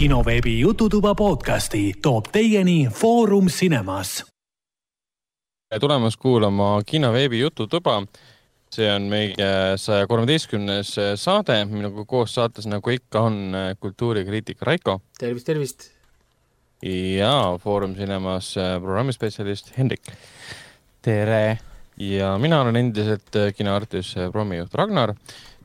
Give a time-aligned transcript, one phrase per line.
[0.00, 4.24] kinoveebi Jututuba podcasti toob teieni Foorum Cinemas.
[5.80, 8.06] tulemast kuulama kinoveebi Jututuba.
[8.72, 15.00] see on meie saja kolmeteistkümnes saade, minuga koos saates, nagu ikka, on kultuurikriitik Raiko.
[15.18, 15.90] tervist, tervist.
[17.20, 20.02] ja Foorum Cinemas programmispetsialist Hendrik.
[21.02, 21.58] tere!
[21.96, 25.14] ja mina olen endiselt kinoartis programmijuht Ragnar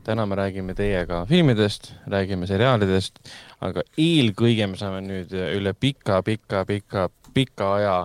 [0.06, 3.18] täna me räägime teiega filmidest, räägime seriaalidest,
[3.64, 7.96] aga eelkõige me saame nüüd üle pika, pika, pika, pika aja,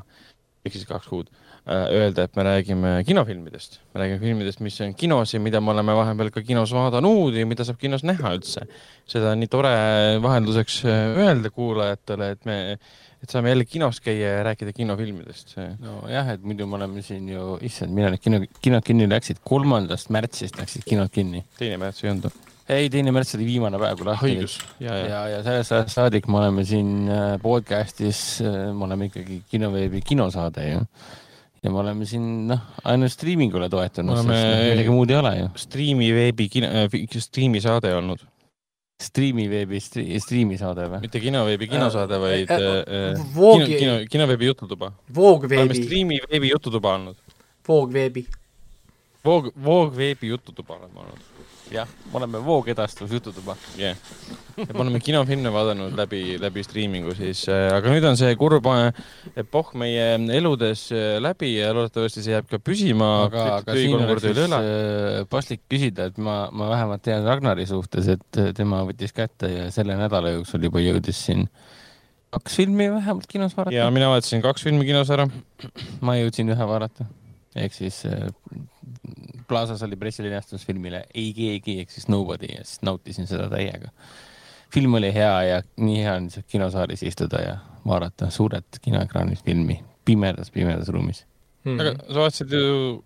[0.66, 1.30] ehk siis kaks kuud,
[1.68, 3.80] öelda, et me räägime kinofilmidest.
[3.94, 7.46] me räägime filmidest, mis on kinos ja mida me oleme vahepeal ka kinos vaadanud ja
[7.46, 8.66] mida saab kinos näha üldse.
[9.06, 9.72] seda on nii tore
[10.24, 12.58] vahenduseks öelda kuulajatele, et me
[13.22, 15.58] et saame jälle kinos käia ja rääkida kinofilmidest.
[15.80, 20.10] nojah, et muidu me oleme siin ju, issand, millal need kino, kinod kinni läksid, kolmandast
[20.10, 21.46] märtsist läksid kinod kinni.
[21.60, 22.51] teine märts ei olnud?
[22.72, 24.60] Ei, teine märts oli viimane päev, kui lahti olid.
[24.80, 27.10] ja, ja, ja, ja sellest ajast saadik me oleme siin
[27.44, 30.84] podcast'is, me oleme ikkagi kinoveebi kinosaade ju.
[31.62, 34.34] ja me oleme siin noh, ainult striimingule toetunud sest
[34.72, 35.50] midagi muud ei ole ju.
[35.68, 38.24] striimi veebi kino äh,, striimisaade olnud
[39.02, 41.02] striimiveebi stri, striimisaade või?
[41.06, 43.66] mitte kinoveebi kinosaade, vaid äh, äh, Voogi...
[43.66, 44.92] kino, kino, kinoveebi jututuba.
[45.16, 45.62] Voogveebi.
[45.64, 47.36] oleme striimiveebi jututuba olnud.
[47.68, 48.26] Voogveebi.
[49.26, 51.31] Voog, Voogveebi jututuba oleme olnud.
[51.72, 53.56] Jah, me oleme voogedastus jututuba.
[53.78, 58.36] jah yeah., me oleme kinofilme vaadanud läbi, läbi striimingu siis äh,, aga nüüd on see
[58.40, 58.68] kurb
[59.40, 60.88] epohh meie eludes
[61.24, 63.12] läbi ja loodetavasti see jääb ka püsima.
[63.28, 68.10] aga, aga siin oleks siis äh, paslik küsida, et ma, ma vähemalt tean Ragnari suhtes,
[68.18, 71.48] et tema võttis kätte ja selle nädala jooksul juba jõudis siin
[72.32, 73.76] kaks filmi vähemalt kinos vaadata.
[73.76, 75.28] ja mina vaatasin kaks filmi kinos ära.
[76.02, 77.08] ma jõudsin ühe vaadata,
[77.56, 78.28] ehk siis äh,
[79.48, 83.92] Plaza's oli pressilinastus filmile Ei keegi ehk siis Nobody ja siis nautisin seda täiega.
[84.74, 89.84] film oli hea ja nii hea on lihtsalt kinosaalis istuda ja vaadata suurelt kinoekraanil filmi
[90.06, 91.26] pimedas, pimedas ruumis
[91.64, 91.78] mm.
[91.78, 91.82] -hmm.
[91.82, 93.04] aga sa vaatasid ju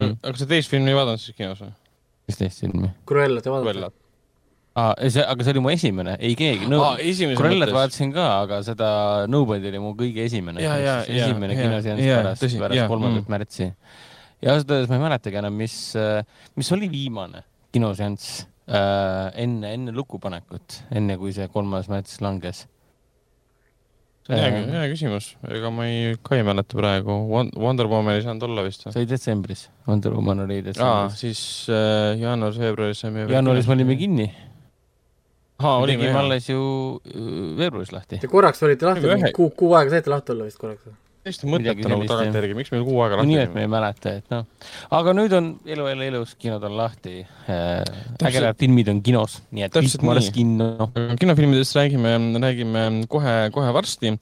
[0.00, 1.72] mm., aga sa teist filmi ei vaadanud siis kinos või?
[2.28, 2.90] mis teist filmi?
[3.08, 4.05] Cruellat ei vaadanud?
[4.76, 6.82] Aa, see, aga see oli mu esimene, ei keegi no,.
[7.38, 8.90] Cruellat vaatasin ka, aga seda
[9.32, 10.62] Nobody oli mu kõige esimene.
[10.62, 13.32] esimene kinoseanss pärast, pärast kolmandat mm.
[13.32, 13.70] märtsi.
[14.44, 15.78] ja ausalt öeldes ma ei mäletagi enam, mis,
[16.60, 22.66] mis oli viimane kinoseanss äh, enne, enne lukupanekut, enne kui see kolmas märts langes
[24.28, 27.14] hea, hea küsimus, ega ma ei, ka ei mäleta praegu.
[27.30, 31.20] Wonder Woman ei saanud olla vist see oli detsembris, Wonder Woman oli detsembris.
[31.22, 31.40] siis
[31.72, 33.28] äh, jaanuaris-veebruaris saime.
[33.30, 34.28] jaanuaris me olime kinni
[35.58, 36.60] aa, olime tegime alles ju
[37.06, 38.20] veebruaris lahti.
[38.22, 40.96] Te korraks olite lahti, kuu, kuu aega saite lahti olla vist korraks või?
[41.26, 44.28] täiesti mõttetu nagu tagantjärgi, miks meil kuu aega lahti nii, et me ei mäleta, et
[44.30, 44.44] noh.
[44.94, 47.16] aga nüüd on elu jälle elus, kinod on lahti
[47.50, 47.80] äh,.
[48.22, 50.90] ägedad filmid on kinos, nii et kõik Maras kinno.
[51.18, 52.14] kinofilmidest räägime,
[52.44, 54.14] räägime kohe, kohe varsti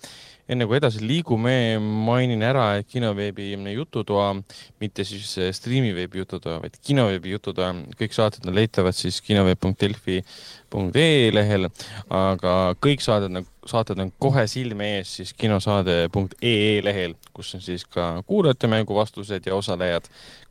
[0.49, 4.35] enne kui edasi liigume, mainin ära, et kinoveebi jututoa,
[4.81, 11.69] mitte siis striimiveebi jututoa, vaid kinoveebi jututoa, kõik saated on leitavad siis kinoveeb.delfi.ee lehel,
[12.13, 13.33] aga kõik saated,
[13.71, 19.43] saated on kohe silme ees siis kinosaade.ee lehel, kus on siis ka kuulajate mängu vastused
[19.49, 20.05] ja osalejad,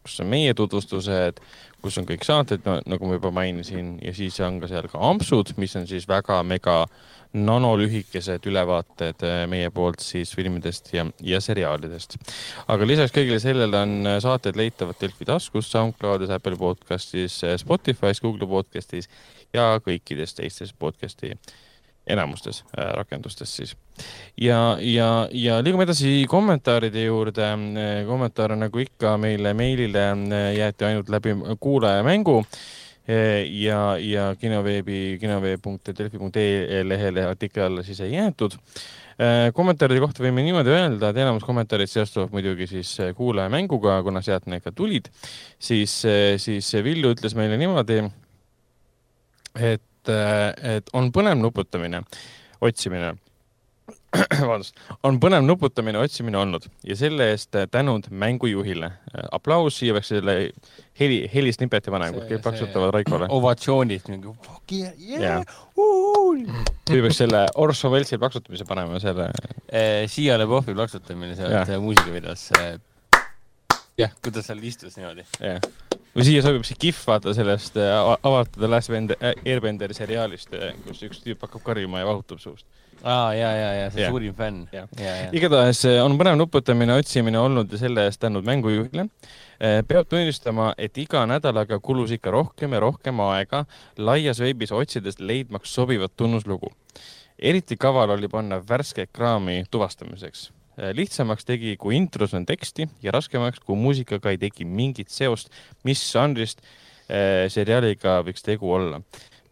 [0.03, 1.35] kus on meie tutvustused,
[1.83, 4.97] kus on kõik saated no,, nagu ma juba mainisin, ja siis on ka seal ka
[5.11, 6.87] ampsud, mis on siis väga mega
[7.33, 12.17] nanolühikesed ülevaated äh, meie poolt siis filmidest ja, ja seriaalidest.
[12.69, 18.21] aga lisaks kõigile sellele on äh, saated leitavad Delfi taskus, SoundCloudis, Apple podcastis, äh, Spotify's,
[18.21, 19.09] Google podcastis
[19.53, 21.33] ja kõikides teistes podcasti
[22.03, 23.77] enamustes rakendustes siis.
[24.37, 27.47] ja, ja, ja liigume edasi kommentaaride juurde.
[28.07, 30.09] kommentaare nagu ikka meile meilile
[30.57, 32.41] jäeti ainult läbi kuulajamängu
[33.07, 38.55] ja, ja kinoveebi, kinoveeb.delfi.ee lehele artikli alla siis ei jäetud.
[39.53, 44.63] kommentaaride kohta võime niimoodi öelda, et enamus kommentaarid seostuvad muidugi siis kuulajamänguga, kuna sealt need
[44.63, 45.11] ka tulid.
[45.59, 45.97] siis,
[46.37, 47.99] siis Villu ütles meile niimoodi,
[49.59, 50.13] et,
[50.75, 52.01] et on põnev nuputamine,
[52.61, 53.13] otsimine
[54.43, 54.77] vabandust,
[55.07, 58.91] on põnev nuputamine, otsimine olnud ja selle eest tänud mängujuhile.
[59.33, 60.35] aplaus, siia peaks selle
[60.99, 63.29] heli, helisnippeti panema, kõik plaksutavad Raikole.
[63.33, 65.41] ovatsioonid mingi fuck yeah, yeah,
[66.89, 69.29] siia peaks selle Orso Veltsi plaksutamise panema, selle
[69.69, 70.03] eh,.
[70.13, 72.49] Siia Lebovi plaksutamine sealt muusikavideos.
[73.97, 75.25] jah, kuidas seal istus niimoodi.
[75.41, 75.63] jah
[76.13, 80.53] või siia sobib see kihv, vaata sellest avatud Last Airbenderi seriaalist,
[80.85, 82.67] kus üks tüüp hakkab karjuma ja vahutab suust
[83.03, 84.11] aa, ja, ja, ja see yeah.
[84.11, 84.63] suurim fänn.
[85.35, 89.07] igatahes eh, on põnev nuputamine, otsimine olnud ja selle eest tänud mängujuhile.
[89.59, 93.65] Eh, peab tunnistama, et iga nädalaga kulus ikka rohkem ja rohkem aega
[93.97, 96.71] laias veebis otsides leidmaks sobivat tunnuslugu.
[97.39, 103.11] eriti kaval oli panna värsket kraami tuvastamiseks eh, lihtsamaks tegi, kui intros on teksti ja
[103.11, 105.51] raskemaks, kui muusikaga ei teki mingit seost,
[105.83, 106.63] mis žanrist
[107.53, 109.01] seriaaliga võiks tegu olla.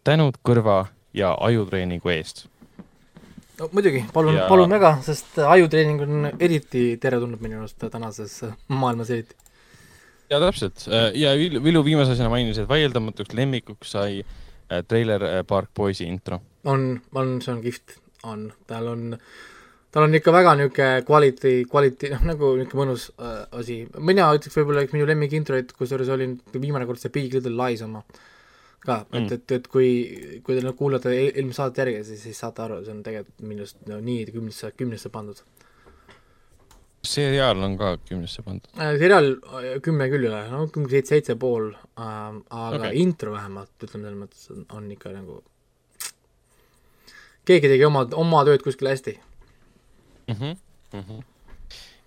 [0.04, 2.46] tänud kõrva ja ajutreeningu eest
[3.62, 8.40] no muidugi, palun ja..., palun väga, sest ajutreening on eriti teretulnud minu arust tänases
[8.72, 9.36] maailmas eriti.
[10.30, 10.86] ja täpselt
[11.18, 16.40] ja Vilu viimase asjana mainis, et vaieldamatuks lemmikuks sai äh, Trailer äh, Park Boysi intro.
[16.64, 19.06] on, on, see on kihvt, on, tal on,
[19.94, 23.82] tal on ikka väga niisugune kvaliti, kvaliti, noh nagu niisugune mõnus äh, asi.
[23.98, 28.02] mina ütleks võib-olla üks minu lemmikintroid, kusjuures oli viimane kord see Big Little Lies oma
[28.02, 28.28] äh,
[28.82, 29.88] ka mm., et, et, et kui,
[30.44, 33.66] kui te nüüd kuulate eelmist saadet järgi, siis, siis saate aru, see on tegelikult minu
[33.66, 35.42] arust no, nii kümnesse, kümnesse pandud.
[37.06, 38.92] seriaal on ka kümnesse pandud äh,?
[38.98, 42.94] seriaal äh, kümme küll ei ole, no seitse, seitse pool äh,, aga okay.
[43.02, 45.42] intro vähemalt, ütleme selles mõttes, on, on ikka nagu
[47.48, 50.34] keegi tegi oma, oma tööd kuskil hästi mm.
[50.34, 50.56] -hmm.
[50.92, 51.28] Mm -hmm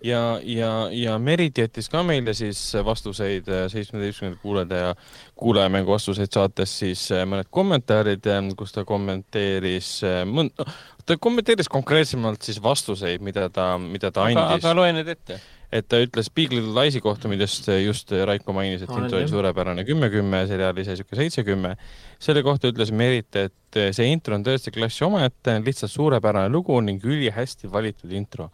[0.04, 4.94] ja, ja, ja Merit jättis ka meile siis vastuseid äh, seitsmeteistkümnenda kuulaja,
[5.36, 9.98] kuulajamängu vastuseid saates siis äh, mõned kommentaarid, äh, kus ta kommenteeris
[10.30, 10.64] mõnd-,
[11.06, 14.58] ta kommenteeris konkreetsemalt siis vastuseid, mida ta, mida ta andis.
[14.60, 15.40] aga loe need ette
[15.74, 19.82] et ta ütles Big Little Lies'i kohta, millest just Raiko mainis, et intro oli suurepärane
[19.84, 21.74] kümme-kümme, seriaal ise sihuke seitse-kümme.
[22.22, 27.02] selle kohta ütles Merit, et see intro on tõesti klassi omaette, lihtsalt suurepärane lugu ning
[27.04, 28.48] ülihästi valitud intro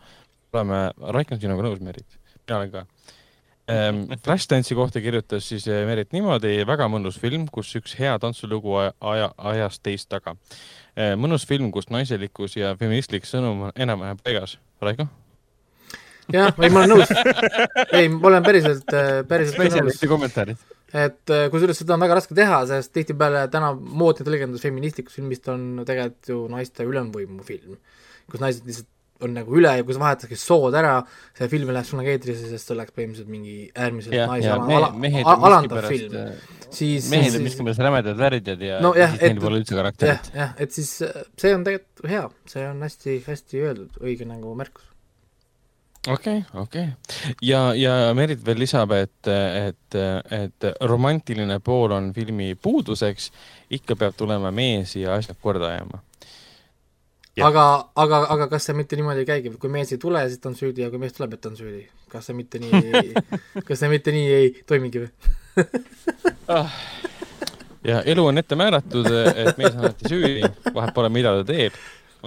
[0.60, 0.82] oleme,
[1.16, 2.84] Raik on sinuga nõus, Merit, mina olen ka
[3.70, 4.02] ähm,.
[4.24, 9.32] Flashdance'i kohta kirjutas siis äh, Merit niimoodi, väga mõnus film, kus üks hea tantsulugu aja,
[9.36, 11.14] ajas teist taga äh,.
[11.20, 14.58] mõnus film, kus naiselikkus ja feministlik sõnum on enam-vähem paigas.
[14.82, 15.08] Raiko?
[16.32, 17.10] jah, ei ma olen nõus.
[17.98, 20.68] ei, ma olen päriselt, äh, päriselt spetsialisti kommentaarid.
[20.92, 25.84] et kusjuures seda on väga raske teha, sest tihtipeale täna moodne tõlgendus feministlikust filmist on
[25.88, 27.78] tegelikult ju naiste ülemvõimu film,
[28.28, 28.91] kus naised lihtsalt
[29.26, 30.98] on nagu üle ja kui sa vahetadki sood ära,
[31.38, 35.88] see film läheb sulle eetrisse, sest see oleks põhimõtteliselt mingi äärmiselt naise ala, ala, alandav
[35.88, 36.16] film.
[36.20, 40.32] Äh, siis mehed on miskipärast rämedad värdjad ja no, jah, siis neil pole üldse karakterit.
[40.32, 42.24] jah, jah, et siis äh, see on tegelikult hea,
[42.54, 44.88] see on hästi, hästi öeldud, õige nagu märkus
[46.08, 47.34] okei okay,, okei okay.
[47.46, 49.98] ja, ja Merit veel lisab, et, et,
[50.34, 53.30] et romantiline pool on filmi puuduseks,
[53.78, 56.02] ikka peab tulema mees ja asjad korda ajama
[57.40, 57.64] aga,
[57.96, 60.56] aga, aga kas see mitte niimoodi ei käigi, kui mees ei tule, siis ta on
[60.58, 61.86] süüdi ja kui mees tuleb, et ta on süüdi?
[62.12, 63.14] kas see mitte nii
[63.68, 65.64] kas see mitte nii ei toimigi või
[66.52, 66.76] ah.
[67.88, 71.78] ja elu on ette määratud, et mees on alati süüdi, vahet pole, mida ta teeb,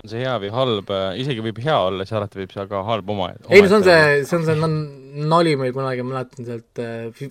[0.02, 0.90] on see hea või halb,
[1.22, 3.30] isegi võib hea olla, siis alati võib see ka halb oma.
[3.46, 4.72] ei no see on see, see on see
[5.36, 6.82] nali meil kunagi, ma mäletan sealt,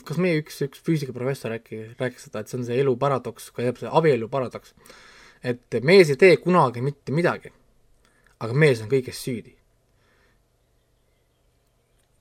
[0.07, 3.67] kas meie üks, üks füüsikaprofessor äkki rääkis seda, et see on see elu paradoks, ka
[3.67, 4.79] see abielu paradoks.
[5.43, 7.51] et mees ei tee kunagi mitte midagi
[8.45, 9.55] aga mees on kõiges süüdi.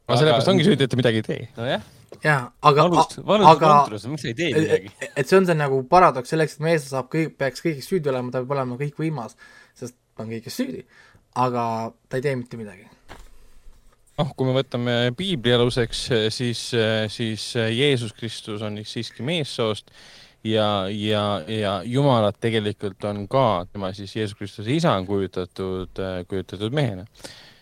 [0.08, 1.50] aga sellepärast ongi süüdi, et ta midagi ei tee.
[1.58, 1.86] nojah.
[2.24, 2.40] jaa,
[2.70, 2.88] aga
[3.52, 3.74] aga
[4.14, 4.94] midagi?
[5.16, 8.34] et see on see nagu paradoks, selleks, et mees saab kõik, peaks kõiges süüdi olema,
[8.34, 9.38] ta peab olema kõikvõimas,
[9.78, 10.84] sest ta on kõiges süüdi.
[11.36, 11.64] aga
[12.10, 12.90] ta ei tee mitte midagi
[14.20, 16.04] noh, kui me võtame piibli aluseks,
[16.34, 16.68] siis,
[17.10, 19.90] siis Jeesus Kristus on siiski meessoost
[20.44, 26.24] ja, ja, ja Jumalat tegelikult on ka, tema siis Jeesus Kristuse isa on kujutatud, äh,
[26.28, 27.06] kujutatud mehena.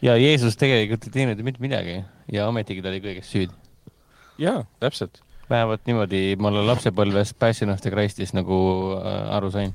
[0.02, 3.54] ja Jeesus tegelikult ei teinud mitte midagi ja ometigi ta oli kõiges süüdi.
[4.42, 5.22] jaa, täpselt.
[5.50, 8.58] vähemalt niimoodi ma olen lapsepõlves Passion of the Christ'is nagu
[8.98, 9.74] äh, aru sain.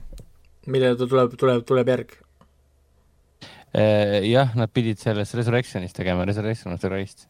[0.67, 2.19] millele ta tuleb, tuleb, tuleb järg?
[3.77, 7.29] Äh, jah, nad pidid selles Resurrectionis tegema, Resurrection of the Christ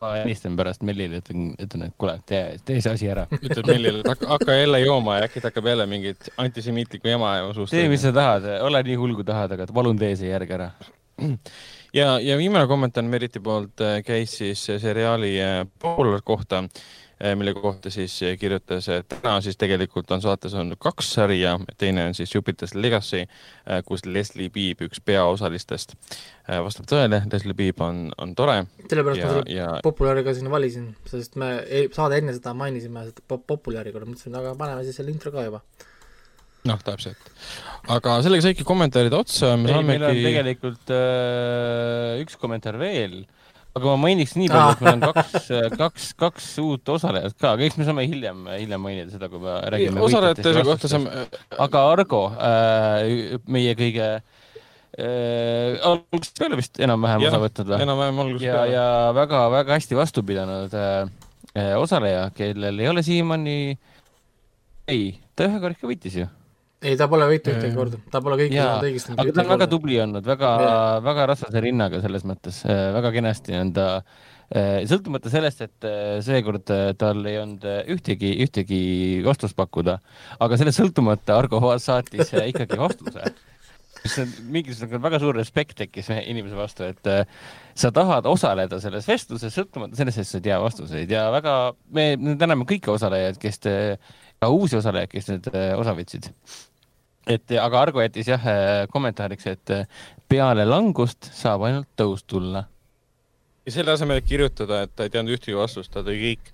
[0.00, 3.24] ma helistan pärast Mellile, ütlen, ütlen, et kuule, tee, tee see asi ära.
[3.38, 7.34] ütled Mellile, et hakka, hakka jälle jooma ja äkki ta hakkab jälle mingit antisemiitlikku jama
[7.56, 7.74] suust.
[7.74, 10.70] tee, mis sa tahad, ole nii hull, kui tahad, aga palun tee see järg ära.
[11.98, 16.64] ja, ja viimane kommentaar Meriti poolt äh, käis siis seriaali äh, Polar kohta
[17.34, 22.06] mille kohta siis eh, kirjutas, et täna siis tegelikult on saates on kaks sarja, teine
[22.06, 25.96] on siis Jupiter's Legacy, eh, kus Leslie Beeb, üks peaosalistest,
[26.48, 28.60] vastab tõele, Leslie Beeb on, on tore.
[28.86, 29.68] sellepärast ma selle ja...
[29.84, 31.52] populääri ka sinna valisin, sest me
[31.94, 35.46] saade enne seda mainisime seda pop populääri korra, mõtlesin, aga paneme siis selle intro ka
[35.48, 35.62] juba
[36.68, 37.32] noh, täpselt.
[37.90, 39.54] aga sellega saidki kommentaarid otsa.
[39.56, 39.90] ei, saamegi...
[39.90, 43.38] meil on tegelikult äh, üks kommentaar veel äh,
[43.76, 47.66] aga ma mainiks nii palju, et meil on kaks, kaks, kaks uut osalejat ka, aga
[47.68, 50.02] eks me saame hiljem, hiljem mainida seda, kui me räägime.
[50.06, 51.26] osalejate kohta saame.
[51.66, 57.82] aga Argo äh,, meie kõige äh, algusest peale vist enam-vähem osa võtnud või?
[57.86, 58.72] enam-vähem algusest peale.
[58.74, 61.04] ja väga-väga hästi vastu pidanud äh,
[61.54, 63.60] äh, osaleja, kellel ei ole siiamaani,
[64.88, 66.32] ei, ta ühe kord ikka võitis ju
[66.78, 69.14] ei, ta pole võitnud ühtegi korda, ta pole kõiki saanud õigesti.
[69.18, 70.50] aga ta on väga tubli olnud, väga,
[71.04, 76.18] väga rasvase rinnaga selles mõttes, äh, väga kenasti on ta äh, sõltumata sellest, et äh,
[76.24, 76.70] seekord
[77.00, 77.66] tal ei olnud
[77.96, 78.80] ühtegi, ühtegi
[79.26, 79.98] vastust pakkuda,
[80.38, 83.32] aga sellest sõltumata Argo Vaas saatis ikkagi vastuse.
[83.98, 87.08] see on mingisugune väga suur respekt tekkis inimese vastu, et
[87.74, 91.10] sa tahad osaleda selles vestluses, sõltumata sellest, et sa ei tea vastuseid.
[91.10, 91.58] Ja väga,
[91.90, 93.74] me, me täname kõiki osalejaid, kes te,
[94.38, 95.50] ka uusi osalejaid, kes nüüd
[95.82, 96.30] osa võtsid
[97.28, 99.86] et aga Argo jättis jah äh, kommentaariks, et äh,
[100.28, 102.64] peale langust saab ainult tõus tulla.
[103.66, 106.52] ja selle asemel, et kirjutada, et ta ei teadnud ühtegi vastust, ta tõi kõik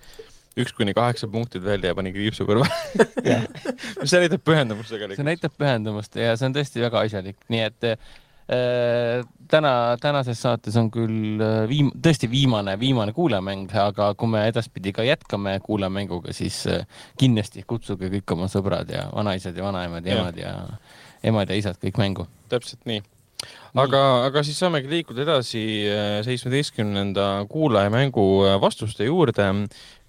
[0.55, 2.71] üks kuni kaheksa punktit välja ja pani kriipsu kõrvale
[4.07, 5.19] see näitab pühendumust tegelikult.
[5.19, 8.15] see näitab pühendumust ja see on tõesti väga asjalik, nii et Äh,
[8.47, 9.71] täna,
[10.01, 15.05] tänases saates on küll äh, viim-, tõesti viimane, viimane kuulajamäng, aga kui me edaspidi ka
[15.05, 16.85] jätkame kuulajamänguga, siis äh,
[17.19, 20.55] kindlasti kutsuge kõik oma sõbrad ja vanaisad ja vanaemad ja emad ja
[21.25, 22.27] emad ja isad kõik mängu.
[22.49, 23.01] täpselt nii.
[23.81, 25.63] aga, aga siis saamegi liikuda edasi
[26.25, 28.27] seitsmeteistkümnenda kuulajamängu
[28.61, 29.49] vastuste juurde,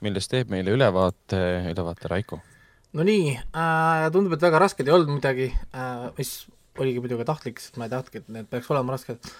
[0.05, 1.41] millest teeb meile ülevaate,
[1.73, 2.41] ülevaate Raiko.
[2.93, 6.39] no nii äh,, tundub, et väga rasked ei olnud midagi äh,, mis
[6.79, 9.31] oligi muidugi tahtlik, sest ma ei tahtnudki, et need peaks olema rasked.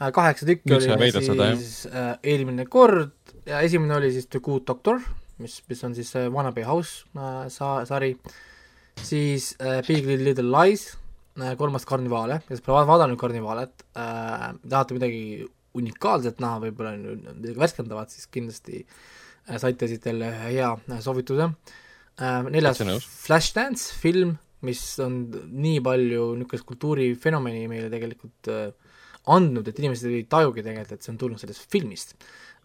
[0.00, 3.12] Äh, kaheksa tükki oli siis seda, äh, eelmine kord
[3.48, 5.00] ja esimene oli siis The Good Doctor,
[5.40, 8.14] mis, mis on siis Wannabe House äh, sa-, sari,
[9.02, 10.90] siis äh, Big Little Lies
[11.38, 15.22] äh,, kolmas Karnivaale, kes pole vaadanud Karnivaalet äh,, tahate midagi
[15.78, 22.50] unikaalset näha, võib-olla midagi värskendavat, siis kindlasti äh, saite siit jälle hea äh, soovituse äh,.
[22.50, 24.36] neljas Flashdance film
[24.66, 28.70] mis on nii palju niisugust kultuurifenomeni meile tegelikult äh,
[29.32, 32.16] andnud, et inimesed ei tajugi tegelikult, et see on tulnud sellest filmist.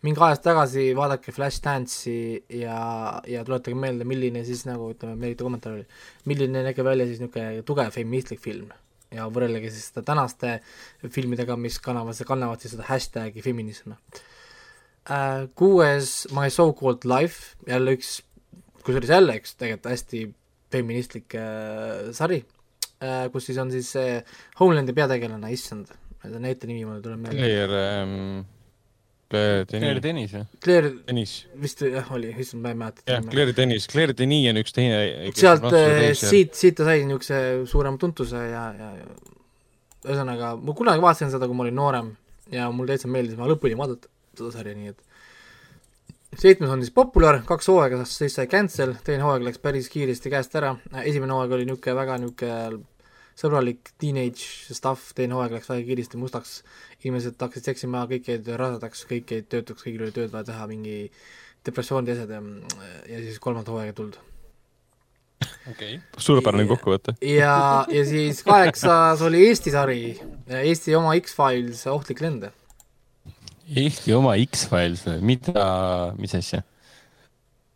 [0.06, 2.80] mingi ajas tagasi vaadake Flashdance'i ja,
[3.26, 5.86] ja tuletage meelde, milline siis nagu ütleme, meelite kommentaar oli,
[6.30, 8.70] milline nägi välja siis niisugune tugev feministlik film
[9.16, 10.60] ja võrrelge siis seda tänaste
[11.02, 15.48] filmidega, mis kannavad, kannavad siis seda hashtag'i feminism äh,.
[15.56, 18.20] Kuues My So-Called Life, jälle üks,
[18.84, 20.26] kusjuures jälle üks tegelikult hästi
[20.74, 22.42] feministlik äh, sari
[23.02, 24.18] äh,, kus siis on siis see
[24.60, 25.94] Homelandi peategelane, issand,
[26.24, 27.40] selle näite nimi mul tuleb meelde.
[27.40, 28.44] Claire ähm,,
[29.30, 29.82] Claire Denis.
[29.82, 30.50] Claire Denis, jah?
[30.62, 31.32] Claire Denis.
[31.62, 33.06] vist jah, oli, issand, ma ei mäleta.
[33.10, 35.00] jah, Claire Denis, Claire Denis on üks teine
[35.36, 38.92] sealt, äh, siit, siit ta sai niisuguse suurema tuntuse ja, ja
[40.06, 42.14] ühesõnaga, ma kunagi vaatasin seda, kui ma olin noorem
[42.54, 45.02] ja mul täitsa meeldis, ma lõpuni vaadata seda sarja, nii et
[46.40, 50.56] seitsmes on siis Popular, kaks hooaega siis sai cancel, teine hooaeg läks päris kiiresti käest
[50.60, 50.74] ära,
[51.04, 52.84] esimene hooaeg oli niisugune väga niisugune
[53.36, 56.60] sõbralik teenage stuff, teine hooaeg läks väga kiiresti mustaks,
[57.04, 60.98] inimesed hakkasid seksima, kõik jäid rasedaks, kõik jäid töötuks, kõigil oli tööd vaja teha, mingi
[61.66, 62.42] depressioonid ja asjad ja,
[63.12, 64.20] ja siis kolmanda hooaega ei tulnud.
[65.70, 67.18] okei okay., suurepärane kokkuvõte.
[67.28, 67.58] ja,
[67.92, 70.04] ja siis kaheksas oli Eesti sari,
[70.64, 72.48] Eesti oma X-Files Ohtlik lend
[73.66, 75.66] Eesti oma X-Files või mida,
[76.20, 76.62] mis asja?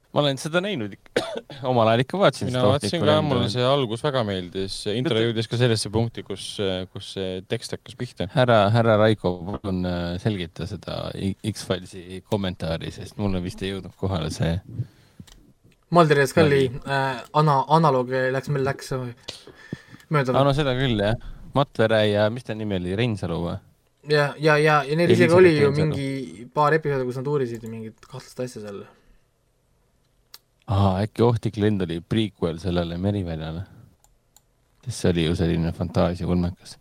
[0.10, 1.24] ma olen seda näinud ikka,
[1.69, 2.50] omal ajal ikka vaatasin.
[2.50, 6.46] mina vaatasin ka, mulle see algus väga meeldis, intro jõudis ka sellesse punkti, kus,
[6.93, 8.29] kus see tekst hakkas pihta.
[8.34, 10.98] härra, härra Raiko, palun äh, selgita seda
[11.53, 14.58] X-Filesi kommentaari, sest mulle vist ei jõudnud kohale see.
[15.93, 18.93] Mulder ja Scully äh, ana-, analoog läks, meil läks
[20.10, 20.34] mööda.
[20.34, 21.17] aa, no seda küll, jah.
[21.53, 23.58] Matt Vere ja mis ta nimi oli, Reinsalu või?
[24.08, 28.06] Ja, ja, ja, ja neil isegi oli ju mingi paar episoodi, kus nad uurisid mingit
[28.06, 28.86] kahtlast asja seal.
[30.68, 33.65] aa, äkki Ohtlik lend oli prequel sellele Meriväljale?
[34.86, 36.77] sest see oli ju selline fantaasiaulmekas.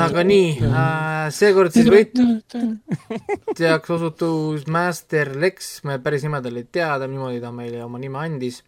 [0.00, 6.88] aga nii äh,, seekord siis võitjaks osutus Master Lex, me päris nime tal ei tea,
[6.96, 8.62] ta niimoodi ta meile oma nime andis.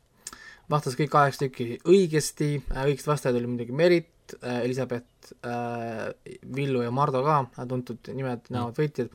[0.70, 6.12] vastas kõik kaheksa tükki õigesti äh,, õigesti vastajaid oli muidugi Merit, äh, Elizabeth, äh,
[6.56, 9.12] Villu ja Mardo ka, tuntud nimed, näod, võitjad.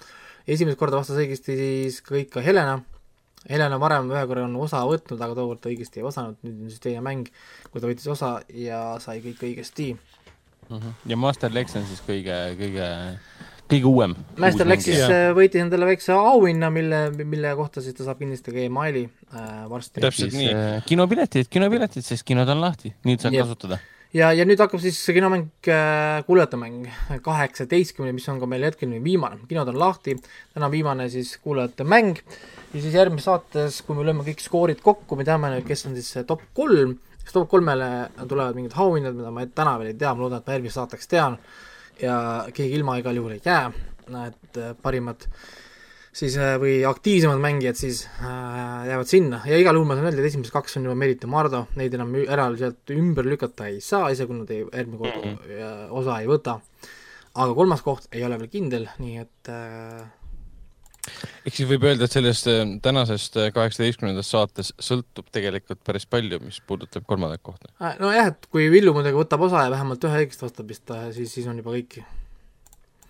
[0.48, 2.80] esimest korda vastas õigesti siis kõik ka Helena.
[3.48, 6.72] Helena varem ühe korra on osa võtnud, aga tookord ta õigesti ei osanud, nüüd on
[6.72, 7.30] siis teine mäng,
[7.72, 10.78] kui ta võttis osa ja sai kõik õigesti mm.
[10.78, 10.96] -hmm.
[11.14, 12.90] ja Master Lex on siis kõige, kõige
[13.68, 14.16] kõige uuem.
[14.40, 18.56] Master Lex siis äh, võitis endale väikse auhinna, mille, mille kohta siis ta saab kindlasti
[18.56, 20.02] ka emaili äh, varsti.
[20.04, 20.50] täpselt nii.
[20.54, 23.46] Äh, kinopiletid, kinopiletid, sest kinod on lahti, nüüd saab yep.
[23.46, 23.80] kasutada
[24.16, 26.88] ja, ja nüüd hakkab siis kinomäng äh,, kuulajate-mäng
[27.26, 30.16] kaheksateistkümne, mis on ka meil hetkel viimane, kinod on lahti,
[30.54, 32.22] täna viimane siis kuulajate mäng.
[32.74, 35.96] Ja siis järgmises saates, kui me lööme kõik skoorid kokku, me teame nüüd, kes on
[35.98, 40.14] siis top kolm, siis top kolmele tulevad mingid auhinnad, mida ma täna veel ei tea,
[40.14, 41.40] ma loodan, et ma järgmiseks saateks tean.
[42.02, 42.18] Ja
[42.54, 43.72] keegi ilma igal juhul ei jää,
[44.14, 45.26] äh, parimad
[46.18, 50.32] siis või aktiivsemad mängijad siis äh, jäävad sinna ja igal juhul ma saan öelda, et
[50.32, 54.10] esimesed kaks on juba Merit ja Mardo, neid enam ära sealt ümber lükata ei saa,
[54.14, 55.98] isegi kui nad ei, järgmine kord mm -hmm.
[56.02, 56.60] osa ei võta.
[57.38, 60.08] aga kolmas koht ei ole veel kindel, nii et äh,
[61.48, 66.40] ehk siis võib öelda, et sellest äh, tänasest äh, kaheksateistkümnendast saates sõltub tegelikult päris palju,
[66.44, 67.72] mis puudutab kolmandat kohta.
[67.82, 71.34] Äh, nojah, et kui Villu muidugi võtab osa ja vähemalt ühe õigesti vastab vist, siis,
[71.34, 72.00] siis on juba kõik.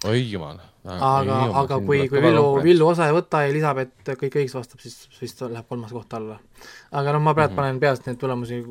[0.05, 0.59] Oi jumal.
[0.87, 5.07] aga, aga kui, kui Villu, Villu osa ei võta ja Elisabeth kõik õigesti vastab, siis
[5.19, 6.37] vist läheb kolmas koht alla.
[6.91, 7.63] aga noh, ma praegu mm -hmm.
[7.63, 8.61] panen peast neid tulemusi,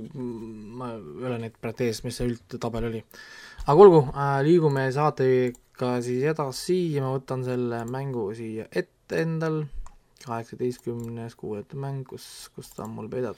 [0.80, 3.04] ma ei ole neid praegu ees, mis see üldtabel oli.
[3.66, 9.64] aga olgu äh,, liigume saatega siis edasi ja ma võtan selle mängu siia ette endal,
[10.26, 13.36] kaheksateistkümnes kuuete mäng, kus, kus ta on mul peidad.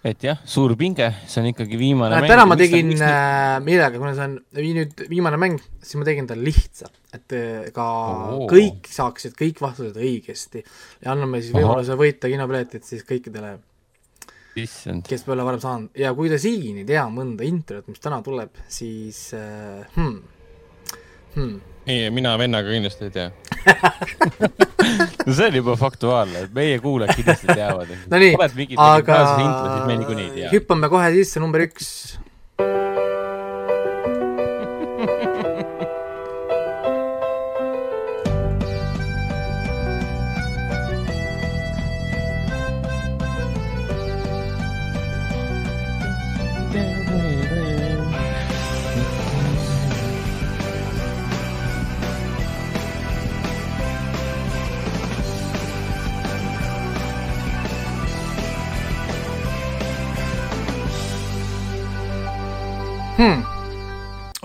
[0.00, 2.30] Et jah, suur pinge, see on ikkagi viimane mäng.
[2.30, 6.36] täna ma tegin äh, millega, kuna see on nüüd viimane mäng, siis ma tegin ta
[6.38, 7.88] lihtsa, et äh, ka
[8.32, 8.46] oh.
[8.50, 13.58] kõik saaksid kõik vastused õigesti ja anname siis võimaluse võita kinopiletit siis kõikidele
[15.06, 18.56] kes pole varem saanud ja kui te siin ei tea mõnda introt, mis täna tuleb,
[18.72, 20.16] siis äh, hmm,
[21.36, 21.69] hmm.
[21.90, 23.28] Ei, mina vennaga kindlasti ei tea.
[25.26, 27.92] No see on juba faktuaalne, et meie kuulajad kindlasti teavad.
[28.12, 28.34] Nonii,
[28.80, 29.20] aga
[30.54, 31.90] hüppame kohe sisse, number üks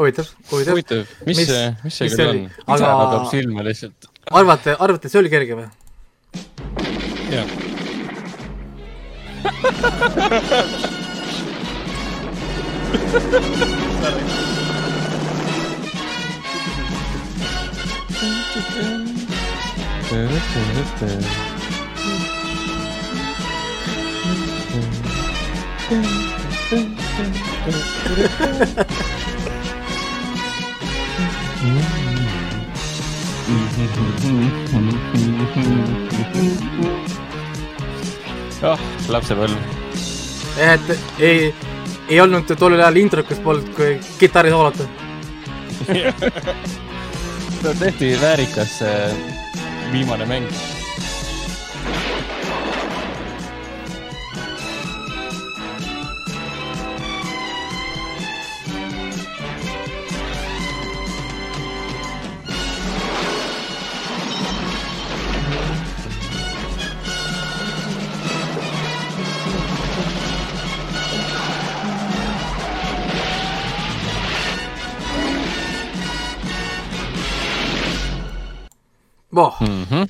[0.05, 0.71] huvitav, huvitav.
[0.74, 1.50] huvitav, mis, mis
[1.83, 2.50] mis see küll on?
[2.75, 4.09] aga tuleb silma lihtsalt.
[4.31, 5.67] arvate, arvate, see oli kerge või?
[7.33, 7.47] jah.
[38.65, 39.57] oh, lapsepõlv.
[40.57, 40.87] et
[41.19, 41.53] ei,
[42.09, 44.87] ei olnud tollel ajal introkas polnud, kui kitarri soolata
[47.59, 48.79] see on tõesti väärikas
[49.91, 50.84] viimane mäng
[79.65, 79.83] mm.
[79.89, 80.07] -hmm.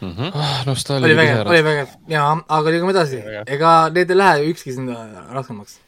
[0.00, 0.30] Mm -hmm.
[0.34, 4.72] Ah, nostalgia oli vägev, oli vägev jaa, aga liigume edasi, ega need ei lähe ükski
[4.72, 4.88] sind
[5.32, 5.78] raskemaks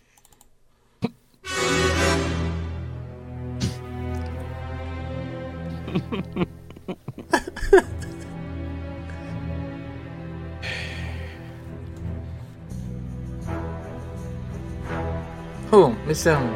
[15.71, 16.51] huh, mis see on?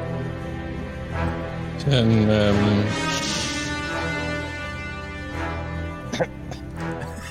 [1.78, 3.15] see on ähm,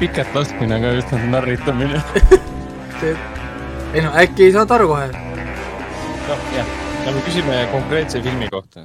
[0.00, 2.00] pikalt laskmine, aga just nagu narritamine.
[3.90, 5.06] Ei no äkki ei saanud aru kohe.
[6.28, 6.68] noh, jah,
[7.06, 8.84] nagu küsime konkreetse filmi kohta.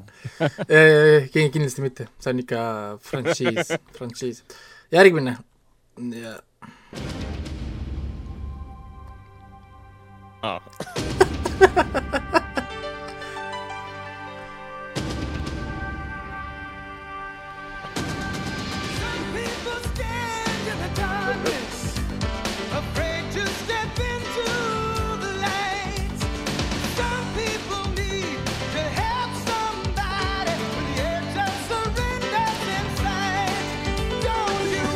[1.36, 2.62] Kindlasti mitte, see on ikka
[3.06, 4.42] frantsiis, frantsiis.
[4.92, 5.38] järgmine.
[6.24, 6.34] Ja....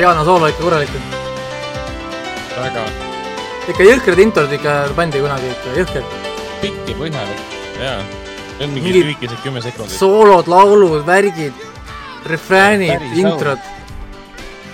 [0.00, 0.02] Ah.
[0.02, 0.90] piano soolo ikka korralik.
[2.56, 2.84] väga.
[3.68, 6.04] ikka jõhkrad introd ikka pandi kunagi ikka, jõhker.
[6.62, 7.40] pikk ja põhjalik.
[7.76, 7.98] jaa.
[8.56, 9.98] see on mingi lühikesed kümme sekundit.
[9.98, 11.52] soolod, laulud, värgid,
[12.24, 13.60] refräänid, introd.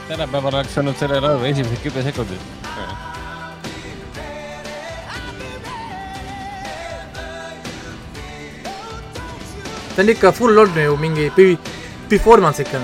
[0.07, 2.41] tänapäeval oleks olnud selle laulu esimesed kümme sekundit.
[9.97, 11.33] ta on ikka full on ju mingi
[12.09, 12.79] performance ikka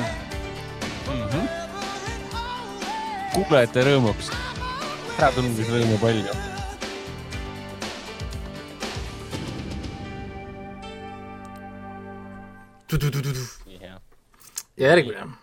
[3.32, 4.32] kuulajate rõõmuks.
[5.18, 6.40] ära tundis rõõmu palju.
[14.76, 15.41] ja järgmine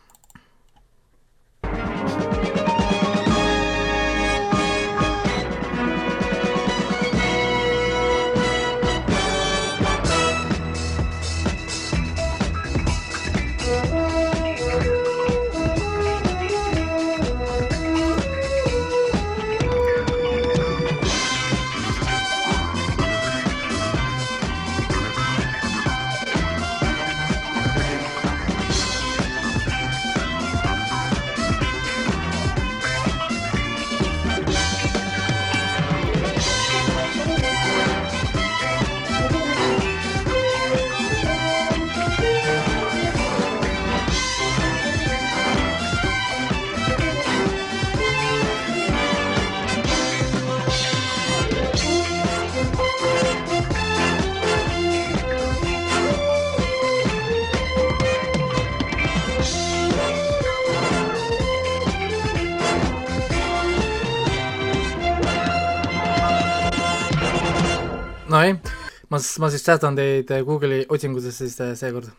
[69.19, 72.09] ma, ma siis säästan teid Google'i otsingutes siis äh, seekord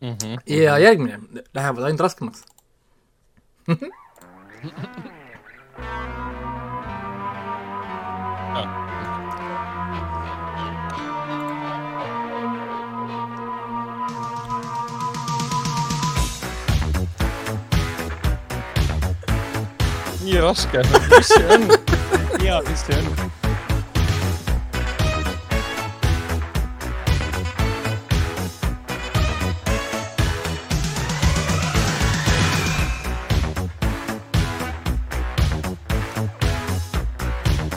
[0.00, 0.16] mm.
[0.16, 0.38] -hmm.
[0.46, 1.20] ja järgmine,
[1.54, 2.44] lähevad ainult raskemaks
[20.22, 21.68] nii raske, mis see on?
[22.38, 23.41] tea, mis see on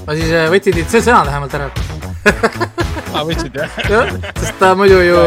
[0.06, 1.70] ma siis äh, võtsin teilt see sõna vähemalt ära
[3.15, 3.80] aa, võtsid jah?
[3.94, 5.18] jah, sest ta muidu ju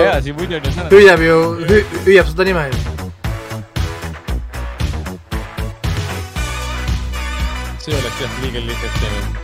[0.93, 1.39] hüüab ju,
[2.07, 2.99] hüüab seda nime ju.
[7.89, 9.41] see oleks jah liiga lihtsalt teinud.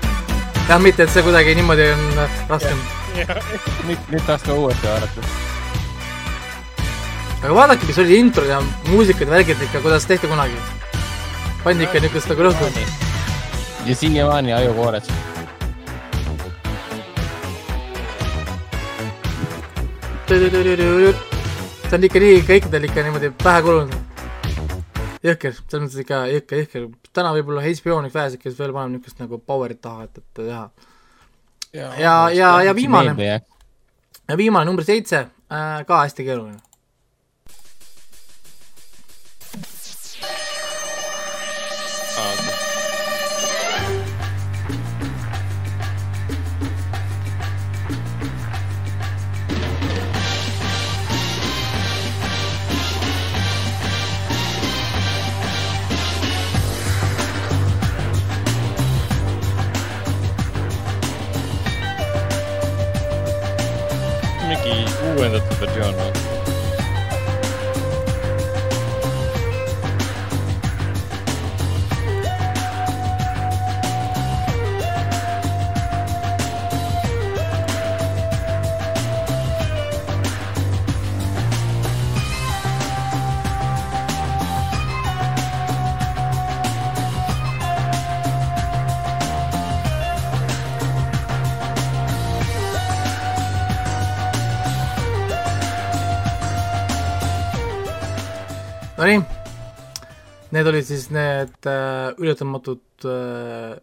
[0.69, 2.85] jah, mitte et see kuidagi niimoodi on äh, raskem.
[3.89, 5.27] nüüd, nüüd tahaks ka uuesti vaadata.
[7.41, 10.61] aga vaadake, mis oli introd ja muusikad värgid ikka, kuidas tehti kunagi.
[11.65, 12.71] pandi ikka niisugust nagu rõhku
[13.87, 15.03] ja siiamaani ajukoored.
[21.89, 23.95] see on ikka nii kõikidel ikka niimoodi pähe kulunud.
[25.25, 26.89] jõhker, selles mõttes ikka jõhker, jõhker.
[27.13, 30.41] täna võib-olla HBO on üks väheseid, kes veel paneb niisugust nagu power'it taha, et, et
[30.41, 30.69] teha.
[31.73, 33.15] ja, ja, ja, ja viimane,
[34.29, 36.74] ja viimane number seitse äh,, ka hästi keeruline
[100.65, 103.75] need olid siis need äh, ületamatud äh,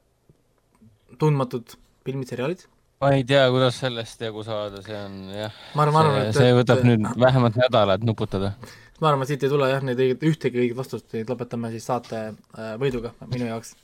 [1.22, 2.64] tundmatud filmid, seriaalid.
[3.02, 5.58] ma ei tea, kuidas sellest jagu saada, see on jah.
[5.78, 8.54] ma arvan, see, et see võtab et, nüüd vähemalt nädala, et nuputada.
[9.02, 11.70] ma arvan, et siit ei tule jah, neid õiget, ühtegi õiget vastust, nii et lõpetame
[11.76, 13.76] siis saate äh, võiduga minu jaoks.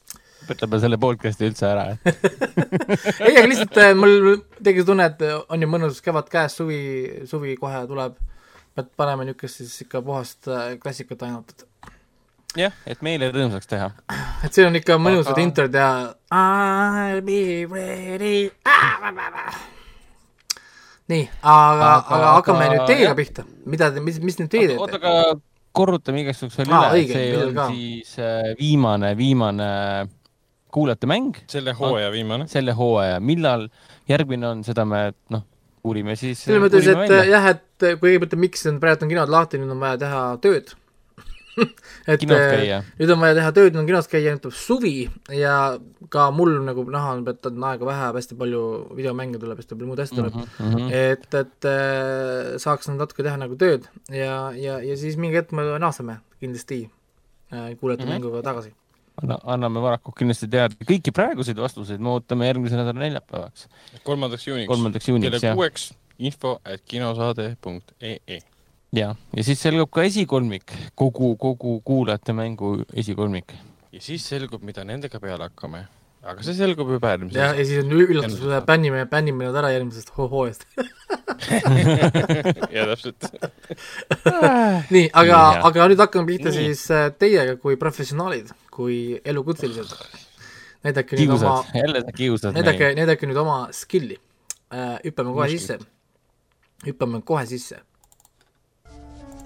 [0.41, 1.85] lõpetame selle podcast'i üldse ära
[3.27, 6.81] ei, aga lihtsalt äh, mul tekkis tunne, et on ju mõnus kevad käes, suvi,
[7.29, 8.17] suvi kohe tuleb.
[8.77, 11.66] et paneme niisugust siis ikka puhast äh, klassikat ainult,
[12.61, 13.89] jah, et meile rõõmsaks teha.
[14.45, 15.43] et siin on ikka mõnusad Aga...
[15.45, 15.89] introd ja
[16.33, 18.49] I'll be ready.
[21.11, 22.71] nii, aga, aga hakkame aga...
[22.73, 23.47] nüüd teiega pihta.
[23.65, 24.79] mida te, mis, mis nüüd teie teete?
[24.81, 25.39] oota, aga
[25.77, 27.67] korrutame igaks juhuks veel üle, see on ka.
[27.73, 29.69] siis äh, viimane, viimane
[30.73, 31.37] kuulajate mäng.
[31.47, 32.47] selle hooaja viimane.
[32.51, 33.67] selle hooaja, millal
[34.09, 35.45] järgmine on, seda me noh,
[35.87, 36.41] uurime siis.
[36.43, 37.23] selles mõttes, et välja.
[37.31, 40.75] jah, et kui kõigepealt, miks on praegu on kinod lahti, nüüd on vaja teha tööd
[42.11, 44.95] et äh, nüüd on vaja teha tööd, nüüd on kinos käia, nüüd tuleb suvi
[45.33, 45.55] ja
[46.13, 48.63] ka mul nagu näha on, et on aega vähe, hästi palju
[48.97, 50.57] videomänge tuleb, hästi palju muud asja tuleb mm.
[50.59, 50.89] -hmm.
[50.93, 55.55] et, et äh, saaks nüüd natuke teha nagu tööd ja, ja, ja siis mingi hetk
[55.57, 56.83] me naaseme kindlasti
[57.53, 58.13] äh, kuulajate mm -hmm.
[58.13, 58.73] mänguga tagasi
[59.21, 63.67] anna, anname varakult kindlasti teada kõiki praeguseid vastuseid, me ootame järgmise nädala neljapäevaks.
[64.03, 64.67] kolmandaks juuniks.
[64.67, 65.41] kolmandaks juuniks, jah.
[65.41, 68.39] kella kuueks info at kinosaade.ee
[68.97, 73.53] ja, ja siis selgub ka esikolmik, kogu, kogu kuulajate mängu esikolmik.
[73.91, 75.85] ja siis selgub, mida nendega peale hakkame.
[76.27, 77.39] aga see selgub juba järgmises.
[77.39, 80.61] jah, ja siis on üllatus, bännime, bännime nad ära järgmisest hooajast
[82.75, 83.21] ja täpselt
[84.95, 86.63] nii, aga, aga nüüd hakkame pihta nii.
[86.63, 89.89] siis äh, teiega kui professionaalid, kui elukutselised.
[90.87, 91.59] näidake nüüd oma,
[92.55, 94.17] näidake, näidake nüüd oma skill'i.
[94.67, 95.77] Äh, hüppame kohe sisse.
[96.83, 97.77] hüppame kohe sisse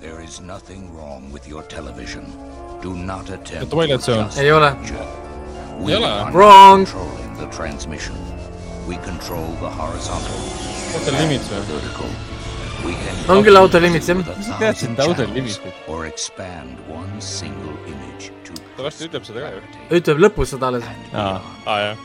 [0.01, 2.25] There is nothing wrong with your television.
[2.81, 4.29] Do not attempt Twilight Zone.
[4.37, 4.71] Ei ole.
[5.79, 6.85] We Ei are Wrong.
[6.85, 8.15] controlling the transmission.
[8.87, 10.39] We control the horizontal.
[10.95, 11.61] Outer Limits või?
[11.69, 12.09] Vertical.
[12.85, 14.15] We can on küll Outer Limits jah.
[14.17, 15.59] mis sa teadsid, et Outer Limits?
[15.87, 19.61] Or expand one single image to ta varsti ütleb seda ka ju.
[19.99, 20.83] ütleb lõpus seda alles.
[21.13, 21.37] aa,
[21.67, 21.97] aa jah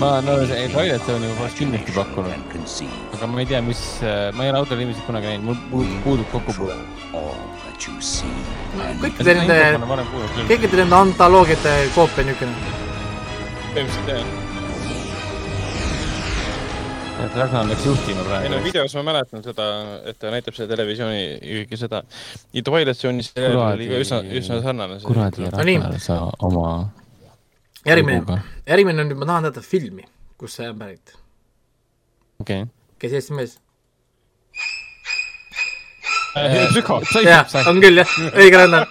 [0.00, 2.32] ma no see Twilight Zone'i ma poleks kindlasti pakkunud.
[3.14, 6.28] aga ma ei tea, mis, äh, ma ei ole autoliimisid kunagi näinud, mul, mul puudub
[6.34, 6.76] kokkupuude.
[9.00, 9.58] kõikide nende,
[10.52, 12.78] kõikide nende antoloogiate koopia niisugune.
[13.72, 14.48] põhimõtteliselt jah
[17.20, 18.46] et Ragnar läks juhtima praegu.
[18.46, 19.66] ei no videos ma mäletan seda,
[20.08, 22.02] et ta näitab seda televisiooni kõike seda.
[22.56, 25.00] ja Twilight Zone'is oli ka üsna, üsna sarnane.
[25.04, 26.70] kuradi Ragnar, sa oma
[27.86, 30.04] järgmine, järgmine on nüüd, ma tahan teada filmi,
[30.40, 31.16] kust see on pärit.
[32.40, 32.70] okei okay..
[33.00, 33.58] kes Eesti mees?
[36.30, 37.00] Psühho.
[37.26, 38.86] jah, on küll jah, õige Rannar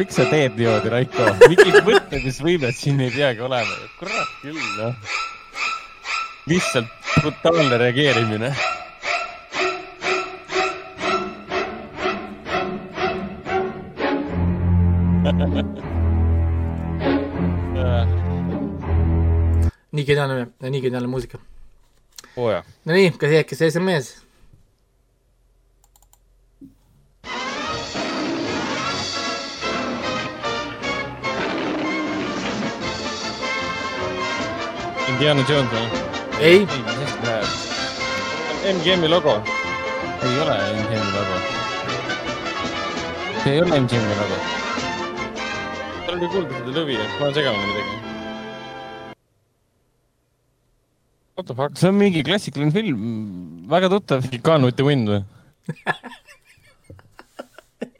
[0.00, 1.26] miks sa teed niimoodi, Raiko?
[1.50, 3.74] mingid mõtlemisvõimed siin ei peagi olema.
[4.00, 4.94] kurat küll, noh.
[6.48, 8.54] lihtsalt brutaalne reageerimine
[20.00, 21.38] nii geniaalne, nii geniaalne muusika.
[22.36, 22.64] oh.
[22.84, 24.08] Nonii, kas jääbki sees on mees?
[35.10, 35.86] Indiana Jones või?
[36.40, 36.66] ei.
[38.72, 39.36] MGM-i logo.
[40.22, 41.40] ei ole MGM-i logo.
[43.42, 44.44] see ei ole MGM-i logo.
[46.06, 48.09] tal oli kuulda seda lõvi, et ma olen segamini midagi
[51.40, 51.72] What the fuck?
[51.80, 52.96] see on mingi klassikaline film,
[53.68, 54.26] väga tuttav.
[54.44, 55.22] Gone with the wind või?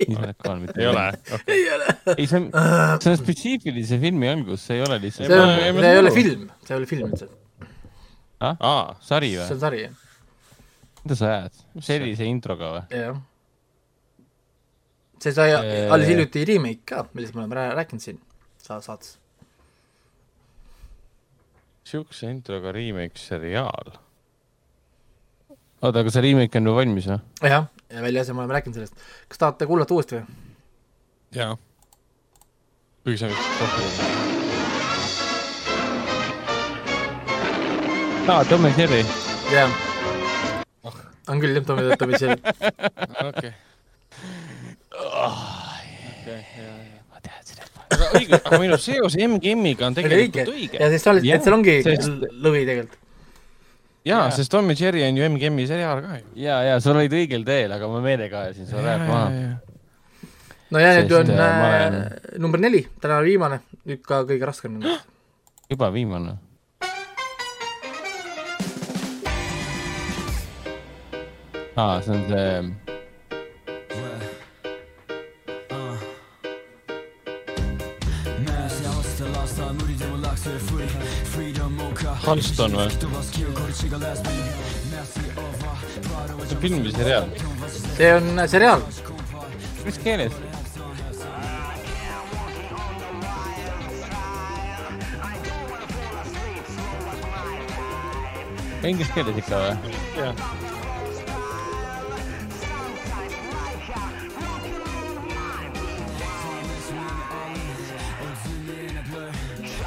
[0.05, 0.35] ei ole.
[0.77, 1.05] ei ole?
[1.47, 1.87] ei ole.
[2.19, 2.51] ei, see on,
[3.01, 5.33] see on spetsiifilise filmi algus, see ei ole lihtsalt.
[5.33, 7.31] see on, see ei ole film, see ei ole film üldse.
[8.45, 9.47] ah, aa, sari või?
[9.47, 9.95] see on sari, jah.
[11.01, 11.65] mida sa ajad?
[11.89, 13.01] sellise introga või?
[13.01, 13.25] jah.
[15.25, 18.21] see sai alles hiljuti remake ka, millest me oleme rääkinud siin
[18.61, 19.17] saates
[21.91, 23.89] siukse introga remake seriaal.
[25.83, 27.19] oota, aga see remake on ju valmis või?
[27.51, 28.95] jah, ja väljas ja me oleme rääkinud sellest.
[29.29, 30.25] kas tahate kuulata uuesti või?
[31.39, 31.53] jaa.
[33.05, 33.87] kuigi see on vist rohkem.
[38.31, 39.03] aa, Tom ja Jerry.
[39.55, 39.71] jah.
[41.29, 41.85] on küll jah, Tom ja
[42.21, 42.39] Jerry.
[43.31, 43.53] okei.
[45.01, 47.00] okei, jaa, jaa
[47.91, 50.81] aga õige, aga minu seos MGM-iga on tegelikult õige, õige..
[50.81, 52.27] ja sest sa oled, et seal ongi sest...
[52.45, 52.99] lõvi tegelikult.
[54.09, 56.29] jaa ja., sest Tom ja Jerry on ju MGM-i seriaal ka ju.
[56.45, 59.49] ja, ja sa olid õigel teel, aga ma meelega ajasin su rajalt maha.
[60.71, 61.99] no ja nüüd on äh, olen...
[62.47, 65.11] number neli, täna viimane, nüüd ka kõige raskem nendest.
[65.73, 66.39] juba viimane?
[71.81, 72.90] aa, see on see
[82.25, 82.89] Halston või?
[86.47, 87.29] see on film või seriaal?
[87.97, 88.83] see on äh, seriaal.
[89.85, 90.35] mis keeles?
[98.81, 99.97] Inglise keeles ikka või?
[100.21, 100.70] jah.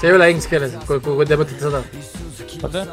[0.04, 1.80] See ei ole inglise keeles, kui, kui te mõtlete seda.
[2.60, 2.84] oota.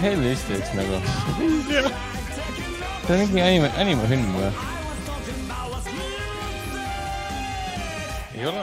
[0.00, 0.96] helvestist nagu
[3.10, 4.48] see on mingi anime, animefilm või?
[8.38, 8.60] ei ole.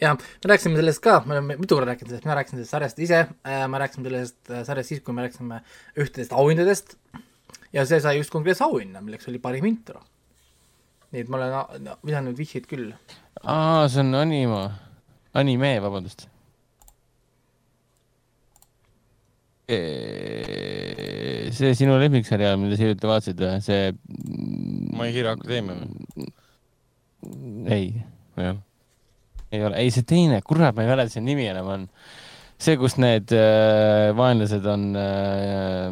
[0.00, 3.00] ja me rääkisime sellest ka, me oleme mitu korda rääkinud sellest, mina rääkisin sellest sarjast
[3.00, 5.64] ise äh,, me rääkisime sellest äh, sarjast siis, kui me rääkisime
[5.96, 6.98] ühtedest auhindadest
[7.72, 10.04] ja see sai just konkreetse auhinna, milleks oli parim intro
[11.10, 12.92] nii et ma olen visanud vihjeid küll.
[13.42, 14.60] aa, see on anima,
[15.34, 16.28] anime, vabandust.
[21.54, 23.92] see sinu lemmikseriaal, mida sa hiljuti vaatasid või, see?
[24.98, 26.30] My Hero Academia või?
[27.70, 27.92] ei.
[29.52, 31.86] ei ole, ei see teine, kurat, ma ei mäleta, see nimi enam on.
[32.58, 35.86] see, kus need äh, vaenlased on äh,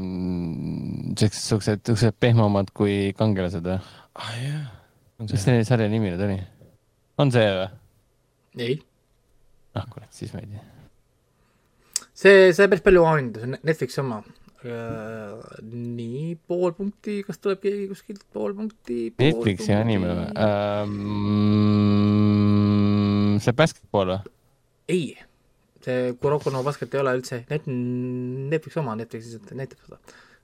[1.15, 3.79] siuksed, siuksed, siuksed pehmemad kui kangelased või?
[4.19, 4.78] ah jah
[5.19, 6.39] mis selle sarja nimi nüüd oli?
[7.19, 7.69] on see või?
[8.69, 8.77] ei.
[9.79, 10.65] ah kurat, siis ma ei tea.
[12.23, 14.23] see sai päris palju auhindu, see on Netflixi oma
[14.59, 19.15] nii, pool punkti, kas tuleb keegi kuskilt pool punkti?
[19.23, 20.89] Netflixi anime või um,?
[23.43, 24.21] see basketball või?
[24.91, 25.05] ei,
[25.85, 29.97] see Kuroko no basket ei ole üldse Net-, Netflixi oma, Netflix lihtsalt näitab seda.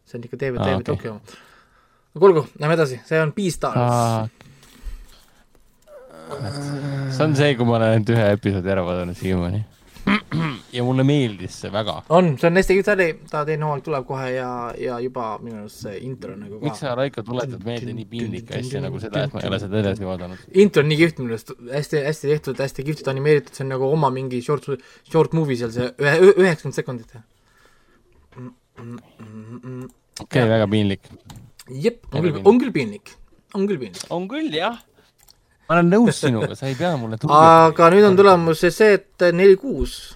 [0.06, 0.87] see on ikka TV, TV okay.
[0.90, 1.22] Tokyo oma.
[2.14, 3.82] aga olgu, lähme edasi, see on Beastars
[6.24, 9.62] see on see, kui ma olen ainult ühe episoodi ära vaadanud siiamaani.
[10.76, 11.94] ja mulle meeldis see väga.
[12.12, 14.48] on, see on hästi sari, ta teine hooaeg tuleb kohe ja,
[14.80, 16.64] ja juba minu arust see intro nagu ka.
[16.66, 19.80] miks sa, Raiko, tuletad meelde nii piinlikke asju nagu seda, et ma ei ole seda
[19.80, 20.46] edasi vaadanud?
[20.64, 23.88] intro on nii kihvt minu arust, hästi, hästi tehtud, hästi kihvtilt animeeritud, see on nagu
[23.88, 24.68] oma mingi short,
[25.08, 27.16] short movie seal, see ühe, üheksakümmend sekundit.
[30.24, 31.12] okei väga piinlik.
[31.70, 33.16] jep, on küll, on küll piinlik,
[33.54, 34.10] on küll piinlik.
[34.12, 34.82] on küll, jah
[35.68, 39.57] ma olen nõus sinuga, sa ei pea mulle aga nüüd on tulemus see, et neli
[39.61, 40.14] kuus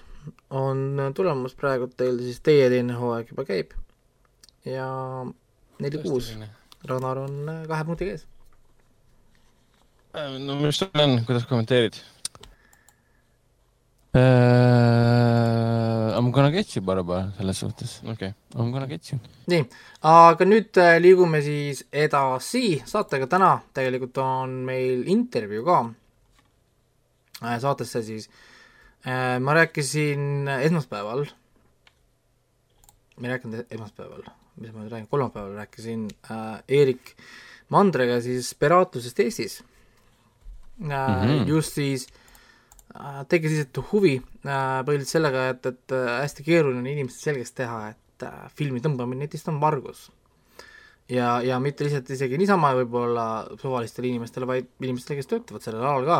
[0.49, 3.73] on tulemas praegu teil siis teie teine hooaeg juba käib
[4.67, 4.89] ja
[5.79, 6.33] neli kuus,
[6.89, 8.23] Ragnar on kahe punktiga ees.
[10.15, 11.99] Äh, no mis sul on, kuidas kommenteerid?
[14.11, 14.19] Uh,
[16.15, 18.01] I m gonna get you, Barbara, selles suhtes.
[18.01, 18.33] okei okay..
[18.55, 19.19] I m gonna get you.
[19.45, 19.67] nii,
[20.01, 25.77] aga nüüd äh, liigume siis edasi saatega, täna tegelikult on meil intervjuu ka
[27.43, 28.25] äh, saatesse siis
[29.05, 29.37] äh,.
[29.37, 31.27] ma rääkisin esmaspäeval,
[33.19, 34.25] ma ei rääkinud esmaspäeval,
[34.57, 37.13] mis ma nüüd räägin, kolmapäeval rääkisin äh, Eerik
[37.69, 40.89] Mandrega siis piraatlusest Eestis äh, mm.
[40.89, 41.45] -hmm.
[41.53, 42.18] just siis äh, Äh,
[43.29, 47.81] tekkis lihtsalt huvi äh, põhiliselt sellega, et, et äh, hästi keeruline on inimestele selgeks teha,
[47.93, 48.25] et
[48.57, 50.09] filmi tõmbamine netist on vargus.
[51.09, 53.25] ja, ja mitte lihtsalt isegi niisama võib-olla
[53.61, 56.19] suvalistele inimestele, vaid inimestele, kes töötavad sellel alal ka.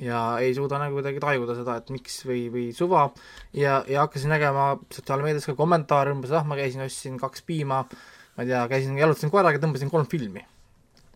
[0.00, 3.10] Ja ei suuda nagu kuidagi tajuda seda, et miks või, või suva.
[3.52, 8.46] Ja, ja hakkasin nägema sotsiaalmeedias ka kommentaare umbes, ah, ma käisin, ostsin kaks piima, ma
[8.46, 10.46] ei tea, käisin, jalutasin koeraga, tõmbasin kolm filmi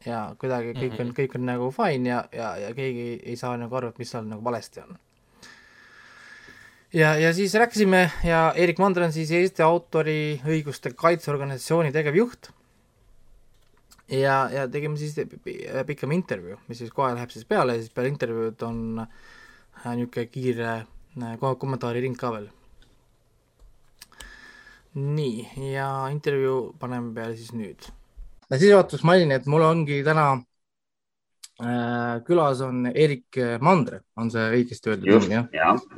[0.07, 1.16] ja kuidagi kõik on, mhm.
[1.18, 4.28] kõik on nagu fine ja, ja, ja keegi ei saa nagu aru, et mis seal
[4.28, 4.98] nagu valesti on.
[6.94, 12.52] ja, ja siis rääkisime ja Erik Mandre on siis Eesti autoriõiguste kaitseorganisatsiooni tegevjuht
[14.09, 15.16] ja, ja tegime siis
[15.86, 20.26] pikema intervjuu, mis siis kohe läheb siis peale ja siis peale intervjuud on äh, niisugune
[20.30, 22.48] kiire äh, kommentaariring ka veel.
[24.96, 27.90] nii, ja intervjuu paneme peale siis nüüd.
[28.55, 30.26] Sissejuhatuseks mainin, et mul ongi täna
[31.62, 35.11] äh, külas on Erik Mandre, on see õigesti öeldud?
[35.16, 35.42] just, ja,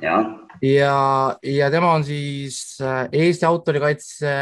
[0.00, 0.16] ja,
[0.62, 0.96] ja.
[1.44, 4.38] ja, tema on siis äh, Eesti autorikaitse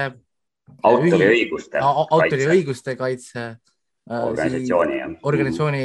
[0.87, 5.15] autoriõiguste autoriõiguste kaitse äh, organisatsiooni, jah.
[5.29, 5.85] organisatsiooni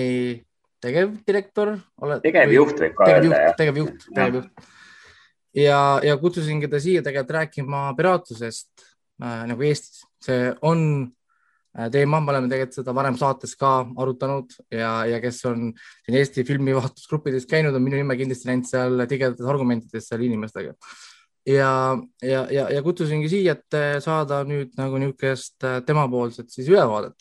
[0.82, 1.76] tegevdirektor.
[2.24, 3.57] tegevjuht võib ka öelda, jah.
[3.59, 4.69] tegevjuht, tegevjuht.
[5.61, 8.86] ja, ja kutsusingi ta siia tegelikult rääkima piraatlusest
[9.22, 10.05] äh, nagu Eestis.
[10.22, 11.09] see on äh,
[11.91, 13.69] teema, me oleme tegelikult seda varem saates ka
[14.03, 15.69] arutanud ja, ja kes on
[16.05, 20.76] siin Eesti filmivaatlusgruppides käinud, on minu nime kindlasti näinud seal tigedates argumentides seal inimestega
[21.45, 26.69] ja, ja, ja, ja kutsusingi siia, et äh, saada nüüd nagu niisugust äh, temapoolset siis
[26.69, 27.15] ülevaadet.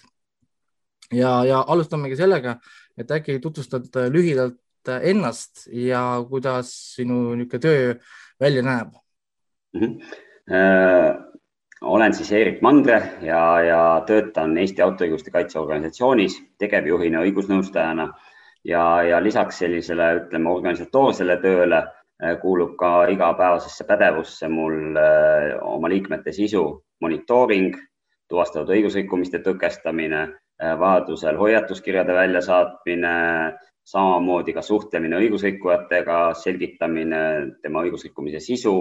[1.12, 2.58] ja, ja alustamegi sellega,
[2.98, 4.58] et äkki tutvustad äh, lühidalt
[5.02, 7.94] ennast ja kuidas sinu niisugune töö
[8.40, 8.94] välja näeb
[9.74, 9.80] mm?
[9.80, 10.16] -hmm.
[10.50, 11.29] Äh,
[11.80, 18.10] olen siis Eerik Mandre ja, ja töötan Eesti Autoõiguste Kaitse Organisatsioonis tegevjuhina, õigusnõustajana
[18.64, 21.84] ja, ja lisaks sellisele, ütleme, organisatoorsele tööle
[22.20, 27.78] Äh, kuulub ka igapäevasesse pädevusse mul äh, oma liikmete sisu monitooring,
[28.28, 30.26] tuvastatud õigusrikkumiste tõkestamine,
[30.60, 33.14] äh, vajadusel hoiatuskirjade väljasaatmine,
[33.88, 37.22] samamoodi ka suhtlemine õigusrikkujatega, selgitamine
[37.62, 38.74] tema õigusrikkumise sisu.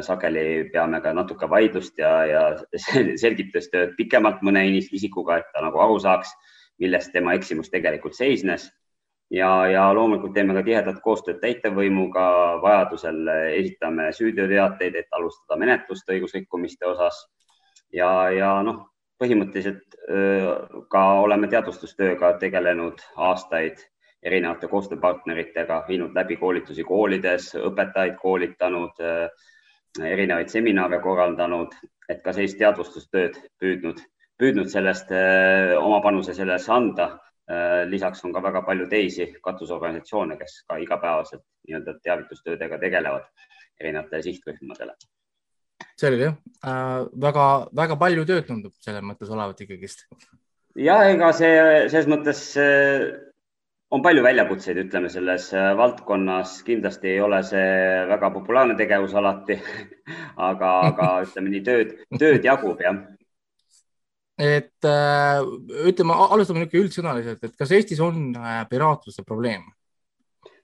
[0.00, 2.42] Sageli peame ka natuke vaidlust ja, ja
[3.24, 6.32] selgitustööd pikemalt mõne isikuga, et ta nagu aru saaks,
[6.80, 8.70] milles tema eksimus tegelikult seisnes
[9.32, 12.24] ja, ja loomulikult teeme ka tihedat koostööd täitevvõimuga,
[12.62, 13.28] vajadusel
[13.58, 17.26] esitame süüteoteateid, et alustada menetlust õigusrikkumiste osas.
[17.92, 18.86] ja, ja noh,
[19.22, 19.96] põhimõtteliselt
[20.90, 23.80] ka oleme teadvustustööga tegelenud aastaid
[24.22, 29.00] erinevate koostööpartneritega, viinud läbi koolitusi koolides, õpetajaid koolitanud,
[30.00, 31.74] erinevaid seminare korraldanud,
[32.08, 34.00] et ka sellist teadvustustööd püüdnud,
[34.40, 35.12] püüdnud sellest
[35.80, 37.10] oma panuse sellesse anda
[37.50, 43.26] Äh, lisaks on ka väga palju teisi katusorganisatsioone, kes ka igapäevaselt nii-öelda teavitustöödega tegelevad
[43.80, 44.94] erinevatele sihtrühmadele.
[45.98, 50.06] selge jah äh,, väga-väga palju tööd tundub selles mõttes olevat ikkagist.
[50.78, 51.58] ja ega see
[51.90, 53.10] selles mõttes äh,
[53.92, 57.64] on palju väljakutseid, ütleme selles äh, valdkonnas, kindlasti ei ole see
[58.08, 59.58] väga populaarne tegevus alati
[60.50, 63.02] aga, aga ütleme nii tööd, tööd jagub jah
[64.42, 65.42] et äh,
[65.86, 69.66] ütleme, alustame niisugune üldsõnaliselt, et kas Eestis on äh, piraatluse probleem?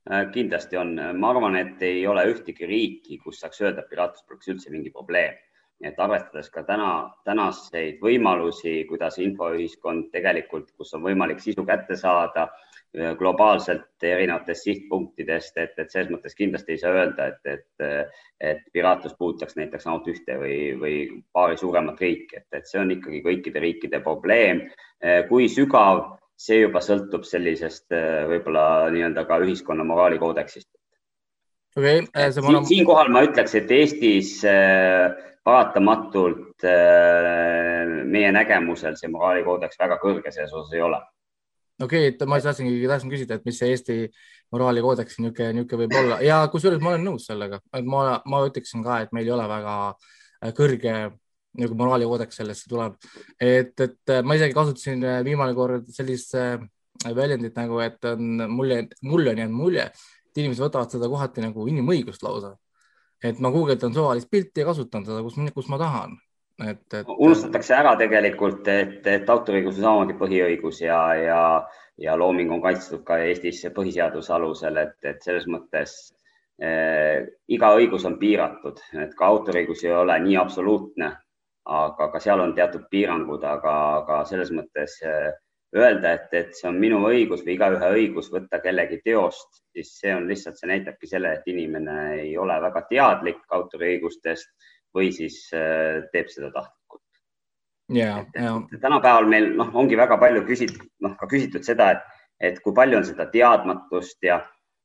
[0.09, 4.25] Äh, kindlasti on, ma arvan, et ei ole ühtegi riiki, kus saaks öelda, et piraatlus
[4.27, 5.37] poleks üldse mingi probleem.
[5.79, 12.49] et arvestades ka täna, tänaseid võimalusi, kuidas infoühiskond tegelikult, kus on võimalik sisu kätte saada
[13.19, 19.17] globaalselt erinevatest sihtpunktidest, et, et selles mõttes kindlasti ei saa öelda, et, et, et piraatlus
[19.19, 20.95] puudutaks näiteks ainult ühte või, või
[21.33, 24.67] paari suuremat riiki, et, et see on ikkagi kõikide riikide probleem.
[25.29, 27.95] kui sügav, see juba sõltub sellisest
[28.31, 30.71] võib-olla nii-öelda ka ühiskonna moraalikoodeksist.
[31.79, 32.03] Okay,
[32.35, 34.41] siin, siinkohal ma ütleks, et Eestis
[35.47, 36.67] paratamatult
[38.09, 40.99] meie nägemusel see moraalikoodeks väga kõrge selles osas ei ole
[41.83, 43.97] okei okay,, ma tahtsingi, tahtsin küsida, et mis see Eesti
[44.55, 48.85] moraalikoodeks niisugune, niisugune võib olla ja kusjuures ma olen nõus sellega, et ma, ma ütleksin
[48.87, 50.95] ka, et meil ei ole väga äh, kõrge
[51.59, 52.99] nagu moraalikoodeks sellesse tuleb.
[53.41, 56.35] et, et äh, ma isegi kasutasin äh, viimane kord sellist
[57.15, 59.85] väljendit nagu, et on mulje, mulle on jäänud mulje,
[60.27, 62.57] et inimesed võtavad seda kohati nagu inimõigust lausa.
[63.23, 66.19] et ma guugeldan suvalist pilti ja kasutan seda, kus, kus ma tahan
[66.67, 67.07] et, et.
[67.09, 71.41] unustatakse ära tegelikult, et, et autoriõigus on samamoodi põhiõigus ja, ja,
[72.01, 75.97] ja looming on kaitstud ka Eestis põhiseaduse alusel, et, et selles mõttes
[76.63, 81.13] eh, iga õigus on piiratud, et ka autoriõigus ei ole nii absoluutne,
[81.69, 85.31] aga ka seal on teatud piirangud, aga, aga selles mõttes eh,
[85.77, 90.15] öelda, et, et see on minu õigus või igaühe õigus võtta kellegi teost, siis see
[90.17, 94.49] on lihtsalt, see näitabki selle, et inimene ei ole väga teadlik autoriõigustest
[94.95, 97.05] või siis äh, teeb seda tahtlikult.
[97.95, 98.55] ja, ja.
[98.81, 103.01] tänapäeval meil noh, ongi väga palju küsitud, noh ka küsitud seda, et, et kui palju
[103.01, 104.41] on seda teadmatust ja,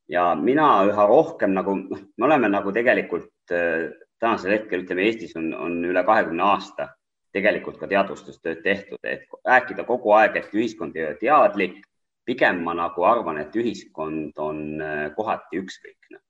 [0.10, 5.36] ja mina üha rohkem nagu, noh, me oleme nagu tegelikult äh, tänasel hetkel ütleme, Eestis
[5.39, 6.93] on, on üle kahekümne aasta
[7.34, 11.82] tegelikult ka teadvustustööd tehtud, et rääkida kogu aeg, et ühiskond ei ole teadlik.
[12.24, 16.22] pigem ma nagu arvan, et ühiskond on äh, kohati ükskõikne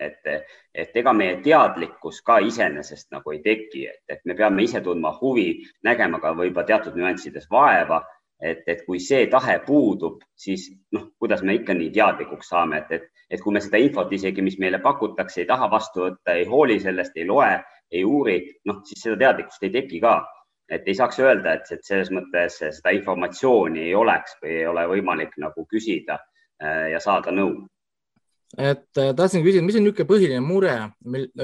[0.00, 4.80] et, et ega meie teadlikkus ka iseenesest nagu ei teki, et, et me peame ise
[4.80, 8.02] tundma huvi, nägema ka võib-olla teatud nüanssides vaeva,
[8.42, 12.92] et, et kui see tahe puudub, siis noh, kuidas me ikka nii teadlikuks saame, et,
[12.98, 16.46] et, et kui me seda infot isegi, mis meile pakutakse, ei taha vastu võtta, ei
[16.50, 17.52] hooli sellest, ei loe,
[17.92, 18.38] ei uuri,
[18.68, 20.20] noh, siis seda teadlikkust ei teki ka.
[20.72, 24.86] et ei saaks öelda, et, et selles mõttes seda informatsiooni ei oleks või ei ole
[24.88, 27.66] võimalik nagu küsida äh, ja saada nõu.
[28.58, 30.76] Et äh, tahtsin küsida, mis on niisugune põhiline mure,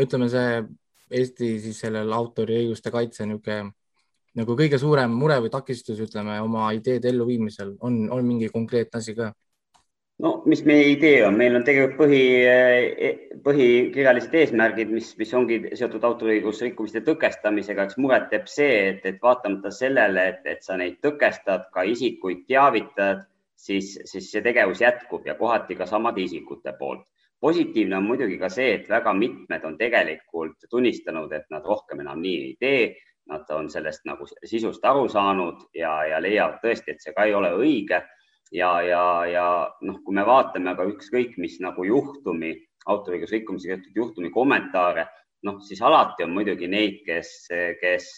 [0.05, 0.63] ütleme see
[1.09, 3.73] Eesti siis sellel autoriõiguste kaitse niisugune
[4.39, 7.75] nagu kõige suurem mure või takistus, ütleme oma ideede elluviimisel?
[7.85, 9.33] On, on mingi konkreetne asi ka?
[10.23, 12.23] no mis meie idee on, meil on tegelikult põhi,
[13.45, 19.21] põhikirjalised eesmärgid, mis, mis ongi seotud autoriõiguse rikkumiste tõkestamisega, eks muret teeb see, et, et
[19.23, 23.29] vaatamata sellele, et, et sa neid tõkestad, ka isikuid teavitad,
[23.59, 27.07] siis, siis see tegevus jätkub ja kohati ka samade isikute poolt.
[27.41, 32.19] positiivne on muidugi ka see, et väga mitmed on tegelikult tunnistanud, et nad rohkem enam
[32.23, 32.81] nii ei tee,
[33.31, 37.35] nad on sellest nagu sisust aru saanud ja, ja leiavad tõesti, et see ka ei
[37.39, 38.01] ole õige
[38.53, 39.47] ja, ja, ja
[39.83, 42.55] noh, kui me vaatame aga ükskõik mis nagu juhtumi,
[42.89, 45.07] autoriõiguse rikkumisega seotud juhtumi kommentaare,
[45.47, 47.35] noh, siis alati on muidugi neid, kes,
[47.81, 48.11] kes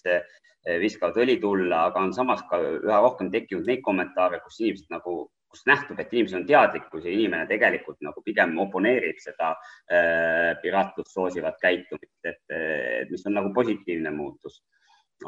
[0.80, 5.14] viskavad õli tulla, aga on samas ka üha rohkem tekkinud neid kommentaare, kus inimesed nagu,
[5.50, 11.14] kus nähtub, et inimesel on teadlikkus ja inimene tegelikult nagu pigem oponeerib seda äh, piraatlust
[11.14, 14.61] soosivat käitumist, et, et mis on nagu positiivne muutus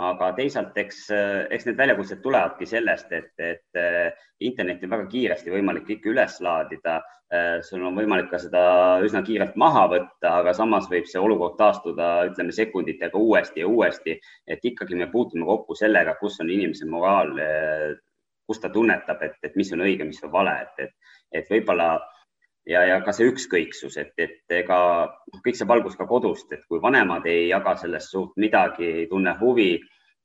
[0.01, 1.03] aga teisalt, eks,
[1.53, 6.39] eks need väljakutsed tulevadki sellest, et, et eh, internetti on väga kiiresti võimalik kõike üles
[6.45, 7.01] laadida.
[7.33, 8.63] Eh, sul on võimalik ka seda
[9.05, 14.17] üsna kiirelt maha võtta, aga samas võib see olukord taastuda, ütleme sekunditega uuesti ja uuesti,
[14.47, 17.93] et ikkagi me puutume kokku sellega, kus on inimese moraal, eh,
[18.49, 21.95] kus ta tunnetab, et, et mis on õige, mis on vale, et, et, et võib-olla
[22.67, 26.65] ja, ja ka see ükskõiksus, et, et ega noh, kõik see valgus ka kodust, et
[26.69, 29.75] kui vanemad ei jaga sellest suurt midagi, ei tunne huvi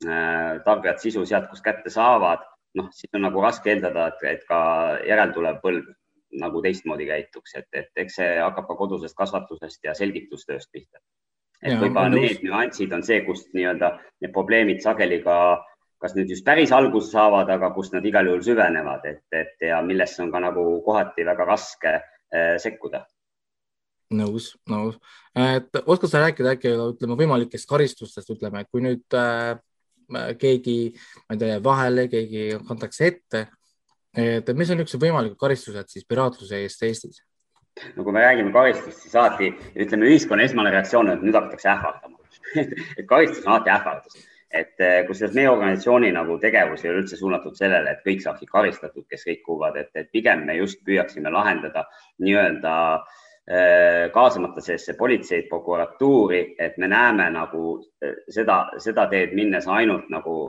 [0.06, 2.44] äh,, tarbijad sisu sealt, kust kätte saavad,
[2.78, 4.60] noh, siis on nagu raske eeldada, et, ka
[5.08, 5.94] järeltulev põlv
[6.38, 11.00] nagu teistmoodi käituks, et, et eks see hakkab ka kodusest kasvatusest ja selgitustööst pihta.
[11.64, 15.64] et võib-olla need nüansid on see, kust nii-öelda need probleemid sageli ka
[15.98, 19.80] kas nüüd just päris alguse saavad, aga kust nad igal juhul süvenevad, et, et ja
[19.82, 22.17] millesse on ka nagu kohati väga raske Äh,
[22.62, 23.06] sekkuda.
[24.18, 24.98] nõus, nõus.
[25.36, 29.58] et oskad sa rääkida äkki ütleme võimalikest karistustest, ütleme, et kui nüüd äh,
[30.40, 30.78] keegi,
[31.28, 33.48] ma ei tea, vahele, keegi kantakse ette,
[34.16, 37.20] et mis on niisugused võimalikud karistused siis piraatluse eest Eestis?
[37.96, 41.70] no kui me räägime karistust, siis alati ütleme, ühiskonna esmane reaktsioon on, et nüüd hakatakse
[41.70, 42.18] ähvardama
[43.00, 44.24] et karistus on alati ähvardus
[44.54, 48.50] et eh, kusjuures meie organisatsiooni nagu tegevus ei ole üldse suunatud sellele, et kõik saaksid
[48.52, 51.84] karistatud, kes rikuvad, et, et pigem me just püüaksime lahendada
[52.24, 57.66] nii-öelda eh, kaasamata sellesse politseid, prokuratuuri, et me näeme nagu
[58.02, 60.40] eh, seda, seda teed minnes ainult nagu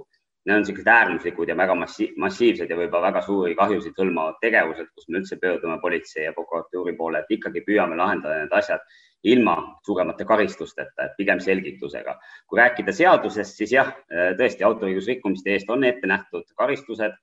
[0.48, 4.86] need on niisugused äärmuslikud ja väga massi massiivsed ja võib-olla väga suuri kahjusid hõlmavad tegevused,
[4.94, 8.80] kus me üldse pöördume politsei ja prokuratuuri poole, et ikkagi püüame lahendada need asjad
[9.24, 9.56] ilma
[9.86, 12.18] suuremate karistusteta, et pigem selgitusega.
[12.46, 13.90] kui rääkida seadusest, siis jah,
[14.38, 17.16] tõesti autoriõigusrikkumiste eest on ette nähtud karistused.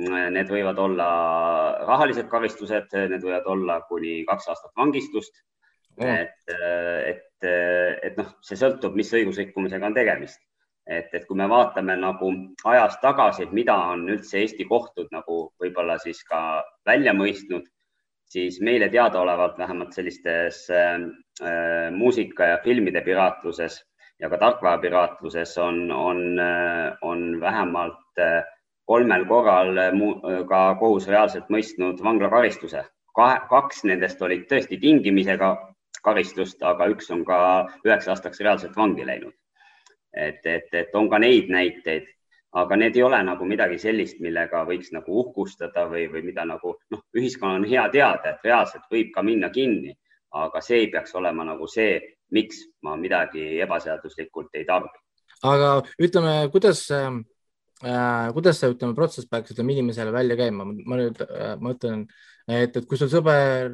[0.00, 1.06] Need võivad olla
[1.86, 5.42] rahalised karistused, need võivad olla kuni kaks aastat vangistust.
[6.00, 7.48] et, et,
[8.02, 10.40] et noh, see sõltub, mis õigusrikkumisega on tegemist.
[10.86, 12.30] et, et kui me vaatame nagu
[12.64, 17.66] ajas tagasi, et mida on üldse Eesti kohtud nagu võib-olla siis ka välja mõistnud
[18.30, 20.94] siis meile teadaolevalt vähemalt sellistes äh,
[21.42, 23.80] äh, muusika ja filmide piraatluses
[24.20, 28.44] ja ka tarkvarapiraatluses on, on, äh, on vähemalt äh,
[28.86, 29.76] kolmel korral
[30.48, 32.84] ka kohus reaalselt mõistnud vanglakaristuse.
[33.50, 35.50] kaks nendest olid tõesti tingimisega
[36.02, 37.38] karistust, aga üks on ka
[37.86, 39.34] üheks aastaks reaalselt vangi läinud.
[40.16, 42.06] et, et, et on ka neid näiteid
[42.52, 46.74] aga need ei ole nagu midagi sellist, millega võiks nagu uhkustada või, või mida nagu
[46.90, 49.94] noh, ühiskonnal on hea teada, et reaalselt võib ka minna kinni,
[50.34, 52.00] aga see ei peaks olema nagu see,
[52.34, 54.98] miks ma midagi ebaseaduslikult ei tarbi.
[55.42, 55.70] aga
[56.02, 57.10] ütleme, kuidas äh,
[57.80, 62.76] kuidas see, ütleme, protsess peaks, ütleme inimesele välja käima, ma nüüd äh, mõtlen äh, et,
[62.76, 63.70] et kui sul sõber,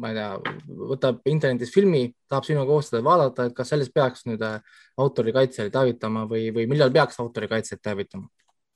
[0.00, 0.54] ma ei tea,
[0.92, 4.58] võtab internetis filmi, tahab sinuga koos seda vaadata, et kas sellest peaks nüüd äh,
[5.00, 8.28] autorikaitsjale teavitama või, või millal peaks autorikaitsjat teavitama?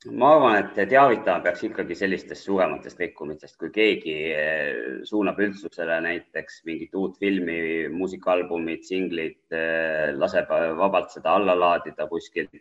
[0.07, 6.61] Ma arvan, et teavitama peaks ikkagi sellistest suurematest rikkumistest, kui keegi äh, suunab üldsusele näiteks
[6.69, 10.47] mingit uut filmi, muusikaalbumit, singlit, äh, laseb
[10.79, 12.55] vabalt seda alla laadida kuskilt,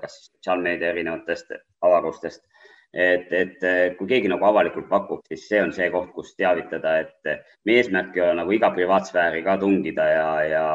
[0.00, 1.52] kas sotsiaalmeedia erinevatest
[1.84, 2.46] avarustest.
[2.94, 3.64] Et, et
[3.98, 8.14] kui keegi nagu avalikult pakub, siis see on see koht, kus teavitada, et meie eesmärk
[8.14, 10.68] ei ole nagu iga privaatsfääri ka tungida ja, ja,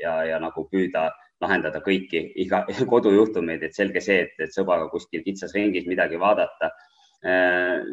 [0.00, 1.10] ja, ja nagu püüda
[1.42, 6.72] lahendada kõiki iga kodujuhtumeid, et selge see, et, et sõbraga kuskil kitsas ringis midagi vaadata.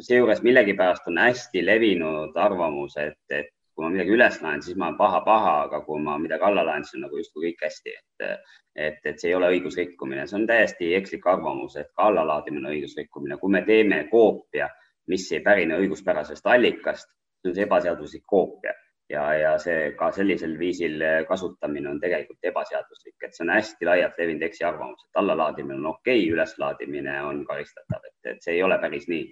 [0.01, 4.87] seejuures millegipärast on hästi levinud arvamus, et, et kui ma midagi üles laen, siis ma
[4.87, 8.49] olen paha-paha, aga kui ma midagi alla laen, siis on nagu justkui kõik hästi, et,
[8.75, 12.73] et, et see ei ole õigusrikkumine, see on täiesti ekslik arvamus, et ka allalaadimine on
[12.73, 14.67] õigusrikkumine, kui me teeme koopia,
[15.13, 17.07] mis ei pärine õiguspärasest allikast,
[17.39, 18.73] see on see ebaseaduslik koopia
[19.09, 24.21] ja, ja see ka sellisel viisil kasutamine on tegelikult ebaseaduslik, et see on hästi laialt
[24.21, 28.79] levinud eksiarvamus, et allalaadimine on okei okay,, üleslaadimine on karistatav, et, et see ei ole
[28.81, 29.27] päris nii.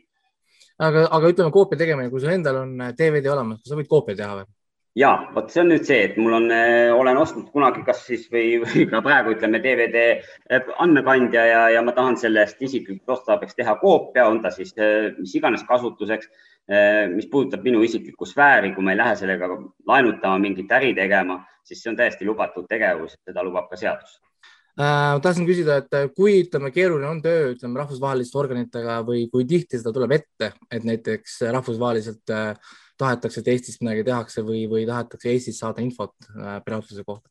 [0.90, 4.18] aga, aga ütleme koopia tegemine, kui sul endal on DVD olemas, kas sa võid koopia
[4.18, 4.50] teha või?
[4.98, 6.50] ja vot see on nüüd see, et mul on,
[6.98, 10.08] olen ostnud kunagi, kas siis või, või ka praegu ütleme DVD
[10.82, 14.74] andmekandja ja, ja ma tahan sellest isiklikust otstarbeks teha koopia, on ta siis
[15.20, 16.57] mis iganes kasutuseks Eh,
[17.16, 19.48] mis puudutab minu isiklikku sfääri, kui ma ei lähe sellega
[19.88, 24.18] laenutama, mingit äri tegema, siis see on täiesti lubatud tegevus, seda lubab ka seadus
[24.80, 25.20] äh,.
[25.24, 29.96] tahtsin küsida, et kui ütleme, keeruline on töö, ütleme rahvusvaheliste organitega või kui tihti seda
[29.96, 35.60] tuleb ette, et näiteks rahvusvaheliselt äh, tahetakse, et Eestis midagi tehakse või, või tahetakse Eestis
[35.64, 37.30] saada infot äh, piraatluse kohta?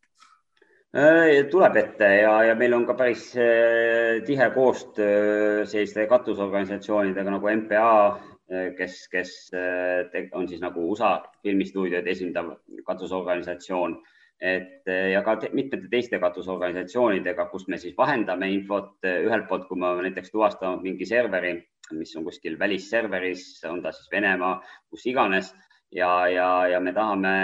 [0.96, 7.52] Äh, tuleb ette ja, ja meil on ka päris äh, tihe koostöö selliste katusorganisatsioonidega nagu
[7.52, 8.35] MPA Äh,
[8.78, 12.52] kes, kes äh, on siis nagu USA filmistuudioid esindav
[12.86, 13.96] katusorganisatsioon,
[14.40, 19.66] et äh, ja ka te, mitmete teiste katusorganisatsioonidega, kus me siis vahendame infot ühelt poolt,
[19.68, 21.56] kui me näiteks tuvastanud mingi serveri,
[21.96, 24.58] mis on kuskil välisserveris, on ta siis Venemaa,
[24.90, 25.52] kus iganes
[25.94, 27.34] ja, ja, ja me tahame,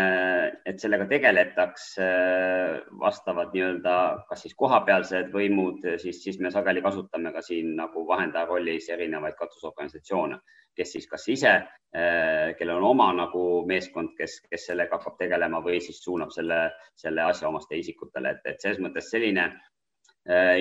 [0.67, 3.95] et sellega tegeletaks äh, vastavad nii-öelda,
[4.29, 9.39] kas siis kohapealsed võimud, siis, siis me sageli kasutame ka siin nagu vahendaja rollis erinevaid
[9.39, 10.39] katusorganisatsioone,
[10.77, 11.53] kes siis kas ise,
[11.97, 16.65] äh, kellel on oma nagu meeskond, kes, kes sellega hakkab tegelema või siis suunab selle,
[16.97, 19.72] selle asjaomaste isikutele, et, et selles mõttes selline Äh,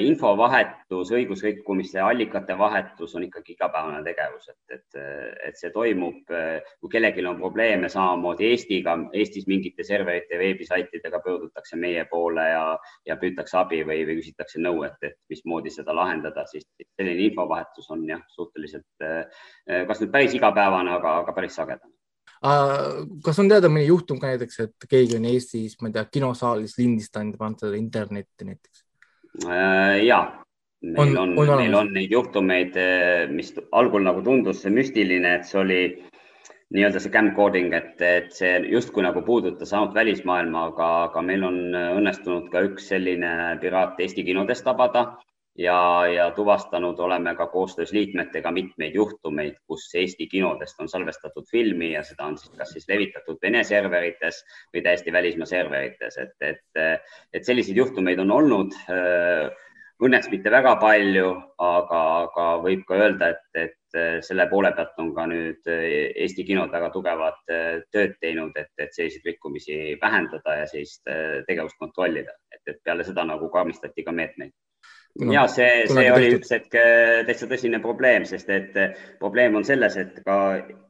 [0.01, 4.97] infovahetus, õigusrikkumiste allikate vahetus on ikkagi igapäevane tegevus, et, et,
[5.49, 6.33] et see toimub,
[6.79, 12.65] kui kellelgi on probleeme samamoodi Eestiga, Eestis mingite serverite, veebisaitidega pöördutakse meie poole ja,
[13.05, 16.65] ja püütakse abi või, või küsitakse nõu, et, et mismoodi seda lahendada, siis
[16.97, 19.09] selline infovahetus on jah, suhteliselt
[19.87, 21.93] kas nüüd päris igapäevane, aga, aga päris sagedane
[23.21, 26.79] kas on teada mõni juhtum ka näiteks, et keegi on Eestis, ma ei tea, kinosaalis
[26.79, 28.81] lindistanud ja pannud seda internetti näiteks?
[29.39, 30.21] Äh, ja,
[30.81, 35.47] meil on, on, meil on neid juhtumeid, äh, mis algul nagu tundus see müstiline, et
[35.47, 35.81] see oli
[36.75, 41.59] nii-öelda see camcording, et, et see justkui nagu puudutas ainult välismaailma, aga, aga meil on
[41.75, 43.31] õnnestunud ka üks selline
[43.63, 45.05] piraat Eesti kinodes tabada
[45.61, 51.93] ja, ja tuvastanud oleme ka koostöös liikmetega mitmeid juhtumeid, kus Eesti kinodest on salvestatud filmi
[51.93, 54.43] ja seda on siis kas siis levitatud Vene serverites
[54.73, 57.03] või täiesti välismaa serverites, et, et,
[57.33, 58.79] et selliseid juhtumeid on olnud.
[60.01, 61.27] Õnneks mitte väga palju,
[61.61, 66.73] aga, aga võib ka öelda, et, et selle poole pealt on ka nüüd Eesti kinod
[66.73, 67.37] väga tugevat
[67.93, 71.05] tööd teinud, et, et selliseid rikkumisi vähendada ja sellist
[71.45, 74.55] tegevust kontrollida, et, et peale seda nagu karmistati ka meetmeid
[75.19, 76.37] ja see, see oli tehtud.
[76.39, 80.37] üks hetk äh, täitsa tõsine probleem, sest et äh, probleem on selles, et ka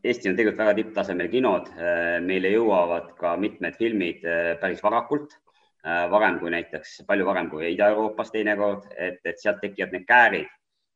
[0.04, 1.72] Eesti on tegelikult väga tipptasemel kinod.
[1.76, 4.26] Äh, meile jõuavad ka mitmed filmid
[4.62, 5.38] päris varakult,
[5.82, 10.50] varem kui näiteks, palju varem kui Ida-Euroopas teinekord, et, et sealt tekivad need käärid.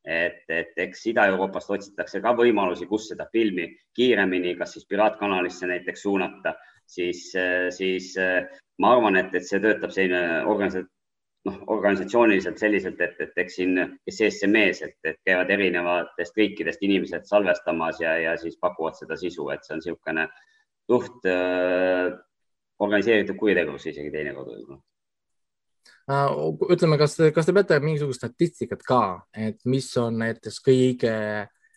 [0.06, 3.66] et, et eks Ida-Euroopast otsitakse ka võimalusi, kus seda filmi
[3.98, 6.54] kiiremini, kas siis piraatkanalisse näiteks suunata,
[6.86, 7.32] siis,
[7.74, 8.12] siis
[8.78, 10.86] ma arvan, et, et see töötab selline organisa-,
[11.46, 16.38] noh, organisatsiooniliselt selliselt, et, et eks siin, kes ees, see mees, et, et käivad erinevatest
[16.42, 20.28] riikidest inimesed salvestamas ja, ja siis pakuvad seda sisu, et see on niisugune
[20.86, 22.12] suht äh,
[22.80, 24.82] organiseeritud kuritegevus isegi teinekord võib-olla
[26.12, 26.72] uh,.
[26.74, 31.14] ütleme, kas, kas te peate mingisugust statistikat ka, et mis on näiteks kõige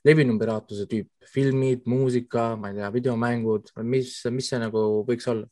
[0.07, 5.49] levinum piraatluse tüüp, filmid, muusika, ma ei tea, videomängud, mis, mis see nagu võiks olla?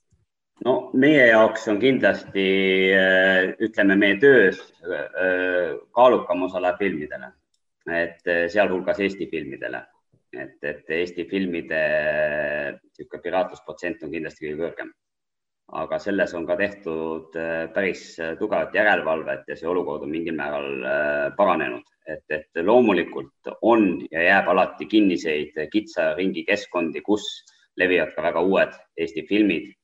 [0.64, 2.46] No meie jaoks on kindlasti,
[2.96, 7.32] äh, ütleme, meie töös äh, kaalukam osa läheb filmidele,
[7.92, 9.82] et äh, sealhulgas Eesti filmidele,
[10.32, 11.82] et, et Eesti filmide
[12.78, 14.94] niisugune piraatlusprotsent on kindlasti kõige kõrgem.
[15.76, 17.34] aga selles on ka tehtud
[17.74, 18.02] päris
[18.38, 24.52] tugevat järelevalvet ja see olukord on mingil määral paranenud, et, et loomulikult on ja jääb
[24.52, 27.26] alati kinniseid kitsa ringi keskkondi, kus
[27.76, 29.74] levivad ka väga uued Eesti filmid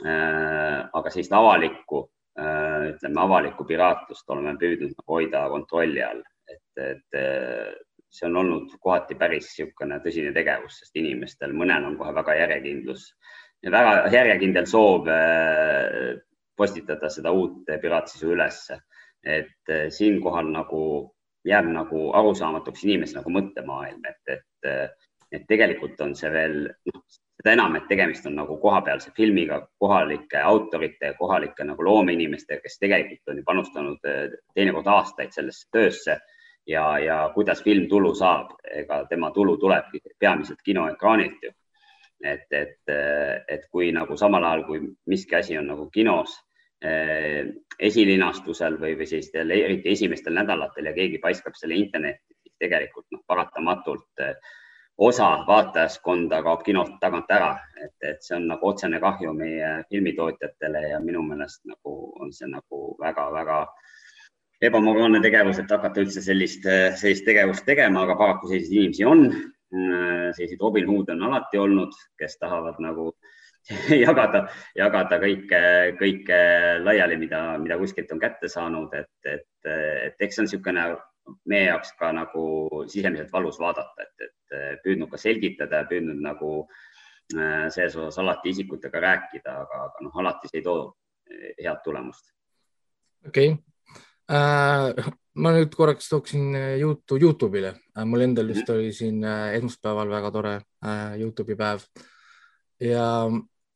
[0.00, 2.02] aga sellist avalikku,
[2.40, 7.72] äh, ütleme avalikku piraatlust oleme püüdnud nagu hoida kontrolli all, et, et äh,
[8.12, 13.10] see on olnud kohati päris niisugune tõsine tegevus, sest inimestel, mõnel on kohe väga järjekindlus
[13.70, 15.06] väga järjekindel soov
[16.58, 18.80] postitada seda uut piraatsisu ülesse.
[19.22, 20.80] et siinkohal nagu
[21.46, 27.04] jääb nagu arusaamatuks inimese nagu mõttemaailm, et, et, et tegelikult on see veel, noh,
[27.42, 33.32] seda enam, et tegemist on nagu kohapealse filmiga, kohalike autorite, kohalike nagu loomeinimestega, kes tegelikult
[33.32, 36.20] on ju panustanud eh, teinekord aastaid sellesse töösse
[36.66, 41.50] ja, ja kuidas film tulu saab, ega tema tulu tulebki peamiselt kinoekraanilt ju.
[42.22, 42.90] et, et,
[43.50, 44.80] et kui nagu samal ajal, kui
[45.10, 46.36] miski asi on nagu kinos
[46.78, 53.08] eh, esilinastusel või, või sellistel eriti esimestel nädalatel ja keegi paiskab selle internetti, siis tegelikult
[53.10, 54.36] noh, paratamatult eh,
[54.98, 60.82] osa vaatajaskonda kaob kinost tagant ära, et, et see on nagu otsene kahju meie filmitootjatele
[60.90, 63.64] ja minu meelest nagu on see nagu väga-väga
[64.62, 66.66] ebamoraalne tegevus, et hakata üldse sellist,
[67.00, 69.24] sellist tegevust tegema, aga paraku selliseid inimesi on.
[69.72, 73.08] selliseid Robin Hood on alati olnud, kes tahavad nagu
[74.04, 74.44] jagada,
[74.76, 75.62] jagada kõike,
[75.98, 76.38] kõike
[76.84, 80.86] laiali, mida, mida kuskilt on kätte saanud, et, et, et eks see on niisugune
[81.48, 82.44] meie jaoks ka nagu
[82.90, 86.52] sisemiselt valus vaadata, et, et püüdnud ka selgitada ja püüdnud nagu
[87.36, 90.86] äh, selles osas alati isikutega rääkida, aga, aga noh, alati see ei too
[91.30, 92.32] äh, head tulemust.
[93.26, 93.60] okei okay.
[94.34, 98.74] äh,, ma nüüd korraks tooksin jutu Youtube'ile mul endal just -hmm.
[98.74, 101.86] oli siin esmaspäeval väga tore äh, Youtube'i päev
[102.80, 103.06] ja,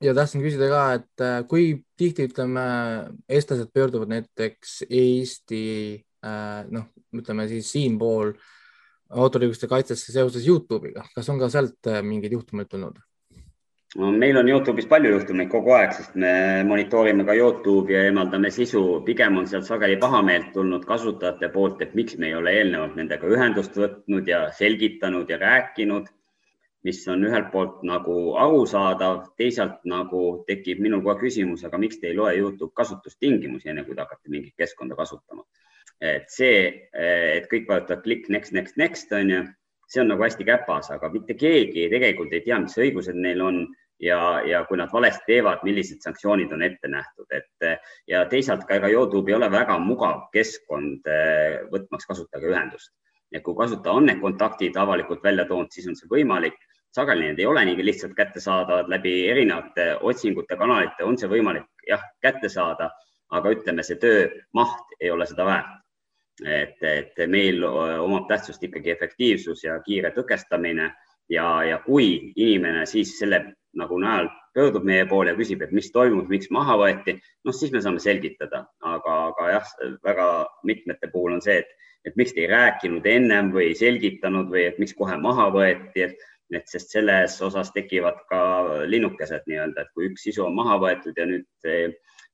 [0.02, 2.66] ja tahtsin küsida ka, et kui tihti ütleme,
[3.28, 5.62] eestlased pöörduvad näiteks Eesti
[6.70, 8.32] noh, ütleme siis siinpool
[9.10, 12.98] autoriõiguste kaitsesse seoses Youtube'iga, kas on ka sealt äh, mingeid juhtumeid tulnud?
[13.96, 16.30] no meil on Youtube'is palju juhtumeid kogu aeg, sest me
[16.68, 18.82] monitoorime ka Youtube'i ja eemaldame sisu.
[19.06, 23.30] pigem on sealt sageli pahameelt tulnud kasutajate poolt, et miks me ei ole eelnevalt nendega
[23.30, 26.10] ühendust võtnud ja selgitanud ja rääkinud,
[26.84, 32.10] mis on ühelt poolt nagu arusaadav, teisalt nagu tekib minul kohe küsimus, aga miks te
[32.10, 35.46] ei loe Youtube kasutustingimusi, enne kui te hakkate mingit keskkonda kasutama
[36.00, 39.42] et see, et kõik vajutavad klikk next, next, next on ju,
[39.88, 43.62] see on nagu hästi käpas, aga mitte keegi tegelikult ei tea, mis õigused neil on
[44.02, 47.68] ja, ja kui nad valesti teevad, millised sanktsioonid on ette nähtud, et
[48.10, 52.92] ja teisalt ka ega Youtube ei ole väga mugav keskkond eh, võtmaks kasutajaga ühendust.
[53.32, 56.58] et kui kasutaja on need kontaktid avalikult välja toonud, siis on see võimalik.
[56.96, 62.02] sageli need ei ole nii lihtsalt kättesaadavad läbi erinevate otsingute kanalite, on see võimalik jah,
[62.22, 62.90] kätte saada,
[63.30, 65.85] aga ütleme, see töö maht ei ole seda väärt
[66.44, 70.90] et, et meil omab tähtsust ikkagi efektiivsus ja kiire tõkestamine
[71.32, 73.42] ja, ja kui inimene siis selle
[73.76, 77.72] nagu najal pöördub meie poole ja küsib, et mis toimub, miks maha võeti, noh, siis
[77.74, 79.74] me saame selgitada, aga, aga jah,
[80.04, 80.28] väga
[80.68, 84.64] mitmete puhul on see, et, et miks te ei rääkinud ennem või ei selgitanud või
[84.70, 86.24] et miks kohe maha võeti, et,
[86.56, 88.40] et sest selles osas tekivad ka
[88.88, 91.48] linnukesed nii-öelda, et kui üks sisu on maha võetud ja nüüd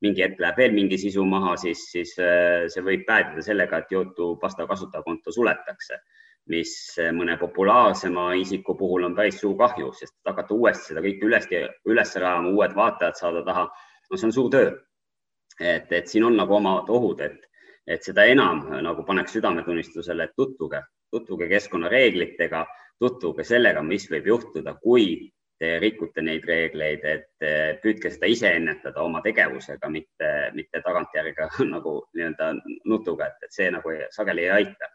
[0.02, 3.94] mingi hetk läheb veel mingi sisu maha, siis, siis äh, see võib päädida sellega, et
[3.94, 6.00] Youtube vastav kasutajakonto suletakse,
[6.52, 11.28] mis äh, mõne populaarsema isiku puhul on päris suur kahju, sest hakata uuesti seda kõike
[11.28, 11.46] üles,
[11.94, 13.68] üles rajama, uued vaatajad saada taha,
[14.10, 14.72] no see on suur töö.
[15.60, 17.44] et, et siin on nagu omad ohud, et,
[17.86, 20.80] et seda enam nagu paneks südametunnistusele, et tutvuge,
[21.12, 22.64] tutvuge keskkonnareeglitega,
[22.98, 25.30] tutvuge sellega, mis võib juhtuda, kui
[25.62, 27.44] te rikute neid reegleid, et
[27.82, 32.50] püüdke seda ise ennetada oma tegevusega, mitte, mitte tagantjärgi nagu nii-öelda
[32.90, 34.90] nutuga, et, et see nagu sageli ei aita.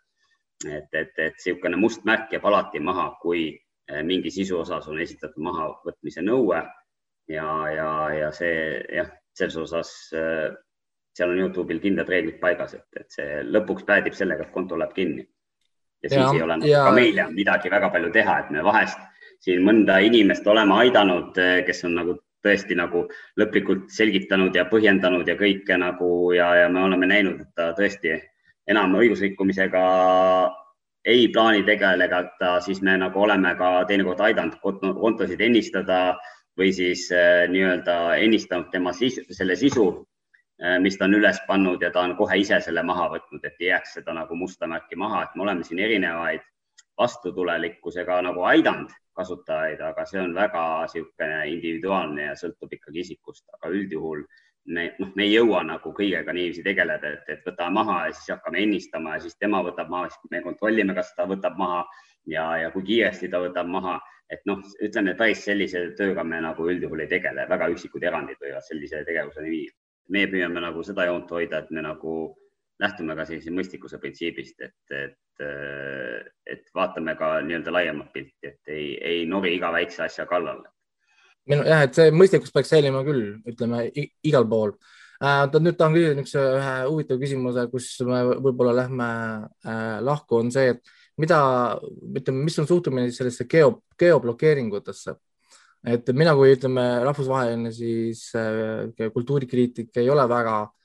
[0.66, 5.00] et, et, et niisugune must märk jääb alati maha, kui eh, mingi sisu osas on
[5.00, 6.64] esitatud mahavõtmise nõue
[7.30, 10.48] ja, ja, ja see jah, selles osas eh,
[11.18, 14.96] seal on Youtube'il kindlad reeglid paigas, et, et see lõpuks päädib sellega, et konto läheb
[14.98, 15.28] kinni.
[16.04, 16.84] ja siis ja, ei ole ja...
[16.90, 19.00] ka meil midagi väga palju teha, et me vahest
[19.44, 23.08] siin mõnda inimest oleme aidanud, eh, kes on nagu tõesti nagu
[23.40, 28.16] lõplikult selgitanud ja põhjendanud ja kõike nagu ja, ja me oleme näinud, et ta tõesti
[28.68, 29.84] enam õigusrikkumisega
[31.08, 32.24] ei plaani tegeleda,
[32.64, 36.18] siis me nagu oleme ka teinekord aidanud kontosid ennistada
[36.58, 41.82] või siis äh, nii-öelda ennistanud tema sisu, selle sisu äh,, mis ta on üles pannud
[41.86, 45.00] ja ta on kohe ise selle maha võtnud, et ei jääks seda nagu musta märki
[45.00, 46.44] maha, et me oleme siin erinevaid
[46.98, 53.74] vastutulelikkusega nagu aidanud kasutajaid, aga see on väga niisugune individuaalne ja sõltub ikkagi isikust, aga
[53.74, 54.24] üldjuhul
[54.68, 58.36] me, noh, me ei jõua nagu kõigega niiviisi tegeleda, et, et võtame maha ja siis
[58.36, 61.84] hakkame ennistama ja siis tema võtab maha, siis me kontrollime, kas ta võtab maha
[62.28, 63.98] ja, ja kui kiiresti ta võtab maha.
[64.30, 68.66] et noh, ütleme päris sellise tööga me nagu üldjuhul ei tegele, väga üksikud erandid võivad
[68.66, 69.72] sellise tegevuseni viia.
[70.12, 72.14] meie püüame nagu seda joont hoida, et me nagu
[72.82, 75.46] lähtume ka sellise mõistlikkuse printsiibist, et, et,
[76.54, 80.70] et vaatame ka nii-öelda laiemat pilti, et ei, ei nori iga väikse asja kallale.
[81.48, 83.88] minu jah, et see mõistlikkus peaks säilima küll, ütleme
[84.28, 84.76] igal pool
[85.24, 85.46] äh,.
[85.60, 89.10] nüüd tahan küsida niisuguse ühe huvitava küsimuse, kus me võib-olla lähme
[89.66, 91.40] äh, lahku, on see, et mida,
[92.14, 95.18] ütleme, mis on suhtumine sellesse geo, geoblokeeringutesse
[95.88, 100.77] et mina, kui ütleme, rahvusvaheline siis äh, kultuurikriitik ei ole väga äh,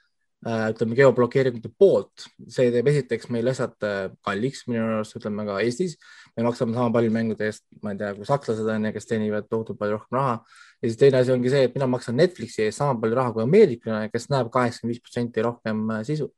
[0.43, 5.95] ütleme geoblokeeringute poolt, see teeb esiteks meil asjad äh, kalliks, minu arust ütleme ka Eestis.
[6.37, 9.47] me maksame sama palju mängude eest, ma ei tea, kui sakslased on ja kes teenivad
[9.47, 10.37] tohutult palju rohkem raha.
[10.83, 13.45] ja siis teine asi ongi see, et mina maksan Netflixi eest sama palju raha kui
[13.47, 16.33] ameeriklane, kes näeb kaheksakümmend viis protsenti rohkem sisu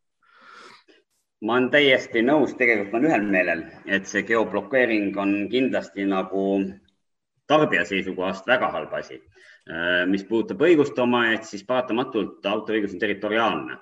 [1.44, 6.44] ma olen täiesti nõus, tegelikult olen ühel meelel, et see geoblokeering on kindlasti nagu
[7.48, 9.20] tarbija seisukohast väga halb asi.
[9.64, 13.78] Äh, mis puudutab õiguste omajaid, siis paratamatult autoriõigus on territoriaalne.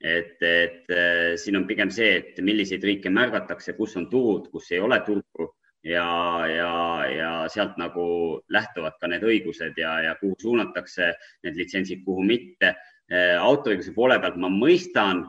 [0.00, 4.70] Et, et äh, siin on pigem see, et milliseid riike märgatakse, kus on turud, kus
[4.72, 5.48] ei ole turgu
[5.86, 6.08] ja,
[6.50, 6.72] ja,
[7.10, 8.04] ja sealt nagu
[8.52, 11.12] lähtuvad ka need õigused ja, ja kuhu suunatakse
[11.46, 12.76] need litsentsid, kuhu mitte.
[13.06, 15.24] Äh, autoriõiguse poole pealt ma mõistan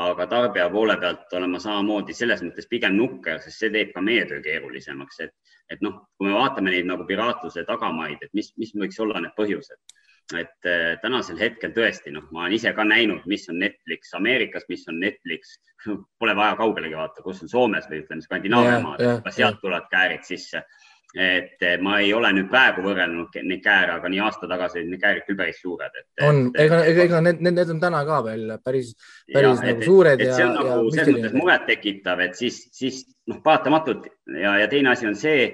[0.00, 4.00] aga tarbija poole pealt olen ma samamoodi selles mõttes pigem nukker, sest see teeb ka
[4.04, 5.34] meie töö keerulisemaks, et,
[5.68, 9.34] et noh, kui me vaatame neid nagu piraatluse tagamaid, et mis, mis võiks olla need
[9.36, 9.96] põhjused,
[10.38, 14.64] et äh, tänasel hetkel tõesti, noh, ma olen ise ka näinud, mis on Netflix Ameerikas,
[14.72, 15.58] mis on Netflix,
[16.20, 20.26] pole vaja kaugelegi vaadata, kus on Soomes või ütleme Skandinaavia maad, ka sealt tulevad käärid
[20.28, 20.64] sisse
[21.12, 25.02] et ma ei ole nüüd praegu võrrelnud neid kääre, aga nii aasta tagasi olid need
[25.02, 25.98] käärid küll päris suured.
[26.24, 28.94] on, ega, ega, need, need, need on täna ka veel päris,
[29.28, 33.02] päris ja, nagu et, suured see on nagu ja selles mõttes murettekitav, et siis, siis
[33.28, 34.08] noh, paratamatult
[34.40, 35.50] ja, ja teine asi on see,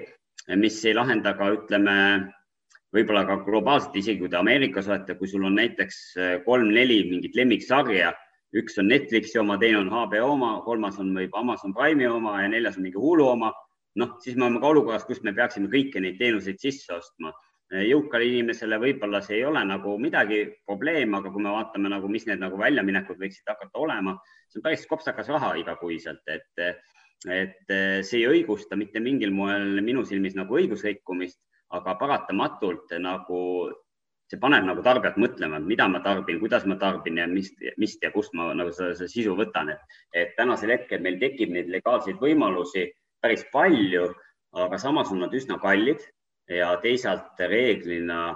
[0.55, 1.97] mis ei lahenda ka, ütleme,
[2.95, 6.01] võib-olla ka globaalselt, isegi kui te Ameerikas olete, kui sul on näiteks
[6.45, 8.13] kolm-neli mingit lemmiksarja,
[8.57, 12.49] üks on Netflixi oma, teine on HBO oma, kolmas on võib Amazon Prime'i oma ja
[12.49, 13.51] neljas on mingi Hulu oma
[13.99, 17.33] noh, siis me oleme ka olukorras, kus me peaksime kõiki neid teenuseid sisse ostma.
[17.69, 22.25] jõukale inimesele võib-olla see ei ole nagu midagi probleem, aga kui me vaatame nagu, mis
[22.25, 24.15] need nagu väljaminekud võiksid hakata olema,
[24.49, 26.81] see on päris kopsakas raha igakuiselt, et,
[27.29, 27.75] et
[28.07, 31.37] see ei õigusta mitte mingil moel minu silmis nagu õigusrikkumist,
[31.77, 33.41] aga paratamatult nagu
[34.29, 37.49] see paneb nagu tarbijat mõtlema, mida ma tarbin, kuidas ma tarbin ja mis,
[37.81, 41.53] mis ja kust ma nagu seda, seda sisu võtan, et, et tänasel hetkel meil tekib
[41.55, 42.85] neid legaalseid võimalusi
[43.21, 44.05] päris palju,
[44.53, 46.05] aga samas on nad üsna kallid
[46.49, 48.35] ja teisalt reeglina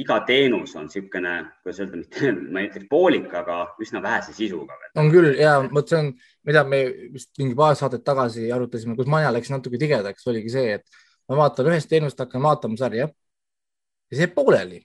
[0.00, 1.32] iga teenus on niisugune,
[1.64, 4.76] kuidas öelda, mitte, ma ei ütleks poolik, aga üsna vähese sisuga.
[5.00, 6.12] on küll ja vot see on,
[6.46, 6.84] mida me
[7.16, 11.00] vist mingi paar saadet tagasi arutasime, kus maja läks natuke tigedaks, oligi see, et
[11.30, 14.80] ma vaatan ühest teenust, hakkan vaatama sarja ja see jääb pooleli.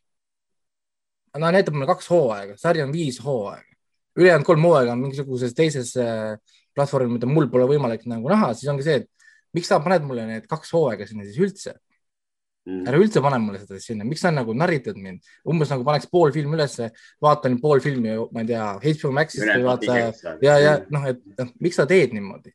[1.36, 3.74] no näitab mulle kaks hooaega, sari on viis hooaega,
[4.20, 6.38] ülejäänud kolm hooaega on mingisuguses teises äh,
[6.76, 10.28] platvormil, mida mul pole võimalik nagu näha, siis ongi see, et miks sa paned mulle
[10.30, 12.86] need kaks hooaega sinna siis üldse mm.?
[12.88, 16.32] ära üldse pane mulle seda sinna, miks sa nagu narritad mind, umbes nagu paneks pool
[16.36, 16.92] filmi ülesse,
[17.26, 20.00] vaatan pool filmi, ma ei tea, HBO Maxist või vaata
[20.46, 22.54] ja, ja noh, et noh, miks sa teed niimoodi?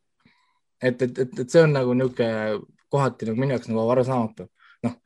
[0.81, 2.61] et, et, et, et see on nagu niisugune
[2.91, 4.47] kohati nagu minu jaoks nagu arusaamatu,
[4.87, 4.97] noh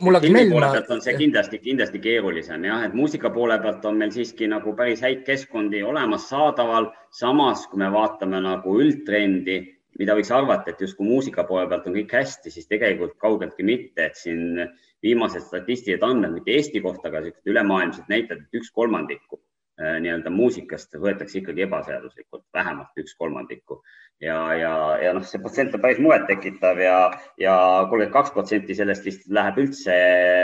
[0.00, 0.70] mul hakkas meeldima.
[0.90, 5.02] on see kindlasti, kindlasti keerulisem jah, et muusika poole pealt on meil siiski nagu päris
[5.06, 6.90] häid keskkondi olemas saadaval.
[7.10, 9.56] samas, kui me vaatame nagu üldtrendi,
[9.98, 14.06] mida võiks arvata, et justkui muusika poole pealt on kõik hästi, siis tegelikult kaugeltki mitte,
[14.06, 14.60] et siin
[15.02, 19.40] viimased statistilised andmed, mitte Eesti kohta, aga ülemaailmsed näitajad, et üks kolmandikku
[19.80, 23.80] nii-öelda muusikast võetakse ikkagi ebaseaduslikult, vähemalt üks kolmandikku.
[24.20, 26.96] Ja, ja, ja noh, see protsent on päris murettekitav ja,
[27.40, 27.54] ja
[27.88, 29.94] kolmkümmend kaks protsenti sellest vist läheb üldse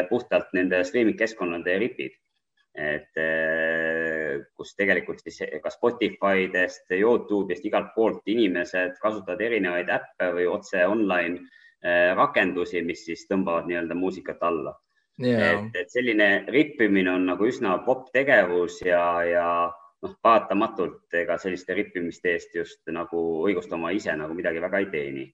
[0.08, 2.16] puhtalt nende streaming keskkonnade ripid.
[2.76, 10.48] Et eh, kus tegelikult siis ka Spotifydest, Youtube'ist, igalt poolt inimesed kasutavad erinevaid äppe või
[10.52, 14.76] otse online eh, rakendusi, mis siis tõmbavad nii-öelda muusikat alla
[15.18, 15.66] yeah..
[15.66, 19.48] et, et selline rippimine on nagu üsna popp tegevus ja, ja
[20.02, 25.26] noh, paratamatult ega selliste rippimiste eest just nagu õigustama ise nagu midagi väga ei teeni.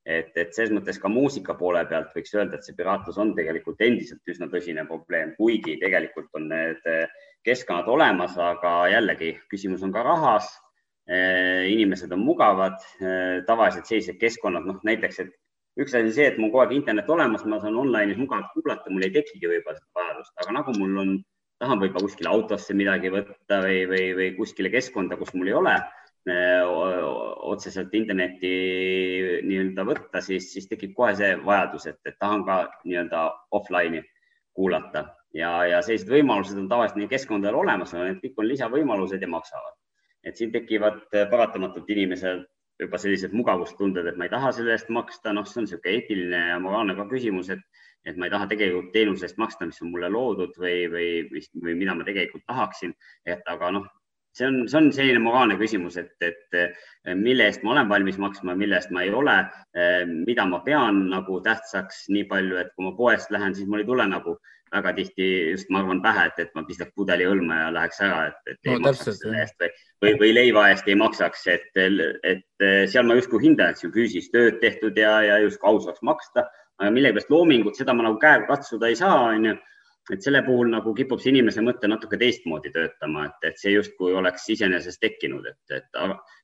[0.00, 3.82] Et, et selles mõttes ka muusika poole pealt võiks öelda, et see piraatlus on tegelikult
[3.84, 7.04] endiselt üsna tõsine probleem, kuigi tegelikult on need eh,
[7.44, 10.48] keskkonnad olemas, aga jällegi küsimus on ka rahas.
[11.10, 15.36] Eh, inimesed on mugavad, eh, tavaliselt sellised keskkonnad, noh näiteks, et
[15.80, 19.06] üks asi see, et mul kogu aeg internet olemas, ma saan online'is mugavalt kuulata, mul
[19.06, 21.14] ei tekigi võib-olla seda vajadust, aga nagu mul on,
[21.62, 25.78] tahan võib-olla kuskile autosse midagi võtta või, või, või kuskile keskkonda, kus mul ei ole
[27.50, 28.50] otseselt internetti
[29.46, 33.22] nii-öelda võtta, siis, siis tekib kohe see vajadus, et, et tahan ka nii-öelda
[33.56, 34.04] offline'i
[34.52, 35.06] kuulata
[35.36, 39.76] ja, ja sellised võimalused on tavaliselt neil keskkondadel olemas, kõik on lisavõimalused ja maksavad.
[40.24, 42.42] et siin tekivad paratamatult inimesel
[42.80, 46.42] juba sellised mugavustunded, et ma ei taha selle eest maksta, noh, see on niisugune eetiline
[46.52, 47.62] ja moraalne ka küsimus, et,
[48.08, 51.08] et ma ei taha tegelikult teenuse eest maksta, mis on mulle loodud või, või,
[51.64, 52.94] või mida ma tegelikult tahaksin,
[53.28, 53.88] et aga noh,
[54.36, 58.54] see on, see on selline moraalne küsimus, et, et mille eest ma olen valmis maksma,
[58.58, 59.36] mille eest ma ei ole,
[60.12, 63.90] mida ma pean nagu tähtsaks nii palju, et kui ma poest lähen, siis mul ei
[63.90, 64.38] tule nagu
[64.70, 68.20] väga tihti just, ma arvan, pähe, et, et ma pistaks pudeli õlma ja läheks ära,
[68.30, 69.70] et, et no, ei maksaks selle eest või,
[70.04, 74.60] või, või leiva eest ei maksaks, et, et seal ma justkui hindaks ju füüsilist tööd
[74.62, 76.46] tehtud ja, ja justkui aus oleks maksta,
[76.80, 79.58] aga millegipärast loomingut, seda ma nagu käega katsuda ei saa, onju.
[80.10, 84.14] Et selle puhul nagu kipub see inimese mõte natuke teistmoodi töötama, et, et see justkui
[84.16, 86.00] oleks iseenesest tekkinud, et, et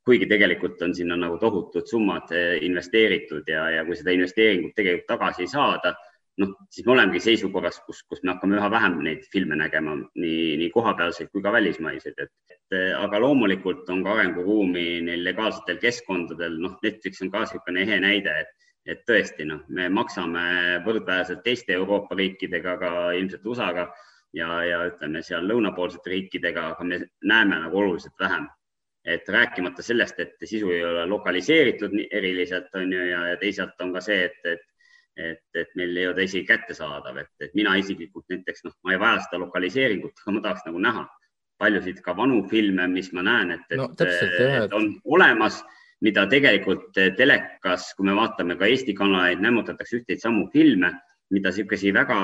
[0.07, 5.09] kuigi tegelikult on sinna nagu tohutud summad eh, investeeritud ja, ja kui seda investeeringut tegelikult
[5.11, 5.97] tagasi ei saada,
[6.43, 10.57] noh, siis me olemegi seisukorras, kus, kus me hakkame üha vähem neid filme nägema, nii,
[10.61, 16.59] nii kohapealseid kui ka välismaiseid, et, et aga loomulikult on ka arenguruumi neil legaalsetel keskkondadel,
[16.61, 18.55] noh, Netflix on ka niisugune ehe näide, et
[18.87, 20.43] et tõesti, noh, me maksame
[20.84, 23.89] võrdväärselt teiste Euroopa riikidega, ka ilmselt USA-ga
[24.37, 28.47] ja, ja ütleme seal lõunapoolsete riikidega, aga me näeme nagu oluliselt vähem.
[29.07, 33.93] et rääkimata sellest, et sisu ei ole lokaliseeritud eriliselt, on ju, ja, ja teisalt on
[33.95, 34.64] ka see, et, et
[35.17, 38.93] et, et meil ei ole ta isegi kättesaadav, et, et mina isiklikult näiteks noh, ma
[38.95, 41.07] ei vaja seda lokaliseeringut, aga ma tahaks nagu näha
[41.57, 45.62] paljusid ka vanu filme, mis ma näen, et, et, no, täpselt, et on olemas
[46.05, 50.93] mida tegelikult eh, telekas, kui me vaatame ka Eesti kanaleid, nämmutatakse ühteid samu filme,
[51.33, 52.17] mida niisuguseid väga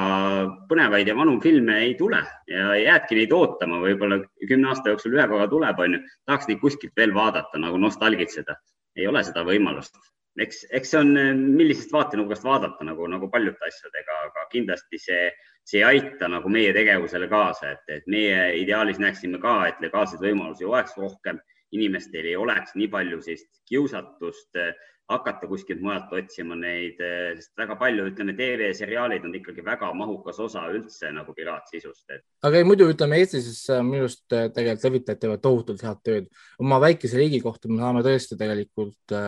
[0.71, 5.25] põnevaid ja vanu filme ei tule ja jäädki neid ootama, võib-olla kümne aasta jooksul ühe
[5.31, 8.61] korra tuleb, onju, tahaks neid kuskilt veel vaadata, nagu nostalgitseda.
[8.97, 9.97] ei ole seda võimalust.
[10.41, 15.25] Eks, eks see on, eh, millisest vaatenurgast vaadata nagu, nagu paljude asjadega, aga kindlasti see,
[15.69, 20.23] see ei aita nagu meie tegevusele kaasa, et, et meie ideaalis näeksime ka, et legaalseid
[20.25, 21.41] võimalusi oleks rohkem
[21.73, 24.73] inimestel ei oleks nii palju sellist kiusatust eh,
[25.13, 30.41] hakata kuskilt mujalt otsima neid, eh, sest väga palju, ütleme, TV-seriaalid on ikkagi väga mahukas
[30.43, 32.25] osa üldse nagu piraatsisust et....
[32.49, 36.31] aga ei, muidu ütleme Eestis minu arust eh, tegelikult levitajad teevad tohutult head tööd.
[36.63, 39.19] oma väikese riigi kohta me saame tõesti tegelikult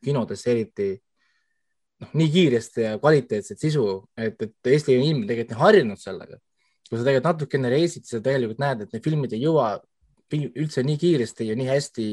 [0.00, 0.94] kinodes eriti
[2.04, 6.38] noh, nii kiiresti ja kvaliteetset sisu, et, et Eesti inimene tegelikult on harjunud sellega.
[6.88, 9.68] kui sa tegelikult natukene reisid, sa tegelikult näed, et need filmid ei jõua
[10.32, 12.06] üldse nii kiiresti ja nii hästi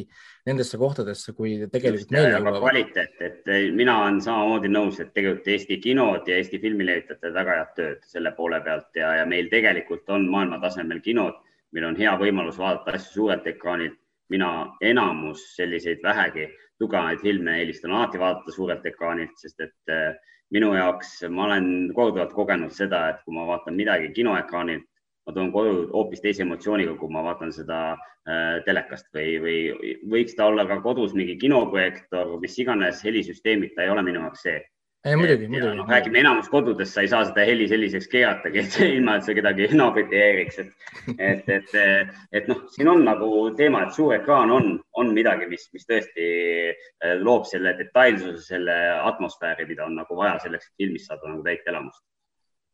[0.50, 2.60] nendesse kohtadesse, kui tegelikult meile jõuab.
[2.60, 7.74] kvaliteet, et mina olen samamoodi nõus, et tegelikult Eesti kinod ja Eesti filmilevitajad väga head
[7.78, 11.40] tööd selle poole pealt ja, ja meil tegelikult on maailmatasemel kinod,
[11.72, 13.98] meil on hea võimalus vaadata asju suurelt ekraanilt.
[14.32, 16.46] mina enamus selliseid vähegi
[16.80, 20.16] tugevaid filme eelistan alati vaadata suurelt ekraanilt, sest et äh,
[20.56, 24.88] minu jaoks ma olen korduvalt kogenud seda, et kui ma vaatan midagi kinoekraanilt,
[25.28, 30.38] ma toon koju hoopis teise emotsiooniga, kui ma vaatan seda äh, telekast või, või võiks
[30.38, 34.60] ta olla ka kodus mingi kinoprojektor, mis iganes helisüsteemid, ta ei ole minu jaoks see
[35.06, 35.78] ei muidugi, muidugi.
[35.80, 39.34] noh, räägime enamus kodudes, sa ei saa seda heli selliseks keeratagi, et ilma, et sa
[39.34, 40.76] kedagi naabrit ei häiriks, et,
[41.18, 44.70] et, et, et noh, siin on nagu teema, et suur ekraan on,
[45.02, 46.28] on midagi, mis, mis tõesti
[46.70, 48.78] äh, loob selle detailsuse, selle
[49.10, 52.04] atmosfääri, mida on nagu vaja selleks, et filmist saada nagu täit elamust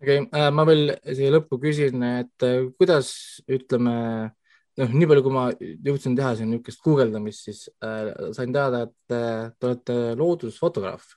[0.02, 3.12] okei okay,, äh, ma veel siia lõppu küsin, et äh, kuidas
[3.50, 3.96] ütleme,
[4.82, 9.16] noh, nii palju, kui ma jõudsin teha siin niisugust guugeldamist, siis äh, sain teada, et
[9.16, 11.16] äh, te olete loodusfotograaf.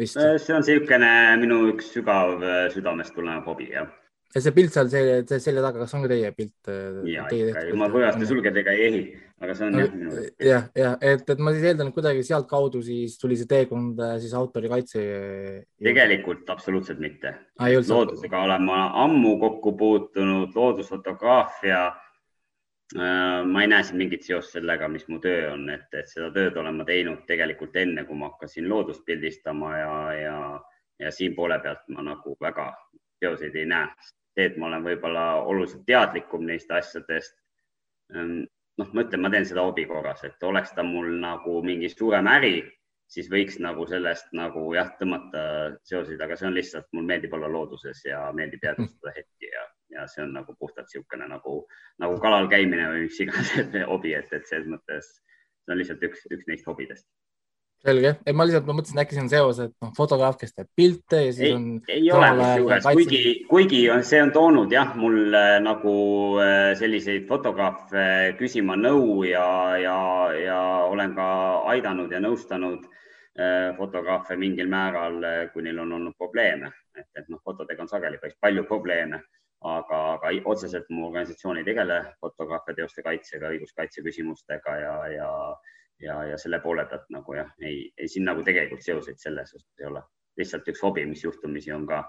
[0.00, 2.38] Äh, see on niisugune minu üks sügav
[2.74, 3.90] südamest tulenev hobi, jah
[4.34, 6.70] ja see pilt seal selja, selja taga, kas on ka teie pilt?
[6.70, 9.00] Äh, ja ikka, ilma kõvaste sulgedega ei ehi,
[9.44, 10.12] aga see on jah minu.
[10.40, 14.14] jah, jah, et, et ma siis eeldan, et kuidagi sealtkaudu siis tuli see teekond äh,
[14.22, 15.02] siis autorikaitse.
[15.84, 17.34] tegelikult absoluutselt mitte.
[17.60, 21.84] loodusega olen ma ammu kokku puutunud, loodusfotograafia.
[22.92, 26.28] Äh, ma ei näe siin mingit seost sellega, mis mu töö on, et, et seda
[26.32, 30.40] tööd olen ma teinud tegelikult enne, kui ma hakkasin loodust pildistama ja, ja,
[31.00, 32.68] ja siin poole pealt ma nagu väga
[33.22, 33.88] seoseid ei näe
[34.34, 37.34] see, et ma olen võib-olla oluliselt teadlikum neist asjadest.
[38.14, 38.44] Ehm,
[38.80, 42.28] noh, ma ütlen, ma teen seda hobi korras, et oleks ta mul nagu mingi suurem
[42.32, 42.54] äri,
[43.12, 45.42] siis võiks nagu sellest nagu jah, tõmmata
[45.88, 49.66] seoseid, aga see on lihtsalt, mul meeldib olla looduses ja meeldib jäädvustada hetki ja,
[49.96, 51.58] ja see on nagu puhtalt niisugune nagu,
[52.00, 53.52] nagu kalal käimine või mis iganes
[53.92, 57.06] hobi, et, et selles mõttes see on lihtsalt üks, üks neist hobidest
[57.82, 60.68] selge, et ma lihtsalt, ma mõtlesin, äkki siin on seos, et noh, fotograaf, kes teeb
[60.78, 61.66] pilte ja siis ei, on.
[61.90, 63.20] ei ole kusjuures, kuigi,
[63.50, 65.94] kuigi on, see on toonud jah, mul äh, nagu
[66.42, 68.06] äh, selliseid fotograafe
[68.38, 69.46] küsima nõu ja,
[69.82, 69.98] ja,
[70.38, 71.28] ja olen ka
[71.74, 75.20] aidanud ja nõustanud äh, fotograafe mingil määral,
[75.52, 79.24] kui neil on olnud probleeme, et, et noh, fotodega on sageli päris palju probleeme
[79.62, 85.28] aga, aga otseselt mu organisatsioon ei tegele fotograafia teoste kaitsega, õiguskaitse küsimustega ja, ja
[86.02, 89.80] ja, ja selle poole pealt nagu jah, ei, ei siin nagu tegelikult seoseid selles osas
[89.80, 90.02] ei ole,
[90.40, 92.02] lihtsalt üks hobi, mis juhtumisi on ka,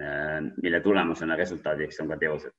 [0.00, 2.56] äh, mille tulemusena resultaadiks on ka teosed.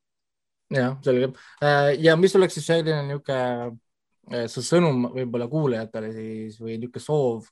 [0.71, 1.31] jah, selge.
[1.63, 3.71] Äh, ja mis oleks siis selline niisugune
[4.31, 7.51] äh, see sõnum võib-olla kuulajatele siis või niisugune soov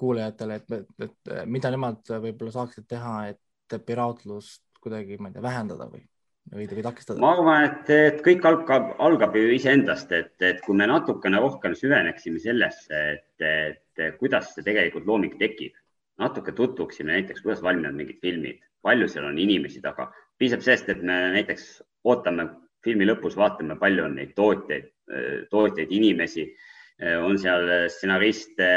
[0.00, 5.42] kuulajatele, et, et, et mida nemad võib-olla saaksid teha, et piraatlust kuidagi, ma ei tea,
[5.44, 6.00] vähendada või,
[6.48, 7.20] või, või takistada?
[7.22, 11.76] ma arvan, et, et kõik algab, algab ju iseendast, et, et kui me natukene rohkem
[11.78, 15.76] süveneksime sellesse, et, et kuidas see tegelikult looming tekib,
[16.20, 20.10] natuke tutvuksime näiteks, kuidas valmivad mingid filmid, palju seal on inimesi taga,
[20.40, 21.70] piisab sellest, et me näiteks
[22.08, 22.48] ootame
[22.84, 24.88] filmi lõpus, vaatame, palju on neid tootjaid,
[25.52, 26.46] tootjaid, inimesi,
[27.20, 28.68] on seal stsenariste,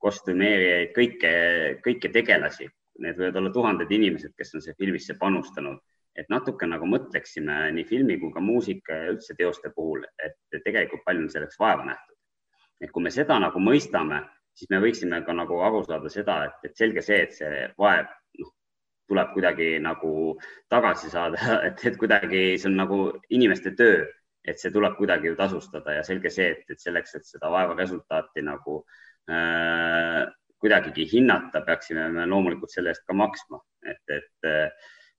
[0.00, 1.30] kostümeerijaid, kõike,
[1.84, 2.68] kõiki tegelasi.
[3.02, 5.78] Need võivad olla tuhanded inimesed, kes on siia filmisse panustanud,
[6.18, 11.04] et natuke nagu mõtleksime nii filmi kui ka muusika ja üldse teoste puhul, et tegelikult
[11.06, 12.16] palju on selleks vaeva nähtud.
[12.80, 14.20] et kui me seda nagu mõistame,
[14.54, 18.06] siis me võiksime ka nagu aru saada seda, et, et selge see, et see vaev
[19.08, 20.12] tuleb kuidagi nagu
[20.70, 21.38] tagasi saada,
[21.68, 22.98] et, et kuidagi see on nagu
[23.34, 24.04] inimeste töö,
[24.48, 27.74] et see tuleb kuidagi ju tasustada ja selge see, et, et selleks, et seda vaeva
[27.78, 28.82] resultaati nagu
[29.30, 30.22] äh,
[30.58, 34.48] kuidagigi hinnata, peaksime me loomulikult selle eest ka maksma, et, et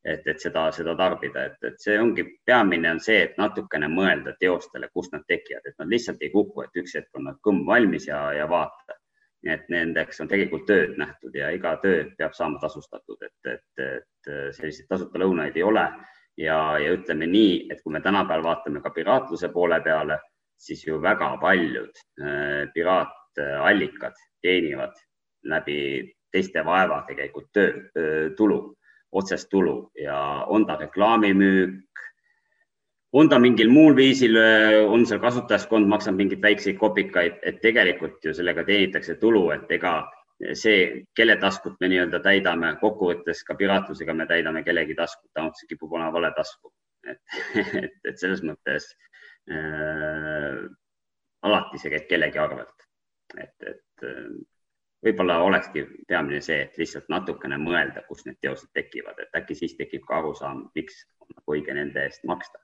[0.06, 4.36] et, et seda, seda tarbida, et, et see ongi peamine on see, et natukene mõelda
[4.40, 7.66] teostele, kust nad tekivad, et nad lihtsalt ei kuku, et üks hetk on nad kõmm
[7.68, 9.00] valmis ja, ja vaata
[9.46, 13.84] nii et nendeks on tegelikult tööd nähtud ja iga töö peab saama tasustatud, et, et,
[13.86, 15.86] et selliseid tasuta lõunaid ei ole.
[16.40, 20.20] ja, ja ütleme nii, et kui me tänapäeval vaatame ka piraatluse poole peale,
[20.60, 24.96] siis ju väga paljud äh, piraatallikad teenivad
[25.44, 25.80] läbi
[26.32, 28.76] teiste vaeva tegelikult töö, tulu,
[29.12, 31.90] otsest tulu ja on ta reklaamimüük
[33.14, 34.38] on ta mingil muul viisil,
[34.88, 39.94] on seal kasutajaskond, maksab mingeid väikseid kopikaid, et tegelikult ju sellega teenitakse tulu, et ega
[40.54, 45.72] see, kelle taskut me nii-öelda täidame, kokkuvõttes ka piraatlusega me täidame kellegi taskut, ainult see
[45.74, 46.72] kipub olema vale tasku.
[47.08, 47.22] et,
[47.84, 48.92] et, et selles mõttes
[49.50, 50.62] äh,
[51.48, 52.88] alati see käib kellegi arvelt.
[53.38, 54.08] et, et
[55.06, 59.78] võib-olla olekski peamine see, et lihtsalt natukene mõelda, kust need teosed tekivad, et äkki siis
[59.80, 62.60] tekib ka arusaam, miks on nagu õige nende eest maksta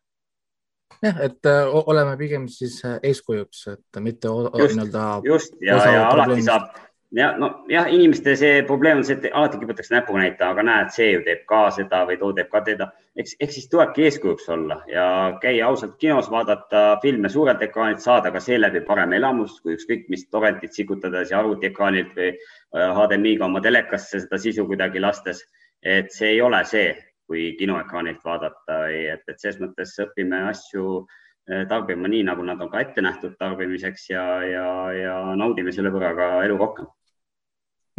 [1.03, 5.05] jah, et äh, oleme pigem siis äh, eeskujuks, et mitte nii-öelda.
[5.25, 6.75] just ja, ja alati saab
[7.11, 11.11] ja nojah, inimeste see probleem on see, et alati kiputakse näpuga näitama, aga näed, see
[11.11, 12.89] ju teeb ka seda või too teeb ka teda.
[13.15, 15.05] eks, eks siis tulebki eeskujuks olla ja
[15.41, 20.27] käia ausalt kinos, vaadata filme suurelt ekraanilt, saada ka seeläbi parem elamus, kui ükskõik mis
[20.29, 22.31] torrentit sikutades ja arvutiekraanilt või
[22.73, 25.45] HDMI-ga äh, oma telekasse seda sisu kuidagi lastes.
[25.85, 26.95] et see ei ole see,
[27.27, 32.61] kui kinoekraanilt vaadata või et, et selles mõttes õpime asju eh, tarbima nii, nagu nad
[32.61, 34.67] on ka ette nähtud tarbimiseks ja, ja,
[34.97, 36.87] ja naudime selle võrra ka elu rohkem.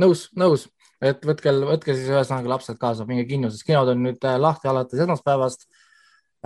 [0.03, 0.67] nõus, nõus,
[1.01, 4.69] et võtke, võtke siis ühesõnaga lapsed kaasa, minge kinno, sest kinod on nüüd eh, lahti
[4.69, 5.69] alates esmaspäevast.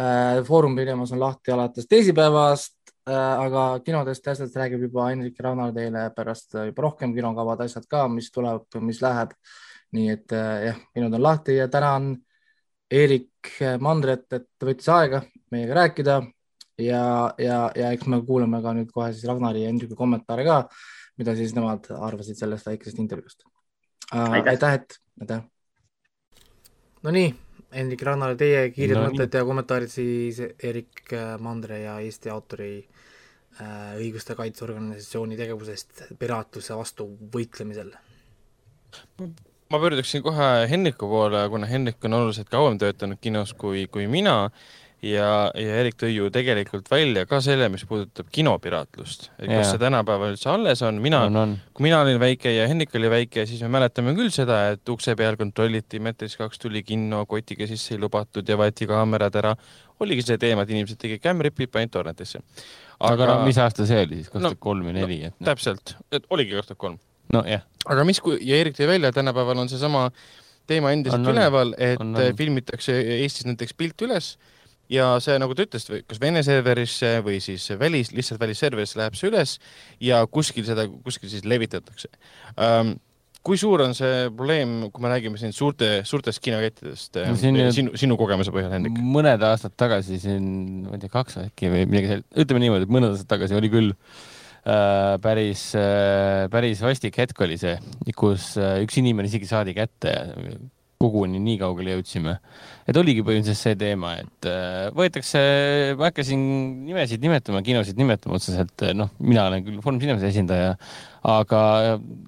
[0.00, 2.76] Eh, Foorum Pinemas on lahti alates teisipäevast,
[3.10, 8.28] aga kinodest asjadest räägib juba Hendrik Raunar teile pärast juba rohkem kinokavad asjad ka, mis
[8.30, 9.32] tuleb, mis läheb.
[9.90, 12.12] nii et jah, kinod on lahti ja täna on
[12.94, 13.48] Eerik
[13.82, 16.20] Mandret, et võttis aega meiega rääkida
[16.84, 17.04] ja,
[17.38, 20.58] ja, ja eks me kuulame ka nüüd kohe siis Ragnari ja Hendriku kommentaare ka,
[21.20, 24.40] mida siis nemad arvasid sellest väikesest intervjuust uh,.
[24.40, 25.44] aitäh, et, aitäh.
[27.06, 27.30] Nonii,
[27.72, 33.96] Hendrik Ragnar, teie kiired no, mõtted ja kommentaarid siis Eerik Mandre ja Eesti autori äh,
[34.00, 37.94] õiguste kaitseorganisatsiooni tegevusest piraatluse vastu võitlemisel
[39.70, 44.50] ma pöörduksin kohe Henriku poole, kuna Henrik on oluliselt kauem töötanud kinos kui, kui mina
[45.04, 49.30] ja, ja Erik tõi ju tegelikult välja ka selle, mis puudutab kinopiraatlust.
[49.38, 49.68] et kas yeah.
[49.70, 51.22] see tänapäeval üldse alles on, mina,
[51.74, 55.16] kui mina olin väike ja Henrik oli väike, siis me mäletame küll seda, et ukse
[55.18, 59.54] peal kontrolliti, Meetris kaks tuli kinno, kotiga sisse ei lubatud ja võeti kaamerad ära.
[60.00, 62.42] oligi see teema, et inimesed tegid camrip'id, panid torrentisse.
[62.98, 65.32] aga, aga no, mis aasta see oli siis, kaks tuhat kolm või neli no,?
[65.52, 67.00] täpselt, et oligi kaks tuhat kolm
[67.32, 67.64] nojah.
[67.88, 70.10] aga mis, kui ja Erik tõi välja, tänapäeval on seesama
[70.70, 72.32] teema endiselt on, üleval, et on, on.
[72.36, 74.34] filmitakse Eestis näiteks pilt üles
[74.90, 79.30] ja see, nagu te ütlesite, kas Vene serverisse või siis välis, lihtsalt välisserverisse läheb see
[79.30, 79.58] üles
[80.02, 82.10] ja kuskil seda, kuskil siis levitatakse
[82.56, 82.96] um,
[83.46, 87.94] kui suur on see probleem, kui me räägime siin suurte, suurtest kinokettidest no, siin, sinu,
[87.98, 88.98] sinu kogemuse põhjal, Hendrik?
[89.00, 90.50] mõned aastad tagasi siin,
[90.88, 93.72] ma ei tea, kaks äkki või midagi sellist, ütleme niimoodi, et mõned aastad tagasi oli
[93.72, 93.96] küll
[94.60, 97.78] Äh, päris, äh, päris vastik hetk oli see,
[98.12, 100.12] kus äh, üks inimene isegi saadi kätte
[101.00, 102.34] koguni nii kaugele jõudsime.
[102.84, 104.48] et oligi põhimõtteliselt see teema, et
[104.96, 105.40] võetakse,
[105.96, 106.42] ma ei hakka siin
[106.84, 110.74] nimesid nimetama, kinosid nimetama otseselt, noh, mina olen küll Foorum Cinemas esindaja,
[111.24, 111.62] aga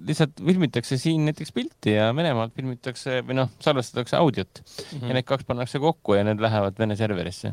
[0.08, 5.08] lihtsalt filmitakse siin näiteks pilti ja Venemaalt filmitakse või noh, salvestatakse audiot mm -hmm.
[5.08, 7.52] ja need kaks pannakse kokku ja need lähevad Vene serverisse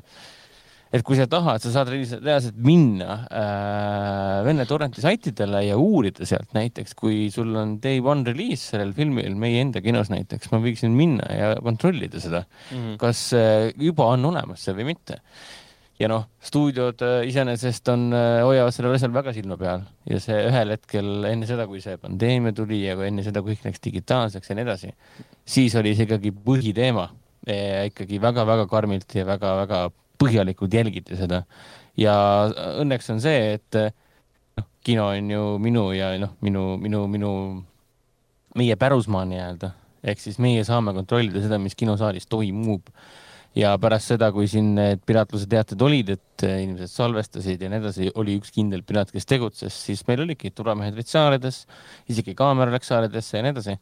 [0.90, 6.56] et kui sa tahad, sa saad reaalselt minna äh, Vene torrenti saitidele ja uurida sealt
[6.58, 10.96] näiteks, kui sul on day one release sellel filmil meie enda kinos näiteks, ma võiksin
[10.98, 12.98] minna ja kontrollida seda mm, -hmm.
[13.02, 15.20] kas äh, juba on olemas see või mitte.
[16.00, 20.42] ja noh, stuudiod äh, iseenesest on äh,, hoiavad sellel asjal väga silma peal ja see
[20.48, 23.86] ühel hetkel enne seda, kui see pandeemia tuli ja kui enne seda, kui kõik läks
[23.86, 24.94] digitaalseks ja nii edasi,
[25.46, 27.10] siis oli see ikkagi põhiteema
[27.46, 27.58] e,
[27.92, 29.90] ikkagi väga-väga karmilt ja väga-väga
[30.20, 31.44] põhjalikult jälgite seda.
[32.00, 32.14] ja
[32.80, 33.78] õnneks on see, et
[34.60, 37.32] noh, kino on ju minu ja noh, minu, minu, minu,
[38.60, 39.74] meie pärusmaa nii-öelda,
[40.04, 42.88] ehk siis meie saame kontrollida seda, mis kinosaalis toimub.
[43.58, 48.12] ja pärast seda, kui siin need piraatluse teated olid, et inimesed salvestasid ja nii edasi,
[48.22, 51.64] oli üks kindel piraat, kes tegutses, siis meil olidki turvamehed olid saaledes,
[52.08, 53.76] isegi kaamera läks saaledesse ja nii edasi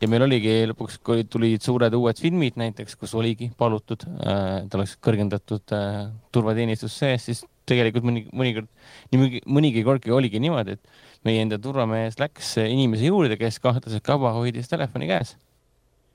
[0.00, 4.76] ja meil oligi lõpuks, kui tulid suured uued filmid näiteks, kus oligi palutud äh,, et
[4.76, 8.68] oleks kõrgendatud äh, turvateenistus sees, siis tegelikult mõni, mõnikord,
[9.12, 14.34] nii mõnigi kordki oligi niimoodi, et meie enda turvamees läks inimese juurde, kes kahtlaselt kaua
[14.36, 15.34] hoidis telefoni käes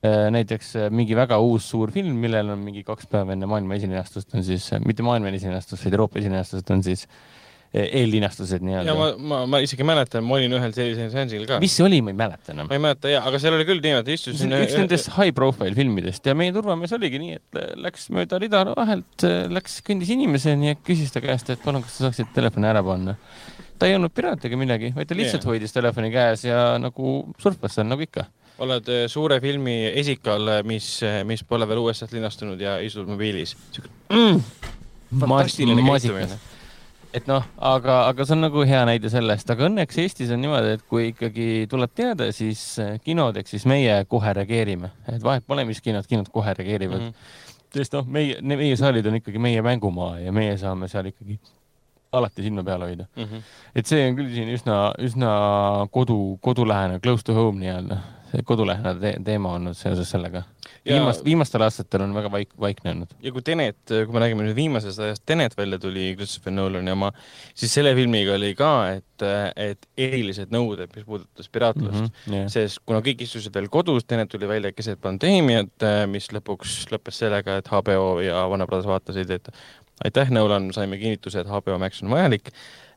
[0.06, 0.30] äh,.
[0.34, 4.46] näiteks mingi väga uus suur film, millel on mingi kaks päeva enne maailma esilinastust on
[4.46, 7.41] siis, mitte maailma esilinastust, vaid Euroopa esilinastust on siis äh,
[7.72, 8.90] eellinastused nii-öelda.
[8.90, 11.56] ja ma, ma, ma isegi mäletan, ma olin ühel sellisel seansil ka.
[11.62, 12.68] mis see oli, ma ei mäleta enam.
[12.68, 14.52] ma ei mäleta ja, aga seal oli küll niimoodi, istusin.
[14.58, 19.26] üks nendest high profile filmidest ja meie turvamees oligi nii, et läks mööda rida vahelt,
[19.56, 23.16] läks, kõndis inimeseni ja küsis ta käest, et palun, kas sa saaksid telefoni ära panna.
[23.80, 25.54] ta ei olnud piraat ega midagi, vaid ta lihtsalt yeah.
[25.54, 28.28] hoidis telefoni käes ja nagu surfas seal nagu ikka
[28.62, 33.56] oled äh, suure filmi esikal, mis, mis pole veel USA-st linastunud ja istud mobiilis.
[34.12, 34.44] Mm,
[35.24, 36.36] fantastiline käitumine
[37.16, 40.76] et noh, aga, aga see on nagu hea näide sellest, aga õnneks Eestis on niimoodi,
[40.78, 45.46] et kui ikkagi tuleb teada, siis eh, kinod ehk siis meie kohe reageerime, et vahet
[45.46, 47.10] pole, mis kinod, kinod kohe reageerivad mm.
[47.10, 47.66] -hmm.
[47.76, 51.38] sest noh, meie, meie saalid on ikkagi meie mängumaa ja meie saame seal ikkagi
[52.12, 53.24] alati silma peal hoida mm.
[53.24, 53.44] -hmm.
[53.74, 55.30] et see on küll siin üsna, üsna
[55.90, 58.00] kodu, kodulähene, close to home nii-öelda
[58.32, 60.42] see kodulähedane te teema olnud seoses sellega.
[60.88, 63.12] viimast, viimastel aastatel on väga vaik-, vaikne olnud.
[63.22, 67.12] ja kui Tenet, kui me räägime nüüd viimasest ajast, Tenet välja tuli Christopher Nolani oma,
[67.54, 69.26] siis selle filmiga oli ka, et,
[69.56, 72.48] et erilised nõuded, mis puudutas piraatlust mm, -hmm, yeah.
[72.52, 77.60] sest kuna kõik istusid veel kodus, Tenet tuli välja keset pandeemiat, mis lõpuks lõppes sellega,
[77.60, 79.52] et HBO ja Warner Brothers vaatasid, et
[80.04, 82.50] aitäh, Nolan, saime kinnituse, et HBO Max on vajalik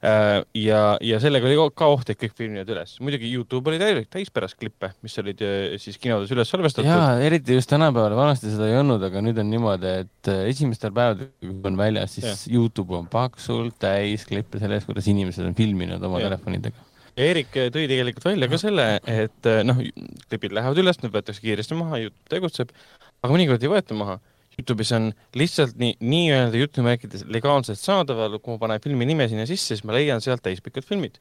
[0.05, 2.95] ja, ja sellega oli ka oht, et kõik filmivad üles.
[3.03, 6.89] muidugi Youtube oli täielik täis pärast klippe, mis olid äh, siis kinodes üles salvestatud.
[6.89, 10.93] jaa, eriti just tänapäeval, vanasti seda ei olnud, aga nüüd on niimoodi, et äh, esimestel
[10.95, 12.35] päevadel, kui on väljas, siis ja.
[12.57, 16.29] Youtube on paksult täis klippe sellest, kuidas inimesed on filminud oma ja.
[16.29, 16.91] telefonidega.
[17.15, 19.77] Erik tõi tegelikult välja ka selle, et noh,
[20.27, 22.73] klipid lähevad üles, need võetakse kiiresti maha, Youtube tegutseb,
[23.23, 24.19] aga mõnikord ei võeta maha
[24.59, 29.73] Youtube'is on lihtsalt nii, nii-öelda jutumärkides legaalselt saadaval, kui ma panen filmi nime sinna sisse,
[29.73, 31.19] siis ma leian sealt täispikad filmid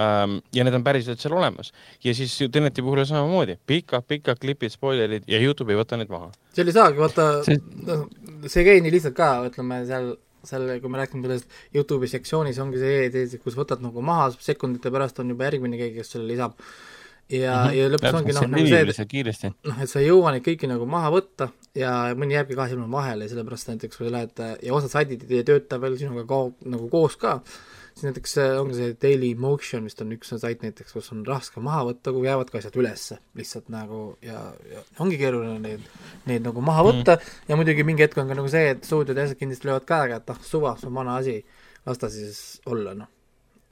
[0.00, 0.38] ähm,.
[0.54, 1.72] ja need on päriselt seal olemas.
[2.04, 6.12] ja siis Teneti puhul on samamoodi pikad, pikad klipid, spoilerid ja Youtube ei võta neid
[6.12, 6.32] maha.
[6.56, 8.08] seal ei saagi, vaata see, noh,
[8.46, 10.12] see ei käi nii lihtsalt ka, ütleme seal
[10.46, 15.20] seal, kui me räägime sellest Youtube'i sektsioonis ongi see kus võtad nagu maha, sekundite pärast
[15.20, 16.56] on juba järgmine keegi, kes selle lisab
[17.30, 17.74] ja mm, -hmm.
[17.76, 20.86] ja lõpuks ongi noh, nagu see, et noh, et sa ei jõua neid kõiki nagu
[20.90, 24.74] maha võtta ja mõni jääbki kahe silma vahele ja sellepärast näiteks kui sa lähed ja
[24.74, 26.40] osad saidid ei tööta veel sinuga ka
[26.72, 27.36] nagu koos ka,
[27.92, 31.84] siis näiteks ongi see Daily Motion vist on üks sait näiteks, kus on raske maha
[31.92, 34.42] võtta, kui jäävad ka asjad ülesse lihtsalt nagu ja,
[34.72, 35.86] ja ongi keeruline neid,
[36.26, 37.22] neid nagu maha võtta mm.
[37.22, 37.46] -hmm.
[37.52, 40.18] ja muidugi mingi hetk on ka nagu see, et stuudiod ja asjad kindlasti löövad käega,
[40.18, 41.38] et ah, suva, see on vana asi,
[41.86, 43.19] las ta siis olla, noh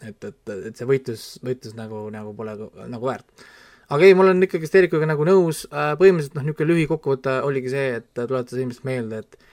[0.03, 2.55] et, et, et see võitlus, võitlus nagu, nagu pole
[2.91, 3.47] nagu väärt.
[3.89, 5.65] aga ei, ma olen ikkagist Eerikuga nagu nõus.
[5.73, 9.45] Äh,, põhimõtteliselt noh, niisugune lühikokkuvõte oligi see, et tuletas inimesest meelde, et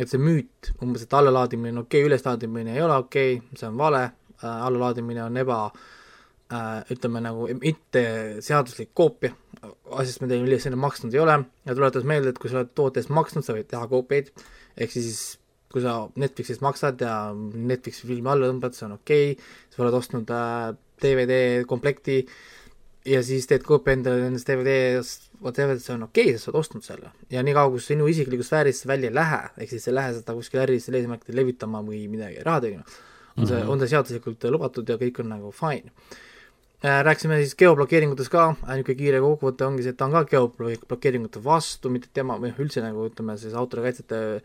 [0.00, 3.68] et see müüt, umbes, et allalaadimine on okei okay,, üleslaadimine ei ole okei okay,, see
[3.68, 4.06] on vale.
[4.42, 5.58] Äh,, allalaadimine on eba
[6.52, 8.04] äh, ütleme nagu mitte
[8.44, 9.36] seaduslik koopia.
[9.92, 11.36] Asjast, millest sa enne maksnud ei ole.
[11.68, 14.32] Ja tuletas meelde, et kui sa oled toote eest maksnud, sa võid teha koopiaid,
[14.80, 15.20] ehk siis
[15.72, 19.98] kui sa Netflixist maksad ja Netflixi filmi alla tõmbad, see on okei okay., sa oled
[19.98, 20.72] ostnud äh,
[21.02, 21.38] DVD
[21.68, 22.22] komplekti
[23.08, 26.86] ja siis teed koopia endale nendest DVD-st, whatever, see on okei okay,, sa oled ostnud
[26.86, 27.12] selle.
[27.30, 30.66] ja niikaua, kui sinu isiklikust sfäärist välja ei lähe, ehk siis ei lähe seda kuskile
[30.66, 32.84] ärilistel eesmärkidel levitama või midagi raha tegema,
[33.36, 33.72] on see mm, -hmm.
[33.72, 35.90] on see seaduslikult lubatud ja kõik on nagu fine
[36.84, 41.42] äh, rääkisime siis geoblokeeringutest ka, niisugune kiire kokkuvõte ongi see, et ta on ka geoblokeeringute
[41.44, 44.42] vastu, mitte tema või üldse nagu ütleme siis autorikaitsjate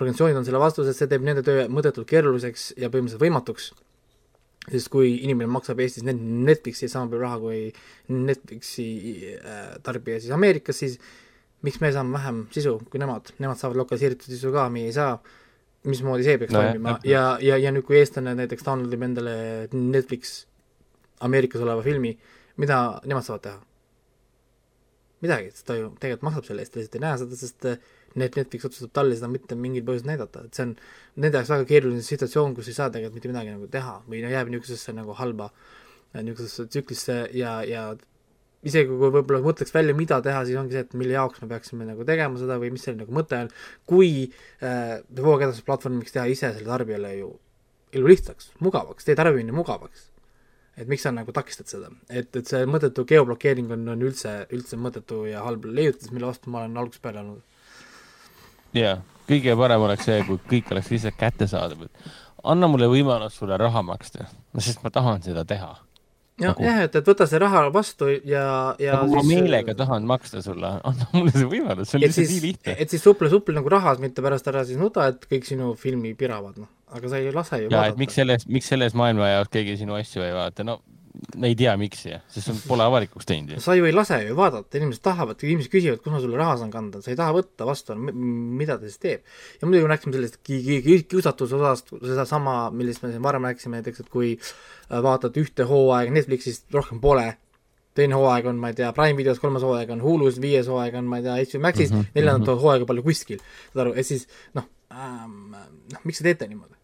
[0.00, 3.70] organisatsioonid on selle vastu, sest see teeb nende töö mõttetult keeruliseks ja põhimõtteliselt võimatuks.
[4.70, 7.60] sest kui inimene maksab Eestis Netflixi sama palju raha kui
[8.12, 8.88] Netflixi
[9.34, 10.98] äh, tarbija siis Ameerikas, siis
[11.62, 15.20] miks me saame vähem sisu kui nemad, nemad saavad lokaliseeritud sisu ka, meie ei saa.
[15.84, 19.32] mismoodi see peaks no, toimima ja, ja, ja nüüd, kui eestlane näiteks download ib endale
[19.72, 20.44] Netflix
[21.24, 22.10] Ameerikas oleva filmi,
[22.60, 23.60] mida nemad saavad teha?
[25.24, 27.66] midagi, sest ta ju tegelikult maksab selle eest, ta lihtsalt ei näe seda, sest
[28.18, 30.76] Net-, Netflix otsustab talle seda mitte mingil põhjusel näidata, et see on
[31.22, 34.32] nende jaoks väga keeruline situatsioon, kus ei saa tegelikult mitte midagi nagu teha või no
[34.32, 35.50] jääb niisugusesse nagu halba
[36.16, 37.84] niisugusesse tsüklisse ja, ja
[38.66, 41.86] isegi kui võib-olla mõtleks välja, mida teha, siis ongi see, et mille jaoks me peaksime
[41.88, 43.52] nagu tegema seda või mis selle nagu mõte on,
[43.88, 47.32] kui äh, voogedastuse teha ise selle tarbijale ju
[47.96, 50.08] elu lihtsaks, mugavaks, tee tarbimine mugavaks.
[50.80, 54.78] et miks sa nagu takistad seda, et, et see mõttetu geoblokeering on, on üldse, üldse
[54.80, 57.49] mõttetu ja halb leiutis, mille vastu ma olen algusest peale olnud.
[58.76, 58.96] Jaa,
[59.28, 62.10] kõige parem oleks see, kui kõik oleks lihtsalt kättesaadav, et
[62.50, 64.26] anna mulle võimalus sulle raha maksta,
[64.58, 65.72] sest ma tahan seda teha.
[66.40, 68.44] Jah nagu..., jah, et, et võta see raha vastu ja,
[68.80, 69.16] ja nagu siis...
[69.18, 72.76] ma meelega tahan maksta sulle, anna mulle see võimalus, see on lihtsalt nii lihtne.
[72.80, 76.14] et siis suple supli nagu rahas, mitte pärast ära siis nuta, et kõik sinu filmi
[76.16, 76.70] piravad, noh.
[76.96, 78.00] aga sa ei lase ju ja, vaadata.
[78.00, 80.78] miks selles, miks selles maailma jaoks keegi sinu asju ei vaata, no
[81.36, 83.60] me ei tea, miks ja, sest see pole avalikuks teinud ju.
[83.62, 86.72] sa ju ei lase ju vaadata, inimesed tahavad, inimesed küsivad, kus ma sulle raha saan
[86.72, 89.36] kanda, sa ei taha võtta vastu, mida ta siis teeb.
[89.60, 90.40] ja muidugi me rääkisime sellest
[91.12, 96.16] kiusatuse osast, sedasama, millest me siin varem rääkisime, näiteks et kui äh, vaatad ühte hooaega
[96.16, 97.28] Netflixist, rohkem pole,
[97.98, 101.08] teine hooaeg on, ma ei tea, Prime videos, kolmas hooaeg on Hulus, viies hooaeg on,
[101.10, 102.66] ma ei tea, HBO Maxis mm, -hmm, neljandat mm -hmm.
[102.66, 103.40] hooaega pole kuskil,
[103.72, 105.56] saad aru, et siis noh ähm,,
[105.92, 106.79] noh, miks te teete niimoodi?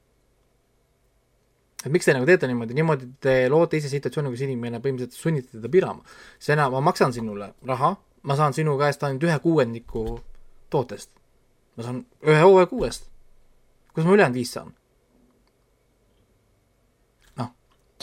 [1.86, 5.52] Et miks te nagu teete niimoodi, niimoodi te loote ise situatsiooni, kus inimene põhimõtteliselt sunnite
[5.54, 6.02] teda pirama.
[6.42, 7.92] sina, ma maksan sinule raha,
[8.26, 10.06] ma saan sinu käest ainult ühe kuuendiku
[10.70, 11.10] tootest.
[11.76, 13.06] ma saan ühe hooaja kuuest.
[13.94, 14.74] kus ma ülejäänud viis saan?
[17.38, 17.52] noh.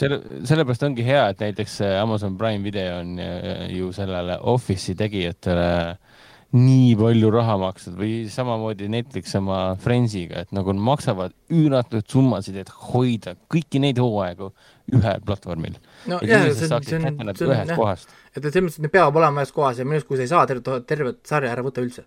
[0.00, 5.70] selle, sellepärast ongi hea, et näiteks Amazon Prime video on äh, ju sellele Office'i tegijatele
[5.90, 6.13] äh,
[6.54, 12.70] nii palju raha maksnud või samamoodi Netflix oma Friends'iga, et nagu maksavad üüratuid summasid, et
[12.92, 14.52] hoida kõiki neid hooaegu
[14.94, 15.80] ühel platvormil.
[16.10, 18.94] no jah, see on, see on, see on jah, et, et selles mõttes, et need
[18.94, 21.64] peavad olema ühes kohas ja minu arust, kui sa ei saa tervet, tervet sarja ära
[21.66, 22.06] võtta üldse.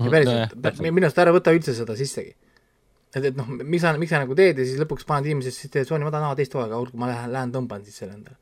[0.00, 2.32] ja päriselt no,, minu arust ära võta üldse seda sissegi.
[3.12, 6.08] et, et noh, miks sa, miks sa nagu teed ja siis lõpuks paned inimesed situatsiooni,
[6.08, 8.40] ma tahan teist hooaega, olgu, ma lähen, lähen tõmban siis selle endale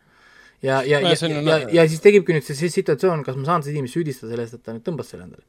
[0.62, 3.64] ja, ja, ja, ja, ja, ja siis tekibki nüüd see, see situatsioon, kas ma saan
[3.66, 5.44] seda inimest süüdistada sellest, et ta nüüd tõmbas selle endale.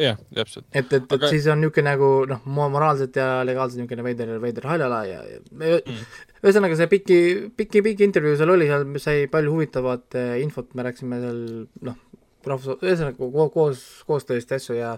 [0.00, 0.66] jah, täpselt.
[0.70, 1.30] et, et, et Aga...
[1.32, 6.04] siis on niisugune nagu noh, moraalselt ja legaalselt niisugune veider, veider haljala ja, ja mm.
[6.42, 7.18] ühesõnaga see piki,
[7.58, 11.42] piki, piki intervjuu seal oli, seal sai palju huvitavat eh, infot, me rääkisime seal
[11.90, 11.98] noh,
[12.46, 14.94] rahvus, ühesõnaga koos, koostööst ja asju ja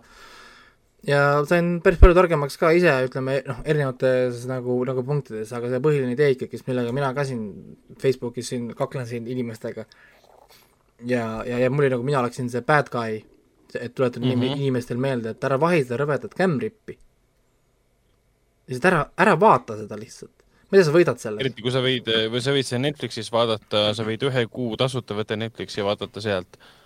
[1.06, 5.82] ja sain päris palju targemaks ka ise, ütleme noh, erinevates nagu, nagu punktides, aga see
[5.84, 7.46] põhiline idee ikkagi, millega mina ka siin
[8.02, 9.86] Facebookis siin kaklen siin inimestega
[11.06, 13.22] ja, ja, ja mul oli nagu, mina oleksin see bad guy,
[13.74, 14.60] et tuletan mm -hmm.
[14.60, 16.98] inimestel meelde, et ära vahi seda rõvedat Cam-rippi.
[18.68, 20.36] lihtsalt ära, ära vaata seda lihtsalt.
[20.70, 21.40] mida sa võidad selle?
[21.40, 25.14] eriti kui sa võid, või sa võid seda Netflixis vaadata, sa võid ühe kuu tasuta
[25.14, 26.81] võtta Netflixi ja vaadata sealt Äh,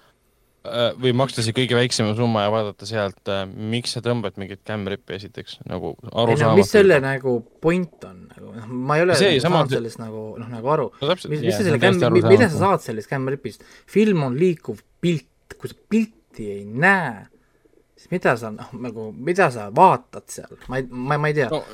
[1.00, 5.16] või maksta see kõige väiksema summa ja vaadata sealt, äh, miks sa tõmbad mingit cam-rip'i
[5.16, 6.52] esiteks nagu arusaamatu.
[6.52, 9.80] No, mis selle nagu point on, nagu noh, ma ei ole see, nagu saanud see...
[9.80, 11.16] sellest nagu noh, nagu aru no,.
[11.16, 13.66] mis, mis sa selle cam, mida sa saad sellest cam-rip'ist?
[13.90, 17.26] film on liikuv pilt, kui sa pilti ei näe,
[17.96, 21.50] siis mida sa noh, nagu, mida sa vaatad seal, ma ei, ma, ma ei tea
[21.52, 21.64] no,.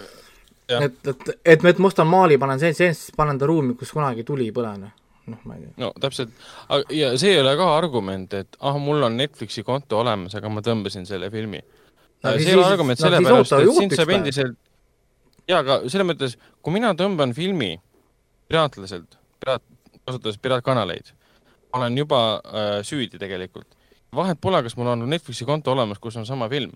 [0.79, 4.27] et, et, et, et mustan maali panen see, see, siis panen ta ruumi, kus kunagi
[4.29, 4.99] tuli ei põle, noh
[5.31, 5.73] noh, ma ei tea.
[5.83, 6.35] no täpselt,
[6.95, 10.65] ja see ei ole ka argument, et ah, mul on Netflixi konto olemas, aga ma
[10.65, 12.35] tõmbasin selle filmi no,.
[12.35, 14.59] see ei ole argument no, sellepärast, et sind saab endiselt,
[15.49, 17.75] jaa, aga selles mõttes, kui mina tõmban filmi
[18.51, 19.65] piraatlaselt, piraat,
[20.03, 21.15] kasutades piraatkanaleid,
[21.79, 23.69] olen juba äh, süüdi tegelikult.
[24.13, 26.73] vahet pole, kas mul on Netflixi konto olemas, kus on sama film.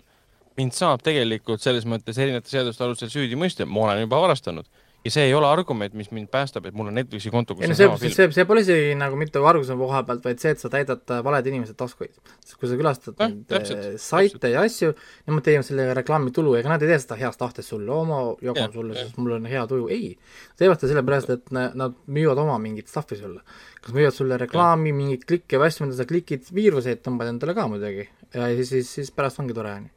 [0.57, 4.65] mind saab tegelikult selles mõttes erinevate seaduste alusel süüdi mõista, ma olen juba varastanud
[5.07, 7.71] ja see ei ole argument, mis mind päästab, et mul on Netflixi konto, kus ei,
[7.71, 8.13] on see, sama film.
[8.15, 11.21] see, see pole isegi nagu mitte argususe koha pealt, vaid see, et sa täidad äh,
[11.23, 12.13] valed inimesed taskuid.
[12.43, 14.49] sest kui sa külastad eh, täpselt, saite täpselt.
[14.51, 14.91] ja asju,
[15.29, 18.19] nemad teevad selle reklaamitulu, ega nad ei tee seda heast tahtest sulle, oo ma
[18.49, 20.11] jagan yeah, sulle yeah., sest mul on hea tuju, ei.
[20.59, 23.45] teevad seda sellepärast, et nad müüvad oma mingit stuff'i sulle.
[23.79, 27.69] kas müüvad sulle reklaami, mingeid klikke või asju, mida sa klikid, viiruseid tõmbad endale ka
[27.71, 29.93] muidugi ja siis, siis, siis pärast ongi tore, on ju.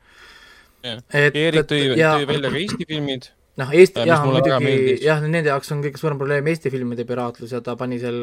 [1.13, 3.27] Erik tõi, tõi välja ka Eesti filmid
[3.59, 7.61] noh, Eesti, jah, muidugi jah, nende jaoks on kõige suurem probleem Eesti filmide piraatlus ja
[7.65, 8.19] ta pani seal,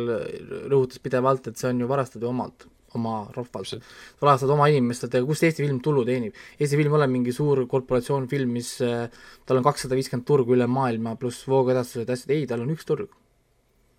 [0.71, 2.67] rõhutas pidevalt, et see on ju varastada omalt,
[2.97, 3.83] oma rahvalt.
[4.21, 6.35] varastad oma inimestelt, aga kust Eesti film tulu teenib?
[6.57, 9.07] Eesti film ei ole mingi suur korporatsioon film, mis äh,
[9.45, 12.87] tal on kakssada viiskümmend turgu üle maailma, pluss voogedastused ja asjad, ei, tal on üks
[12.87, 13.11] turg.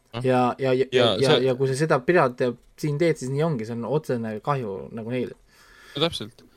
[0.08, 0.24] Ah.
[0.24, 1.42] ja, ja, ja, ja, ja, see...
[1.44, 2.40] ja kui sa seda piraat
[2.80, 5.36] siin teed, siis nii ongi, see on otsene kahju nagu neile.
[5.92, 6.48] no täpselt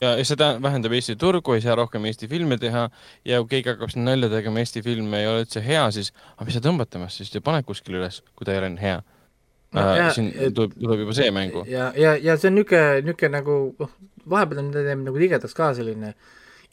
[0.00, 2.86] ja see vähendab Eesti turgu, ei saa rohkem Eesti filme teha
[3.24, 6.48] ja kui keegi hakkab siin nalja tegema, Eesti film ei ole üldse hea, siis aga
[6.48, 9.86] mis sa tõmbad temast siis ja paned kuskile üles, kui ta ei ole hea no,.
[9.86, 11.64] Äh, siin tuleb, tuleb juba see mängu.
[11.70, 13.96] ja, ja, ja see on niisugune, niisugune nagu noh,
[14.28, 14.70] vahepeal on
[15.06, 16.12] nagu tigedaks ka selline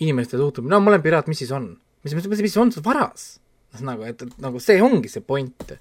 [0.04, 1.72] inimeste suhtumine, no ma olen piraat, mis siis on?
[2.04, 3.38] mis, mis, mis, on see varas?
[3.82, 5.72] nagu, et, et nagu see ongi see point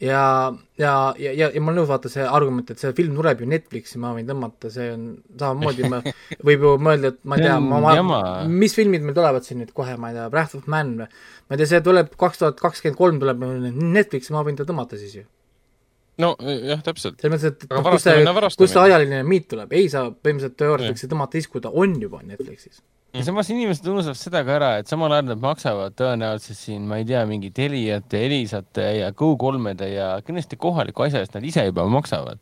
[0.00, 3.42] ja, ja, ja, ja, ja ma olen nõus, vaata see argument, et see film tuleb
[3.42, 5.08] ju Netflixi, ma võin tõmmata, see on
[5.40, 6.00] samamoodi, ma
[6.48, 9.74] võib ju mõelda, et ma ei tea, ma, ma, mis filmid meil tulevad siin nüüd
[9.76, 11.10] kohe, ma ei tea, Wrath of Man või?
[11.50, 13.44] Ma ei tea, see tuleb kaks tuhat kakskümmend kolm tuleb
[13.80, 15.26] Netflixi, ma võin ta tõmmata siis ju.
[16.20, 17.20] no jah, täpselt.
[17.20, 21.38] selles mõttes, et kus see, kus see ajaline limiit tuleb, ei saa põhimõtteliselt teooriatiliselt tõmmata
[21.38, 22.80] siis, kui ta on juba Netflixis
[23.14, 27.00] ja samas inimesed unustavad seda ka ära, et samal ajal nad maksavad tõenäoliselt siin, ma
[27.00, 31.86] ei tea, mingi Teliate, Elisate ja Go3-de ja kindlasti kohaliku asja eest nad ise juba
[31.90, 32.38] maksavad.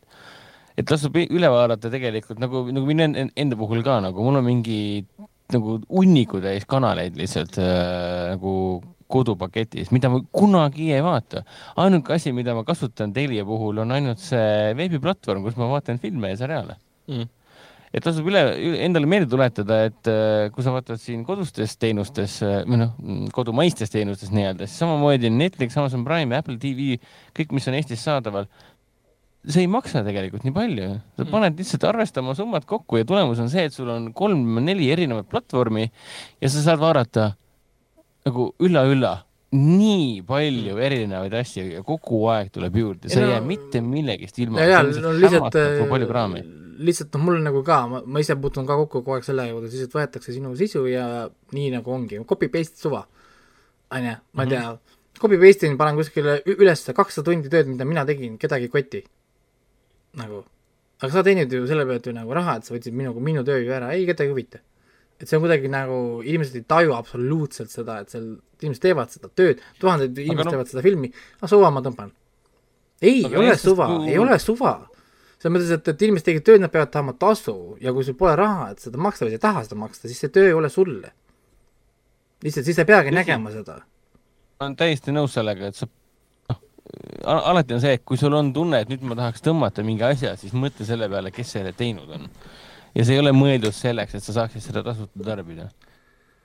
[0.79, 4.79] et tasub üle vaadata tegelikult nagu, nagu minu enda puhul ka nagu mul on mingi
[5.51, 8.53] nagu hunniku täis kanaleid lihtsalt äh, nagu
[9.09, 11.41] kodupaketis, mida ma kunagi ei vaata.
[11.81, 16.35] ainuke asi, mida ma kasutan Telia puhul on ainult see veebiplatvorm, kus ma vaatan filme
[16.35, 16.77] ja seriaale
[17.09, 17.38] mm
[17.93, 18.41] et tasub üle,
[18.85, 22.95] endale meelde tuletada, et äh, kui sa vaatad siin kodustes teenustes äh, või noh,
[23.35, 26.99] kodumaistes teenustes nii-öelda, siis samamoodi Netflix, Amazon Prime, Apple TV,
[27.37, 28.49] kõik, mis on Eestis saadaval,
[29.47, 30.89] see ei maksa tegelikult nii palju.
[31.15, 31.31] sa mm.
[31.31, 35.87] paned lihtsalt arvestama summad kokku ja tulemus on see, et sul on kolm-neli erinevat platvormi
[35.87, 37.31] ja sa saad vaadata
[38.27, 39.15] nagu ülla-ülla
[39.55, 40.81] nii palju mm.
[40.85, 44.61] erinevaid asju ja kogu aeg tuleb juurde, sa ei no, jää mitte millegist ilma.
[44.61, 45.57] no lihtsalt,
[46.79, 49.71] lihtsalt noh, mul nagu ka, ma, ma ise puutun ka kokku kogu aeg selle juurde,
[49.71, 51.05] siis et võetakse sinu sisu ja
[51.55, 53.05] nii nagu ongi, copy paste suva.
[53.95, 55.19] on ju, ma ei tea mm, -hmm.
[55.19, 59.03] copy paste in, panen kuskile üles kakssada tundi tööd, mida mina tegin, kedagi ei koti.
[60.19, 60.43] nagu,
[61.01, 63.59] aga sa teenid ju selle pealt ju nagu raha, et sa võtsid minuga minu töö
[63.63, 64.59] ju ära, ei, kedagi ei huvita.
[65.19, 69.27] et see on kuidagi nagu, inimesed ei taju absoluutselt seda, et seal inimesed teevad seda
[69.27, 71.11] tööd, tuhanded inimesed no, teevad seda filmi,
[71.41, 72.13] ah suva ma tõmban.
[73.01, 74.88] ei, ei ole suva, ei ole suva
[75.39, 78.35] selles mõttes, et, et inimesed tegid tööd, nad peavad saama tasu ja kui sul pole
[78.39, 80.71] raha, et seda maksta või sa ei taha seda maksta, siis see töö ei ole
[80.73, 81.13] sulle.
[82.43, 83.19] lihtsalt siis sa ei peagi Tõsi.
[83.21, 83.79] nägema seda.
[84.59, 85.87] ma olen täiesti nõus sellega, et sa
[86.49, 86.59] noh,
[87.23, 90.35] alati on see, et kui sul on tunne, et nüüd ma tahaks tõmmata mingi asja,
[90.39, 92.27] siis mõtle selle peale, kes selle teinud on.
[92.95, 95.69] ja see ei ole mõeldud selleks, et sa saaksid seda tasuta tarbida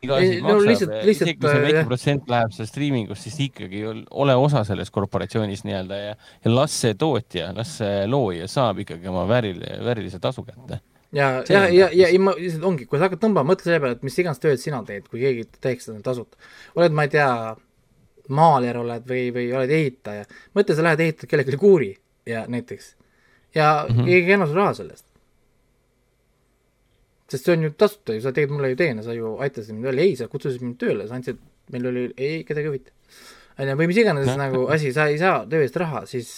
[0.04, 3.38] iga asi no, maksab, lihtsalt, lihtsalt, isegi kui see väike protsent läheb seal striimingust, siis
[3.48, 8.82] ikkagi ole osa sellest korporatsioonis nii-öelda ja, ja las see tootja, las see looja saab
[8.84, 10.80] ikkagi oma väärile, väärilise tasu kätte.
[11.14, 13.98] ja, ja, ja, ja, ja ma lihtsalt ongi, kui sa hakkad tõmbama, mõtle selle peale,
[13.98, 16.40] et mis iganes tööd sina teed, kui keegi teeks seda tasuta.
[16.78, 17.30] oled, ma ei tea,
[18.34, 21.92] maaler oled või, või oled ehitaja, mõtle, sa lähed ehitad kellelegi kuuri
[22.28, 22.94] ja näiteks
[23.54, 24.04] ja mm -hmm.
[24.04, 25.06] keegi ei anna sulle raha selle eest
[27.30, 29.88] sest see on ju tasuta ju, sa tegid mulle ju teene, sa ju aitasid mind
[29.88, 31.40] välja, ei, sa kutsusid mind tööle, sa andsid,
[31.72, 32.94] meil oli, ei, kedagi huvita.
[33.58, 34.38] on ju, või mis iganes no.
[34.40, 36.32] nagu asi, sa ei saa töö eest raha, siis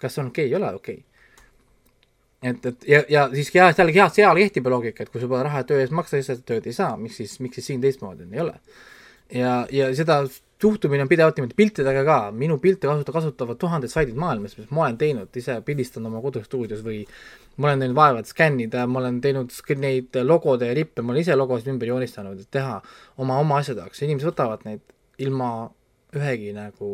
[0.00, 2.50] kas on okei okay,, ei ole okei okay.
[2.50, 5.30] et, et ja, ja siis ja seal, ja seal kehtib ju loogika, et kui sul
[5.32, 7.84] pole raha töö eest maksta, siis sa tööd ei saa, miks siis, miks siis siin
[7.84, 8.56] teistmoodi on, ei ole.
[9.42, 10.22] ja, ja seda
[10.62, 14.86] suhtumine on pidevalt niimoodi piltidega ka, minu pilte kasuta, kasutavad tuhanded saidid maailmas, mis ma
[14.86, 17.00] olen teinud, ise pildistanud oma kodustuudios või
[17.56, 19.52] ma olen teinud vaeva, et skännida, ma olen teinud
[19.82, 22.78] neid logode ja lippe, ma olen ise logosid ümber joonistanud, et teha
[23.16, 24.82] oma, oma asjade jaoks, inimesed võtavad neid
[25.22, 25.50] ilma
[26.16, 26.92] ühegi nagu,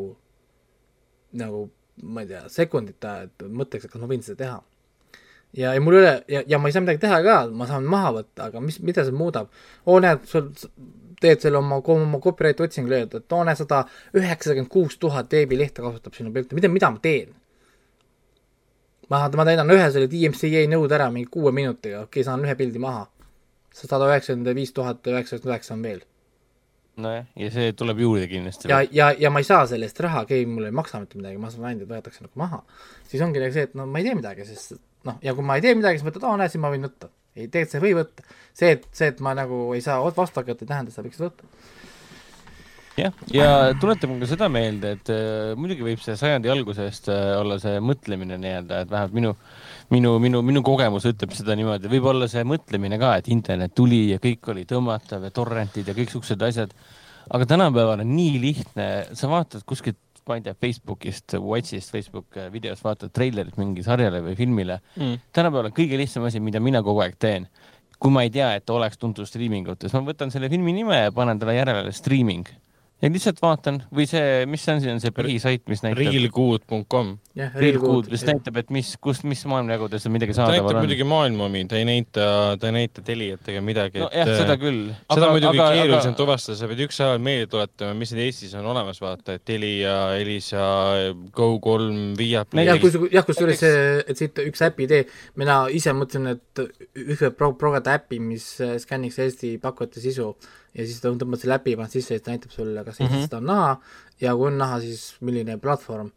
[1.39, 1.68] nagu
[2.02, 4.59] ma ei tea, sekundita, et mõtleks, et kas ma võin seda teha.
[5.56, 8.14] ja, ja mul ole, ja, ja ma ei saa midagi teha ka, ma saan maha
[8.20, 9.51] võtta, aga mis, mida see muudab?
[9.86, 10.51] oo, näed, sul
[11.20, 13.85] teed selle oma, oma copyright otsingul öelda, et toone sada
[14.16, 17.35] üheksakümmend kuus tuhat veebilehte kasutab sinu pilte, mida, mida ma teen?
[19.12, 22.55] Ma, ma täidan ühe selle DMCA nõude ära mingi kuue minutiga, okei okay,, saan ühe
[22.59, 23.06] pildi maha.
[23.78, 26.01] sada üheksakümmend viis tuhat üheksakümmend üheksa on veel.
[26.98, 28.70] nojah, ja see tuleb juurde kindlasti.
[28.72, 31.39] ja, ja, ja ma ei saa selle eest raha, keegi mulle ei maksa mitte midagi,
[31.39, 32.64] ma saan ainult, et võetakse nagu maha.
[33.09, 34.78] siis ongi nagu see, et no ma ei tee midagi, sest
[35.09, 37.12] noh, ja kui ma ei tee midagi, siis mõtled, aa näed, siis ma võin võtta
[37.39, 38.24] ei, tegelikult sa ei või võtta.
[38.52, 41.24] see, et, see, et ma nagu ei saa vastu hakata, ei tähenda, et sa võiksid
[41.26, 41.51] võtta.
[42.98, 43.50] Jah, ja
[43.80, 48.38] tuletame ka seda meelde, et äh, muidugi võib see sajandi algusest äh, olla see mõtlemine
[48.40, 49.34] nii-öelda, et vähemalt minu,
[49.94, 54.08] minu, minu, minu kogemus ütleb seda niimoodi, võib olla see mõtlemine ka, et internet tuli
[54.12, 56.74] ja kõik oli tõmmatav ja torrentid ja kõiksugused asjad.
[57.30, 59.98] aga tänapäeval on nii lihtne, sa vaatad kuskilt
[60.28, 64.82] ma ei tea, Facebookist, Watchist, Facebook äh, videost vaatad treilerit mingi sarjale või filmile.
[64.98, 65.24] Mm..
[65.32, 67.48] tänapäeval on kõige lihtsam asi, mida mina kogu aeg teen.
[67.98, 71.38] kui ma ei tea, et oleks tuntud striimingutes, ma võtan selle filmi nime ja panen
[71.40, 72.46] talle järele streaming
[72.98, 76.00] ja lihtsalt vaatan või see, mis see on, see on see põhisait, mis näitab.
[76.02, 77.12] Realgood.com.
[77.38, 80.58] Realgood, mis näitab, et mis, kus, mis maailmajagudes midagi saadaval on.
[80.58, 82.26] ta näitab muidugi maailma omi, ta ei näita,
[82.58, 84.02] ta ei näita Teliatega midagi.
[84.02, 84.90] nojah, seda küll.
[85.06, 86.18] seda on muidugi aga, keerulisem aga...
[86.18, 90.66] tuvastada, sa pead ükshaaval meelde tuletama, mis need Eestis on olemas, vaata, et Telia, Elisa,
[91.38, 92.66] Go3, Viaplay.
[92.72, 95.04] jah, kus, jah, kusjuures see, et siit üks äpi idee,
[95.38, 96.66] mina ise mõtlesin, et
[97.06, 100.32] ühe pro-, progada äppi, mis skänniks Eesti pakkujate sisu
[100.74, 103.06] ja siis ta tõmbad selle äpi, paned sisse ja siis ta näitab sulle, kas mm
[103.06, 103.26] -hmm.
[103.26, 103.74] seda on näha
[104.20, 106.10] ja kui on näha, siis milline platvorm.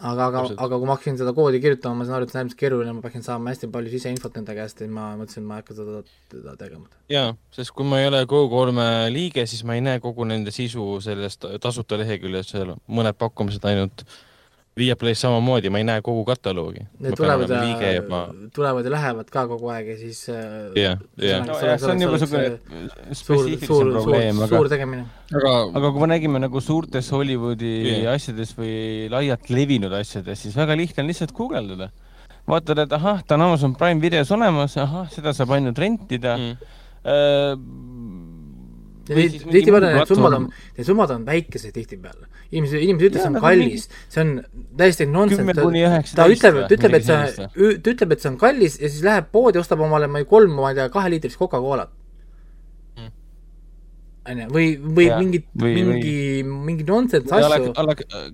[0.00, 2.40] aga, aga, aga kui ma hakkasin seda koodi kirjutama, ma sain aru, et see on
[2.40, 5.58] äärmiselt keeruline, ma peaksin saama hästi palju siseinfot nende käest ja ma mõtlesin, et ma
[5.58, 6.02] ei hakka seda,
[6.32, 6.86] seda tegema.
[7.08, 11.00] jaa, sest kui ma ei ole Go3 liige, siis ma ei näe kogu nende sisu
[11.04, 14.06] sellest tasuta leheküljest, seal mõned pakkumised ainult
[14.78, 16.84] Viaplay's samamoodi, ma ei näe kogu kataloogi.
[17.02, 18.20] Need tulevad ja, ma...
[18.54, 20.44] tulevad ja lähevad ka kogu aeg ja siis äh,
[20.78, 21.48] jah, jah.
[21.50, 22.52] see on juba niisugune
[23.18, 25.08] spetsiifilisem probleem, aga suur tegemine.
[25.34, 28.14] aga, aga kui me nägime nagu suurtes Hollywoodi yeah.
[28.14, 31.90] asjades või laialt levinud asjades, siis väga lihtne on lihtsalt guugeldada.
[32.46, 36.76] vaatad, et ahah, ta on Amazon Prime videos olemas, ahah, seda saab ainult rentida mm..
[37.00, 37.56] Äh,
[39.10, 42.28] tihtipeale need summad on, need summad on väikesed tihtipeale.
[42.50, 44.32] Inimesed, inimesed ütlevad, see on kallis, see on
[44.80, 45.54] täiesti nonsense,
[46.16, 49.30] ta ütleb, ta ütleb, et see, ta ütleb, et see on kallis ja siis läheb
[49.34, 51.92] poodi, ostab omale, ma ei, kolm, ma ei tea, kaheliitrist Coca-Colat
[54.30, 56.14] onju, või, või ja, mingit, mingi,
[56.46, 57.72] mingi nonsense asju.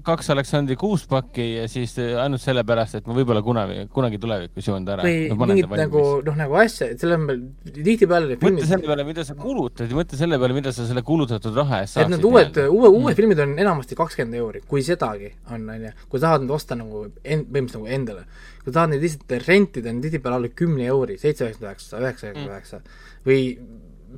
[0.06, 4.96] kaks Aleksandri kuuspakki ja siis ainult sellepärast, et ma võib-olla kunagi, kunagi tulevikus joon ta
[4.96, 5.06] ära.
[5.06, 9.24] või no, mingit nagu, noh, nagu asja, et selle peale, tihtipeale mõtle selle peale, mida
[9.26, 12.10] sa kulutad ja mõtle selle peale, mida sa selle kulutatud raha eest saaksid.
[12.10, 13.16] et need uued, uue, uued mm.
[13.20, 15.94] filmid on enamasti kakskümmend euri, kui sedagi on, onju.
[16.12, 18.26] kui tahad nüüd osta nagu en-, põhimõtteliselt nagu endale.
[18.64, 22.54] kui tahad neid lihtsalt rentida, on tihtipeale alla kümne euri, seitse üheksakümmend üheksa, üheksa üheksakümmend
[22.56, 22.82] üheksa
[23.26, 23.42] või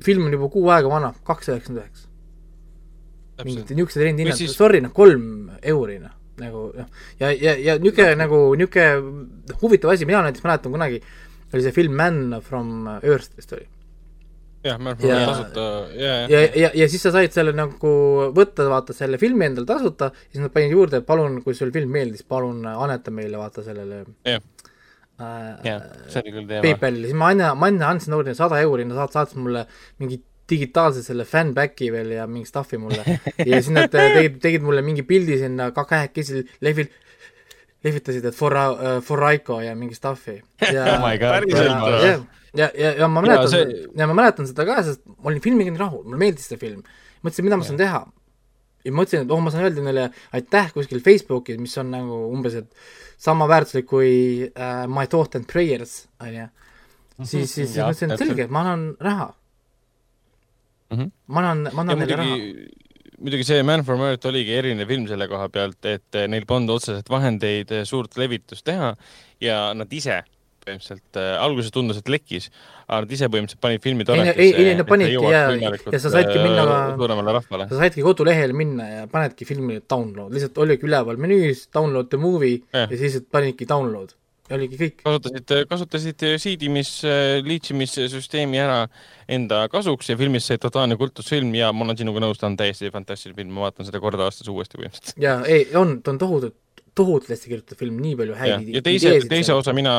[0.03, 2.07] film on juba kuu aega vana, kaks üheksakümmend üheksa.
[3.45, 6.87] mingid niisugused rendihinnad siis..., sorry, noh, kolm euri, noh, nagu noh,
[7.21, 11.01] ja, ja, ja niisugune nagu, niisugune huvitav asi, mina näiteks mäletan kunagi,
[11.53, 13.65] oli see film Man from Earth vist oli.
[14.67, 17.95] Jah, Man from Earth tasuta, ja, ja, ja, ja, ja siis sa said selle nagu
[18.35, 21.95] võtta, vaata selle filmi endale tasuta, siis nad panid juurde, et palun, kui sul film
[21.95, 24.43] meeldis, palun aneta meile vaata sellele yeah
[25.19, 26.63] jah, see oli küll teema.
[26.63, 29.65] PayPali, siis ma enne, ma enne andsin Nordile sada euri, nad saat-, saatis mulle
[30.01, 33.03] mingi digitaalse selle fanback'i veel ja mingi stuff'i mulle.
[33.37, 36.89] ja siis nad tegid, tegid mulle mingi pildi sinna ka kahekesi lehvil,
[37.85, 40.39] lehvitasid, et for uh,, for Raiko ja mingi stuff'i.
[40.65, 42.13] oh my god, ja, ja,
[42.53, 43.83] ja, ja, ja ma mäletan ja, see...
[43.99, 46.81] ja ma mäletan seda ka, sest ma olin filmiga nii rahul, mulle meeldis see film.
[47.25, 48.05] mõtlesin, mida ma saan teha.
[48.87, 52.57] ja mõtlesin, et oh, ma saan öelda neile aitäh kuskil Facebookis, mis on nagu umbes,
[52.63, 52.73] et
[53.19, 54.11] sama väärtuslik kui
[54.47, 56.47] uh, My Thought and Prayers, on ju,
[57.23, 59.29] siis, siis, siis mõtlesin, et selge, ma annan raha
[60.89, 60.97] mm.
[60.97, 61.11] -hmm.
[61.27, 62.37] ma annan, ma annan neile raha
[63.19, 67.09] muidugi see Man from Earth oligi erinev film selle koha pealt, et neil polnud otseselt
[67.11, 68.93] vahendeid suurt levitust teha
[69.43, 70.21] ja nad ise
[70.69, 72.49] põhimõtteliselt äh, alguses tundus, et lekkis,
[72.85, 74.45] aga nad ise põhimõtteliselt panid filmi toimetisse.
[74.45, 77.67] ei, ei, nad panidki ja, ja sa saidki minna äh, suuremale rahvale.
[77.71, 82.61] sa saidki kodulehele minna ja panedki filmi download, lihtsalt oligi üleval menüüs download the movie
[82.71, 84.15] ja, ja siis panidki download
[84.49, 85.01] ja oligi kõik.
[85.03, 86.93] kasutasid, kasutasid siidimis,
[87.45, 88.79] liitsimissüsteemi ära
[89.29, 92.89] enda kasuks ja filmist sai totaalne kultusfilm ja ma olen sinuga nõus, ta on täiesti
[92.93, 95.21] fantastiline film, ma vaatan seda korda aastas uuesti põhimõtteliselt.
[95.21, 96.57] jaa, ei, on, ta on tohutult
[96.97, 98.77] tohutult hästi kirjutatud film, nii palju häid ideesid.
[98.77, 99.95] ja teise, teise osa mina,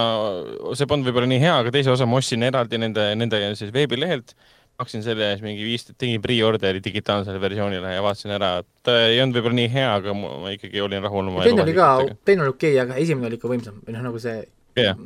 [0.79, 4.35] see polnud võib-olla nii hea, aga teise osa ma ostsin eraldi nende, nende siis veebilehelt,
[4.81, 9.39] maksin selle eest mingi viis, tegin pre-order'i digitaalsele versioonile ja vaatasin ära, et ei olnud
[9.39, 11.91] võib-olla nii hea, aga ma ikkagi olin rahul oma teine oli ka,
[12.25, 14.41] teine oli okei okay,, aga esimene oli ikka võimsam, või noh, nagu see
[14.79, 14.97] yeah.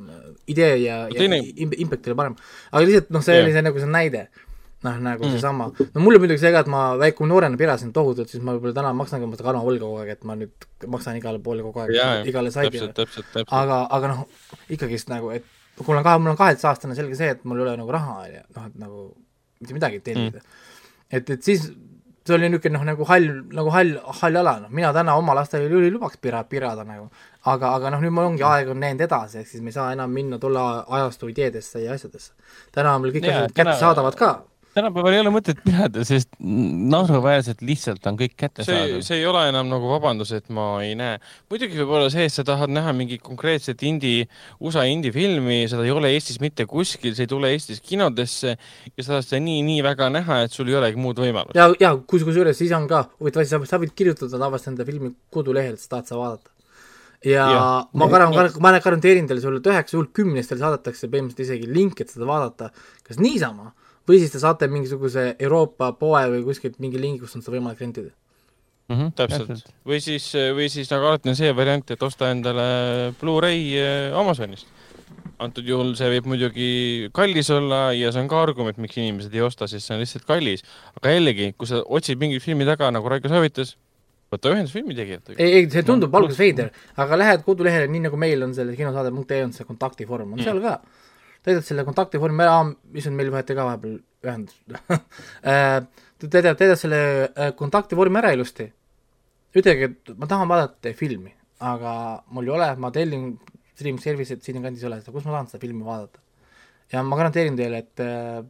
[0.47, 1.41] idee ja, ja teine...
[1.57, 2.37] impact oli parem.
[2.71, 3.47] aga lihtsalt noh, see yeah.
[3.47, 4.27] oli see nagu see näide
[4.85, 5.35] noh, nagu mm.
[5.35, 8.77] seesama, no mulle muidugi see ka, et ma väike noorena pirasin tohutult, siis ma võib-olla
[8.77, 12.29] täna maksangi oma seda karmavõlga kogu aeg, et ma nüüd maksan igale poole kogu aeg,
[12.31, 12.93] igale saidile.
[13.45, 14.27] aga, aga noh,
[14.77, 15.47] ikkagist nagu, et
[15.79, 18.21] kui mul on kahe, mul on kaheteistaastane, selge see, et mul ei ole nagu raha,
[18.27, 19.09] on ju, noh, et nagu
[19.65, 20.63] mitte midagi tellida mm..
[21.17, 21.67] et, et siis
[22.25, 25.69] see oli niisugune noh, nagu hall, nagu hall, hall ala, noh, mina täna oma lastele
[25.69, 27.11] ei lubaks pira, pirada nagu.
[27.53, 29.91] aga, aga noh, nüüd mul ongi aeg on läinud edasi, ehk siis me ei saa
[29.93, 30.63] enam minna tolle
[30.99, 32.33] ajastu ideedesse ja asjadesse.
[32.73, 34.31] täna on meil kõik asjad kättesaadavad ka
[34.75, 39.03] tänapäeval ei ole mõtet pidada, sest naeruväärselt lihtsalt on kõik kättesaadav.
[39.07, 41.19] see ei ole enam nagu vabandus, et ma ei näe.
[41.53, 44.29] muidugi võib olla see, et sa tahad näha mingit konkreetset indie,
[44.61, 49.05] USA indie filmi, seda ei ole Eestis mitte kuskil, see ei tule Eestis kinodesse ja
[49.05, 51.59] sa tahad seda nii, nii väga näha, et sul ei olegi muud võimalust.
[51.59, 55.15] ja, ja kus, kusjuures siis on ka huvitav asi, sa võid kirjutada tavaliselt enda filmi
[55.35, 56.55] kodulehelt, sa tahad seda vaadata
[57.25, 57.63] ja, ja
[57.97, 62.01] ma garan-, ma garanteerin teile sulle, et üheksa juhul kümnest teile saadetakse põhimõtteliselt isegi link,
[62.03, 62.71] et seda vaadata,
[63.07, 63.73] kas niisama
[64.09, 67.83] või siis te saate mingisuguse Euroopa poe või kuskilt mingi lingi, kus on seda võimalik
[67.83, 68.13] rentida.
[68.89, 68.97] mm.
[68.97, 72.67] -hmm, täpselt, või siis, või siis nagu alati on see variant, et osta endale
[73.21, 74.67] Blu-ray äh, Amazonist.
[75.39, 79.43] antud juhul see võib muidugi kallis olla ja see on ka argument, miks inimesed ei
[79.43, 80.63] osta, sest see on lihtsalt kallis.
[81.01, 83.75] aga jällegi, kui sa otsid mingit filmi taga, nagu Raiko soovitas,
[84.35, 85.39] võta ühendus filmitegijatega.
[85.43, 86.71] ei, ei, see tundub alguses veider,
[87.01, 90.47] aga lähed kodulehele, nii nagu meil on selle kinosaade.ee on see kontaktivorm, on mm.
[90.47, 90.79] seal ka.
[91.45, 92.59] Täidad selle kontaktivormi ära,
[92.95, 94.57] mis on meil võeti ka vahepeal ühendus
[95.51, 95.81] äh,
[96.23, 98.67] täidad, täidad selle äh, kontaktivormi ära ilusti,
[99.57, 101.35] ütlegi, et ma tahan vaadata filmi,
[101.65, 101.95] aga
[102.35, 103.35] mul ei ole, ma tellin
[103.75, 106.23] stream service'it siinkandis ei ole kus ma tahan seda filmi vaadata.
[106.93, 108.41] ja ma garanteerin teile, et äh,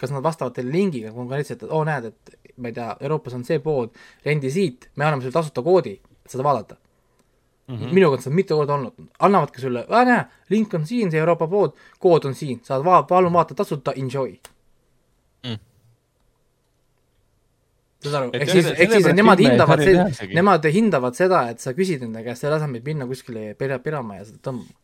[0.00, 3.36] kas nad vastavad teile lingiga konkreetselt, et oo oh, näed, et ma ei tea, Euroopas
[3.36, 3.94] on see pood,
[4.26, 6.80] rendi siit, me anname sulle tasuta koodi, et seda vaadata
[7.70, 7.78] mm.
[7.78, 7.94] -hmm.
[7.94, 11.76] minuga on seda mitu korda olnud, annavadki sulle, näe, link on siin, see Euroopa pood,
[11.98, 14.36] kood on siin, saad va-, palun vaata tasuta, enjoy
[18.04, 19.82] saad aru, ehk siis, ehk siis nemad hindavad,
[20.32, 24.20] nemad hindavad seda, et sa küsid nende käest selle asemel, et minna kuskile pera-, pirama
[24.20, 24.76] ja seda tõmbama.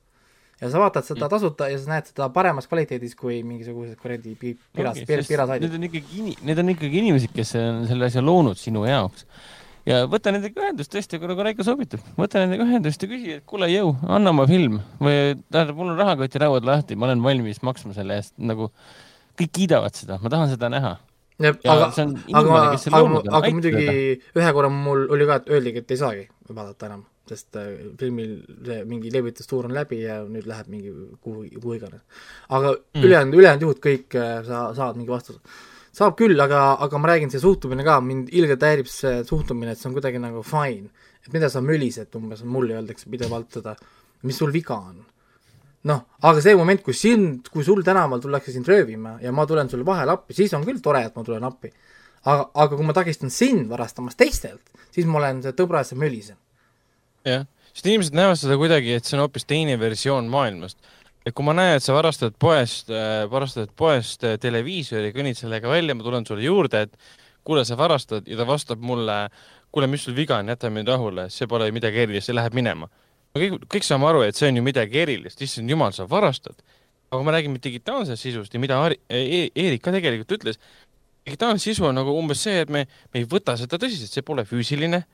[0.61, 1.31] ja sa vaatad seda mm.
[1.33, 5.69] tasuta ja sa näed seda paremas kvaliteedis kui mingisugused kuradi piras okay,, pirasaidid.
[5.69, 9.25] Need on ikkagi need on ikkagi inimesed, kes on selle asja loonud sinu jaoks.
[9.87, 13.47] Ja võta nendega ühendust tõesti, kui nagu Raiko soovitab, võta nendega ühendust ja küsi, et
[13.49, 17.97] kuule, jõu, anna oma film või tähendab, mul on rahakotirauad lahti, ma olen valmis maksma
[17.97, 18.71] selle eest, nagu
[19.37, 20.97] kõik kiidavad seda, ma tahan seda näha
[21.37, 23.83] Ja, aga, aga, aga, aga muidugi
[24.17, 28.39] ühe korra mul oli ka, et öeldigi, et ei saagi vaadata enam, sest äh, filmil
[28.65, 32.01] see mingi levitustuur on läbi ja nüüd läheb mingi kuhu, kuhu iganes.
[32.49, 33.05] aga mm.
[33.05, 35.43] ülejäänud, ülejäänud juhud kõik äh, sa saad mingi vastuse.
[35.97, 39.81] Saab küll, aga, aga ma räägin, see suhtumine ka, mind ilgelt häirib see suhtumine, et
[39.81, 40.91] see on kuidagi nagu fine.
[41.27, 43.73] et mida sa mölised umbes, mulle öeldakse pidevalt seda,
[44.23, 45.01] mis sul viga on
[45.87, 49.71] noh, aga see moment, kui sind, kui sul tänaval tullakse sind röövima ja ma tulen
[49.71, 51.71] sulle vahele appi, siis on küll tore, et ma tulen appi.
[52.27, 54.65] aga, aga kui ma takistan sind varastamast teistelt,
[54.95, 56.39] siis ma olen see tõbras ja mölisen.
[57.27, 60.79] jah, sest inimesed näevad seda kuidagi, et see on hoopis teine versioon maailmast.
[61.27, 65.71] Et kui ma näen, et sa varastad poest äh,, varastad poest äh, televiisori, kõnnid sellega
[65.71, 66.95] välja, ma tulen sulle juurde, et
[67.47, 69.27] kuule, sa varastad ja ta vastab mulle,
[69.75, 72.91] kuule, mis sul viga on, jäta mind rahule, see pole midagi erilist, see läheb minema
[73.41, 76.57] kõik, kõik saame aru, et see on ju midagi erilist, issand jumal, sa varastad.
[77.07, 80.59] aga kui me räägime digitaalsest sisust ja mida Ari, e Eerik ka tegelikult ütles,
[81.27, 84.45] digitaalne sisu on nagu umbes see, et me, me ei võta seda tõsiselt, see pole
[84.45, 85.05] füüsiline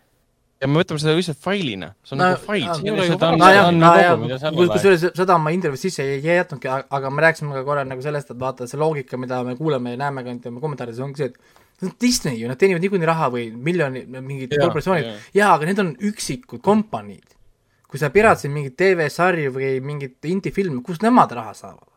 [0.63, 3.17] ja me võtame seda lihtsalt failina, see on no, nagu fail, see ei ole ju
[3.19, 4.53] vara.
[4.77, 8.31] kusjuures seda ma intervjuus sisse ei, ei jätnudki, aga me rääkisime ka korra nagu sellest,
[8.31, 11.63] et vaata see loogika, mida me kuuleme ja näeme ka nende kommentaarides, ongi see, et
[11.83, 15.83] see on Disney ju, nad teenivad niikuinii raha või miljoni, mingid korporatsioonid, jaa, aga need
[15.83, 17.27] on üksikud kompaniid.
[17.91, 21.89] Kui sa piratsid mingit TV-sarju või mingit indie-filmi, kust nemad raha saavad?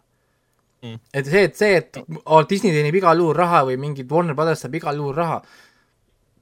[0.85, 0.99] Mm.?
[1.13, 4.65] et see, et see, et oh, Disney teenib igal juhul raha või mingid Warner Brothers
[4.65, 5.39] saab igal juhul raha,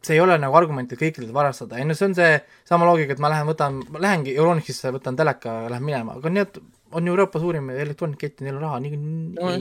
[0.03, 3.15] see ei ole nagu argument, et kõikidelt varastada, ei no see on see sama loogika,
[3.15, 6.59] et ma lähen võtan, ma lähengi Euronixisse, võtan teleka, lähen minema, aga need
[6.93, 9.53] on Euroopa suurim elektroonikakett ja neil on raha niikuinii no,.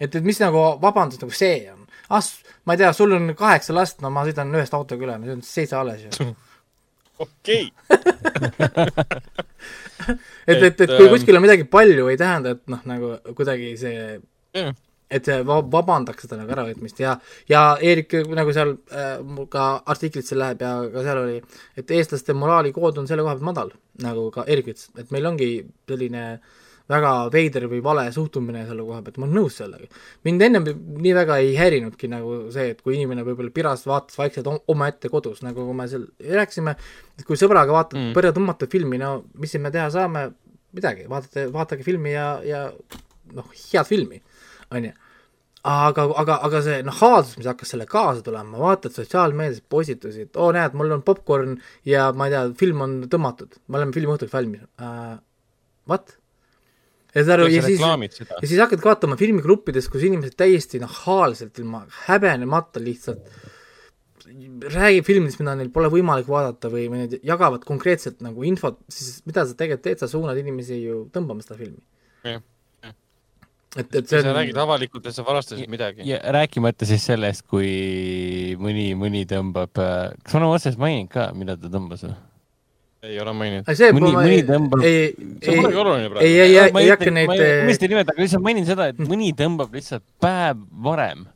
[0.00, 1.84] et, et mis nagu vabandus nagu see on?
[2.14, 2.24] ah,
[2.64, 5.36] ma ei tea, sul on kaheksa last, no ma sõidan ühest autoga üle, no see
[5.38, 6.30] on seitse alles ju
[7.24, 7.68] okei
[10.50, 13.74] et, et, et kui ähm, kuskil on midagi palju, ei tähenda, et noh, nagu kuidagi
[13.80, 13.94] see
[14.56, 14.74] yeah.
[15.14, 17.14] Et vabandaks seda nagu äravõtmist ja,
[17.50, 19.14] ja Eerik nagu seal äh,
[19.52, 21.38] ka artiklisse läheb ja ka seal oli,
[21.78, 23.72] et eestlaste moraalikood on selle koha pealt madal,
[24.02, 25.50] nagu ka Eerik ütles, et meil ongi
[25.88, 26.26] selline
[26.90, 29.86] väga veider või vale suhtumine selle koha pealt, ma olen nõus sellega.
[30.26, 30.66] mind ennem
[31.06, 35.40] nii väga ei häirinudki nagu see, et kui inimene võib-olla piras vaatas vaikselt omaette kodus,
[35.46, 36.76] nagu me seal rääkisime,
[37.18, 38.12] et kui sõbraga vaatad mm.
[38.16, 40.26] põrja tõmmatud filmi, no mis siin me teha saame,
[40.76, 42.66] midagi, vaatate, vaatage filmi ja, ja
[43.32, 44.20] noh, head filmi,
[44.74, 44.92] on ju
[45.64, 50.50] aga, aga, aga see nahaalsus, mis hakkas selle kaasa tulema, vaatad sotsiaalmeedias postitusi, et oo
[50.50, 51.56] oh, näed, mul on popkorn
[51.88, 55.16] ja ma ei tea, film on tõmmatud, me oleme filmiõhtuks valmis uh,.
[55.88, 56.14] What?
[57.12, 61.84] ja saad aru, ja siis, ja siis hakkad vaatama filmigruppides, kus inimesed täiesti nahaalselt, ilma
[62.06, 63.28] häbenemata lihtsalt
[64.72, 69.20] räägib filmidest, mida neil pole võimalik vaadata või, või need jagavad konkreetselt nagu infot, siis
[69.28, 71.80] mida sa tegelikult teed, sa suunad inimesi ju tõmbama seda filmi.
[72.24, 72.42] jah.
[73.76, 76.06] Et, et see on sa räägid avalikult, et sa varastasid midagi.
[76.08, 81.28] ja rääkimata siis sellest, kui mõni, mõni tõmbab, äh, kas me oleme otseselt maininud ka,
[81.38, 82.14] mida ta tõmbas või?
[83.04, 83.68] ei ole maininud.
[83.98, 84.84] mõni, mõni tõmbab.
[84.86, 84.96] ei,
[85.42, 87.30] ei, ei, ei, ei hakka neid.
[87.30, 91.26] ma ei mõista nimeta, aga lihtsalt mainin seda, et mõni tõmbab lihtsalt päev varem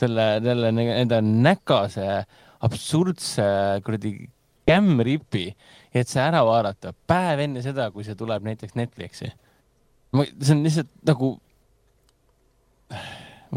[0.00, 2.08] selle, selle enda näkase
[2.64, 3.46] absurdse
[3.84, 4.16] kuradi
[4.68, 5.48] kämmripi,
[5.94, 9.30] et see ära vaadata päev enne seda, kui see tuleb näiteks Netflixi.
[10.14, 11.34] ma, see on lihtsalt nagu,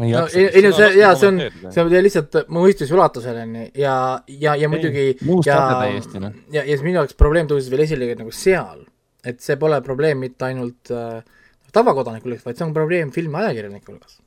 [0.04, 1.40] ei no, ei, ei no see, jaa, see on,
[1.74, 3.94] see on lihtsalt mõistuse ulatuseni ja,
[4.30, 5.08] ja, ja muidugi
[5.46, 5.58] ja,
[6.22, 6.30] no.
[6.54, 8.84] ja, ja minu jaoks probleem tõusis veel esile nagu seal,
[9.26, 11.18] et see pole probleem mitte ainult äh,
[11.74, 14.20] tavakodaniku hulgas, vaid see on probleem filmiajakirjanike hulgas.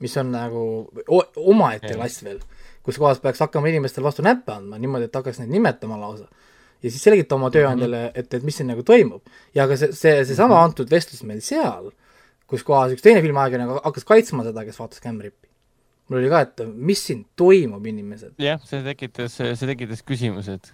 [0.00, 0.62] mis on nagu
[1.36, 2.38] omaette klass veel,
[2.86, 6.28] kus kohas peaks hakkama inimestele vastu näppe andma niimoodi, et hakkaks neid nimetama lausa.
[6.80, 8.14] ja siis selgitama oma tööandjale, mhm.
[8.14, 9.26] et, et mis siin nagu toimub.
[9.54, 10.70] ja ka see, see, seesama mhm.
[10.70, 11.90] antud vestlus meil seal
[12.50, 15.48] kus kohas üks teine filmiajakirjanik hakkas kaitsma seda, kes vaatas Cam Rippi.
[16.10, 18.34] mul oli ka, et mis siin toimub, inimesed.
[18.42, 20.72] jah, see tekitas, see tekitas küsimused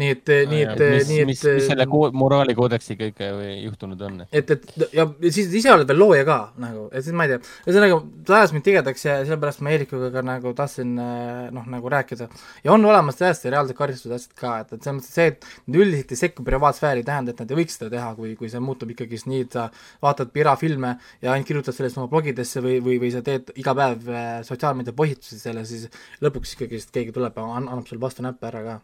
[0.00, 3.30] nii et, nii et, nii et mis, mis selle ko-, moraalikoodeksiga ikka
[3.66, 4.20] juhtunud on?
[4.26, 7.40] et, et ja siis ise oled veel looja ka nagu, et siis ma ei tea,
[7.66, 12.28] ühesõnaga ta ajas mind tigedaks ja sellepärast ma Eerikuga ka nagu tahtsin noh, nagu rääkida.
[12.64, 16.14] ja on olemas täiesti reaalsed karistused ka, et, et selles mõttes see, et nad üldiselt
[16.14, 18.92] ei sekku privaatsfääri, ei tähenda, et nad ei võiks seda teha, kui, kui see muutub
[18.94, 19.68] ikkagist nii, et sa
[20.04, 24.12] vaatad pirafilme ja ainult kirjutad sellest oma blogidesse või, või, või sa teed iga päev
[24.48, 25.88] sotsiaalmeedia postitusi selle, siis
[26.24, 28.80] lõpuks ikkagist keegi tuleb ja annab sulle vastu näppe ära ka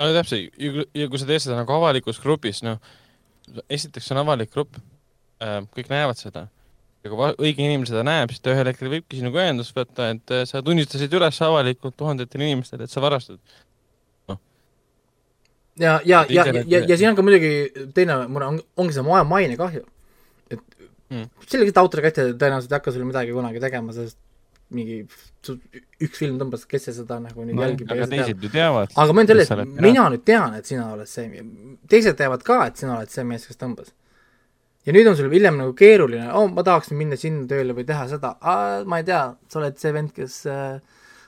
[0.00, 2.80] no täpselt, ja kui sa teed seda nagu avalikus grupis, noh,
[3.72, 4.78] esiteks on avalik grupp,
[5.42, 6.48] äh, kõik näevad seda.
[7.02, 10.34] ja kui õige inimene seda näeb, siis ta ühel hetkel võibki sinuga ühendust võtta, et
[10.34, 13.40] äh, sa tunnistasid üles avalikult tuhandetele inimestele, et sa varastad
[14.30, 14.38] no..
[15.82, 19.06] ja, ja, ja, ja, ja, ja siin on ka muidugi teine mure, on, ongi see
[19.06, 19.82] maja mainekahju.
[20.54, 20.62] et
[21.10, 21.26] mm.
[21.48, 24.20] sellised autorikatjad tõenäoliselt ei hakka sulle midagi kunagi tegema, sest
[24.74, 25.00] mingi
[26.02, 27.90] üks film tõmbas, kes see seda nagu nüüd no, jälgib.
[27.92, 28.92] aga teised ju teavad.
[29.04, 31.42] aga ma ütlen selle, et mina nüüd tean, et sina oled see,
[31.90, 33.92] teised teavad ka, et sina oled see mees, kes tõmbas.
[34.86, 38.06] ja nüüd on sul hiljem nagu keeruline, oh, ma tahaksin minna sinna tööle või teha
[38.10, 38.34] seda,
[38.86, 39.22] ma ei tea,
[39.52, 40.78] sa oled see vend, kes äh,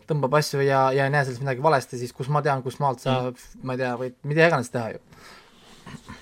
[0.09, 3.03] tõmbab asju ja, ja ei näe sellest midagi valesti, siis kus ma tean, kust maalt
[3.05, 5.03] sa mm., ma ei tea, võid mida iganes teha ju.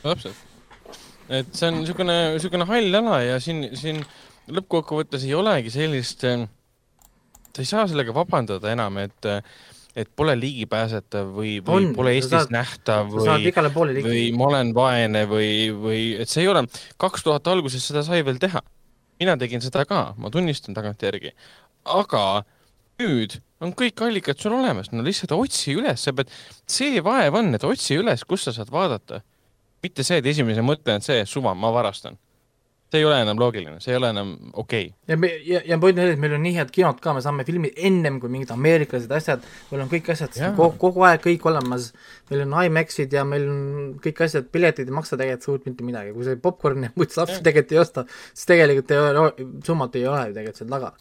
[0.03, 0.49] täpselt.
[1.29, 4.03] et see on niisugune, niisugune hall ala ja siin, siin
[4.53, 6.47] lõppkokkuvõttes ei olegi sellist äh,
[7.55, 9.31] sa ei saa sellega vabandada enam, et
[9.93, 13.27] et pole ligipääsetav või, või on, pole Eestis saad, nähtav või,
[14.07, 16.65] või ma olen vaene või, või et see ei ole,
[17.03, 18.63] kaks tuhat alguses seda sai veel teha.
[19.21, 21.35] mina tegin seda ka, ma tunnistan tagantjärgi.
[21.85, 22.25] aga
[23.03, 26.33] nüüd on kõik allikad sul olemas, no lihtsalt otsi üles, sa pead,
[26.67, 29.21] see vaev on, et otsi üles, kus sa saad vaadata.
[29.83, 32.17] mitte see, et esimene mõte on see, suva, ma varastan
[32.93, 34.91] see ei ole enam loogiline, see ei ole enam okei.
[34.91, 35.09] Okay..
[35.09, 37.23] ja me, ja, ja point on see, et meil on nii head kinod ka, me
[37.25, 41.49] saame filmid ennem kui mingid ameeriklased asjad, meil on kõik asjad kogu, kogu aeg kõik
[41.49, 41.89] olemas,
[42.29, 43.65] meil on IMAX-id ja meil on
[44.05, 47.41] kõik asjad, piletid ei maksa tegelikult suurt mitte midagi, kui sa popkorni ja muid lapsi
[47.41, 50.95] tegelikult ei osta, siis tegelikult ei ole, summat ei ole ju tegelikult seal taga.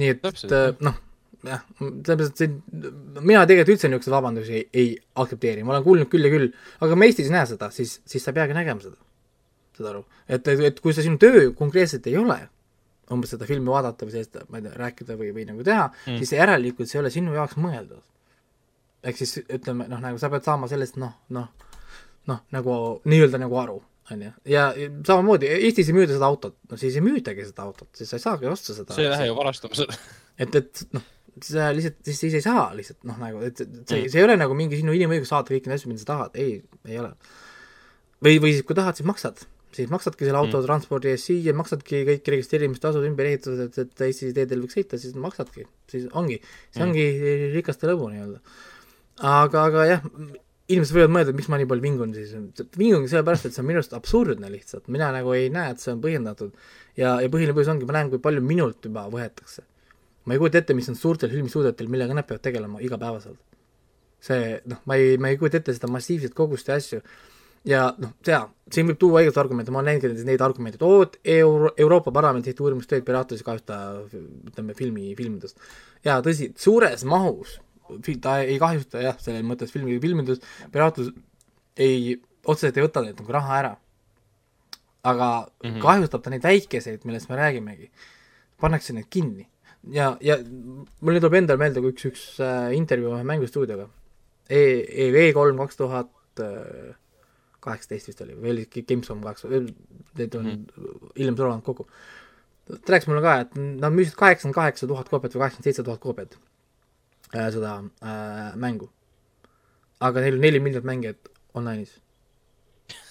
[0.00, 1.00] nii et äh, noh,
[1.44, 2.52] jah, selles mõttes, et see,
[3.20, 6.96] mina tegelikult üldse niisuguseid vabandusi ei, ei aktsepteeri, ma olen kuulnud küll ja küll, aga
[6.96, 8.96] me Eestis ei näe seda, siis, siis sa ei peagi nägema seda
[9.78, 12.38] saad aru, et, et kui see sinu töö konkreetselt ei ole,
[13.12, 16.18] umbes seda filmi vaadata või sellest, ma ei tea, rääkida või, või nagu teha mm.,
[16.22, 18.04] siis järelikult see ei ole sinu jaoks mõeldud.
[19.04, 21.50] ehk siis ütleme, noh, nagu sa pead saama sellest noh, noh,
[22.30, 23.78] noh, nagu nii-öelda nagu aru,
[24.12, 24.68] on ju, ja
[25.06, 28.24] samamoodi Eestis ei müüda seda autot, no siis ei müüdagi seda autot, siis sa ei
[28.24, 28.96] saagi osta seda.
[28.96, 29.98] see ei lähe ju varastamisele
[30.38, 31.04] et, et noh,
[31.44, 34.36] sa lihtsalt, siis, siis ei saa lihtsalt noh, nagu, et see mm., see ei ole
[34.40, 37.12] nagu mingi sinu inimõigus saada kõiki neid asju, mida sa tahad, ei, ei ole.
[38.24, 39.44] või, või siis kui tahad, siis maksad
[39.74, 44.78] siis maksadki selle autotranspordi eest siia, maksadki kõik registreerimistasud, ümberehitused, et, et Eesti teedel võiks
[44.78, 46.38] sõita, siis maksadki, siis ongi,
[46.70, 46.86] see mm.
[46.88, 47.50] ongi mm.
[47.56, 48.40] rikaste lõbu nii-öelda.
[49.30, 50.06] aga, aga jah,
[50.70, 52.32] inimesed võivad mõelda, et miks ma nii palju vingun siis,
[52.78, 55.92] vingungi sellepärast, et see on minu arust absurdne lihtsalt, mina nagu ei näe, et see
[55.92, 56.54] on põhjendatud.
[56.96, 59.66] ja, ja põhiline põhjus ongi, ma näen, kui palju minult juba võetakse.
[60.24, 63.40] ma ei kujuta ette, mis on suurtel filmistuudiotel, millega nad peavad tegelema igapäevaselt.
[64.24, 67.02] see, noh, ma ei, ma ei kujuta ette seda massiivset kogust ja asju
[67.64, 71.04] ja noh, jaa, siin võib tuua õigust argumente, ma olen näinud neid argumente, et oo,
[71.36, 73.78] Euro-, Euroopa Parlament tehti uurimustööd piraatluse kahjusta
[74.50, 75.60] ütleme, filmi, filmidest.
[76.04, 77.58] jaa, tõsi, suures mahus
[78.20, 81.10] ta ei kahjusta jah, selles mõttes filmi filmindust, piraatlus
[81.76, 82.14] ei,
[82.46, 83.74] otseselt ei võta neilt nagu raha ära.
[85.04, 85.26] aga
[85.62, 85.80] mm -hmm.
[85.82, 87.90] kahjustab ta neid väikeseid, millest me räägimegi.
[88.60, 89.48] pannakse need kinni.
[89.90, 90.38] ja, ja
[91.00, 93.88] mul tuleb endal meelde üks, üks äh, intervjuu ühe mängustuudioga
[94.48, 96.10] e, e, E3 kaks tuhat
[96.40, 96.96] äh,
[97.64, 99.50] kaheksateist vist oli, või oli Gamescom kaheksa,
[100.18, 101.10] need on mm.
[101.18, 101.86] hiljem tulevad kokku.
[102.68, 106.00] ta rääkis mulle ka, et nad müüsid kaheksakümmend kaheksa tuhat koopiat või kaheksakümmend seitse tuhat
[106.04, 106.38] koopiat
[107.34, 108.90] äh, seda äh, mängu.
[110.00, 111.98] aga neil on neli miljonit mängijat online'is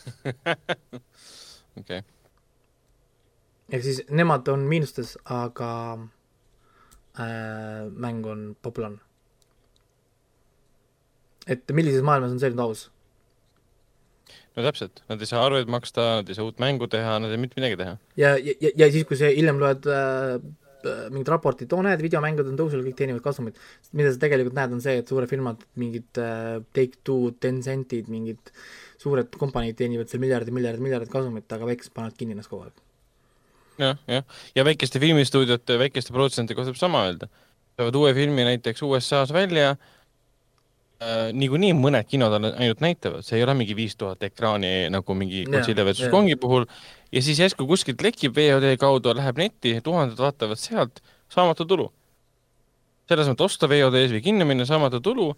[1.80, 2.02] okei.
[3.70, 5.72] ehk siis nemad on miinustes, aga
[7.20, 9.02] äh, mäng on populaarne.
[11.48, 12.93] et millises maailmas on see nüüd aus?
[14.54, 17.40] No täpselt, nad ei saa arveid maksta, nad ei saa uut mängu teha, nad ei
[17.42, 17.96] mitte midagi teha.
[18.20, 22.52] ja, ja, ja siis, kui sa hiljem loed äh, äh, mingid raportid, oo näed, videomängud
[22.52, 23.60] on tõusul, kõik teenivad kasumit.
[23.98, 28.54] mida sa tegelikult näed, on see, et suured firmad, mingid äh, Take-Two, Tencentid, mingid
[29.02, 32.84] suured kompaniid teenivad seal miljardid, miljardid, miljardid kasumit, aga väiksed panevad kinni ennast kogu aeg.
[33.82, 37.32] jah, jah, ja väikeste filmistuudiote, väikeste produtsentide kohta saab sama öelda.
[37.74, 39.92] saavad uue filmi näiteks USA-s välja äh,,
[41.34, 45.86] niikuinii mõned kinod ainult näitavad, see ei ole mingi viis tuhat ekraani nagu mingi Godzilla
[45.88, 46.68] versus Kongi puhul
[47.14, 51.04] ja siis järsku kuskilt lekib VOD kaudu, läheb netti, tuhanded vaatavad sealt,
[51.34, 51.92] saamatu tulu.
[53.10, 55.34] selles mõttes osta VOD-s või kinni minna, saamatu tulu,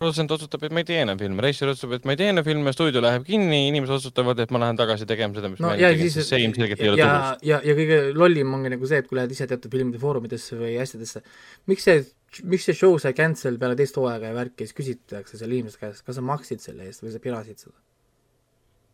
[0.00, 2.46] produtsent otsustab, et ma ei tee enam filme, reisijal otsustab, et ma ei tee enam
[2.46, 5.76] filme, stuudio läheb kinni, inimesed otsustavad, et ma lähen tagasi tegema seda, mis no, ma
[5.78, 7.46] enne tegin, sest see ilmselgelt ei ole ja, tulus.
[7.50, 10.74] ja, ja kõige lollim ongi nagu see, et kui lähed ise teatud filmide foorumidesse või
[10.82, 11.22] asjadesse,
[11.70, 12.02] miks see,
[12.42, 16.04] miks see show sai cancel peale teist hooaega ja värki, siis küsitakse seal inimeste käest,
[16.06, 17.78] kas sa maksid selle eest või sa pirasid seda?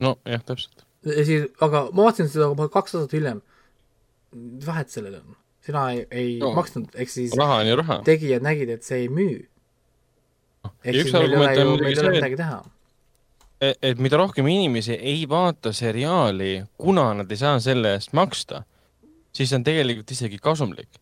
[0.05, 3.41] nojah, täpselt ja siis, aga ma vaatasin seda juba kaks aastat hiljem.
[4.67, 7.97] vahet sellel on, sina ei, ei no, maksnud, ehk siis raha on ju raha.
[8.07, 9.41] tegijad nägid, et see ei müü.
[10.85, 12.61] Ehk siis meil ei ole ju, meil ei ole midagi teha.
[13.61, 18.63] Et, et mida rohkem inimesi ei vaata seriaali, kuna nad ei saa selle eest maksta,
[19.37, 21.01] siis on tegelikult isegi kasumlik.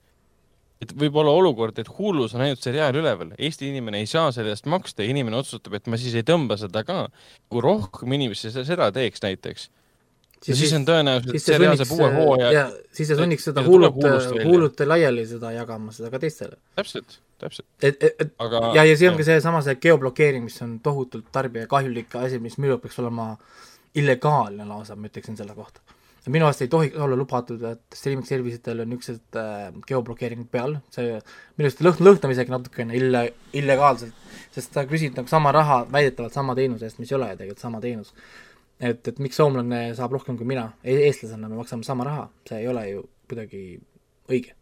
[0.82, 4.52] Et võib olla olukord, et Hulus on ainult seriaal üleval, Eesti inimene ei saa selle
[4.54, 7.08] eest maksta ja inimene otsustab, et ma siis ei tõmba seda ka.
[7.50, 9.70] kui rohkem inimesi seda teeks näiteks,
[10.42, 13.98] siis, siis on tõenäoliselt siis see reaalselt uue hooaja ja siis see sunniks seda huulut,
[14.44, 16.58] huulut laiali seda jagama, seda ka teistele.
[16.78, 17.66] täpselt, täpselt.
[17.82, 22.40] et, et, Aga, ja, ja see ongi seesama see geoblokeering, mis on tohutult tarbijakahjulik asi,
[22.42, 23.32] mis minu peaks olema
[23.98, 25.82] illegaalne lausa, ma ütleksin selle kohta.
[26.28, 30.74] minu arust ei tohiks olla lubatud, et streaming service itel on niisugused äh, geoblokeeringud peal,
[30.92, 31.14] see
[31.56, 36.36] minu arust lõhn-, lõhnab isegi natukene ille-, illegaalselt, sest sa küsid nagu sama raha väidetavalt
[36.36, 38.12] sama teenuse eest, mis ei ole tegelikult sama teenus
[38.80, 42.62] et, et miks soomlane saab rohkem kui mina e, eestlasena me maksame sama raha, see
[42.62, 43.62] ei ole ju kuidagi
[44.30, 44.54] õige.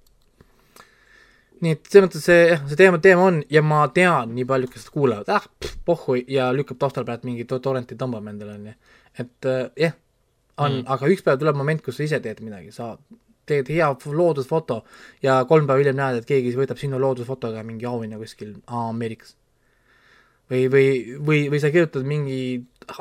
[1.65, 4.73] nii et selles mõttes see, jah, see teema, teema on ja ma tean nii palju,
[4.73, 5.47] kes kuulavad, ah,
[5.89, 8.75] pohhu ja lükkab taustal praegu mingi torrenti tõmbama endale, on ju.
[9.25, 10.01] et äh, jah yeah,,
[10.57, 12.95] on mm., aga üks päev tuleb moment, kus sa ise teed midagi, sa
[13.47, 13.89] teed hea
[14.19, 14.83] loodusfoto
[15.23, 19.37] ja kolm päeva hiljem näed, et keegi võtab sinu loodusfotoga mingi auhinna kuskil Ameerikas
[20.51, 22.40] või, või, või, või sa kirjutad mingi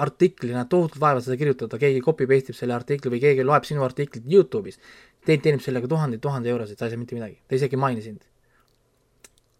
[0.01, 3.67] artikli, näed tohutult vaeva seda kirjutada, keegi copy paste ib selle artikli või keegi loeb
[3.67, 4.79] sinu artiklit Youtube'is,
[5.25, 8.05] teid teenib sellega tuhandeid, tuhande eurosid, sa ei saa mitte midagi, ta isegi ei maini
[8.05, 8.23] sind.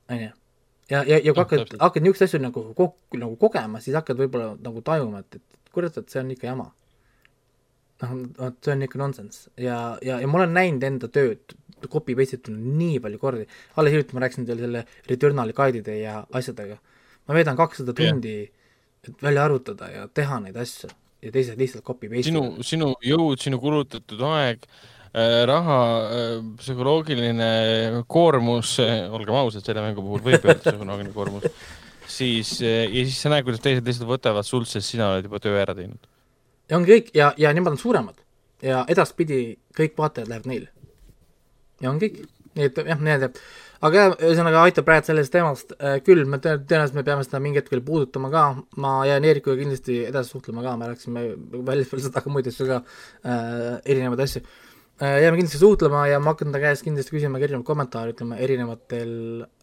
[0.10, 0.32] on ju?
[0.90, 4.56] ja, ja, ja kui hakkad, hakkad niisuguseid asju nagu kok-, nagu kogema, siis hakkad võib-olla
[4.62, 6.72] nagu tajuma, et, et kurat, et see on ikka jama.
[8.02, 11.54] noh, vot see on ikka nonsense ja, ja, ja ma olen näinud enda tööd
[11.88, 13.46] copy paste ituna nii palju kordi,
[13.78, 16.76] alles hiljuti ma rääkisin teile selle Returnali guide'ide ja asjadega
[17.26, 18.52] ma veedan kakssada tundi yeah.,
[19.06, 20.90] et välja arvutada ja teha neid asju
[21.26, 28.04] ja teised lihtsalt copy paste sinu, sinu jõud, sinu kulutatud aeg äh,, raha äh,, psühholoogiline
[28.12, 31.48] koormus olgem ausad, selle mängu puhul võib öelda psühholoogiline koormus,
[32.18, 35.42] siis äh, ja siis sa näed, kuidas teised lihtsalt võtavad sult, sest sina oled juba
[35.44, 36.02] töö ära teinud.
[36.70, 38.22] ja ongi kõik ja, ja nemad on suuremad
[38.66, 40.72] ja edaspidi kõik vaatajad lähevad neile.
[41.82, 42.22] ja on kõik,
[42.56, 43.32] nii et jah, nii-öelda
[43.86, 47.60] aga jah, ühesõnaga aitab praegu sellest teemast äh, küll, me tõenäoliselt me peame seda mingi
[47.62, 48.44] hetk veel puudutama ka,
[48.82, 51.26] ma jään Eerikuga kindlasti edasi suhtlema ka, me rääkisime
[51.68, 54.44] väljaspool seda ka muid asju ka äh,, erinevaid asju.
[55.02, 55.18] Äh,.
[55.26, 59.12] jääme kindlasti suhtlema ja ma hakkan ta käest kindlasti küsima ka erinevaid kommentaare, ütleme erinevatel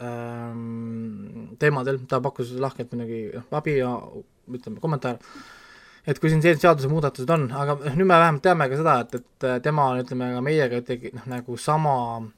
[0.04, 3.96] ähm, teemadel, ta pakkus lahkelt muidugi noh, abi ja
[4.52, 5.18] ütleme kommentaar
[6.06, 9.66] et kui siin sellised seadusemuudatused on, aga nüüd me vähemalt teame ka seda, et, et
[9.66, 12.30] tema on, ütleme, ka meiega ikkagi noh, nagu sama äh,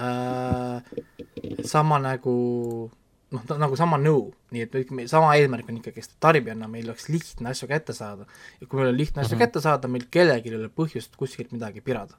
[0.00, 1.04] äh,
[1.68, 2.36] sama nagu
[3.34, 7.52] noh, nagu sama nõu, nii et sama eesmärk on ikkagi, et tarbijana meil oleks lihtne
[7.52, 8.26] asju kätte saada.
[8.60, 9.46] ja kui meil on lihtne asju mm -hmm.
[9.46, 12.14] kätte saada, meil kellelgi ei ole põhjust kuskilt midagi pirada.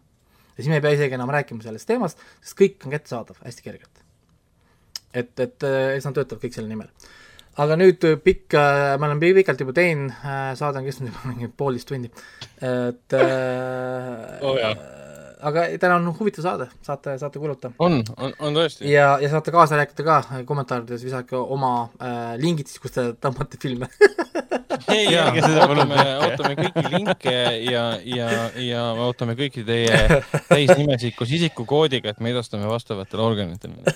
[0.58, 3.64] ja siis me ei pea isegi enam rääkima sellest teemast, sest kõik on kättesaadav hästi
[3.64, 4.04] kergelt.
[5.14, 6.88] et, et äh, eks nad töötavad kõik selle nimel.
[7.58, 10.12] aga nüüd äh, pikk, äh, me oleme pikalt juba teinud,
[10.56, 12.12] saade on kestnud juba mingi poolteist tundi,
[12.62, 13.14] et
[14.42, 15.01] oh, jah
[15.42, 17.72] aga täna on huvitav saade, saate, saate kuulata.
[17.80, 18.90] on, on, on tõesti.
[18.92, 23.60] ja, ja saate kaasa rääkida ka kommentaarides, visake oma äh, lingid siis, kus te tõmbate
[23.62, 23.90] filme
[24.96, 25.96] ei, ärge seda palun.
[26.28, 27.36] ootame kõiki linke
[27.66, 28.30] ja, ja,
[28.62, 33.84] ja ootame kõiki teie täisnimesid koos isikukoodiga, et me edastame vastavatele organitele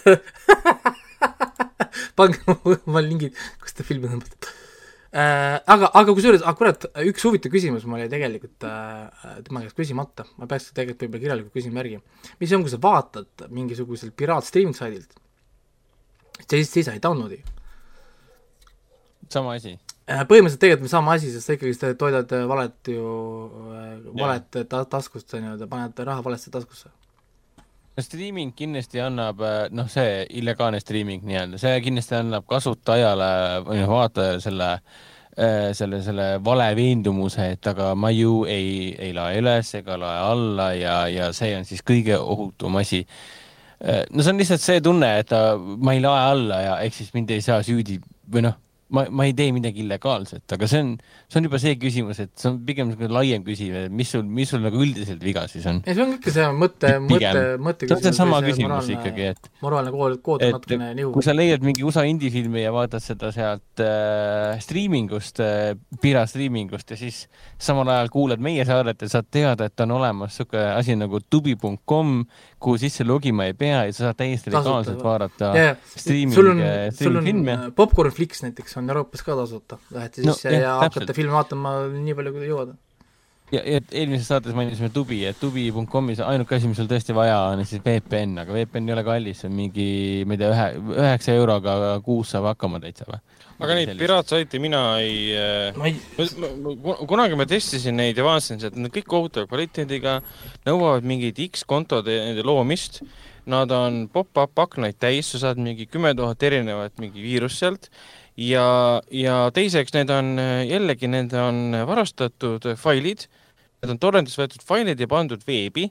[2.17, 4.64] pange oma lingid, kus te filmi tõmbate
[5.15, 5.57] äh,.
[5.73, 10.27] aga, aga kusjuures, ah kurat, üks huvitav küsimus mul jäi tegelikult äh, tema käest küsimata,
[10.39, 12.01] ma peaks tegelikult võib-olla kirjalikult küsima järgi.
[12.41, 15.15] mis on, kui sa vaatad mingisugusel piraat streaming saidilt,
[16.45, 17.41] siis, siis sa ei download'i.
[19.29, 19.77] sama asi
[20.09, 20.25] äh,?
[20.27, 23.15] põhimõtteliselt tegelikult on sama asi, sest sa ikkagi toidad valet ju,
[23.71, 23.89] äh,
[24.19, 26.91] valet ta-, taskust, on ju, paned raha valesse taskusse
[28.03, 33.30] streaming kindlasti annab, äh, noh, see illegaalne streaming nii-öelda, see kindlasti annab kasutajale
[33.67, 39.15] või noh, vaatajale selle äh, selle, selle vale veendumuse, et aga ma ju ei, ei
[39.15, 43.05] lae üles ega lae alla ja, ja see on siis kõige ohutum asi.
[43.80, 47.15] Äh, no see on lihtsalt see tunne, et ma ei lae alla ja ehk siis
[47.15, 48.01] mind ei saa süüdi
[48.31, 48.59] või noh,
[48.94, 50.91] ma, ma ei tee midagi illegaalset, aga see on,
[51.26, 54.26] see on juba see küsimus, et see on pigem niisugune laiem küsimus, et mis sul,
[54.38, 55.82] mis sul nagu üldiselt viga siis on?
[55.86, 58.03] ei, see on ikka see mõte, mõte, mõtte küsimus.
[58.03, 61.14] see on seesama küsimus moraalne, ikkagi, et moraalne kood, kood on natukene nihu.
[61.16, 66.99] kui sa leiad mingi USA indie-filmi ja vaatad seda sealt äh, striimingust äh,, pirastriimingust ja
[66.99, 67.24] siis
[67.57, 72.14] samal ajal kuulad meie saadet ja saad teada, et on olemas niisugune asi nagu tubi.com,
[72.62, 76.38] kuhu sisse logima ei pea ja sa saad täiesti legaalselt vaadata yeah, striiming,
[76.94, 81.35] sul on Popcorn Flix näiteks on Euroopas ka tasuta, lähete sisse no, ja hakkate filmi
[81.35, 82.76] vaatama nii palju, kui te jõuate.
[83.53, 87.61] Ja, ja eelmises saates mainisime Tubi, et tubi.com-is ainuke asi, mis sul tõesti vaja on,
[87.68, 89.89] siis VPN, aga VPN ei ole kallis, see on mingi,
[90.26, 91.76] ma ei tea, ühe, üheksa euroga
[92.06, 93.22] kuus saab hakkama täitsa või?
[93.56, 96.02] aga neid piraatsaite mina ei, äh, ma ei...
[97.07, 100.18] kunagi ma testisin neid ja vaatasin, et nad kõik kohutava kvaliteediga,
[100.65, 103.03] nõuavad mingit X-kontode loomist
[103.45, 107.91] Nad on pop-up aknaid täis, sa saad mingi kümme tuhat erinevat mingi viirust sealt
[108.38, 108.68] ja,
[109.12, 110.36] ja teiseks, need on
[110.68, 113.28] jällegi, need on varastatud failid,
[113.82, 115.90] need on torrentist võetud failid ja pandud veebi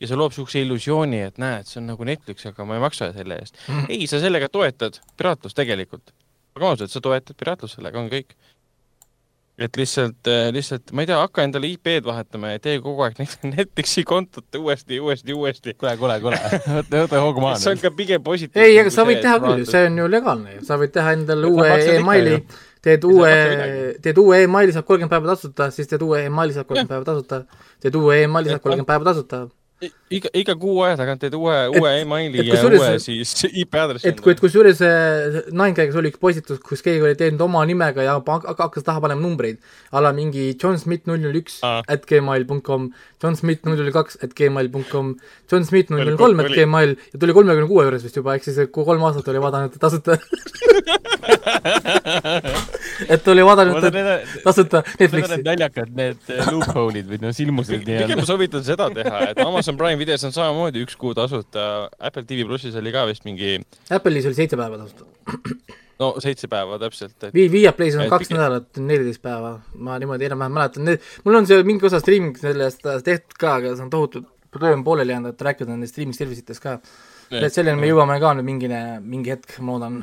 [0.00, 3.10] ja see loob niisuguse illusiooni, et näed, see on nagu Netflix, aga ma ei maksa
[3.16, 3.88] selle eest mm.
[3.92, 6.12] ei, sa sellega toetad piraatlust tegelikult.
[6.56, 8.36] aga ausalt, sa toetad piraatlust, sellega on kõik
[9.58, 13.16] et lihtsalt, äh, lihtsalt, ma ei tea, hakka endale IP-d vahetama ja tee kogu aeg
[13.54, 15.74] Netflixi kontot uuesti, uuesti, uuesti.
[15.74, 16.40] kuule, kuule, kuule,
[16.78, 17.58] võta, võta hoogu maha.
[17.62, 18.68] see on ka pigem positiivne.
[18.68, 21.52] ei, aga sa võid teha küll, see on ju legaalne ju, sa võid teha endale
[21.52, 22.40] uue emaili,
[22.84, 23.36] teed uue,
[24.04, 27.44] teed uue emaili, saab kolmkümmend päeva tasuta, siis teed uue emaili, saab kolmkümmend päeva tasuta,
[27.82, 29.46] teed uue emaili, saab kolmkümmend päeva tasuta
[29.84, 34.08] iga, iga kuu aja tagant teed uue, uue emaili ja uue siis IP aadressi.
[34.08, 34.80] et kui, et kusjuures
[35.52, 39.60] Ninegagas oli üks postitus, kus keegi oli teinud oma nimega ja hakkas taha panema numbreid,
[39.92, 42.88] a la mingi John Smith null null üks at gmail .com,
[43.22, 45.06] John Smith null null kaks at gmail .com,
[45.50, 48.44] John Smith null null kolm at gmail ja tuli kolmekümne kuue juures vist juba, ehk
[48.44, 50.12] siis kolm aastat oli vaadanud tasuta
[53.14, 53.76] et oli vaadanud
[54.44, 55.40] tasuta Netflixi.
[55.46, 56.20] naljakad need
[56.50, 58.04] loophole'id või no silmused nii-öelda.
[58.04, 61.62] pigem ma soovitan seda teha, et Amazon Prime videos on samamoodi üks kuu tasuta,
[61.96, 63.50] Apple TV plussis oli ka vist mingi
[63.88, 65.02] Apple'is oli seitse päeva tasuta.
[66.02, 67.34] No seitse päeva täpselt et....
[67.34, 68.40] Vii-, Viaplay's on kaks pigem...
[68.40, 72.84] nädalat, neliteist päeva, ma niimoodi enam-vähem mäletan, need, mul on see mingi osa streaming sellest
[72.84, 76.44] tehtud ka, aga see on tohutult, töö on pooleli jäänud, et rääkida nendest streaming service
[76.44, 76.78] itest ka
[77.34, 79.98] et selleni me jõuame ka nüüd mingine, mingi hetk, ma loodan.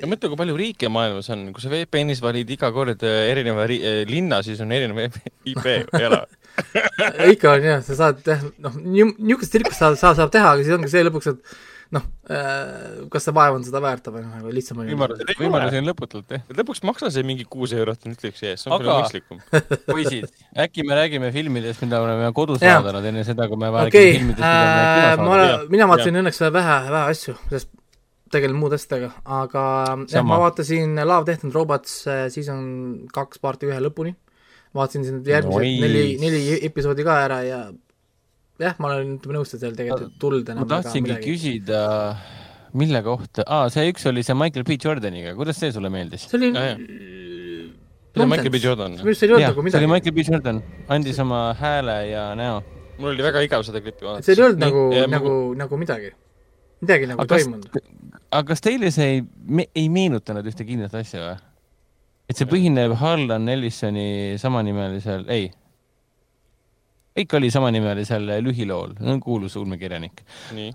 [0.00, 3.66] ja mõtle, kui palju riike maailmas on, kui sa VPN-is valid iga kord äh, erineva
[3.68, 5.02] äh, linna, siis on erinev
[5.50, 5.66] IP
[6.00, 6.22] ole
[7.34, 10.76] ikka on jah, sa saad jah, noh, niisugust tsirkust sa, sa saab teha, aga siis
[10.76, 11.54] ongi see lõpuks, et
[11.94, 15.80] noh, äh, kas see vaev on seda väärt või noh, nagu lihtsam on võimalusi, võimalusi
[15.80, 16.44] on lõputult, jah.
[16.60, 19.00] lõpuks maksa see mingi kuus eurot Netflixi eest, see on aga...
[19.00, 19.40] mõistlikum.
[19.90, 20.30] poisid,
[20.66, 24.14] äkki me räägime filmidest, mida me oleme kodus vaadanud enne seda, kui me räägime okay.
[24.20, 25.68] filmidest, mida me kinos äh, vaatame.
[25.74, 27.74] mina vaatasin õnneks vähe, vähe asju, sest
[28.30, 29.66] tegelen muude asjadega, aga
[30.06, 32.64] jah, ma vaatasin Love, Death and Robots äh, season
[33.10, 34.14] kaks parti ühe lõpuni.
[34.78, 37.64] vaatasin siin järgmised neli, neli episoodi ka ära ja
[38.60, 41.82] jah, ma olen, ütleme nõus, et seal tegelikult tuld enam ma tahtsingi küsida,
[42.76, 46.26] mille kohta ah,, see üks oli see Michael B Jordaniga, kuidas see sulle meeldis?
[46.30, 48.96] see oli ah, see oli Michael B Jordan.
[48.98, 49.76] minu arust see ei olnud nagu midagi.
[49.76, 50.62] see oli Michael B Jordan,
[50.96, 52.58] andis oma hääle ja näo.
[52.98, 54.26] mul oli väga igav seda klippi vaadata.
[54.26, 56.12] see ei olnud nagu, nagu, nagu midagi,
[56.84, 57.80] midagi nagu toimunud.
[58.30, 61.38] aga kas teile see ei me,, ei meenutanud ühte kindlat asja või?
[62.30, 65.50] et see põhineb Harlan Ellisoni samanimelisel, ei
[67.18, 70.22] kõik oli samanimelisel lühilool, kuulus ulmekirjanik.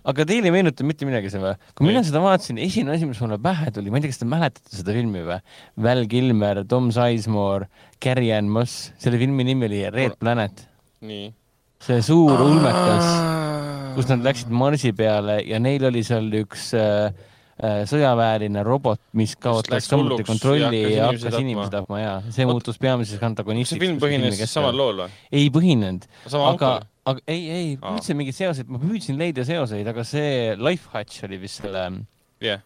[0.04, 1.56] aga teile ei meenuta mitte midagi see või?
[1.76, 4.30] kui mina seda vaatasin, esimene asi, mis mulle pähe tuli, ma ei tea, kas te
[4.30, 5.40] mäletate seda filmi või?
[5.88, 7.70] Val Kilmer, Tom Sizemore,
[8.04, 10.68] Carrie Ann Moss, selle filmi nimi oli Red Planet.
[11.86, 13.08] see suur ulmekas,
[13.96, 17.14] kus nad läksid Marsi peale ja neil oli seal üks Äh,
[17.56, 23.24] sõjaväeline robot, mis kaotas samuti kontrolli ja hakkas inimesi tapma ja see Oot, muutus peamiseks
[23.24, 23.80] antagonistiks.
[23.80, 25.16] see film põhines samal lool või?
[25.40, 26.04] ei põhinenud,
[26.42, 26.74] aga,
[27.08, 31.40] aga ei, ei, üldse mingeid seoseid, ma püüdsin leida seoseid, aga see Life Hatch oli
[31.46, 31.88] vist selle
[32.44, 32.60] yeah.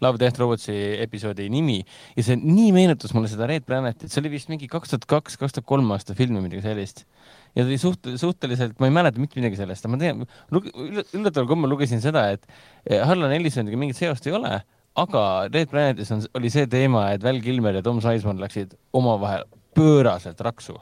[0.00, 1.80] Love Death Robotsi episoodi nimi.
[2.16, 5.38] Ja see nii meenutas mulle seda Red Planetit, see oli vist mingi kaks tuhat kaks,
[5.40, 7.02] kaks tuhat kolm aasta film või midagi sellist
[7.58, 10.24] ja ta oli suht-, suhteliselt, ma ei mäleta mitte midagi sellest, ma tean,
[10.54, 12.44] üllataval kombel lugesin seda, et
[12.86, 14.60] eh, Harlan Ellisoniga mingit seost ei ole,
[14.98, 19.46] aga Red Planetis on, oli see teema, et Val Kilmer ja Tom Sizemore läksid omavahel
[19.76, 20.78] pööraselt raksu.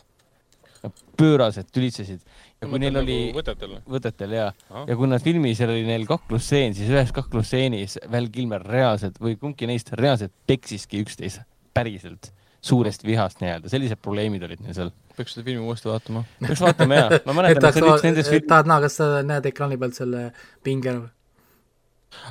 [1.19, 2.20] pööraselt tülitsesid.
[2.61, 4.44] ja kui neil nagu oli võtetel, võtetel ja
[4.86, 9.66] ja kui nad filmis oli neil kaklusstseen, siis ühes kaklusstseenis Val Kilmer reaalselt või kumbki
[9.66, 11.43] neist reaalselt peksiski üksteist
[11.74, 12.31] päriselt
[12.66, 14.94] suurest vihast nii-öelda, sellised probleemid olid neil seal.
[15.16, 16.24] peaks seda filmi uuesti vaatama.
[16.43, 18.48] peaks vaatama jaa, ma mäletan, et see oli üks nendest film-.
[18.52, 20.24] tahad näha, kas sa näed ekraani pealt selle
[20.66, 21.12] pinge või?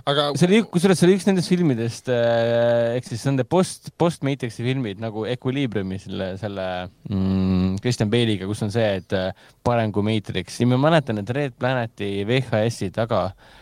[0.09, 4.65] aga see oli, kusjuures see oli üks nendest filmidest äh,, ehk siis nende post, post-Matrixi
[4.65, 6.69] filmid nagu Equilibriumi selle, selle
[7.09, 9.29] mm, Christian Bale'iga, kus on see, et äh,
[9.65, 13.53] parem kui Matrix ja ma mäletan, et Red Planeti VHS-i taga äh,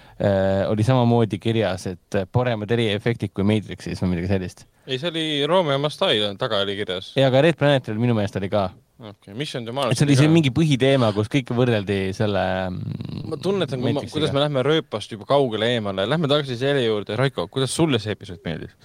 [0.70, 4.66] oli samamoodi kirjas, et paremad eriefektid kui Matrixis või midagi sellist.
[4.86, 7.14] ei, see oli Romeo Must Die taga oli kirjas.
[7.18, 8.70] ja, aga Red Planetil minu meelest oli ka
[9.00, 9.98] okei okay., Mission to Mars.
[9.98, 12.44] see oli see mingi põhiteema, kus kõike võrreldi selle.
[12.70, 17.48] Mm, ma tunnetan, kuidas me lähme rööpast juba kaugele eemale, lähme tagasi selle juurde, Raiko,
[17.52, 18.76] kuidas sulle see episood meeldis?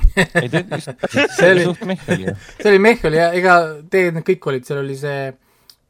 [0.16, 3.56] ei, see oli see oli mehh oli ja ega
[3.90, 5.32] teie need kõik olid, seal oli see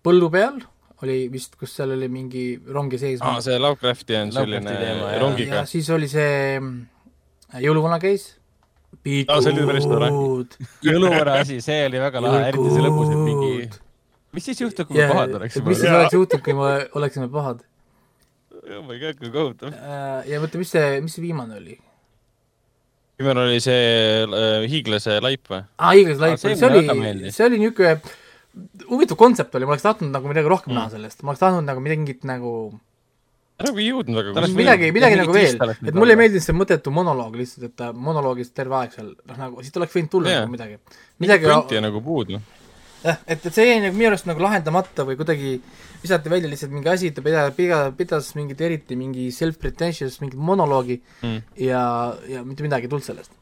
[0.05, 0.57] põllu peal
[1.05, 3.22] oli vist, kus seal oli mingi rongi sees.
[3.24, 5.64] aa, see Lovecrafti on selline teema, rongiga.
[5.70, 6.77] siis oli see mm,
[7.64, 8.40] jõuluvana case
[9.02, 9.43] pikud ah,.
[9.44, 10.10] see oli päris tore.
[10.85, 13.52] jõuluvara asi, see oli väga lahe, eriti see lõpus, et mingi,
[14.36, 15.68] mis siis juhtub, kui yeah, me pahad oleksime?
[15.70, 17.62] mis siis oleks juhtunud, kui me oleksime pahad?
[18.60, 19.72] oh my god, kui kohutav.
[19.74, 21.78] Äh, ja mõtle, mis see, mis see viimane oli?
[23.20, 25.62] viimane oli see äh, hiiglase laip või?
[25.78, 27.97] aa, hiiglase laip, see, see oli, see oli niisugune
[28.90, 30.78] huvitav kontsept oli, ma oleks tahtnud nagu midagi rohkem mm.
[30.78, 32.55] näha sellest, ma oleks tahtnud nagu mingit nagu
[33.60, 36.93] nagu ei jõudnud väga oleks midagi, midagi nagu veel, et mulle ei meeldinud see mõttetu
[36.94, 40.43] monoloog lihtsalt, et ta monoloogis terve aeg seal, noh nagu siit oleks võinud tulla yeah.
[40.44, 40.81] nagu midagi.
[41.22, 42.40] midagi krunti nagu puudu.
[43.05, 45.59] jah, et, et see jäi nagu minu arust nagu lahendamata või kuidagi
[46.01, 51.01] visati välja lihtsalt mingi asi, ta pida-, pida-, pidas mingit eriti mingi self-pretentious mingit monoloogi
[51.20, 51.39] mm.
[51.66, 51.82] ja,
[52.32, 53.36] ja mitte midagi ei tulnud sellest.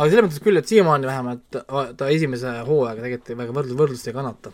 [0.00, 1.60] Aga selles mõttes küll, et siiamaani vähemalt
[2.00, 4.52] ta esimese hooaega tegelikult väga võrdlus, võrdlust ei kannata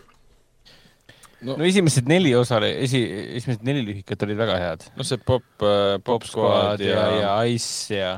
[1.46, 3.02] no, no esimesed neli osa, esi,
[3.38, 4.88] esimesed neli lühikat olid väga head.
[4.96, 8.16] no see Pop äh,, Pop Squad ja, ja, ja Ice ja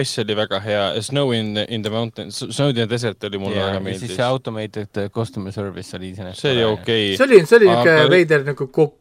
[0.00, 3.58] Ice oli väga hea, Snow in, in the mountains, Snow in the desert oli mulle
[3.58, 4.06] ja, väga meeldis.
[4.06, 6.40] siis see automated customer service oli iseenesest.
[6.40, 7.16] see oli okei okay..
[7.16, 8.10] see oli, see oli niisugune aga...
[8.14, 8.92] veider nagu ko-,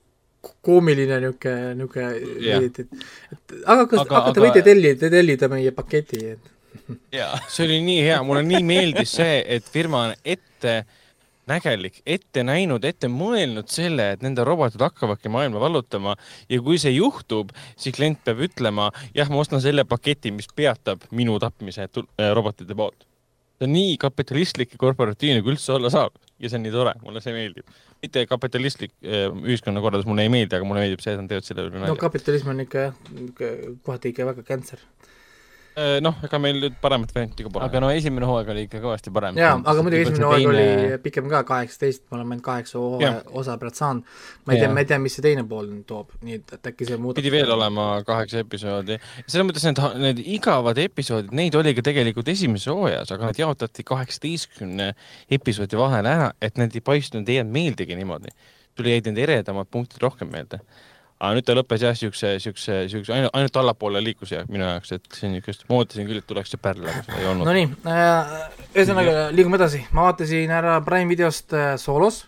[0.68, 3.06] koomiline niisugune, niisugune, et, et,
[3.38, 4.48] et aga kas aga, hakata aga...
[4.48, 6.52] võite tellida, tellida meie paketi, et
[7.54, 10.82] see oli nii hea, mulle nii meeldis see, et firma on ette
[11.50, 16.16] nägelik, ette näinud, ette mõelnud selle, et nende robotid hakkavadki maailma vallutama
[16.50, 21.08] ja kui see juhtub, siis klient peab ütlema, jah, ma ostan selle paketi, mis peatab
[21.18, 23.08] minu tapmise äh, robotite poolt.
[23.58, 26.96] see on nii kapitalistlik ja korporatiivne, kui üldse olla saab ja see on nii tore,
[27.04, 27.66] mulle see meeldib.
[28.02, 31.68] mitte kapitalistlik äh, ühiskonnakorraldus mulle ei meeldi, aga mulle meeldib see, et nad teevad selle
[31.68, 31.94] üle nalja.
[31.94, 33.02] no kapitalism on ikka jah,
[33.86, 35.11] kohati ikka väga Äh,
[36.04, 37.68] noh, ega meil nüüd paremat varianti ka pole.
[37.68, 39.38] aga no esimene hooaeg oli ikka kõvasti parem.
[39.40, 40.66] jaa, aga muidugi esimene hooaeg teine...
[40.92, 42.82] oli pikem ka, kaheksateist, me oleme ainult kaheksa
[43.42, 44.18] osa pärast saanud.
[44.46, 46.72] ma ei tea, ma ei tea, mis see teine pool nüüd toob, nii et, et
[46.74, 49.00] äkki see muudab pidi veel olema kaheksa episoodi.
[49.26, 53.88] selles mõttes need, need igavad episoodid, neid oli ka tegelikult esimeses hooajas, aga nad jaotati
[53.88, 54.92] kaheksateistkümne
[55.40, 58.36] episoodi vahele ära, et need ei paistnud, ei jäänud meeldigi niimoodi.
[58.76, 60.62] tuli, jäid need eredamad punktid rohkem meelde
[61.22, 64.96] aga nüüd ta lõppes jah, siukse, siukse, siukse ainult, ainult allapoole liikus ja minu jaoks,
[64.98, 67.48] et on niisugust, ma ootasin küll, et tuleks see pärl, aga seda ei olnud.
[67.50, 68.32] Nonii äh,,
[68.74, 72.24] ühesõnaga liigume edasi, ma vaatasin ära Prime videost äh, Solos,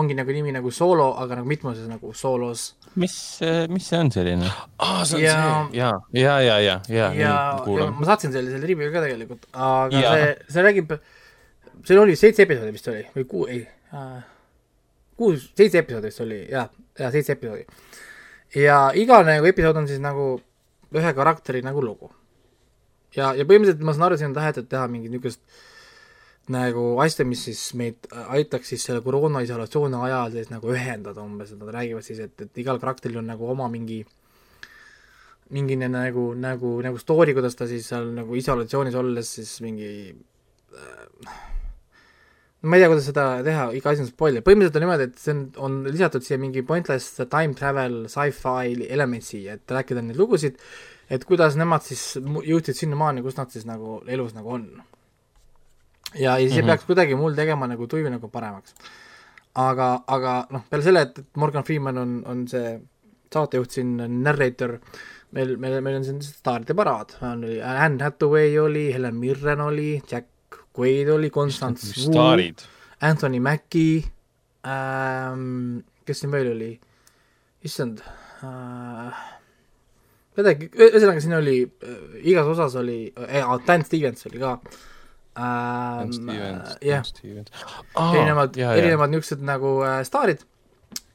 [0.00, 2.70] ongi nagu nimi nagu Solo, aga nagu mitmuses nagu Solos.
[2.96, 3.14] mis,
[3.44, 4.48] äh, mis see on selline?
[4.78, 5.36] aa, see on ja,
[5.76, 10.00] ja, ja, ja, ja, ja, ja, ja ma saatsin selle, selle review ka tegelikult, aga
[10.00, 10.16] ja.
[10.16, 10.96] see, see räägib,
[11.84, 14.20] seal oli seitse episoodi vist oli või kuu, ei äh,,
[15.16, 16.68] kuus, seitse episoodi vist oli, jaa,
[16.98, 17.66] jaa, seitse episoodi.
[18.62, 20.34] ja iga nagu episood on siis nagu
[20.92, 22.12] ühe karakteri nagu lugu.
[23.16, 25.44] ja, ja põhimõtteliselt ma saan aru, siin on tahetud teha mingit niisugust
[26.52, 31.52] nagu asja, mis siis meid aitaks siis selle koroona isolatsiooni ajal siis nagu ühendada umbes,
[31.52, 34.02] et nad räägivad siis, et, et igal karakteril on nagu oma mingi
[35.52, 39.90] mingi nagu, nagu, nagu story, kuidas ta siis seal nagu isolatsioonis olles siis mingi
[40.72, 41.34] äh,
[42.62, 45.34] ma ei tea, kuidas seda teha, iga asi on spoiler, põhimõtteliselt on niimoodi, et see
[45.34, 50.60] on, on lisatud siia mingi pointless time travel sci-fi element siia, et rääkida neid lugusid,
[51.12, 54.68] et kuidas nemad siis jõudsid sinnamaani, kus nad siis nagu elus nagu on.
[56.14, 56.66] ja, ja see mm -hmm.
[56.70, 58.74] peaks kuidagi mul tegema nagu tuju nagu paremaks.
[59.54, 62.80] aga, aga noh, peale selle, et Morgan Freeman on, on see
[63.32, 64.78] saatejuht siin, narrator,
[65.32, 70.31] meil, meil, meil on siin staaride paraad, oli Anne Hathaway oli, Helen Mirren oli, Jack
[70.76, 72.14] Quaid oli, Constance Wu,
[73.00, 74.02] Anthony Mackie
[74.66, 76.70] ähm,, kes siin veel oli,
[77.66, 78.00] issand
[78.46, 79.20] äh,,
[80.38, 82.00] midagi, ühesõnaga siin oli äh,,
[82.32, 84.56] igas osas oli äh,, Dan Stevens oli ka.
[85.32, 86.10] Ähm,.
[86.84, 87.06] jah,
[88.12, 90.44] erinevad, erinevad niisugused nagu äh, staarid.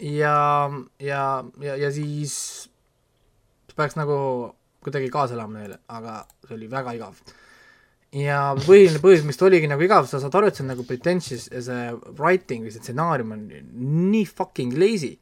[0.02, 0.70] Ja,
[1.00, 1.22] ja,
[1.62, 2.70] ja, ja siis
[3.78, 4.18] peaks nagu
[4.84, 7.20] kuidagi kaasa elama neile, aga see oli väga igav.
[8.16, 10.86] Ja põhiline põhjus, miks ta oligi nagu igav, sa saad aru, et see on nagu
[10.88, 13.48] pretentious ja see writing või see stsenaarium on
[14.12, 15.18] nii fucking lazy.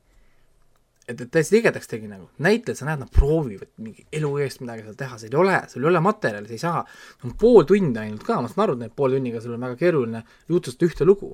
[1.06, 4.88] Et, et täiesti tigedaks tegi nagu, näitlejad, sa näed, nad proovivad mingi elu eest midagi
[4.88, 6.80] seal teha, seal ei ole, sul ei ole materjali, sa ei saa,
[7.28, 9.78] on pool tundi ainult ka, ma saan aru, et need poole tunniga sul on väga
[9.84, 11.30] keeruline jutustada ühte lugu,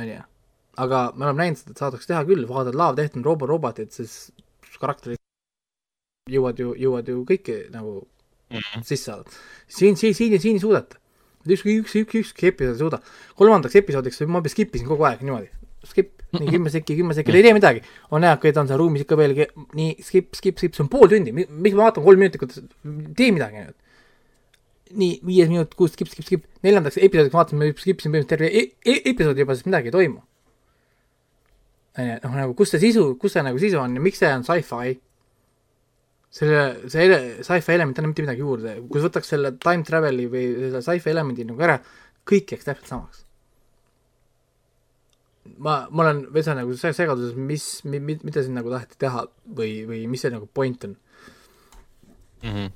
[0.00, 0.24] on ju.
[0.82, 3.94] aga me oleme näinud seda, et saadakse teha küll, vaatad Love, Death and Robo Robotit,
[3.94, 4.18] siis
[4.82, 5.22] karakterid
[6.34, 8.00] jõuad ju, jõuad ju kõiki nagu
[8.50, 8.82] mm -hmm.
[8.82, 9.24] sisse saada.
[9.68, 10.96] siin, siin, siin, siin ei suudeta.
[11.48, 13.00] ükski, üks, üks, ükski episood ei suuda.
[13.36, 15.50] kolmandaks episoodiks ma skip isin kogu aeg niimoodi,
[15.84, 17.82] skip, nii kümme sekki, kümme sekki, ei tee midagi.
[18.10, 19.34] on näha, et on seal ruumis ikka veel,
[19.74, 22.56] nii skip, skip, skip, see on pool tundi, miks ma vaatan kolm minutit,
[23.16, 23.76] tee midagi nüüd.
[25.02, 28.94] nii, viies minut, kuus, skip, skip, skip, neljandaks episoodiks vaatasin, ma skipsin põhimõtteliselt terve e
[28.94, 30.22] e episoodi juba, sest midagi ei toimu.
[31.98, 34.30] on ju, noh nagu kus see sisu, kus see nagu sisu on ja miks see
[34.30, 34.98] on sci-fi
[36.30, 39.86] selle, see ele-, sci-fi element ei anna mitte midagi juurde, kui sa võtaks selle time
[39.86, 41.78] travel'i või selle sci-fi elemendi nagu ära,
[42.26, 43.22] kõik jääks täpselt samaks.
[45.62, 49.84] ma, ma olen veitsa nagu segaduses, mis mi,, mi, mida siin nagu taheti teha või,
[49.88, 50.96] või mis see nagu point on
[52.42, 52.50] mm.
[52.50, 52.74] -hmm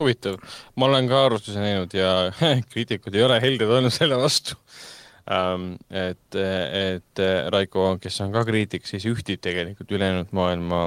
[0.00, 0.38] huvitav,
[0.80, 2.30] ma olen ka arvustusi näinud ja
[2.72, 4.56] kriitikud ei ole helded olnud selle vastu
[5.28, 5.74] um,.
[5.90, 10.80] et, et Raiko, kes on ka kriitik, siis ühtib tegelikult ülejäänud maailma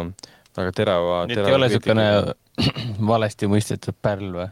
[0.57, 1.23] väga terava.
[1.27, 2.07] nii et ei ole niisugune
[3.13, 4.49] valesti mõistetud pärl või?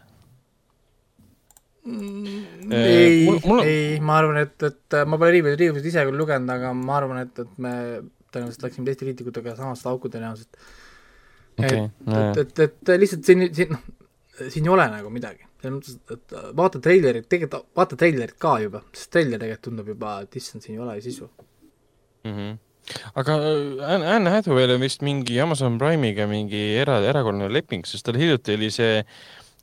[1.82, 3.60] Mm, ei, on...
[3.66, 7.24] ei, ma arvan, et, et ma pole riivisid, riivisid ise küll lugenud, aga ma arvan,
[7.24, 7.72] et, et me
[8.32, 10.60] tõenäoliselt läksime teiste kriitikutega samasse auku tõenäoliselt
[11.58, 11.88] okay,.
[11.88, 13.82] et, et, et, et lihtsalt siin, siin, noh,
[14.46, 15.48] siin ei ole nagu midagi.
[15.62, 20.20] selles mõttes, et vaata treilerit, tegelikult vaata treilerit ka juba, sest treiler tegelikult tundub juba,
[20.22, 22.36] et issand, siin ei ole sisu mm.
[22.36, 22.60] -hmm
[23.18, 28.18] aga äh, Anne Hathaway'l on vist mingi Amazon Prime'iga mingi era, erakorraline leping, sest tal
[28.20, 29.00] hiljuti oli see,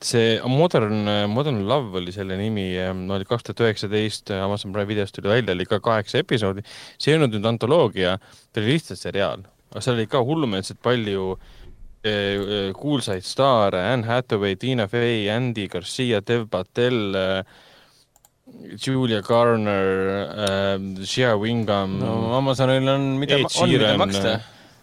[0.02, 5.18] see Modern, Modern Love oli selle nimi, ähm, oli kaks tuhat üheksateist Amazon Prime videost
[5.18, 6.66] tuli välja, oli ka kaheksa episoodi.
[6.98, 8.18] see ei olnud nüüd antoloogia,
[8.52, 14.08] ta oli lihtsalt seriaal, aga seal oli ka hullumeelselt palju äh, äh, kuulsaid staare, Anne
[14.08, 17.58] Hathaway, Tina Fey, Andy Garcia, Dev Patel äh,
[18.80, 19.88] Julia Garner
[20.30, 21.99] äh,, Shea Wingham.
[21.99, 24.39] no Amazonil on, mida on, mida maksta.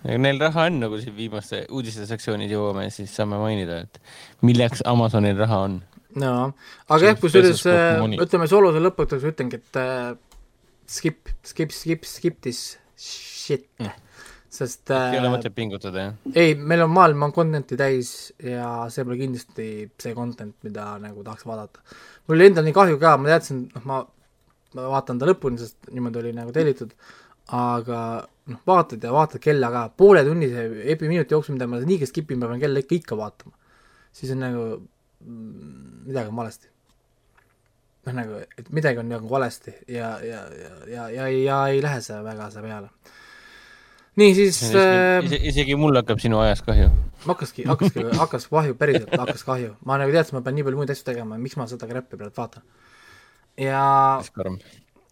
[0.06, 4.00] Neil raha on, nagu siin viimaste uudiste sektsioonis jõuame, siis saame mainida, et
[4.46, 5.76] milleks Amazonil raha on.
[6.22, 6.32] no,
[6.88, 10.14] aga jah, kusjuures äh, ütleme sooluse lõpetuseks ütlengi, et äh,
[10.88, 14.02] skip, skip, skip, skip this shit mm
[14.56, 16.34] sest äh, ei ole mõtet pingutada, jah?
[16.38, 18.10] ei, meil on maailm on content'i täis
[18.42, 19.68] ja see pole kindlasti
[20.02, 21.82] see content, mida nagu tahaks vaadata.
[22.26, 24.00] Mul oli endal nii kahju ka, ma teadsin, noh, ma,
[24.76, 26.94] ma vaatan ta lõpuni, sest niimoodi oli nagu tellitud,
[27.56, 28.00] aga
[28.52, 32.42] noh, vaatad ja vaatad kella ka, pooletunnise epi minuti jooksul, mida ma niigi skip in,
[32.42, 33.54] ma pean kella ikka, ikka vaatama.
[34.16, 34.64] siis on nagu
[35.26, 36.68] mm, midagi on valesti.
[38.06, 42.00] noh, nagu, et midagi on nagu valesti ja, ja, ja, ja, ja, ja ei lähe
[42.00, 42.90] see väga see peale
[44.16, 46.88] nii siis äh, isegi, mul hakkab sinu ajast kahju.
[47.26, 49.74] hakkaski, hakkaski, hakkas kahju, päriselt hakkas kahju.
[49.84, 52.38] ma nagu teadsin, ma pean nii palju muid asju tegema, miks ma seda Grappi pealt
[52.38, 52.64] vaatan.
[53.60, 53.82] ja,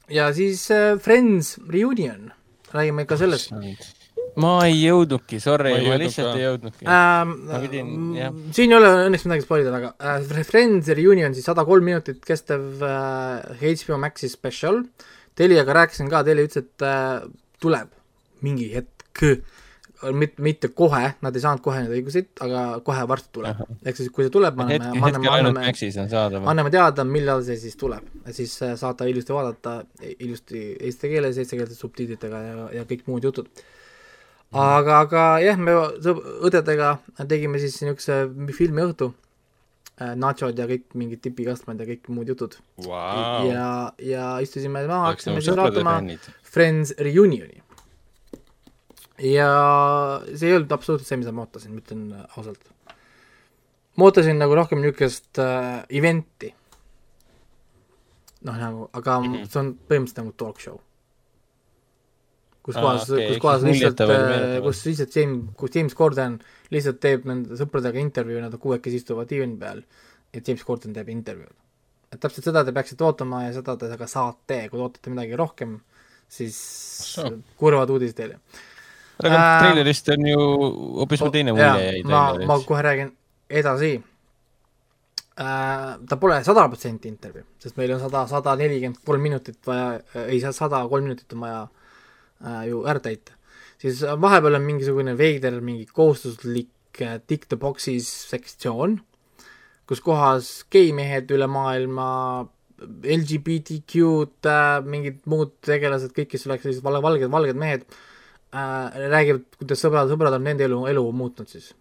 [0.08, 2.32] ja siis äh, Friends Reunion,
[2.72, 3.52] räägime ikka sellest.
[4.40, 6.38] ma ei jõudnudki, sorry, ma lihtsalt ka.
[6.38, 7.34] ei jõudnudki ähm,.
[7.50, 8.38] ma pidin, jah.
[8.56, 12.80] siin ei ole õnneks midagi spoilida, aga äh, Friends Reunion siis sada kolm minutit kestev
[12.80, 14.80] äh, HBO Maxi spetsial.
[15.34, 17.26] Teliaga rääkisin ka, Telia ütles, et äh,
[17.60, 17.90] tuleb
[18.44, 18.93] mingi hetk
[20.12, 23.62] mitte, mitte kohe, nad ei saanud kohe neid õiguseid, aga kohe varsti tuleb.
[23.84, 28.06] ehk siis, kui see tuleb, me anname, anname, anname, anname teada, millal see siis tuleb.
[28.34, 29.78] siis äh, saate ilusti vaadata,
[30.18, 33.50] ilusti eesti keeles, eestikeelsete subtiitritega ja, ja kõik muud jutud.
[34.52, 36.96] aga, aga jah, me õdedega
[37.30, 38.20] tegime siis niisuguse
[38.58, 39.12] filmiõhtu,
[40.00, 42.58] äh, nachod ja kõik mingid tipikastmed ja kõik muud jutud.
[42.84, 43.50] Wow..
[43.50, 43.68] ja,
[43.98, 46.00] ja istusime maha, hakkasime siis vaatama
[46.54, 47.63] Friends Reunioni
[49.22, 49.48] ja
[50.34, 52.64] see ei olnud absoluutselt see, mida ma ootasin, ma ütlen ausalt.
[53.96, 56.50] ma ootasin nagu rohkem niisugust äh, event'i.
[58.44, 59.52] noh, nagu, aga mm -hmm.
[59.52, 60.80] see on põhimõtteliselt nagu talk show.
[62.62, 63.28] kus kohas ah,, okay.
[63.28, 66.38] kus kohas lihtsalt, äh, kus lihtsalt James, kus James Corden
[66.70, 69.84] lihtsalt teeb nende sõpradega intervjuu, nad kuuekesi istuvad diivani peal
[70.32, 71.54] ja James Corden teeb intervjuud.
[72.12, 75.36] et täpselt seda te peaksite ootama ja seda te ka saate, kui te ootate midagi
[75.36, 75.80] rohkem,
[76.28, 76.58] siis
[77.56, 78.40] kurvad uudised teile
[79.22, 80.40] aga äh, treilerist on ju
[80.98, 82.02] hoopis teine mulje jäi.
[82.08, 83.12] ma, ma kohe räägin
[83.50, 83.92] edasi
[85.38, 90.00] äh, ta pole sada protsenti intervjuu, sest meil on sada, sada nelikümmend kolm minutit vaja,
[90.26, 91.64] ei, sada kolm minutit on vaja
[92.42, 93.36] äh, ju ära täita.
[93.78, 98.98] siis vahepeal on mingisugune veider, mingi kohustuslik äh, tick the box'is sektsioon,
[99.86, 102.08] kus kohas geimehed üle maailma,
[102.84, 108.02] LGBTQ-d äh,, mingid muud tegelased, kõik, kes oleks sellised val-, valged, valged mehed äh,,
[108.54, 111.72] räägivad, kuidas sõbrad, sõbrad on nende elu, elu muutnud siis.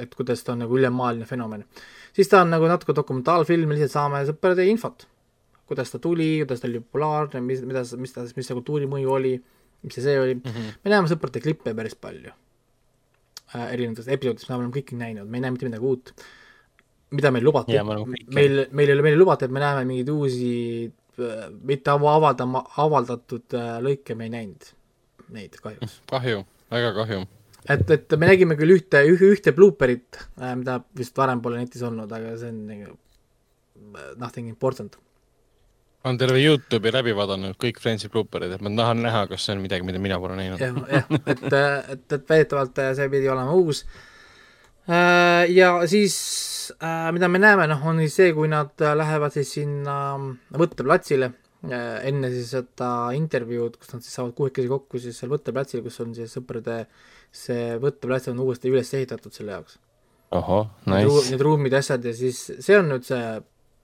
[0.00, 1.64] et kuidas ta on nagu ülemaailmne fenomen.
[2.16, 5.06] siis ta on nagu natuke dokumentaalfilm, lihtsalt saame sõprade infot.
[5.66, 9.16] kuidas ta tuli, kuidas ta oli populaarne, mis, mida, mis ta, mis see kultuuri mõju
[9.16, 9.32] oli,
[9.82, 10.78] mis see see oli mm, -hmm.
[10.84, 15.46] me näeme sõprade klippe päris palju äh, erinevatest episoodidest, me oleme kõiki näinud, me ei
[15.46, 16.14] näe mitte midagi uut
[17.10, 17.76] mida meil lubati,
[18.32, 20.52] meil, meil ei ole, meile lubati, et me näeme mingeid uusi
[21.18, 22.46] äh, mitte avada,
[22.76, 24.70] avaldatud äh, lõike me ei näinud
[25.34, 26.00] neid kahjuks.
[26.10, 26.42] kahju,
[26.72, 27.22] väga kahju.
[27.68, 32.12] et, et me nägime küll ühte, ühte blooperit, äh, mida vist varem pole netis olnud,
[32.12, 32.98] aga see on nagu
[34.20, 34.96] nothing important.
[36.04, 39.62] on terve Youtube'i läbi vaadanud kõik Friendsi blooperid, et ma tahan näha, kas see on
[39.64, 40.62] midagi, mida mina pole näinud.
[40.62, 43.84] jah, jah, et, et, et väidetavalt see pidi olema uus
[45.48, 46.16] ja siis
[46.82, 49.94] äh, mida me näeme, noh, on siis see, kui nad äh, lähevad siis sinna
[50.58, 55.84] võtteplatsile äh, enne siis seda intervjuud, kus nad siis saavad kuuekesi kokku siis seal võtteplatsil,
[55.84, 56.82] kus on siis sõprade,
[57.30, 59.78] see võtteplats on uuesti üles ehitatud selle jaoks.
[60.32, 61.30] ahah, nice.
[61.30, 63.22] Need ruumid, asjad ja siis see on nüüd see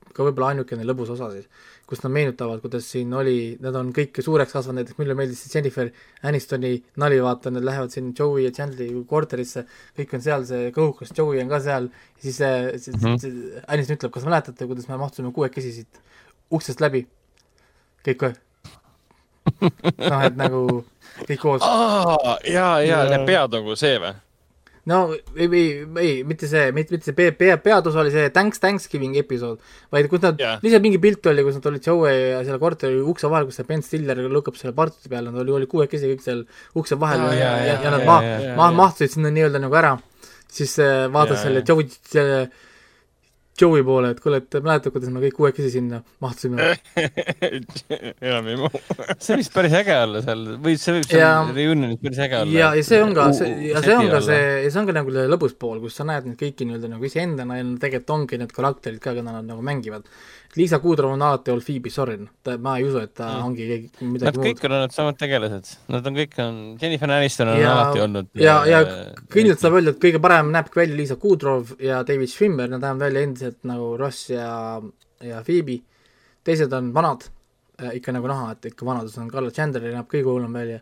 [0.09, 1.47] ka võib-olla ainukene lõbus osa siis
[1.89, 5.55] kus nad meenutavad, kuidas siin oli, nad on kõik suureks kasvanud, näiteks mulle meeldis see
[5.55, 5.89] Jennifer
[6.29, 9.65] Anistoni nali, vaata, nad lähevad siin Joey ja Chandleri korterisse,
[9.97, 11.89] kõik on seal, see kõhukas Joey on ka seal,
[12.21, 13.23] siis see, see mm, -hmm.
[13.23, 16.03] see Aniston ütleb, kas mäletate, kuidas me mahtusime kuuekesi siit
[16.53, 17.07] uksest läbi?
[18.07, 18.39] Kõik või?
[20.11, 20.63] noh, et nagu
[21.25, 21.65] kõik koos.
[21.65, 24.15] jaa, jaa, ja, need pead nagu see või?
[24.89, 24.99] no
[25.37, 25.65] ei, ei,
[26.01, 29.61] ei, mitte see, mitte, mitte see pea, pea, peatosa oli see Thanks, Thanksgiving episood,
[29.93, 33.03] vaid kus nad yeah., lihtsalt mingi pilt oli, kus nad olid Joe ja selle korteri
[33.13, 36.25] ukse vahel, kus see Ben Stiller lükkab selle partuti peale, nad oli, oli kuuekesi kõik
[36.25, 36.45] seal
[36.79, 38.23] ukse vahel oh, ja, ja, ja, ja nad ma-,
[38.57, 39.93] ma-, mahtusid sinna nii-öelda nagu ära,
[40.49, 42.41] siis äh, vaatas selle Joe, selle
[43.59, 46.71] Joe'i poole, et kuule, et mäletad, kuidas me kõik kuuekesi sinna mahtusime?
[48.29, 48.83] Enam ei mahu.
[49.19, 52.55] See võiks päris äge olla seal, või see võib seal reunionis päris äge olla.
[52.55, 54.97] ja, ja see on ka, see, ja see on ka see, ja see on ka
[55.01, 58.55] nagu lõbus pool, kus sa näed neid kõiki nii-öelda nagu iseendana ja tegelikult ongi need
[58.55, 60.07] karakterid ka, keda nad nagu mängivad
[60.57, 62.23] Liisa Kudrov on alati olnud Phoebe Sorin,
[62.65, 63.45] ma ei usu, et ta mm.
[63.45, 64.47] ongi keegi midagi Nad muud.
[64.47, 68.31] kõik on olnud samad tegelased, nad on kõik on, Jennifer Aniston on ja, alati olnud.
[68.41, 72.33] ja, ja, ja kindlalt saab öelda, et kõige parem näebki välja Liisa Kudrov ja David
[72.33, 74.49] Schwimmer, nad näevad välja endiselt nagu Ross ja,
[75.25, 75.83] ja Phoebe.
[76.49, 77.29] teised on vanad
[77.83, 80.81] äh,, ikka nagu näha, et ikka vanadus on, Carla Chandler näeb kõige hullem välja.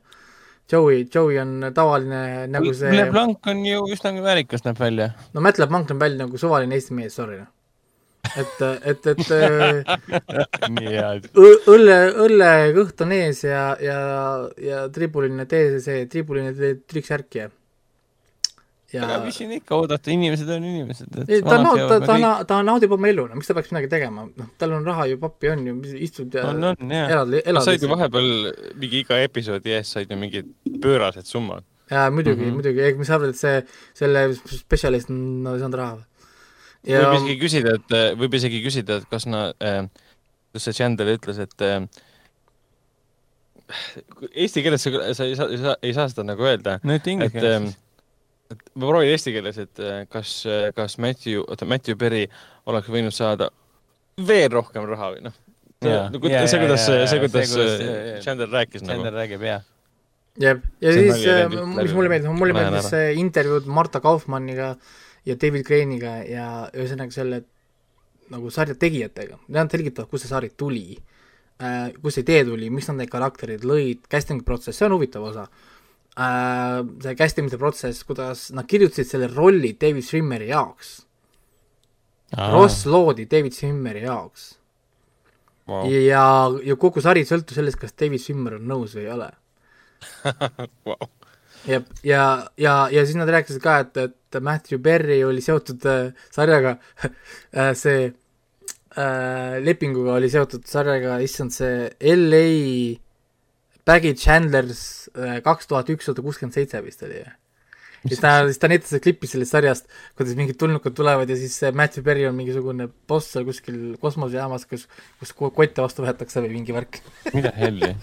[0.70, 5.10] Joey, Joey on tavaline nagu see LeBlanc on ju üsna väärikas näeb välja.
[5.34, 7.51] no Matt LeBlanc näeb välja nagu suvaline Eesti mees, sorry noh
[8.43, 8.57] et,
[8.93, 9.23] et, et
[11.74, 14.01] õlle, õllekõht on ees ja, ja,
[14.62, 16.51] ja tribuline tee, see tribuline
[16.86, 17.47] triiksärk ja
[18.94, 21.15] ja aga mis siin ikka oodata, inimesed on inimesed.
[21.44, 24.27] ta naud-, ta, ta, ta, ta naudib oma elu, no miks ta peaks midagi tegema,
[24.28, 25.77] noh, tal on raha ju, pappi on ju,
[26.07, 27.66] istud ja on, on, elad, elad.
[27.66, 28.28] said ju vahepeal
[28.81, 31.66] mingi iga episoodi eest said ju mingid pöörased summad.
[31.90, 32.61] jaa, muidugi mm, -hmm.
[32.61, 33.62] muidugi, ega mis sa arvad, et see,
[33.94, 36.07] selle spetsialist on saanud raha või?
[36.86, 37.06] Ja...
[37.10, 39.86] võib isegi küsida, et äh, võib isegi küsida, et kas nad äh,,
[40.54, 41.80] kas see Chandler ütles, et äh,
[44.32, 46.78] eesti keeles sa, sa ei saa, ei saa, ei saa seda nagu öelda.
[46.86, 47.78] no ütle inglise keeles siis.
[48.54, 50.38] et ma proovin eesti keeles, et äh, kas,
[50.76, 52.26] kas Matthew, oota, Matthew Perry
[52.70, 53.50] oleks võinud saada
[54.26, 55.40] veel rohkem raha või noh.
[55.82, 55.96] see,
[56.48, 57.56] see, kuidas, see, kuidas
[58.24, 59.08] Chandler rääkis Chandler nagu.
[59.08, 59.72] Chandler räägib, jah
[60.36, 61.26] jah, ja siis,
[61.80, 64.94] mis mulle meeldis, mulle meeldis see intervjuud Marta Kaufmanniga äh,
[65.27, 67.43] ja David Crane'iga ja ühesõnaga selle
[68.32, 72.90] nagu sarja tegijatega, nad selgitavad, kust see sari tuli äh,, kust see idee tuli, miks
[72.90, 75.47] nad need karakterid lõid, casting protsess, see on huvitav osa.
[76.16, 80.94] Äh,, see casting imise protsess, kuidas nad kirjutasid selle rolli David Schwimmeri jaoks.
[82.36, 84.55] Ross loodi David Schwimmeri jaoks.
[85.66, 85.89] Wow..
[85.90, 86.23] ja,
[86.62, 89.32] ja kogu sari sõltus sellest, kas David Schwimmer on nõus või ei ole.
[90.86, 91.09] Wow
[91.66, 96.12] ja, ja, ja, ja siis nad rääkisid ka, et, et Matthew Perry oli seotud äh,
[96.34, 96.76] sarjaga
[97.52, 98.12] äh, see
[98.96, 102.98] äh, lepinguga oli seotud sarjaga, issand, see LA
[103.86, 107.22] Baggage Handlers äh, kaks tuhat ükssada kuuskümmend seitse vist oli.
[108.08, 109.88] Siis ta, siis ta näitas klippi sellest sarjast,
[110.18, 114.86] kuidas mingid tulnukad tulevad ja siis Matthew Perry on mingisugune boss seal kuskil kosmosejaamas, kus,
[115.20, 117.00] kus kotte vastu võetakse või mingi värk.
[117.34, 117.94] Mida helli.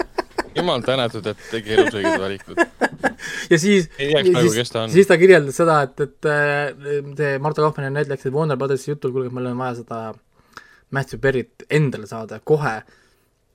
[0.53, 2.59] Jumal tänatud, et tegi elus õiged valikud.
[3.51, 6.29] ja siis, siis, siis ta kirjeldas seda, et, et
[7.17, 10.01] see Marta Kaufmann ja Ned läksid Warner Brothersi jutul, kuulge, meil on vaja seda
[10.93, 12.75] Matthew Perryt endale saada kohe,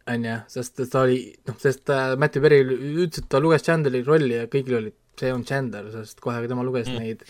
[0.08, 4.02] on ju, sest ta oli, noh, sest äh, Matthew Perry ütles, et ta luges Chandleri
[4.06, 6.98] rolli ja kõigil oli, see on Chandler, sest kohe, kui tema luges mm.
[7.02, 7.24] neid,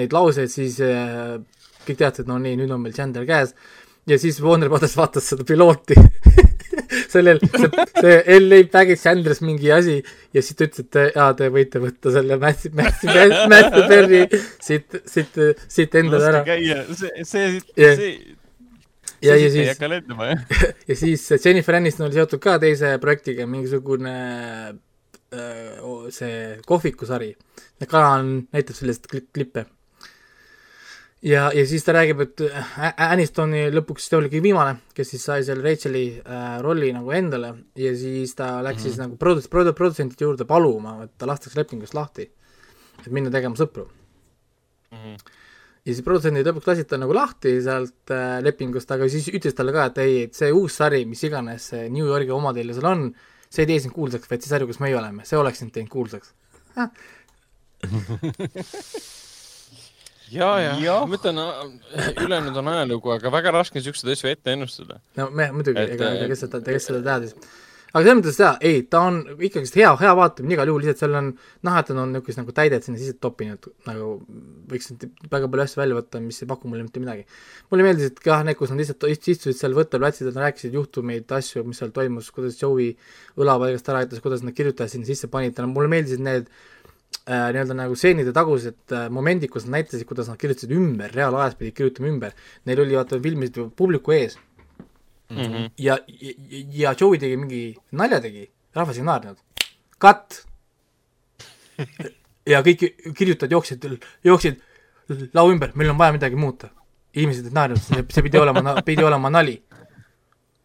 [0.00, 1.38] neid lauseid, siis äh,
[1.86, 3.54] kõik teadsid, et no nii, nüüd on meil Chandler käes.
[4.08, 5.96] Ja siis Warner Brothers vaatas seda pilooti.
[7.12, 9.96] Sellel, see, see LA Baggage Sanders mingi asi.
[10.34, 13.12] Ja siis ta ütles, et jaa, te võite võtta selle Matthew, Matthew,
[13.52, 14.22] Matthew Perry
[14.62, 15.38] siit, siit,
[15.72, 16.44] siit endale ära.
[16.44, 18.10] see, see, see
[19.24, 19.78] ja, ja siis,
[20.88, 24.74] ja siis Jennifer Aniston oli seotud ka teise projektiga, mingisugune äh,
[26.14, 27.34] see kohvikusari.
[27.88, 29.66] Kalan näitab sellest klippe
[31.24, 32.42] ja, ja siis ta räägib, et
[33.06, 37.94] Anistoni lõpuks ta oligi viimane, kes siis sai selle Racheli äh, rolli nagu endale ja
[37.96, 38.88] siis ta läks mm -hmm.
[38.88, 42.28] siis nagu produ-, produ-, produtsentide juurde paluma, et ta lastakse lepingust lahti,
[43.00, 43.88] et minna tegema sõpru
[44.90, 44.98] mm.
[44.98, 45.16] -hmm.
[45.84, 49.72] ja siis produtsendid lõpuks lasid ta nagu lahti sealt äh, lepingust, aga siis ütles talle
[49.72, 52.90] ka, et ei, et see uus sari, mis iganes see New Yorgi oma teil seal
[52.92, 53.14] on,
[53.54, 55.92] see ei tee sind kuulsaks, vaid see sari, kus meie oleme, see oleks sind teinud
[55.92, 56.34] kuulsaks
[60.34, 60.96] ja, ja, ja.
[61.06, 61.40] ma ütlen,
[62.24, 64.98] ülejäänud on ajalugu, aga väga raske on siukseid asju ette ennustada.
[65.18, 67.36] no me muidugi, ega, ega kes seda, kes seda teadis.
[67.94, 71.12] Aga selles mõttes jaa, ei, ta on ikkagist hea, hea vaatamine igal juhul, lihtsalt seal
[71.14, 71.28] on
[71.66, 74.08] näha, et on niisugust nagu täidet sinna sisse toppinud, nagu
[74.70, 74.90] võiks
[75.30, 77.22] väga palju asju välja võtta, mis ei paku mulle mitte midagi.
[77.70, 81.62] mulle meeldis, et jah, need, kus nad lihtsalt istusid seal võtteplatsil, nad rääkisid juhtumeid, asju,
[81.68, 82.96] mis seal toimus, kuidas Joey
[83.38, 87.94] õlapaigast ära aitas, kuidas nad kirjutajad sinna sisse panid, mulle meeldisid need äh, nii-öelda nagu
[87.94, 92.34] stseenide tagused äh, momendid, kus nad näitasid, kuidas nad kirjutasid ümber, reaalajas pidid kirjutama ümber.
[92.66, 94.34] Neil oli, vaata, filmisid ju publiku ees
[95.30, 95.36] mm.
[95.36, 95.70] -hmm.
[95.78, 96.32] ja, ja,
[96.72, 99.38] ja Joey tegi mingi nalja tegi, rahvas ei naernud.
[100.00, 100.44] Cut!
[102.52, 103.84] ja kõik kirjutajad jooksid,
[104.24, 104.60] jooksid
[105.34, 106.68] lau ümber, meil on vaja midagi muuta.
[107.14, 107.78] inimesed ei naernud,
[108.10, 109.62] see pidi olema, pidi olema nali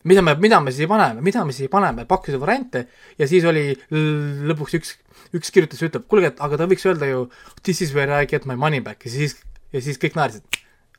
[0.03, 2.85] mida me, mida me siis paneme, mida me siis paneme, pakkusid variante
[3.19, 4.93] ja siis oli lõpuks üks,
[5.35, 7.25] üks kirjutas, ütleb, kuulge, et aga ta võiks öelda ju
[7.63, 9.35] this is where I get my money back ja siis,
[9.75, 10.45] ja siis kõik naersid.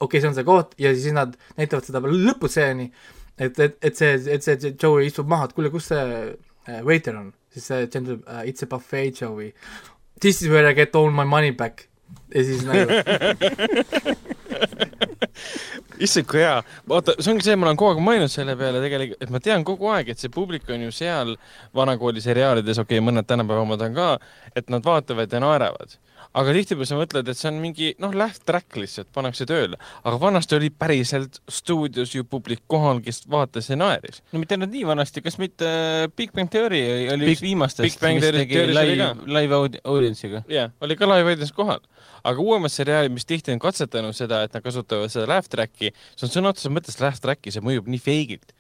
[0.01, 2.91] okei okay,, see on see koht ja siis nad näitavad seda lõpuseni,
[3.41, 7.17] et, et, et see, et see Joey istub maha, et kuule, kus see uh, waiter
[7.19, 9.55] on, siis see gender uh,, it's a buffet, Joey.
[10.21, 11.89] This is where I get all my money back
[12.35, 12.91] ja siis nagu
[16.05, 16.59] issand, kui hea.
[16.89, 19.65] vaata, see ongi see, ma olen kogu aeg mõelnud selle peale tegelikult, et ma tean
[19.67, 21.35] kogu aeg, et see publik on ju seal
[21.77, 24.09] vanakooli seriaalides, okei okay,, mõned tänapäeva omad on ka,
[24.57, 25.99] et nad vaatavad ja naeravad
[26.39, 30.21] aga tihtipeale sa mõtled, et see on mingi noh, läht track lihtsalt pannakse tööle, aga
[30.23, 34.23] vanasti oli päriselt stuudios ju publik kohal, kes vaatas ja naeris.
[34.33, 36.83] no mitte nüüd nii vanasti, kas mitte äh, Big Bang Theory
[37.15, 40.45] oli Big, üks viimastest, mis tegi live, live audience'iga?
[40.47, 41.83] jah yeah,, oli ka live audience kohal
[42.27, 46.29] aga uuemad seriaalid, mis tihti on katsetanud seda, et nad kasutavad seda laugh track'i, see
[46.29, 48.55] on sõna otseses mõttes laugh track'i, see mõjub nii feigilt.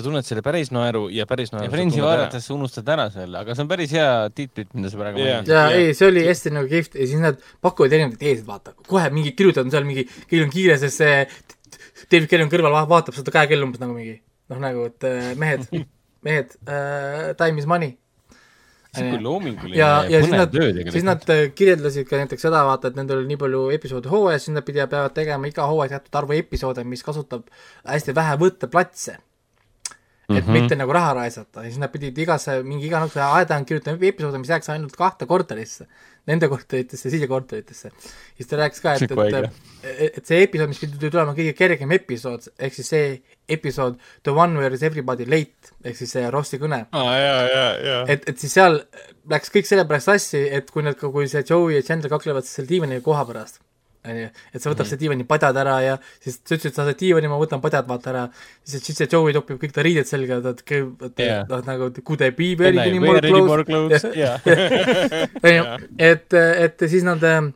[0.00, 1.68] Sa tunned selle päris naeru ja päris naeru.
[1.68, 5.00] ja Friendsi vaadates sa unustad ära selle, aga see on päris hea tiitlit, mida sa
[5.00, 5.44] praegu yeah.
[5.44, 5.76] ja yeah.
[5.76, 9.34] ei, see oli hästi nagu kihvt ja siis nad pakuvad erinevaid ideesid, vaata, kohe mingi
[9.36, 11.16] kirjutatud on seal mingi, kellel on kiire, sest see
[12.10, 14.18] David Kelly on kõrval, vaatab seda käekell umbes nagu mingi
[14.50, 15.66] noh, nagu et äh, mehed,
[16.26, 17.94] mehed uh,, time is money
[18.90, 20.56] sihuke loominguline ja, ja siis nad,
[20.90, 24.46] siis nad äh, kirjeldasid ka näiteks seda, vaata, et nendel oli nii palju episoode hooajas,
[24.46, 27.46] siis nad pidi, peavad tegema iga hooaja teatud arvu episoode, mis kasutab
[27.86, 29.20] hästi vähe võtteplatse.
[30.30, 30.60] Et mm -hmm.
[30.62, 34.38] mitte nagu raha raisata ja siis nad pidid igasse, mingi iga niisuguse aeda kirjutama episoode,
[34.38, 35.86] mis jääks ainult kahte korterisse
[36.26, 37.90] nende korteritesse, sisekorteritesse.
[38.36, 39.12] siis ta rääkis ka, et,
[39.82, 43.06] et, et see episood, mis pidi tulema kõige kergem episood, ehk siis see
[43.48, 48.04] episood The one where is everybody late, ehk siis see Rossi kõne ah,.
[48.06, 48.82] et, et siis seal
[49.30, 53.00] läks kõik sellepärast sassi, et kui nad, kui see Joey ja Chandler kaklevad seal diivani
[53.04, 53.62] koha pärast
[54.08, 56.98] onju, et sa võtab mm see diivani padjad ära ja siis sa ütlesid, sa saad
[57.00, 58.22] diivani, ma võtan padjad vaata ära,
[58.64, 60.54] siis, siis see Joey topib kõik ta riided selga, ta
[61.20, 61.44] yeah.
[61.48, 64.04] noh nagu could I be very any more clothes,
[65.46, 65.64] onju,
[65.98, 67.50] et, et siis nad äh,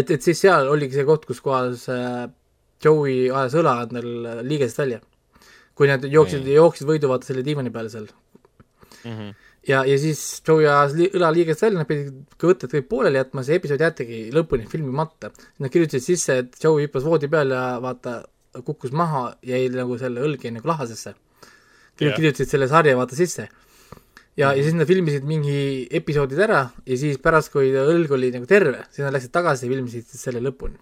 [0.00, 2.24] et, et siis seal oligi see koht, kus kohas äh,
[2.84, 4.08] Joey ajas õla endal
[4.46, 5.02] liigesest välja.
[5.78, 8.08] kui nad jooksid yeah., jooksid võidu vaata selle diivani peale seal.
[9.04, 9.12] Mm.
[9.12, 9.36] -hmm
[9.68, 13.44] ja, ja siis Joey ajas li õla liigest välja, nad pidid võtted kõik pooleli jätma,
[13.46, 15.30] see episood jäetigi lõpuni filmimata.
[15.62, 18.20] Nad kirjutasid sisse, et Joey hüppas voodi peale ja vaata,
[18.64, 21.14] kukkus maha, jäi nagu selle õlg jäi nagu lahasesse.
[21.98, 22.14] Yeah.
[22.14, 23.48] kirjutasid selle sarja vaata sisse.
[24.38, 28.46] ja, ja siis nad filmisid mingi episoodid ära ja siis pärast, kui õlg oli nagu
[28.46, 30.78] terve, siis nad läksid tagasi ja filmisid selle lõpuni.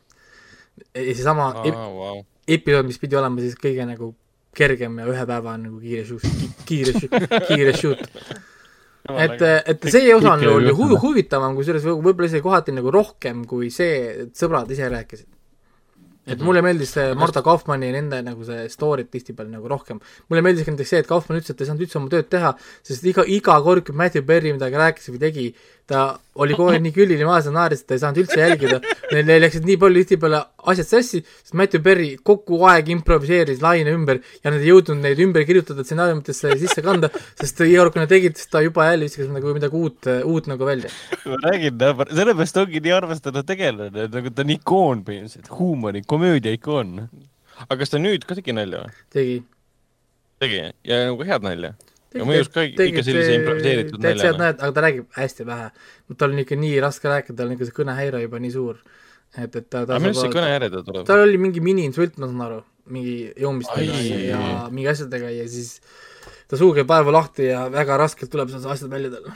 [0.92, 2.20] ja seesama oh, ep wow.
[2.44, 4.10] episood, mis pidi olema siis kõige nagu
[4.56, 6.28] kergem ja ühe päeva nagu kiire shoot,
[6.68, 7.16] kiire shoot,
[7.48, 8.04] kiire shoot.
[9.14, 9.42] Et,
[9.72, 14.26] et see osa on ju hu huvitavam, kusjuures võib-olla isegi kohati nagu rohkem kui see,
[14.26, 15.28] et sõbrad ise rääkisid.
[16.26, 20.00] Et mulle meeldis see Marta Kaufmanni nende nagu see story'd tihtipeale nagu rohkem.
[20.26, 22.26] mulle meeldis ka näiteks see, et Kaufmann ütles, et ta ei saanud üldse oma tööd
[22.32, 22.50] teha,
[22.88, 25.44] sest iga, iga kord, kui Matthew Perry midagi rääkis või tegi,
[25.86, 28.80] ta oli kogu aeg nii külili maas ja naeris, et ta ei saanud üldse jälgida.
[29.14, 30.40] Neil läksid nii palju tihtipeale
[30.72, 35.22] asjad sassi, sest Matthew Perry kogu aeg improviseeris laine ümber ja nad ei jõudnud neid
[35.22, 39.06] ümber kirjutada stsenaariumitesse sisse kanda, sest iga kord, kui nad tegid, siis ta juba jälle
[39.06, 40.90] viskas nagu midagi uut, uut nagu välja.
[41.30, 47.06] ma räägin, sellepärast ongi nii arvestatud tegelane, nagu ta on ikoon põhimõtteliselt, huumori, komöödia ikoon.
[47.62, 49.04] aga kas ta nüüd ka tegi nalja või?
[49.14, 49.42] tegi.
[50.42, 51.76] tegi ja nagu head nalja?
[52.16, 54.38] Ja mõjus ka ikka sellise improviseeritud naljana.
[54.42, 55.70] näed, aga ta räägib hästi vähe.
[56.16, 58.80] tal on ikka nii raske rääkida, tal on ikka see kõnehäire juba nii suur.
[59.36, 61.08] et, et ta, ta aga millest see kõnehäire tal tuleb?
[61.08, 62.62] tal oli mingi mini-insult, ma saan aru,
[62.94, 64.40] mingi joomistega ja
[64.70, 65.76] mingi asjadega ja siis
[66.46, 69.30] ta suu käib päeva lahti ja väga raskelt tuleb seal asjad välja tal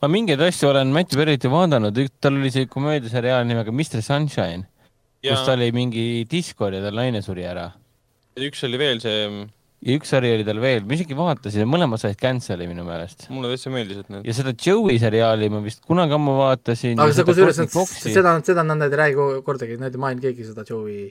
[0.00, 4.66] ma mingeid asju olen Mati Perrit ju vaadanud, tal oli see komöödiaseriaal nimega Mr Sunshine,
[5.24, 7.70] kus ta oli mingi diskor ja tal naine suri ära.
[8.40, 9.24] üks oli veel see
[9.80, 13.28] ja üks sari oli tal veel, ma isegi vaatasin, mõlemad said cancel'i minu meelest.
[13.32, 14.26] mulle täitsa meeldis, et need.
[14.28, 17.00] ja seda Joey seriaali ma vist kunagi ammu vaatasin.
[17.00, 17.62] aga sa kusjuures,
[18.02, 21.08] seda, seda nad ei räägi kordagi, nad ei maininud keegi seda Joey.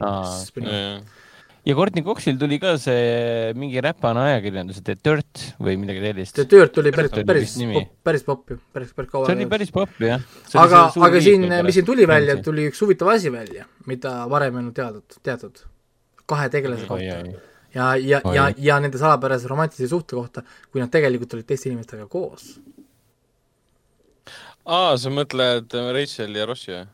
[1.65, 6.37] ja Courtney Coxil tuli ka see mingi räpane ajakirjandus, The Dirt või midagi sellist.
[6.37, 7.57] The Dirt oli päris, päris,
[8.05, 9.25] päris popp ju, päris, päris kaua.
[9.25, 10.21] see oli päris popp jah.
[10.53, 14.67] aga, aga siin, mis siin tuli välja, tuli üks huvitav asi välja, mida varem ei
[14.67, 15.65] olnud teadnud, teatud
[16.29, 21.33] kahe tegelase kohta ja, ja, ja, ja nende salapärase romantilise suhte kohta, kui nad tegelikult
[21.37, 22.55] olid teiste inimestega koos.
[24.65, 26.87] aa, sa mõtled äh, Rachel ja Rossi või?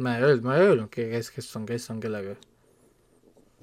[0.00, 2.36] ma ei öelnud, ma ei öelnudki, kes, kes on, kes on kellega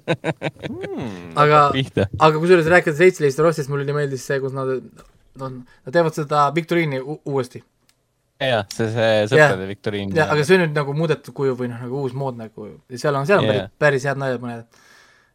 [0.08, 1.64] hmm, aga,
[2.18, 4.70] aga kusjuures rääkides Rachelist ja Rossist, mulle nii meeldis see, kus nad,
[5.40, 7.62] noh, nad teevad seda Victorine'i uuesti.
[8.40, 9.68] jah, see, see sõprade.
[9.68, 10.16] Victorine'i.
[10.16, 13.18] jah, aga see on nüüd nagu muudetud kuju või noh, nagu uus mood nagu, seal
[13.18, 13.66] on, seal on yeah.
[13.66, 14.84] päris, päris head naljad mõned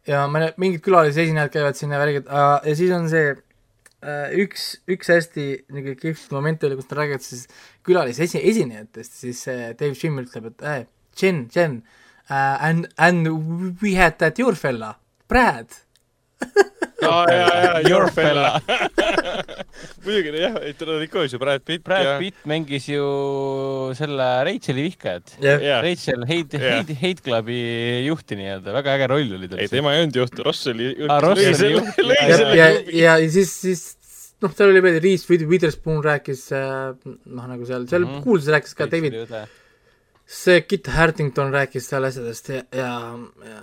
[0.09, 5.11] ja mõned, mingid külalisesinejad käivad siin ja värgid ja siis on see äh, üks, üks
[5.13, 7.47] hästi niisugune kihvt moment oli, kus ta räägib siis
[7.87, 10.83] külalisesi-, esinejatest, siis Dave Jim ütleb, et äh,
[11.19, 11.81] Jen, Jen
[12.29, 13.29] uh,, and, and
[13.81, 14.95] we had that your fella,
[15.31, 15.81] Brad
[17.09, 18.51] aa jaa, jaa, Your fella
[20.05, 21.83] muidugi jah, et tal oli ikka ju Brad Pitt.
[21.87, 22.17] Brad ja...
[22.21, 23.07] Pitt mängis ju
[23.97, 25.81] selle Racheli vihkajat yeah..
[25.85, 27.59] Rachel Hate yeah., Hate, Hate Clubi
[28.07, 29.63] juhti nii-öelda, väga äge roll oli tal.
[29.63, 33.83] ei, tema ei olnud juht, Ross oli ja, ja, ja, ja siis, siis
[34.43, 38.23] noh, tal oli veel Reese Witherspoon rääkis äh, noh, nagu seal, seal mm -hmm.
[38.25, 39.21] kuulsus rääkis ka David
[40.25, 42.91] see Kit Harington rääkis seal asjadest ja, ja,
[43.47, 43.59] ja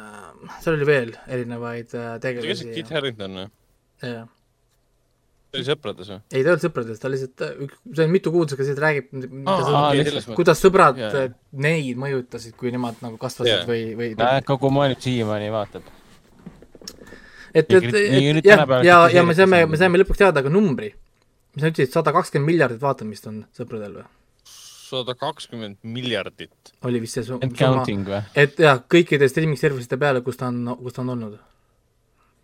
[0.60, 2.68] seal oli veel erinevaid äh, tegelasi.
[2.68, 3.46] kes Kit Harington või?
[4.04, 4.26] jah.
[5.50, 6.20] ta oli Sõprades või?
[6.20, 9.08] ei, ta ei olnud Sõprades, ta lihtsalt, äh, see on mitu kuulsust, kes räägib,
[10.36, 11.16] kuidas sõbrad yeah.
[11.24, 11.32] Äh,
[11.64, 13.66] neid mõjutasid, kui nemad nagu kasvasid yeah.
[13.68, 15.90] või, või näed, kogu maailm siiamaani vaatab.
[17.54, 20.92] et, et, et jah, ja, ja, ja me saime, me saime lõpuks teada ka numbri.
[21.56, 24.08] mis sa ütlesid, sada kakskümmend miljardit vaatamist on Sõpradel või?
[24.90, 26.72] Sada kakskümmend miljardit.
[26.84, 27.46] oli vist see summa.
[27.46, 28.20] And counting või?
[28.38, 31.36] et jah, kõikide streaming service'ite peale, kus ta on, kus ta on olnud.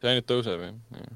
[0.01, 1.15] see ainult tõuseb, jah.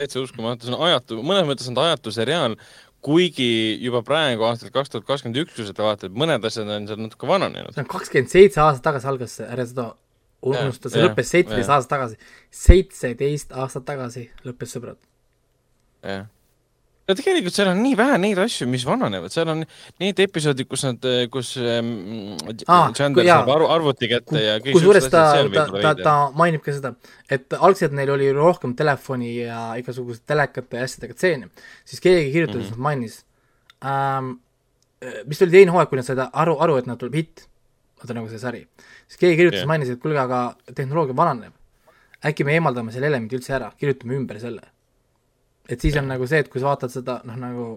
[0.00, 2.56] täitsa uskumatu, see on ajatu, mõnes mõttes on ta ajatu seriaal,
[3.04, 3.50] kuigi
[3.84, 7.30] juba praegu aastal kaks tuhat kakskümmend üks, kui seda vaatad, mõned asjad on seal natuke
[7.30, 7.74] vananenud.
[7.74, 9.90] see on kakskümmend seitse aastat tagasi algas see, ära seda
[10.42, 12.18] unusta, see lõppes seitseteist aastat tagasi.
[12.64, 15.00] seitseteist aastat tagasi lõppes Sõbrad.
[16.06, 16.26] jah
[17.08, 19.62] no tegelikult seal on nii vähe neid asju, mis vananevad, seal on
[20.02, 21.94] need episoodid, kus nad, kus ähm,
[22.68, 25.22] ah, Chandler saab arv, arvuti kätte ja kusjuures ta,
[25.54, 26.92] ta, ta, ta mainib ka seda,
[27.32, 31.50] et algselt neil oli rohkem telefoni ja igasuguste telekate ja asjadega stseene,
[31.88, 32.86] siis keegi kirjutas mm, -hmm.
[32.90, 33.20] mainis.
[33.88, 34.34] Ähm,,
[35.30, 37.46] vist oli teine hooaeg, kui nad said aru, aru, et nad tuleb hitt,
[38.02, 38.66] vaata nagu see sari,
[39.06, 41.54] siis keegi kirjutas yeah., mainis, et kuulge, aga tehnoloogia vananeb.
[42.18, 44.66] äkki me eemaldame selle elemendi üldse ära, kirjutame ümber selle
[45.68, 47.68] et siis on nagu see, et kui sa vaatad seda noh, nagu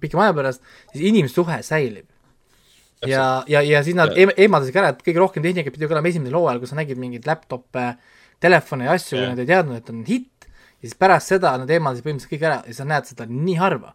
[0.00, 2.06] pikema aja pärast, siis inimsuhe säilib.
[3.06, 4.30] ja, ja, ja siis nad ja.
[4.36, 7.90] eemaldasid ära, et kõige rohkem tehnikat pidi olema esimesel hooajal, kus sa nägid mingeid laptop'e,
[8.42, 11.70] telefone ja asju, kui nad ei teadnud, et on hitt, ja siis pärast seda nad
[11.70, 13.94] eemaldasid põhimõtteliselt kõik ära ja sa näed seda nii harva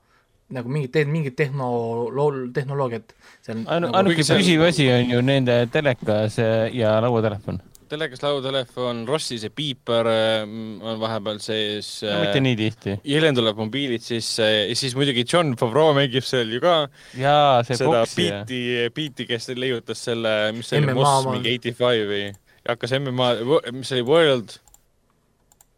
[0.49, 2.09] nagu mingit, mingit tehno-,
[2.53, 3.13] tehnoloogiat.
[3.49, 6.39] ainuke nagu püsiv asi on ju nende telekas
[6.73, 10.07] ja lauatelefon telekas, lauatelefon, Rossi see piiper
[10.45, 12.19] mm, on vahepeal sees no,.
[12.23, 12.95] mitte nii tihti.
[13.07, 16.75] hiljem tuleb mobiilid sisse ja siis muidugi John Favreau mängib seal ju ka.
[17.17, 18.61] jaa, see seda biiti,
[18.95, 22.23] biiti, kes leiutas selle, mis see oli, Moss mingi eighty five või
[22.69, 23.29] hakkas MMA,
[23.73, 24.59] mis oli World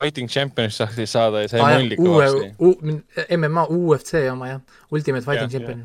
[0.02, 2.48] Fighting Champions tahtis saada ja sai ah, mulli kõvasti.
[3.38, 5.84] MMA, UFC oma jah, Ultimate Fighting ja, Champion.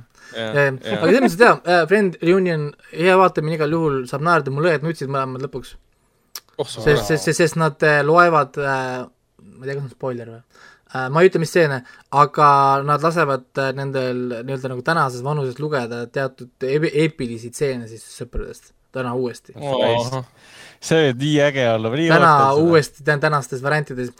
[0.96, 5.12] aga mõttes jaa, äh, Friend Reunion, hea vaatamine igal juhul, saab naerda, mul õed nutsid
[5.12, 5.76] mõlemad lõpuks
[6.58, 6.68] oh,.
[6.68, 11.08] sest, sest, sest nad äh, loevad äh,, ma ei tea, kas on spoiler või äh,,
[11.12, 11.82] ma ei ütle, mis stseene,
[12.22, 12.48] aga
[12.86, 19.12] nad lasevad äh, nendel nii-öelda nagu tänases vanuses lugeda teatud eepilisi stseene siis sõpradest täna
[19.18, 19.52] uuesti.
[19.60, 20.24] Oh
[20.80, 24.12] see võib nii äge olla, täna uuesti tänastes variantides.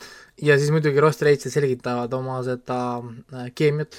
[0.43, 3.97] Ja siis muidugi Rost Reitsid selgitavad oma seda äh, keemiat.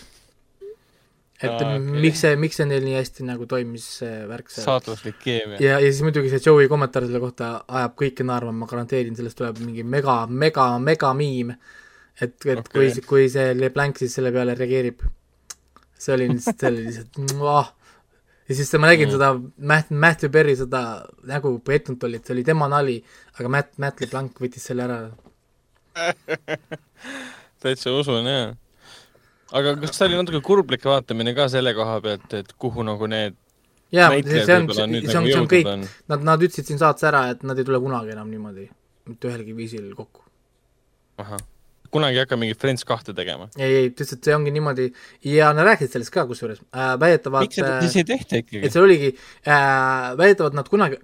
[1.38, 2.02] Et Aa, okay.
[2.02, 4.66] miks see, miks see neil nii hästi nagu toimis, see värk seal.
[4.66, 5.60] saatuslik keemia.
[5.62, 9.38] ja, ja siis muidugi see Joe'i kommentaar selle kohta ajab kõiki naerma, ma garanteerin, sellest
[9.38, 11.54] tuleb mingi mega, mega, mega miim.
[12.18, 12.72] et, et okay.
[12.74, 15.06] kui, kui see LeBlanc siis selle peale reageerib,
[15.98, 17.76] see oli lihtsalt, see oli lihtsalt,
[18.48, 19.14] ja siis ma nägin mm.
[19.14, 19.30] seda
[19.74, 20.84] Matt, Matthew Perry seda
[21.28, 22.98] nägu pettunud oli, et see oli tema nali,
[23.38, 25.02] aga Matt, Matt LeBlanc võttis selle ära
[27.64, 28.56] täitsa usun, jaa.
[29.56, 33.36] Aga kas see oli natuke kurblik vaatamine ka selle koha pealt, et kuhu nagu need
[33.96, 35.70] jaa, see on, see on, see on, see on kõik,
[36.12, 38.68] nad, nad ütlesid siin saates ära, et nad ei tule kunagi enam niimoodi,
[39.08, 40.26] mitte ühelgi viisil kokku.
[41.24, 41.40] ahah
[41.92, 43.48] kunagi ei hakka mingit Friends kahte tegema.
[43.58, 44.90] ei, ei, ta ütles, et see ongi niimoodi
[45.32, 48.66] ja nad rääkisid sellest ka kusjuures äh,, väidetavalt miks seda siis ei tehta ikkagi?
[48.68, 51.00] et see oligi äh,, väidetavalt nad kunagi,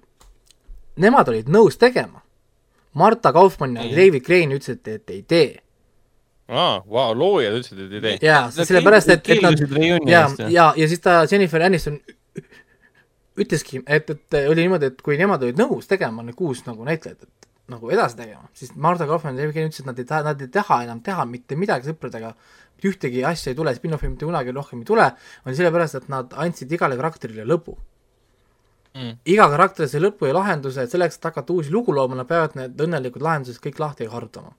[1.00, 2.20] nemad olid nõus tegema.
[2.94, 5.63] Marta Kaufmann ja David Crane ütlesid, et ei tee
[6.48, 8.16] aa, vau, loojad ütlesid, et ei tee.
[8.28, 9.64] jaa, sellepärast, et, et nad,
[10.08, 12.00] ja, ja, ja siis ta, Jennifer Aniston
[13.44, 17.24] ütleski, et, et oli niimoodi, et kui nemad olid nõus tegema, need kuus nagu näitlejat,
[17.24, 20.44] et nagu edasi tegema, siis Marta Kaufmann ja Jevgeni ütlesid, et nad ei taha, nad
[20.44, 22.34] ei taha enam teha mitte midagi sõpradega,
[22.84, 25.08] ühtegi asja ei tule, spin-offi mitte kunagi rohkem ei tule,
[25.46, 27.78] on sellepärast, et nad andsid igale karakterile lõpu
[28.94, 29.14] mm..
[29.32, 32.56] iga karakter sai lõpu ja lahenduse, et selleks, et hakata uusi lugu looma, nad peavad
[32.58, 34.54] need õnnelikud lahendused kõik lahti harutama.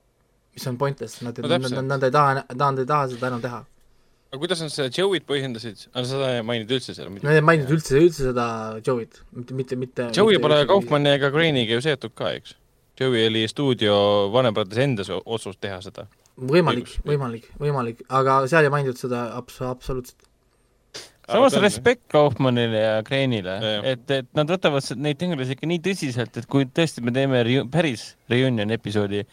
[0.56, 3.46] Mis on pointless, nad no,, nad, nad, nad ei taha, nad ei taha seda enam
[3.46, 3.62] teha.
[4.32, 7.12] aga kuidas nad seda Joe'it põhjendasid, seda ei maininud üldse seal?
[7.20, 8.46] Nad ei maininud üldse, üldse seda
[8.80, 12.56] Joe'it, mitte, mitte, mitte Joe'i pole Kaufmanni ega Crane'iga ju seotud ka, eks?
[13.00, 13.96] Joey oli stuudio
[14.32, 16.06] vanembrates endas otsus teha seda.
[16.36, 20.24] võimalik, võimalik, võimalik, aga seal ei mainitud seda abs-, absoluutselt.
[21.26, 23.58] samas respekt Kaufmannile ja Kreenile,
[23.92, 27.62] et, et nad võtavad neid tegelasi ikka nii tõsiselt, et kui tõesti me teeme re
[27.72, 29.24] päris reunion episoodi,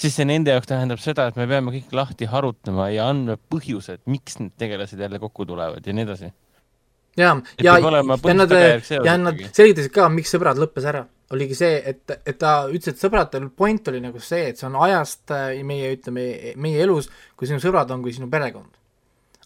[0.00, 4.02] siis see nende jaoks tähendab seda, et me peame kõik lahti harutama ja andma põhjused,
[4.10, 6.32] miks need tegelased jälle kokku tulevad ja nii edasi.
[7.16, 8.58] ja, ja, ja nad,
[9.04, 11.04] ja nad selgitasid ka, miks Sõbrad lõppes ära
[11.34, 14.78] oligi see, et, et ta ütles, et sõbrad, point oli nagu see, et see on
[14.82, 16.26] ajast äh, meie, ütleme,
[16.60, 18.72] meie elus, kui sinu sõbrad on kui sinu perekond.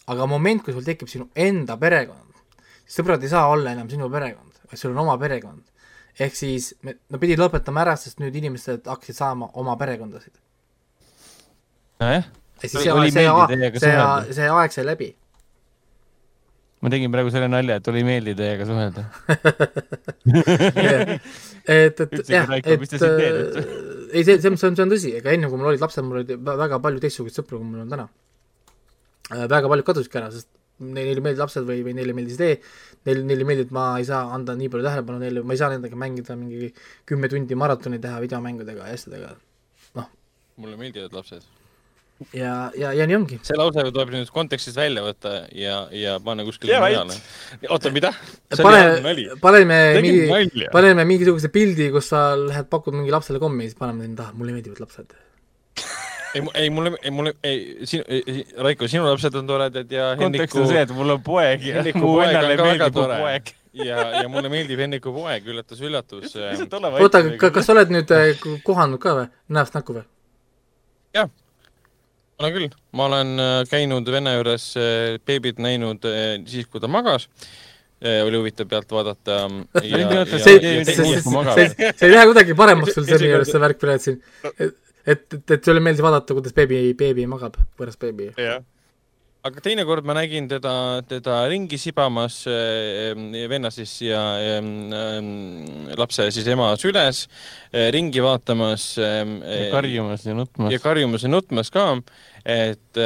[0.05, 2.41] aga moment, kui sul tekib sinu enda perekond,
[2.89, 5.61] sõbrad ei saa olla enam sinu perekond, vaid sul on oma perekond.
[6.19, 10.33] ehk siis me, nad pidid lõpetama ära, sest nüüd inimesed hakkasid saama oma perekondasid.
[12.03, 12.25] Nojah.
[12.61, 12.81] see, see,
[13.79, 15.11] see, see aeg sai läbi.
[16.85, 19.05] Ma tegin praegu selle nalja, et oli meeldiv teiega suhelda.
[21.65, 22.75] Et, et jah, et äh,
[24.13, 26.05] ei, see, see on, see on, see on tõsi, ega enne kui mul olid lapsed,
[26.05, 28.05] mul olid väga palju teistsuguseid sõpru, kui mul on täna.
[29.31, 30.51] Äh, väga paljud kadusidki ära, sest
[30.85, 32.59] neile meeldivad lapsed või, või neile meeldis idee,
[33.09, 35.73] neil, neile meeldib, et ma ei saa anda nii palju tähelepanu neile, ma ei saa
[35.73, 36.69] nendega mängida mingi
[37.09, 39.33] kümme tundi maratoni teha videomängudega ja asjadega,
[39.97, 40.11] noh.
[40.61, 41.49] mulle meeldivad lapsed
[42.33, 43.37] ja, ja, ja nii ongi.
[43.43, 47.17] see lause tuleb nüüd kontekstist välja võtta ja, ja panna kuskile mujale.
[47.67, 48.13] oota, mida?
[48.55, 53.79] pane, paneme mingi, paneme mingisuguse pildi, kus sa lähed pakud mingi lapsele kommi ja siis
[53.79, 55.11] paneme sinna taha, mulle meeldivad lapsed
[56.35, 58.07] ei, ei mulle, ei mulle, ei, sinu,
[58.63, 62.17] Raiko, sinu lapsed on toredad ja kontekst on see, et mul on poeg ja mu
[62.21, 63.55] vennale meeldib mu poeg.
[63.75, 66.35] ja, ja mulle meeldib Henniku poeg, üllatus, üllatus.
[66.39, 70.07] oota, kas sa oled nüüd eh, kohanud ka või, näost näkku või?
[71.15, 71.31] jah
[72.39, 76.91] olen küll, ma olen äh, käinud venna juures äh, beebit näinud äh, siis, kui ta
[76.91, 77.29] magas.
[78.05, 79.37] oli huvitav pealt vaadata.
[79.79, 84.19] see ei lähe kuidagi paremaks sul selle juures, see värk praegu siin.
[84.59, 84.75] et,
[85.07, 88.33] et, et sulle meeldis vaadata, kuidas beebi, beebi magab, võõras beebi.
[88.35, 88.59] jah
[89.45, 90.73] aga teinekord ma nägin teda,
[91.05, 93.13] teda ringi sibamas äh,
[93.49, 94.59] venna siis ja äh,
[95.99, 97.25] lapse siis ema süles
[97.69, 100.73] äh,, ringi vaatamas ja karjumas ja nutmas.
[100.73, 101.87] ja karjumas ja nutmas ka,
[102.41, 103.01] et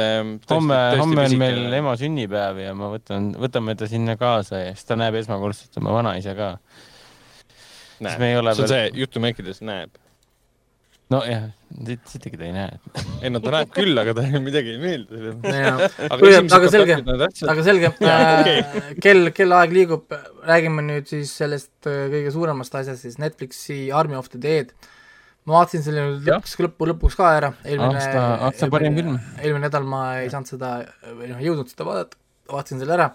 [0.50, 4.88] homme, homme on meil ema sünnipäev ja ma võtan, võtame ta sinna kaasa ja siis
[4.88, 6.54] ta näeb esmakordselt oma vanaisa ka.
[8.00, 8.70] näeb, see on veel...
[8.70, 9.99] see jutumärkides näeb
[11.10, 11.48] nojah,
[12.10, 12.78] sittagi ta ei näe.
[13.22, 15.34] ei no ta näeb küll, aga talle midagi ei meeldi.
[16.06, 17.00] aga, aga selge,
[17.54, 20.16] aga selge äh, kell, kellaaeg liigub,
[20.46, 24.74] räägime nüüd siis sellest äh, kõige suuremast asjast, siis Netflixi Army of the Dead
[25.48, 29.16] ma vaatasin selle lõpuks, lõppu, lõpuks ka ära, eelmine aasta, aasta parim film.
[29.40, 30.74] eelmine nädal ma ei saanud seda,
[31.06, 32.20] või noh, ei jõudnud seda vaadata,
[32.52, 33.08] vaatasin selle ära.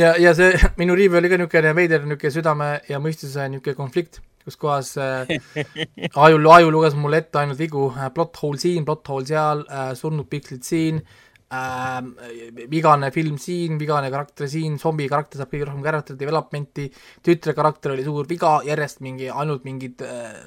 [0.00, 4.22] ja, ja see minu riiv oli ka niisugune veider niisugune südame ja mõistuse niisugune konflikt,
[4.50, 5.30] kus kohas äh,
[6.26, 7.88] aju, aju luges mulle ette ainult vigu.
[7.94, 12.00] Äh,, plot hole siin, plot hole seal äh,, surnud pikslid siin äh,,
[12.70, 16.88] vigane film siin, vigane karakter siin, zombi karakter saab kõige rohkem character development'i,
[17.26, 20.42] tütre karakter oli suur viga, järjest mingi, ainult mingid äh,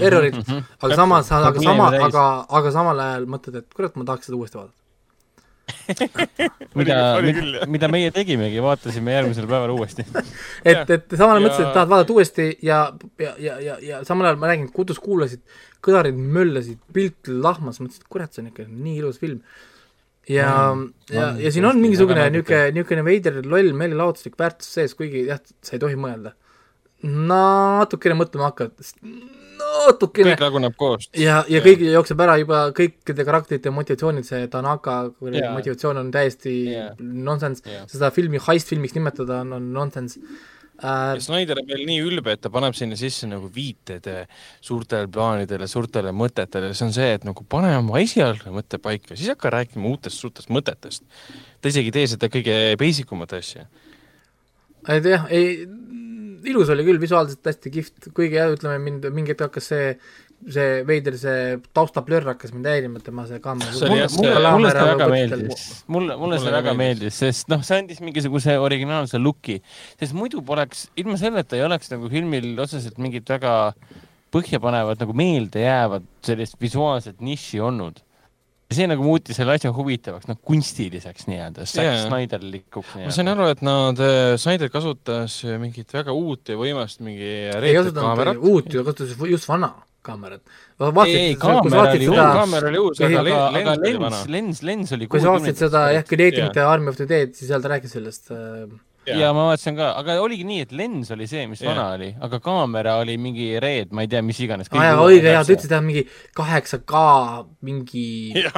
[0.00, 0.76] errorid, mhm, mhm.
[0.84, 2.28] aga samas, aga sama, aga,
[2.60, 4.78] aga samal ajal mõtled, et kurat, ma tahaks seda uuesti vaadata
[6.78, 10.06] mida, mida, mida meie tegimegi, vaatasime järgmisel päeval uuesti.
[10.70, 11.46] Et, et samal ajal ja...
[11.46, 12.80] mõtlesin, et tahad vaadata uuesti ja,
[13.22, 15.40] ja, ja, ja, ja samal ajal ma räägin, kodus kuulasid,
[15.84, 19.40] kõlarid möllasid, pilt lahmas, mõtlesin, et kurat, see on ikka nii ilus film.
[20.28, 25.24] Ja mm,, ja, ja siin on mingisugune niisugune, niisugune veider loll meelelahutuslik väärtus sees, kuigi
[25.30, 26.36] jah, sa ei tohi mõelda.
[27.00, 28.74] natukene mõtlema hakkad,
[29.60, 30.34] natukene.
[30.34, 31.08] kõik laguneb koos.
[31.16, 35.52] ja, ja kõigil jookseb ära juba kõikide karakterite motivatsioonid, see Tanaka yeah.
[35.54, 36.94] motivatsioon on täiesti yeah.
[37.00, 40.20] nonsense yeah., seda filmi heist-filmiks nimetada on, on nonsense
[40.80, 41.18] äh,.
[41.20, 44.06] Snyder on veel nii ülbe, et ta paneb sinna sisse nagu viited
[44.64, 49.32] suurtele plaanidele, suurtele mõtetele, see on see, et nagu pane oma esialgne mõte paika, siis
[49.34, 51.04] hakka rääkima uutest suurtest mõtetest.
[51.60, 53.66] ta isegi ei tee seda kõige basic umat asja.
[54.88, 55.66] et jah, ei,
[56.48, 59.94] ilus oli küll, visuaalselt hästi kihvt, kuigi jah, ütleme mind mingi hetk hakkas see
[60.48, 63.72] see veider, see taustablörr hakkas mind häirima, tema see kaamera.
[63.76, 68.00] mulle, mulle, mulle see väga meeldis, mulle, mulle see väga meeldis, sest noh, see andis
[68.04, 69.58] mingisuguse originaalse look'i,
[70.00, 73.54] sest muidu poleks, ilma selleta ei oleks nagu filmil otseselt mingit väga
[74.32, 78.00] põhjapanevat nagu meeldejäävat sellist visuaalset nišši olnud
[78.76, 82.00] see nagu muutis selle asja huvitavaks, noh kunstiliseks nii-öelda, Zack yeah.
[82.06, 87.30] Snyderlikuks ma sain aru, et nad, äh, Snyder kasutas mingit väga uut ja võimast mingi
[87.50, 90.42] ei kasutanud uut kasutas just vana kaamerat.
[91.06, 93.24] ei, ei, kaamera oli uus, kaamera oli uus, aga,
[93.60, 97.08] aga lens, lens, lens oli kui sa vaatasid seda jah, Creating the Army of the
[97.08, 98.64] Dead, siis seal ta rääkis sellest äh,
[99.18, 101.70] ja, ma vaatasin ka, aga oligi nii, et lens oli see, mis ja.
[101.72, 104.70] vana oli, aga kaamera oli mingi red, ma ei tea, mis iganes.
[104.70, 106.06] aa jaa, õige jaa, ta ütles, et ta on mingi
[106.38, 107.02] kaheksa K
[107.66, 108.06] mingi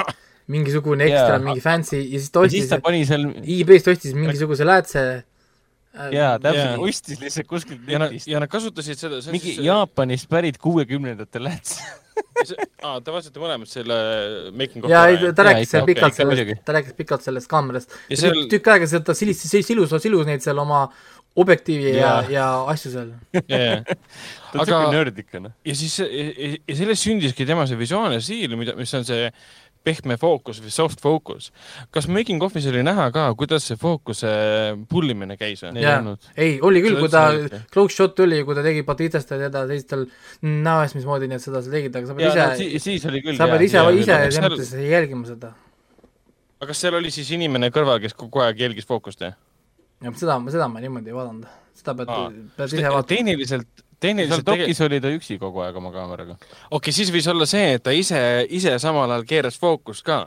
[0.52, 2.68] mingisugune ekstra, mingi fancy ja siis ta ostis,
[3.08, 3.28] seal...
[3.42, 5.04] e-Bay'st ostis mingisuguse läätse
[5.92, 8.28] jaa, täpselt, ostis lihtsalt kuskilt netist.
[8.30, 9.64] ja nad kasutasid seda mingi siis...
[9.66, 11.78] Jaapanist pärit kuuekümnendate läts.
[12.82, 13.96] Aa, te vaatasite mõlemad selle
[14.56, 17.96] Making of jaa, ei, ta rääkis ja, pikalt okay, sellest, ta rääkis pikalt sellest kaamerast.
[18.10, 18.44] Seal...
[18.52, 20.86] tükk aega seal ta silis, silus, silus neid seal oma
[21.38, 23.12] objektiivi ja, ja, ja asju seal.
[24.52, 25.54] ta on siuke nörd ikka, noh.
[25.64, 29.30] ja siis, ja sellest sündiski tema see visuaalne stiil, mida, mis on see
[29.84, 31.50] pehme fookus või soft focus.
[31.94, 34.30] kas making of'is oli näha ka, kuidas see fookuse
[34.90, 35.82] pull imine käis või?
[36.36, 37.24] ei, oli küll, kui ta,
[37.72, 40.06] close shot tuli, kui ta tegi Batistast ja teda seisis tal
[40.42, 43.66] näoes, mismoodi nad seda tegid, aga sa pead ise, siis, siis oli küll, sa pead
[43.68, 45.54] ise, ise selles mõttes jälgima seda.
[46.60, 49.38] aga kas seal oli siis inimene kõrval, kes kogu aeg jälgis fookust, jah?
[50.02, 51.48] jah, seda, seda ma niimoodi ei vaadanud.
[51.78, 52.12] seda pead,
[52.58, 53.08] pead ise vaatama.
[53.16, 54.88] tehniliselt tehniliselt seal dokis tege...
[54.88, 56.36] oli ta üksi kogu aeg oma kaameraga.
[56.36, 60.24] okei okay,, siis võis olla see, et ta ise, ise samal ajal keeras fookust ka.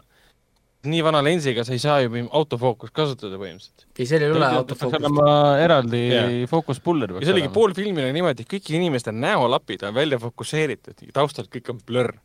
[0.86, 3.88] nii vana lensiga sa ei saa ju autofookust kasutada põhimõtteliselt.
[3.98, 5.00] ei, seal ei ole autofookust.
[5.00, 6.36] peaks olema eraldi yeah.
[6.52, 7.18] fookuspuller.
[7.20, 11.52] ja see oligi pool filmil on niimoodi, et kõik inimeste näolapid on välja fokusseeritud, taustalt
[11.54, 12.16] kõik on blurr.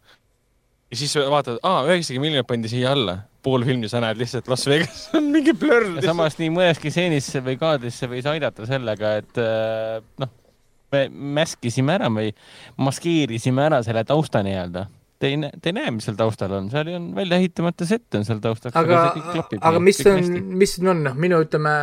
[0.91, 4.67] ja siis vaatad, aa, üheksakümmend miljonit pandi siia alla pool filmi sa näed lihtsalt Las
[4.69, 6.01] Vegas on mingi blurr.
[6.05, 10.33] samas nii mõneski stseenis või kaadris see võis aidata sellega, et äh, noh,
[10.93, 11.05] me
[11.41, 12.33] mäskisime ära või
[12.83, 14.87] maskeerisime ära selle tausta nii-öelda.
[15.21, 18.17] Te ei näe, te ei näe, mis seal taustal on, seal on välja ehitamata sett
[18.17, 18.77] on seal taustaks.
[18.81, 19.03] aga,
[19.61, 21.75] aga mis on, mis siin on, noh, minu ütleme,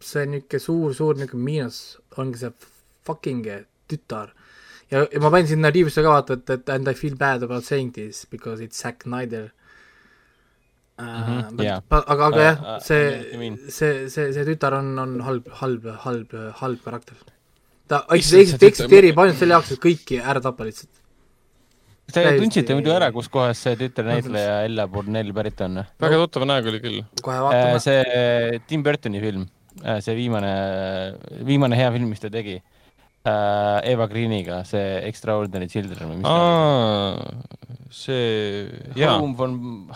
[0.00, 1.80] see niisugune suur-suur niisugune miinus
[2.16, 2.54] ongi see
[3.04, 3.44] fucking
[3.92, 4.32] tütar.
[4.90, 7.68] ja, ja ma panin sinna riivisse ka vaata, et, et and I feel bad about
[7.68, 9.50] saying this because it's Zack Snyder
[10.96, 11.04] uh,.
[11.04, 11.82] Mm -hmm, yeah.
[11.90, 16.32] aga, aga jah uh,, see, see, see, see tütar on, on halb, halb, halb,
[16.62, 17.35] halb karakter
[17.90, 20.92] ta eksisteerib ainult selle jaoks, et kõiki ära tappa lihtsalt.
[22.14, 25.80] Te tundsite muidu ära, kuskohast see tütrenäitleja Ella Burnell pärit on?
[26.02, 27.00] väga tuttav näog oli küll.
[27.26, 29.48] Äh, see Tim Burtoni film,
[29.82, 30.52] äh, see viimane,
[31.48, 32.60] viimane hea film, mis ta tegi.
[33.26, 37.16] Äh, Eva Greeniga, see Extraordinary Children või mis Aa,
[37.90, 39.18] see, jaa.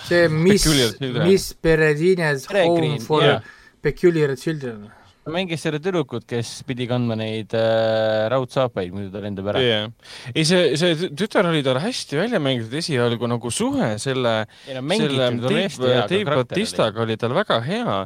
[0.08, 0.66] see Miss,
[0.98, 3.52] Miss Peredines Home for yeah.
[3.86, 4.88] Peculiar Children
[5.30, 9.62] ta mängis seda tüdrukut, kes pidi kandma neid äh, raudsaapaid, muidu ta lendab ära.
[9.62, 9.92] Yeah..
[10.34, 14.34] ei, see, see tütar oli tal hästi välja mängitud esialgu nagu suhe selle,
[14.74, 17.96] no, selle Dave, Batistaga oli tal väga hea,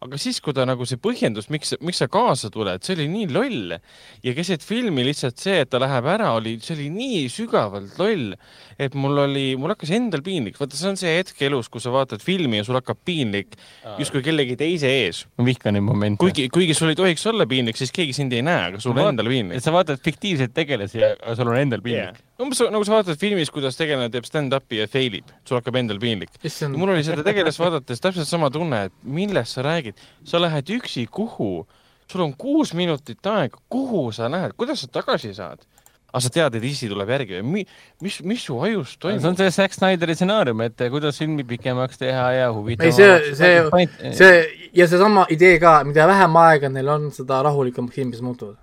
[0.00, 3.28] aga siis, kui ta nagu see põhjendus, miks, miks sa kaasa tuled, see oli nii
[3.34, 3.76] loll.
[4.24, 8.32] Ja keset filmi lihtsalt see, et ta läheb ära, oli, see oli nii sügavalt loll,
[8.80, 11.92] et mul oli, mul hakkas endal piinlik, vaata, see on see hetk elus, kus sa
[11.94, 13.58] vaatad filmi ja sul hakkab piinlik
[14.00, 15.24] justkui kellegi teise ees.
[15.36, 16.20] ma vihkan neid momente.
[16.22, 19.12] kuigi, kuigi sul ei tohiks olla piinlik, siis keegi sind ei näe, aga sul on
[19.12, 19.62] endal piinlik.
[19.62, 23.50] sa vaatad fiktiivseid tegelasi ja sul on endal piinlik yeah umbes nagu sa vaatad filmis,
[23.52, 26.32] kuidas tegelane teeb stand-up'i ja fail ib, sul hakkab endal piinlik.
[26.72, 31.06] mul oli seda tegelast vaadates täpselt sama tunne, et millest sa räägid, sa lähed üksi
[31.12, 31.66] kuhu,
[32.10, 35.66] sul on kuus minutit aega, kuhu sa lähed, kuidas sa tagasi saad?
[36.10, 37.64] Aga sa tead, et isi tuleb järgi või mi,
[38.04, 39.22] mis, mis su ajus toimub?
[39.22, 43.36] see on see Zack Snyderi stsenaarium, et kuidas filmi pikemaks teha ja huvitavamaks.
[43.38, 48.26] see, see, see ja seesama idee ka, mida vähem aega neil on, seda rahulikumaks filmid
[48.26, 48.58] muutuvad.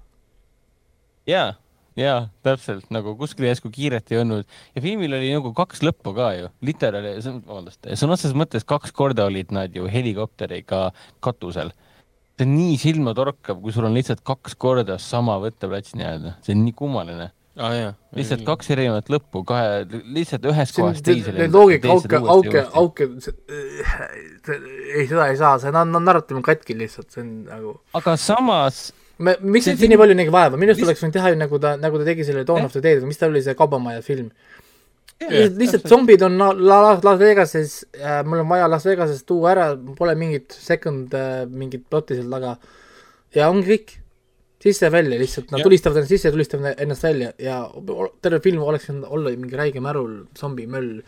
[1.27, 1.56] jaa
[1.98, 6.30] jaa, täpselt, nagu kuskil järsku kiiret ei olnud ja filmil oli nagu kaks lõppu ka
[6.38, 7.16] ju, literaali,
[7.48, 10.92] vabandust, sõna otseses mõttes kaks korda olid nad ju helikopteriga
[11.26, 11.74] katusel.
[12.38, 16.64] see on nii silmatorkav, kui sul on lihtsalt kaks korda sama võtteplats nii-öelda, see on
[16.67, 17.95] nii kummaline ah,.
[18.18, 19.82] lihtsalt kaks erinevat lõppu, kahe,
[20.16, 21.40] lihtsalt ühest kohast teisele.
[21.44, 23.10] Need loogika auke, auke, auke,
[24.48, 27.76] ei, seda ei saa, see on, on narratiiv on katki lihtsalt, see on nagu.
[27.98, 28.88] aga samas
[29.18, 31.74] me, miks see nii palju nagu vaeva, minu arust oleks võinud teha ju nagu ta,
[31.82, 34.30] nagu ta tegi selle Dawn of the Dead'iga, mis ta oli, see kaubamaja film.
[35.18, 39.56] lihtsalt, lihtsalt zombid on la, la, Las Vegases äh,, mul on vaja Las Vegasest tuua
[39.56, 42.58] ära, pole mingit second äh, mingit plotti seal taga.
[43.36, 43.98] ja ongi kõik,
[44.64, 45.68] sisse-välja lihtsalt, nad ja.
[45.68, 47.64] tulistavad ennast sisse ja tulistavad ennast välja ja
[48.22, 51.02] terve film oleks võinud olla mingi räige märul zombimöll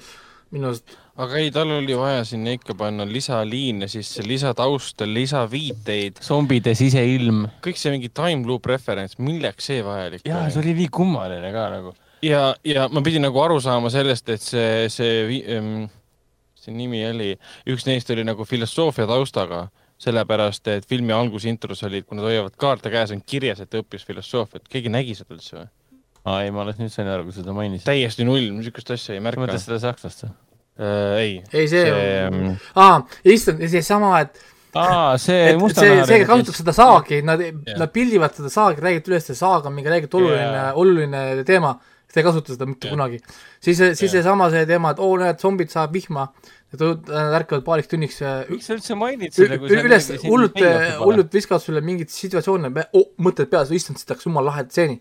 [0.53, 6.21] minu arust aga ei, tal oli vaja sinna ikka panna lisaliine sisse, lisatausta, lisaviiteid.
[6.23, 7.45] zombide siseilm.
[7.65, 11.65] kõik see mingi time loop referents, milleks see vajalik jaa, see oli nii kummaline ka
[11.75, 11.93] nagu.
[12.25, 15.89] ja, ja ma pidin nagu aru saama sellest, et see, see ähm,,
[16.59, 17.33] see nimi oli,
[17.69, 19.67] üks neist oli nagu filosoofia taustaga,
[19.99, 24.05] sellepärast et filmi algusintros olid, kui nad hoiavad kaarte käes, on kirjas, et ta õppis
[24.07, 24.67] filosoofiat.
[24.71, 25.67] keegi nägi seda üldse või?
[26.29, 27.87] aa ei, ma alles nüüd sain aru, kui seda mainisid.
[27.87, 29.41] täiesti null, niisugust asja ei märka.
[29.41, 30.31] sa mõtled seda sakslast või?
[30.79, 31.17] äh,.
[31.23, 31.35] ei.
[31.51, 32.55] ei, see, see, um...
[32.79, 33.03] aa,
[33.35, 34.39] issand, seesama, et
[34.79, 39.29] aa, see see, see kasutab seda saagi, nad yeah., nad pildivad seda saagi, räägivad üles,
[39.29, 41.75] see saag on mingi räägitud oluline yeah., oluline teema,
[42.09, 42.95] sa ei kasuta seda mitte yeah.
[42.95, 43.19] kunagi.
[43.59, 44.15] siis, siis yeah.
[44.19, 46.29] seesama see teema, et oo, näed, zombid saab vihma,
[46.73, 50.59] nad ärkavad paariks tunniks äh, miks sa üldse mainid seda, kui sa üles, hullult,
[50.99, 54.99] hullult viskavad sulle mingeid situatsioone oh,, mõtted peas, issand, see tahaks jumala lahet stseeni.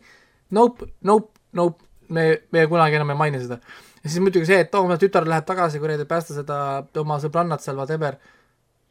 [0.57, 3.61] Nope, nope, nope, me, me kunagi enam ei maini seda
[4.03, 6.59] ja siis muidugi see, et oo, mu tütar läheb tagasi kuradi, päästa seda
[7.03, 8.19] oma sõbrannat seal, whatever,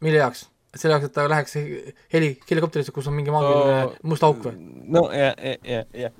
[0.05, 0.45] mille jaoks?
[0.77, 1.55] selle jaoks, et ta läheks
[2.13, 4.57] heli, helikopterisse, kus on mingi maagiline no, must auk või?
[4.93, 6.11] no ja, ja, ja, ja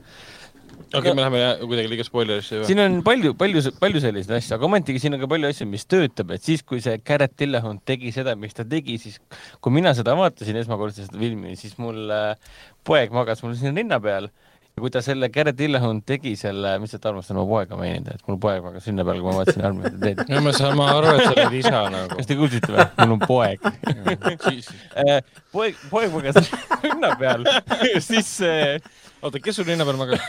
[0.78, 4.56] okei okay, no,, me läheme kuidagi liiga spoilerisse siin on palju, palju, palju selliseid asju,
[4.58, 7.84] aga ometigi siin on ka palju asju, mis töötab, et siis, kui see Garrett Tillehund
[7.88, 9.20] tegi seda, mis ta tegi, siis
[9.64, 14.00] kui mina seda vaatasin esmakordselt seda filmi, siis mul äh, poeg magas mul siin rinna
[14.04, 14.32] peal
[14.78, 18.28] ja kui ta selle Gerrit Lillehund tegi selle, mis sa armastasid oma poega mainida, et
[18.30, 20.22] mul poeg magas sinna peal, kui ma vaatasin Armide teed.
[20.30, 22.20] no ma saan, ma aru, et sa oled isa nagu.
[22.20, 22.86] kas te kuulsite või?
[23.02, 25.18] mul on poeg äh,
[25.56, 26.54] poeg, poeg magas
[26.86, 27.50] rinna peal,
[28.06, 28.78] siis äh,
[29.22, 30.22] oota, kes sul rinna peal magas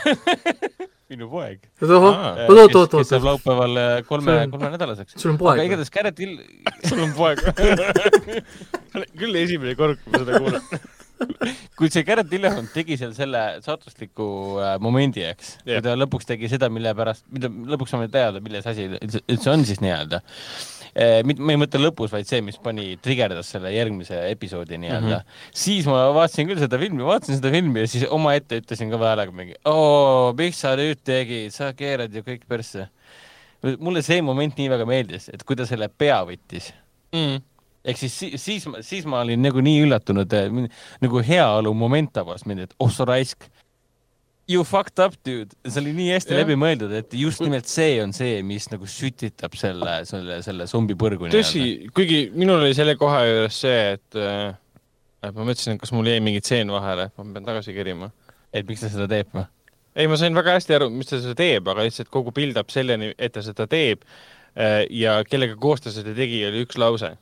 [1.09, 1.63] minu poeg.
[1.81, 2.95] oot, oot, oot.
[2.99, 5.17] kes saab laupäeval äh, kolme, kolmenädalaseks.
[5.17, 5.57] sul on poeg?
[5.57, 6.45] aga igatahes Gerrit Lill-.
[6.89, 7.41] sul on poeg
[9.19, 10.87] küll esimene kord, kui ma seda kuulen
[11.79, 14.27] kuid see Gerard Lillehund tegi seal selle saatusliku
[14.63, 15.81] äh, momendi, eks yeah..
[15.83, 19.81] ta lõpuks tegi seda, mille pärast, mida lõpuks saame teada, milles asi üldse on siis
[19.83, 20.21] nii-öelda.
[20.95, 25.25] Ma ei mõtle lõpus, vaid see, mis pani, trigerdas selle järgmise episoodi nii-öelda mm.
[25.25, 25.51] -hmm.
[25.63, 29.35] siis ma vaatasin küll seda filmi, vaatasin seda filmi ja siis omaette ütlesin ka häälega
[29.35, 32.89] mingi, oo, miks sa nüüd tegid, sa keerad ju kõik persse.
[33.79, 36.73] mulle see moment nii väga meeldis, et kui ta selle pea võttis
[37.11, 37.39] mm
[37.85, 40.33] ehk siis, siis, siis, siis ma olin nagu nii üllatunud,
[41.01, 43.47] nagu heaolu moment tabas mind, et oh sa raisk.
[44.49, 45.53] You fucked up, dude.
[45.67, 49.53] see oli nii hästi läbi mõeldud, et just nimelt see on see, mis nagu sütitab
[49.59, 51.29] selle, selle, selle zombipõrgu.
[51.29, 56.09] tõsi, kuigi minul oli selle koha juures see, et, äh, ma mõtlesin, et kas mul
[56.09, 58.09] jäi mingi tseen vahele, ma pean tagasi kerima.
[58.49, 59.45] et miks ta seda teeb või?
[59.93, 63.13] ei, ma sain väga hästi aru, mis ta seda teeb, aga lihtsalt kogu build-up selleni,
[63.21, 64.01] et ta seda teeb
[64.57, 67.13] äh, ja kellega koos ta seda tegi, oli üks lause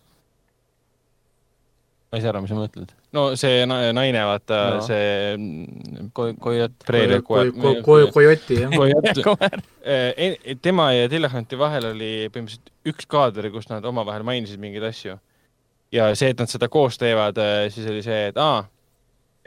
[2.08, 2.92] ma ei saa aru, mis sa mõtled.
[3.16, 4.84] no see naine, vaata no.
[4.86, 6.78] see mm, Kojot.
[8.16, 9.66] Kojoti, jah.
[9.88, 15.16] Eh, tema ja Dillahanti vahel oli põhimõtteliselt üks kaader, kus nad omavahel mainisid mingeid asju.
[15.96, 18.66] ja see, et nad seda koos teevad, eh, siis oli see, et aa,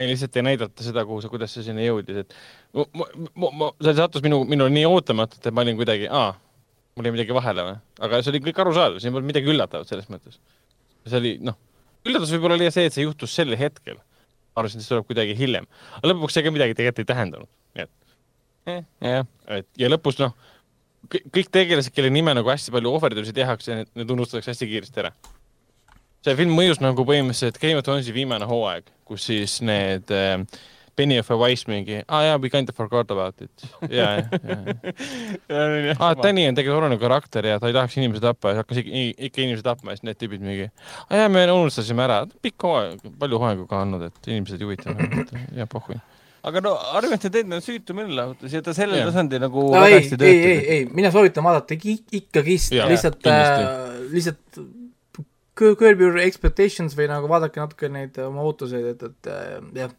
[0.01, 2.33] ei lihtsalt ei näidata seda, kuhu sa, kuidas see sinna jõudis, et
[2.73, 3.05] ma,
[3.37, 6.33] ma, ma, see sattus minu, minul nii ootamatult, et ma olin kuidagi, aa,
[6.97, 10.09] mul jäi midagi vahele või, aga see oli kõik arusaadav, siin polnud midagi üllatavat selles
[10.09, 10.41] mõttes.
[11.05, 11.59] see oli, noh
[12.07, 13.99] üllatus võib-olla oli see, et see juhtus sel hetkel.
[14.55, 17.85] arvasin, et see tuleb kuidagi hiljem, aga lõpuks see ka midagi tegelikult ei tähendanud, nii
[17.85, 17.91] et
[18.67, 18.81] eh,.
[18.99, 20.33] jah, et ja lõpus noh,
[21.07, 25.13] kõik tegelased, kelle nime nagu hästi palju ohverdusi tehakse, need unustatakse hästi kiiresti ära.
[26.25, 30.43] see film mõjus nagu põhimõtteliselt Game of Thronesi viimane hooaeg, kus siis need äh,
[30.95, 33.65] Penny of a Wise mingi, aa ah, jaa, we kind of forgot about it.
[33.99, 34.57] ja, ja,
[35.49, 35.95] ja.
[35.97, 39.03] aa, Danny on tegelikult oluline karakter ja ta ei tahaks inimesi tappa ja hakkas ikka,
[39.29, 42.67] ikka inimesi tapma ja siis need tüübid mingi, aa ah, jaa, me unustasime ära, pikk
[42.67, 44.95] hooaeg, palju hooaegu ka andnud, et inimesed ei huvita,
[45.57, 45.99] ja pohhui.
[46.49, 50.17] Aga no Arventi Ted on süütu meelelahutus ja ta sellel tasandil nagu no, väga hästi
[50.17, 50.29] töötab.
[50.29, 53.67] ei, ei, ei, mina soovitan vaadata ikkagist, lihtsalt äh,,
[54.09, 54.61] lihtsalt
[55.61, 59.93] curb your expectations või nagu vaadake natuke neid oma ootuseid, et, et äh, jah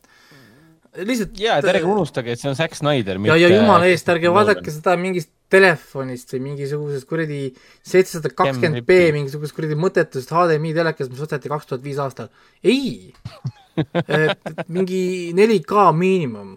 [0.92, 4.32] lihtsalt jaa, et ärge unustage, et see on Zack Snyder, ja, ja jumala eest, ärge
[4.32, 7.40] vaadake seda mingist telefonist või mingisugusest kuradi
[7.84, 12.30] seitsesada kakskümmend B mingisugust kuradi mõttetust HDMI telekast, mis osteti kaks tuhat viis aastal.
[12.64, 13.12] ei
[14.74, 15.02] mingi
[15.36, 16.56] 4K miinimum,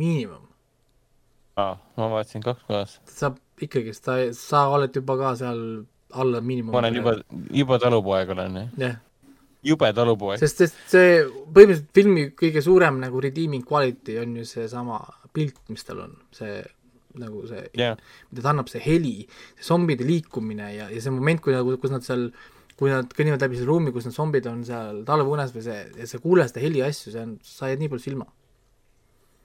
[0.00, 0.48] miinimum.
[1.56, 2.98] ma vaatasin kaks kohas.
[3.08, 5.62] saab ikkagist, sa, sa oled juba ka seal
[6.12, 6.76] alla miinimumi.
[6.76, 7.16] ma olen juba,
[7.62, 8.74] juba talupoeg olen, jah?
[8.84, 8.98] jah
[9.66, 10.40] jube talupoeg.
[10.40, 15.00] sest, sest see põhimõtteliselt filmi kõige suurem nagu redeeming quality on ju seesama
[15.34, 16.60] pilt, mis tal on, see
[17.20, 17.98] nagu see yeah.,
[18.30, 19.16] mida ta annab, see heli,
[19.58, 22.30] see zombide liikumine ja, ja see moment, kui nagu, kus nad seal
[22.80, 26.06] kui nad kõnnivad läbi selle ruumi, kus need zombid on seal talveunes või see, ja
[26.08, 28.30] sa kuuled seda heli asju, see on, sa jääd nii palju silma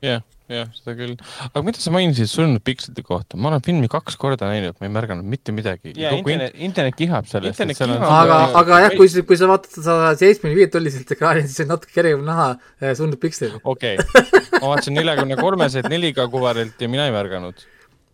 [0.06, 1.14] jah, jah, seda küll.
[1.48, 3.40] aga mida sa mainisid surnud pikslite kohta?
[3.42, 5.96] ma olen filmi kaks korda näinud, ma ei märganud mitte midagi.
[5.98, 7.64] jaa, internet, internet kihab sellest.
[7.86, 7.96] On...
[7.96, 11.96] aga, aga jah, kui, kui sa vaatad seda seitsmekümne viie tolliselt ekraani, siis on natuke
[11.96, 13.58] kergem näha äh, surnud piksleid.
[13.64, 17.66] okei okay., ma vaatasin neljakümne kolmeselt 4K kuvarilt ja mina ei märganud.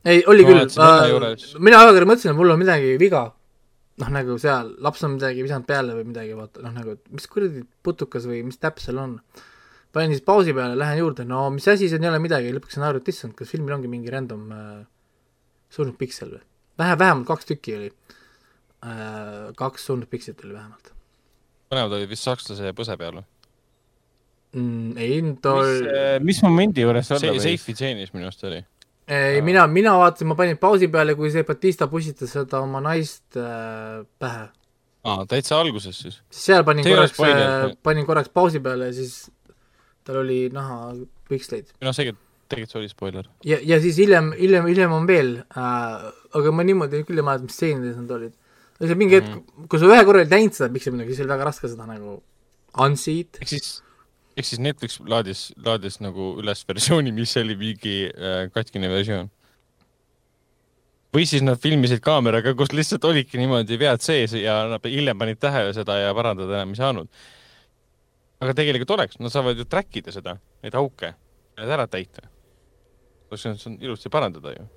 [0.06, 3.28] ei, oli ma küll, äh, mina väga mõtlesin, et mul on midagi viga
[4.02, 7.64] noh, nagu seal laps on midagi visanud peale või midagi, vaata, noh nagu, mis kuradi
[7.86, 9.18] putukas või mis täpp seal on
[9.92, 12.78] panin siis pausi peale, lähen juurde, no mis asi see on, ei ole midagi, lõpuks
[12.78, 14.80] saan aru, et issand, kas filmil ongi mingi random äh,
[15.72, 16.44] surnud piksel või?
[16.82, 17.92] vähe, vähemalt kaks tükki oli
[18.86, 19.52] äh,.
[19.58, 20.94] kaks surnud pikselit oli vähemalt.
[21.72, 23.26] mõlemad olid vist sakslase põse peal või
[24.58, 24.98] mm,?
[24.98, 27.44] ei, ta mis, äh, mis momendi juures see oli?
[27.44, 28.64] Seifi tseenis minu arust oli.
[29.11, 33.40] ei, mina, mina vaatasin, ma panin pausi peale, kui see Batista pussitas seda oma naist
[33.40, 34.48] äh, pähe.
[35.03, 36.22] aa, täitsa alguses siis?
[36.32, 39.24] seal panin see korraks, äh, panin korraks pausi peale ja siis
[40.07, 40.77] tal oli näha
[41.30, 41.71] piksleid.
[41.83, 42.15] noh, seegi,
[42.51, 43.30] tegelikult see oli spoiler.
[43.47, 46.07] ja, ja siis hiljem, hiljem, hiljem on veel äh,,
[46.38, 48.35] aga ma niimoodi küll ei mäleta, mis stseenides nad olid.
[48.81, 49.69] see mingi hetk mm, -hmm.
[49.71, 52.17] kui sa ühe korra olid näinud seda pikslit, siis oli väga raske seda nagu
[52.88, 53.43] unsee-d.
[53.43, 53.75] ehk siis,
[54.38, 59.30] ehk siis Netflix laadis, laadis nagu üles versiooni, mis oli mingi äh, katkine versioon
[61.11, 65.73] või siis nad filmisid kaameraga, kus lihtsalt olidki niimoodi vead sees ja hiljem panid tähele
[65.75, 67.31] seda ja parandada enam ei saanud
[68.42, 71.14] aga tegelikult oleks, nad saavad ju track ida seda, neid auke,
[71.60, 72.28] need ära täita.
[73.30, 74.68] oleks saanud ilusti parandada ju.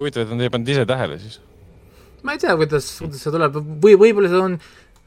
[0.00, 1.40] huvitav, et nad ei pannud ise tähele siis.
[2.22, 4.60] ma ei tea, kuidas, kuidas see tuleb või võib-olla see on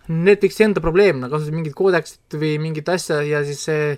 [0.03, 3.93] Netflixi enda probleem, nad kasutasid mingit koodeksit või mingit asja ja siis see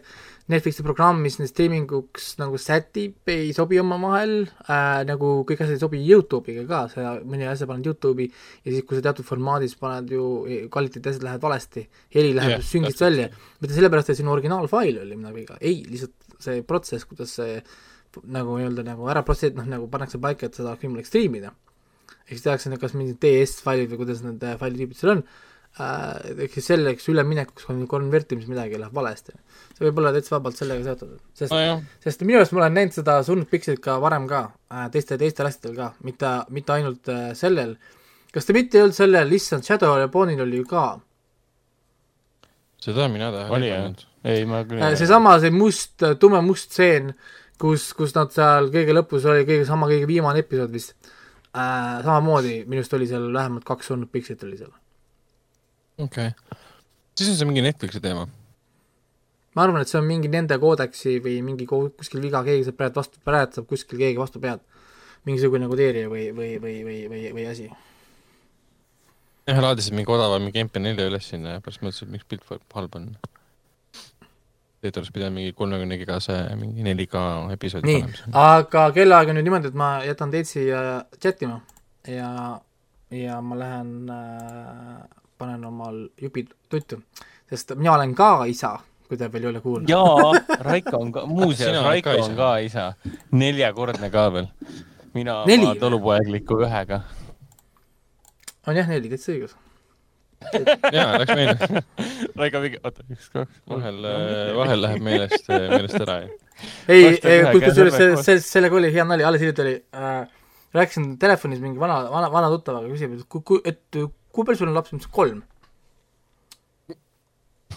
[0.46, 5.82] Netflixi programm, mis nüüd streaminguks nagu sätib, ei sobi omavahel äh,, nagu kõik asjad ei
[5.82, 10.14] sobi Youtube'iga ka, sa mõni asja paned Youtube'i ja siis, kui sa teatud formaadis paned
[10.14, 10.28] ju,
[10.70, 13.32] kvaliteedi asjad lähevad valesti, heli läheb yeah, süngist välja,
[13.64, 17.58] mitte sellepärast, et sinu originaalfail oli midagi viga, ei, lihtsalt see protsess, kuidas see
[18.30, 21.56] nagu nii-öelda nagu ära protsess, noh nagu pannakse paika, et seda oleks võimalik striimida.
[22.26, 25.26] ehk siis tehakse kas mingid DS-failid või kuidas need failitüübid seal on
[25.82, 29.36] äh,, ehk siis selleks üleminekuks konvertimis midagi läheb valesti.
[29.76, 32.96] see võib olla täitsa vabalt sellega seotud, sest no,, sest minu arust ma olen näinud
[32.96, 37.28] seda surnud pikselit ka varem ka äh,, teiste, teistel asjadel ka, mitte, mitte ainult äh,
[37.38, 37.76] sellel,
[38.36, 40.86] kas ta mitte ei olnud sellel, issand, Shadow Rebornil oli ju ka?
[42.86, 44.06] seda mina tähele ei pannud.
[44.24, 47.12] ei, ma küll äh, seesama, see must, tume must stseen,
[47.60, 50.96] kus, kus nad seal kõige lõpus oli kõige sama, kõige viimane episood vist
[51.52, 54.74] äh,, samamoodi minu arust oli seal vähemalt kaks surnud pikselit oli seal
[55.98, 56.60] okei okay.,
[57.18, 58.28] siis on see mingi Netflixi teema?
[59.56, 63.00] ma arvan, et see on mingi nende koodeksi või mingi kuskil viga, keegi saab praegu
[63.00, 64.64] vastu, praegu saab kuskil keegi vastu pead.
[65.26, 67.70] mingisugune kodeerija või, või, või, või, või, või asi.
[69.48, 73.00] jah, laadisid mingi odava mingi MP4 üles sinna ja pärast mõtlesin, et miks pilt halb
[73.00, 73.16] on.
[74.84, 77.24] Teet oleks pidanud mingi kolmekümne gigase mingi 4K
[77.56, 80.82] episoodi nii, aga kellaaeg on nüüd niimoodi, et ma jätan teid siia
[81.18, 81.62] chat ima
[82.12, 82.60] ja,
[83.10, 87.00] ja ma lähen äh, panen omal jupid tuttu,
[87.50, 88.76] sest mina olen ka isa,
[89.08, 89.92] kui te veel ei ole kuulnud.
[89.92, 92.88] jaa, Raiko on ka, muuseas, Raiko on ka isa,
[93.36, 94.50] neljakordne ka veel.
[95.18, 95.68] mina neli.
[95.68, 97.02] oma talupoegliku ühega.
[98.68, 99.58] on jah, neli, täitsa õigus.
[100.94, 101.84] jaa, läks meelde.
[102.40, 103.62] Raigo mingi, oota, üks, kaks.
[103.72, 104.02] vahel,
[104.62, 106.20] vahel läheb meelest, meelest ära.
[106.88, 110.20] ei, ei, kusjuures see, see, sellega oli hea nali, alles hiljuti oli äh,,
[110.76, 114.06] rääkisin telefonis mingi vana, vana, vana tuttavaga, küsib, et kui, et
[114.36, 115.42] kui palju sul on lapsi, ma ütlesin kolm.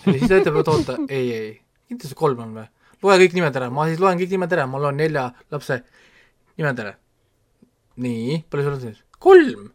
[0.05, 1.49] ja siis ta ütleb, et oota, ei, ei,
[1.91, 2.69] kindlasti kolm on või?
[3.03, 5.81] loe kõik nimed ära, ma siis loen kõik nimed ära, ma loen nelja lapse
[6.59, 6.95] nimed ära.
[8.05, 9.03] nii, palju sul on siis?
[9.19, 9.69] kolm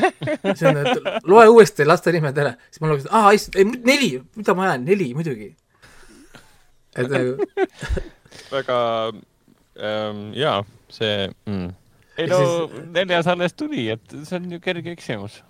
[0.00, 4.54] see on, et loe uuesti laste nimed ära, siis ma lugesin, aa, ei, neli, mida
[4.56, 5.50] ma ajan, neli muidugi.
[6.96, 7.36] et nagu
[8.50, 8.78] väga
[9.78, 11.68] ähm, jaa, see mm.
[12.18, 12.82] ei no siis...
[12.96, 15.40] neljas alles tuli, et see on ju kerge eksimus.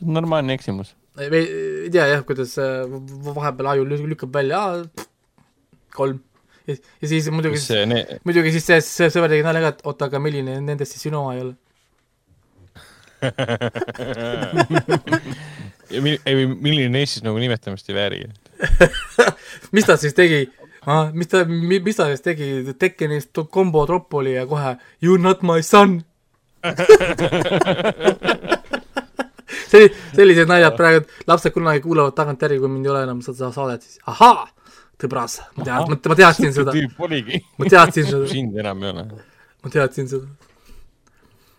[0.00, 0.94] See on normaalne eksimus.
[1.20, 1.28] ei,
[1.84, 2.88] ei tea jah, kuidas äh,
[3.34, 4.60] vahepeal aju lükkab välja,
[5.94, 6.20] kolm.
[6.66, 7.58] ja, ja siis muidugi,
[8.24, 11.16] muidugi siis see, see sõber tegi nalja ka, et oota, aga milline nendest siis sinu
[11.22, 11.54] oma ei ole
[15.90, 18.22] ei, milline neist siis nagu nimetamist ei vääri
[19.76, 20.46] mis ta siis tegi
[20.86, 21.10] ah,?
[21.12, 22.48] mis ta, mis ta siis tegi,
[22.78, 26.00] Tekkenist kombo tropoli ja kohe you not my son
[29.70, 33.86] selli-, sellised naljad praegu, lapsed kunagi kuulavad tagantjärgi, kui mind ei ole enam seda saadet,
[33.86, 34.46] siis ahaa,
[35.00, 36.74] tõbras, ma tead-, ma, teadsin seda.
[36.74, 38.30] ma teadsin seda.
[38.30, 39.08] sind enam ei ole.
[39.64, 40.28] ma teadsin seda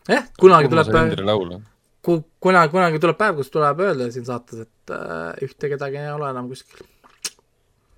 [0.10, 1.60] jah, kunagi tuleb päev,
[2.06, 6.12] ku-, kunagi, kunagi tuleb päev, kus tuleb öelda siin saates, et äh, ühte kedagi ei
[6.14, 6.86] ole enam kuskil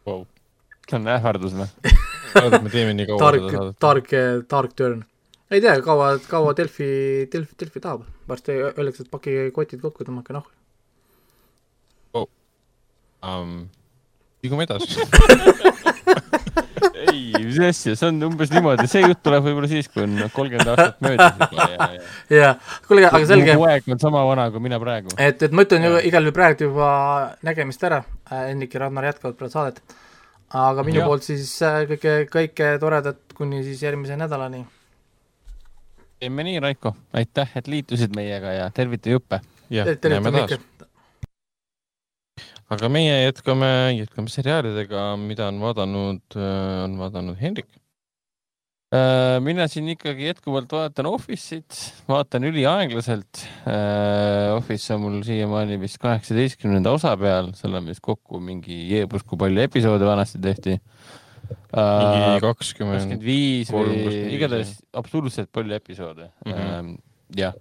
[0.08, 0.26] wow..
[0.88, 1.56] see on ähvardus
[2.34, 4.14] või me teeme nii kaua tark, tark,
[4.50, 5.06] tark turn.
[5.52, 6.90] ei tea, kaua, kaua Delfi,
[7.32, 8.06] Delfi, Delfi tahab.
[8.30, 10.52] Varsti öeldakse, et pakige kotid kokku, tõmmake nahku
[12.20, 12.30] oh..
[13.24, 13.70] Um,
[14.44, 15.00] liigume edasi
[17.14, 20.72] ei, mis asja, see on umbes niimoodi, see jutt tuleb võib-olla siis, kui on kolmkümmend
[20.74, 22.00] aastat möödas juba ja, ja.
[22.38, 23.58] jah, kuule, aga selge.
[23.60, 25.14] mu aeg on sama vana kui mina praegu.
[25.18, 26.92] et, et ma ütlen ju igal juhul praegu juba
[27.46, 29.98] nägemist ära, Hendrik ja Ragnar jätkavad praegu saadet.
[30.64, 31.10] aga minu ja.
[31.10, 34.64] poolt siis äh, kõike, kõike toredat kuni siis järgmise nädalani.
[36.24, 39.44] Teeme nii, Raiko, aitäh, et liitusid meiega ja tervita Juppe.
[39.74, 40.60] jah, näeme taas
[42.74, 43.70] aga meie jätkame,
[44.00, 47.70] jätkame seriaalidega, mida on vaadanud, äh, on vaadanud Hendrik.
[48.94, 51.78] Äh, mina siin ikkagi jätkuvalt vaatan Office'it,
[52.10, 53.42] vaatan üliaeglaselt.
[53.66, 59.26] Äh, Office on mul siiamaani vist kaheksateistkümnenda osa peal, seal on vist kokku mingi jeebus,
[59.26, 60.78] kui palju episoode vanasti tehti.
[61.74, 64.04] Mingi kakskümmend viis või
[64.36, 66.54] igatahes absurdselt palju episoode mm.
[66.54, 66.94] -hmm.
[67.40, 67.58] jah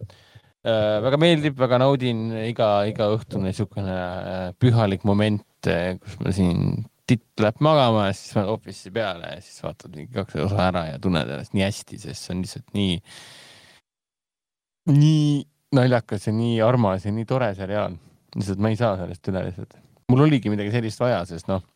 [0.62, 6.31] Äh, väga meeldib, väga naudin iga, iga õhtune niisugune äh, pühalik moment, äh, kus ma
[6.37, 10.61] siin titt läheb magama ja siis paned Office'i peale ja siis vaatad mingi kaks osa
[10.69, 12.95] ära ja tunned ennast nii hästi, sest see on lihtsalt nii,
[14.93, 15.25] nii
[15.81, 17.99] naljakas ja nii armas ja nii tore seriaal.
[18.39, 19.75] lihtsalt ma ei saa sellest üle lihtsalt.
[20.15, 21.67] mul oligi midagi sellist vaja, sest noh,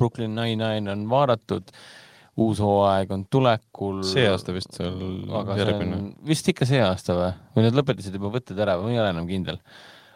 [0.00, 1.70] Brooklyn Nine-Nine on vaadatud
[2.40, 4.02] uus hooaeg on tulekul.
[4.06, 4.98] see aasta vist seal
[5.58, 6.02] järgmine.
[6.26, 7.30] vist ikka see aasta või?
[7.56, 9.58] või nad lõpetasid juba võtted ära või ma ei ole enam kindel.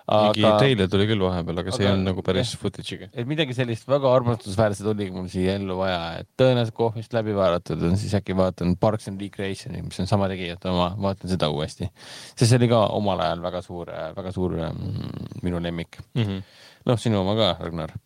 [0.05, 0.35] Aga...
[0.37, 3.07] mingi treiler tuli küll vahepeal, aga see aga, on nagu päris footage'iga.
[3.17, 7.87] et midagi sellist väga armastusväärset oligi mul siia ellu vaja, et tõenäoliselt Office'it läbi vaadatud
[7.89, 11.89] on, siis äkki vaatan Parks and Recreationi, mis on sama tegijate oma, vaatan seda uuesti.
[12.35, 16.45] sest see oli ka omal ajal väga suur, väga suur mm, minu lemmik mm -hmm..
[16.93, 17.97] noh, sinu oma ka, Ragnar.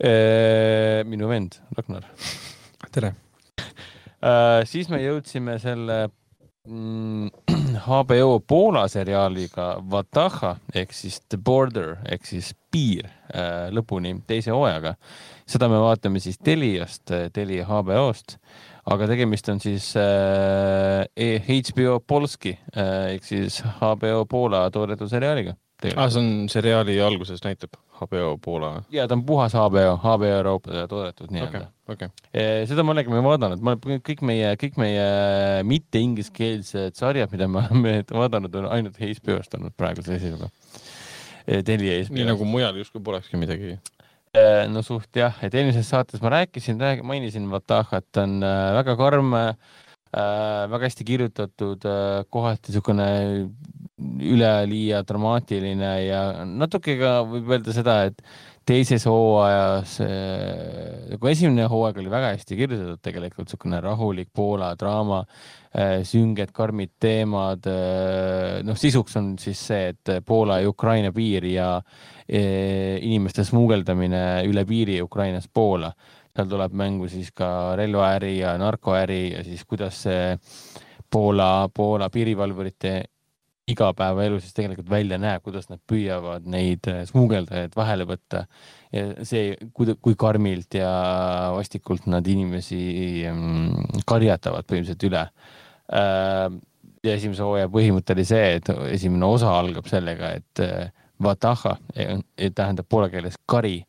[0.00, 2.06] Minu vend, Ragnar
[2.88, 4.62] tere uh,.
[4.68, 5.98] siis me jõudsime selle
[6.68, 7.28] mm,
[7.86, 14.94] HBO Poola seriaaliga Vataha ehk siis The Border ehk siis piir uh, lõpuni teise hooajaga.
[15.46, 18.38] seda me vaatame siis Teliast, Telia HBO-st,
[18.90, 19.92] aga tegemist on siis
[21.16, 25.56] HBO Polski uh, ehk siis HBO Poola toodetud seriaaliga.
[25.96, 28.82] Ah, see on seriaali alguses näitab HBO Poola?
[28.92, 32.08] ja ta on puhas HBO, HBO Euroopa toodetud nii-öelda okay,.
[32.08, 32.08] Okay.
[32.34, 35.06] Eh, seda ma olengi vaadanud, ma olen kõik meie, kõik meie
[35.66, 40.50] mitte ingliskeelsed sarjad, mida me oleme vaadanud, on ainult HBO-st olnud praeguse seisuga.
[41.46, 42.14] Telia HBO.
[42.14, 46.78] nii nagu mujal justkui polekski midagi eh, no suht jah, et eelmises saates ma rääkisin,
[47.02, 48.38] mainisin Vatahat, on
[48.76, 49.54] väga karm äh,,
[50.70, 53.08] väga hästi kirjutatud äh,, kohati niisugune
[54.00, 58.22] üleliia dramaatiline ja natuke ka võib öelda seda, et
[58.70, 59.96] teises hooajas,
[61.10, 65.24] nagu esimene hooaeg oli väga hästi kirjutatud, tegelikult niisugune rahulik Poola draama,
[65.74, 67.66] äh, sünged, karmid teemad.
[67.66, 71.72] Äh, noh, sisuks on siis see, et Poola ja Ukraina piir ja
[72.30, 75.90] inimeste smuugeldamine üle piiri Ukrainast Poola.
[76.30, 80.36] seal tuleb mängu siis ka relvaäri ja narkoäri ja siis kuidas see
[81.10, 82.92] Poola, Poola piirivalvurite
[83.70, 88.44] igapäevaelu siis tegelikult välja näeb, kuidas nad püüavad neid äh, smuugeldajaid vahele võtta.
[88.92, 90.90] ja see, kui, karmilt ja
[91.54, 92.80] vastikult nad inimesi
[93.30, 95.26] mm, karjatavad põhimõtteliselt üle.
[96.00, 96.46] Äh,
[97.06, 100.90] ja esimese hooaja põhimõte oli see, et esimene osa algab sellega, et äh,
[101.20, 103.82] vataha tähendab poola keeles kari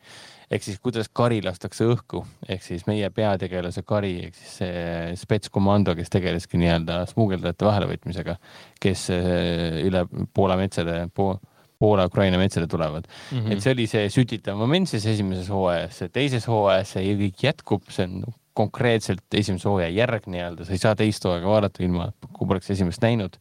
[0.51, 5.95] ehk siis kuidas kari lastakse õhku, ehk siis meie peategelase kari ehk siis see spetskomando,
[5.97, 8.35] kes tegeleski nii-öelda smuugeldajate vahelevõtmisega,
[8.83, 11.33] kes eh, üle Poola metsade po,
[11.81, 13.39] Poola-Ukraina metsade tulevad mm.
[13.39, 13.51] -hmm.
[13.51, 18.05] et see oli see sütitav moment siis esimeses hooajas, teises hooajas see kõik jätkub, see
[18.09, 18.23] on
[18.53, 23.01] konkreetselt esimese hooaja järg nii-öelda, sa ei saa teist hooaega vaadata ilma, kui poleks esimest
[23.01, 23.37] näinud.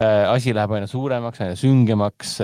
[0.00, 2.38] Äh, asi läheb aina suuremaks, aina süngemaks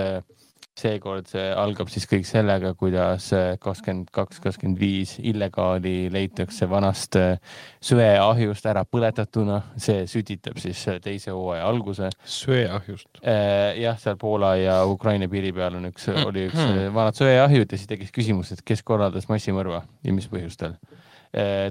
[0.77, 3.31] seekord see algab siis kõik sellega, kuidas
[3.63, 7.39] kakskümmend kaks, kakskümmend viis illegaali leitakse vanast äh,
[7.85, 12.11] söeahjust ära põletatuna, see sütitab siis teise hooaja alguse.
[12.25, 13.09] söeahjust?
[13.23, 16.93] Äh, jah, seal Poola ja Ukraina piiri peal on üks, oli üks mm.
[16.97, 21.06] vanad söeahjud ja siis tekkis küsimus, et kes korraldas massimõrva ja mis põhjustel äh,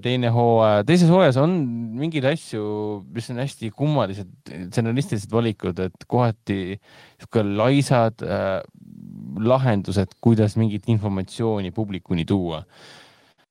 [0.06, 1.56] teine hooaja, teises hooajas on
[1.98, 2.66] mingeid asju,
[3.16, 4.30] mis on hästi kummalised
[4.68, 8.60] stsenaristilised valikud, et kohati sihuke laisad äh,
[9.42, 12.64] lahendused, kuidas mingit informatsiooni publikuni tuua.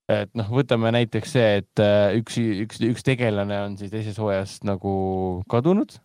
[0.08, 4.58] et noh, võtame näiteks see, et äh, üks, üks, üks tegelane on siis teises hooajas
[4.68, 4.92] nagu
[5.48, 5.96] kadunud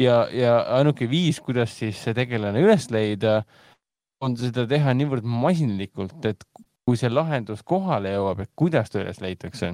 [0.00, 3.42] ja, ja ainuke viis, kuidas siis see tegelane üles leida,
[4.24, 6.44] on seda teha niivõrd masinlikult, et
[6.84, 9.72] kui see lahendus kohale jõuab, et kuidas ta üles leitakse,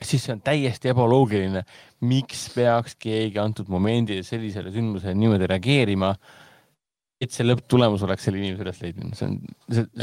[0.00, 1.64] siis see on täiesti ebaloogiline.
[2.00, 6.14] miks peaks keegi antud momendil sellisele sündmusele niimoodi reageerima
[7.24, 9.38] et see lõpptulemus oleks selle inimese ülesleidmine, see on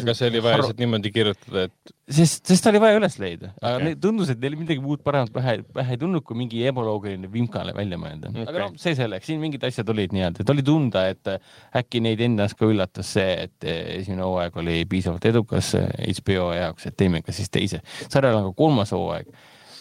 [0.01, 1.93] aga see oli vaja lihtsalt niimoodi kirjutada, et.
[2.17, 5.33] sest, sest ta oli vaja üles leida okay., aga tundus, et neil midagi muud paremat
[5.35, 8.47] pähe, pähe ei tulnud, kui mingi ebaloogiline vimkale välja mõelda okay..
[8.47, 11.33] aga noh, see selleks, siin mingid asjad olid nii-öelda, et oli tunda, et
[11.81, 16.97] äkki neid endas ka üllatas see, et esimene hooaeg oli piisavalt edukas HBO jaoks, et
[16.99, 17.81] teeme ka siis teise.
[18.07, 19.29] sarjal on ka kolmas hooaeg.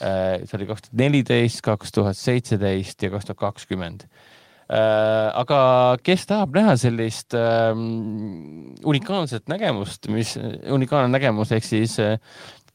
[0.00, 4.29] Äh, see oli kaks tuhat neliteist, kaks tuhat seitseteist ja kaks tuhat kakskümmend Äh,
[4.70, 10.36] aga kes tahab näha sellist ähm, unikaalset nägemust, mis,
[10.70, 12.18] unikaalne nägemus ehk siis äh,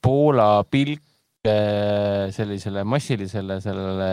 [0.04, 1.02] Poola pilk
[1.48, 4.10] äh, sellisele massilisele sellele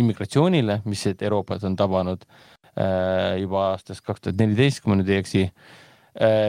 [0.00, 2.24] immigratsioonile, mis Euroopas on tabanud
[3.40, 5.44] juba aastast kaks tuhat neliteist, kui ma nüüd ei eksi.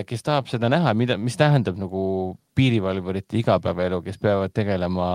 [0.07, 2.01] kes tahab seda näha, mida, mis tähendab nagu
[2.55, 5.05] piirivalvurite igapäevaelu, kes peavad tegelema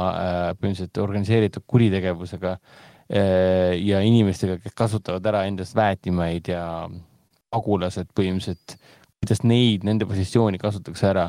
[0.56, 6.64] põhimõtteliselt organiseeritud kuritegevusega Äh, ja inimestega, kes kasutavad ära endast väetimaid ja
[7.52, 8.76] pagulased põhimõtteliselt,
[9.20, 11.26] kuidas neid, nende positsiooni kasutatakse ära.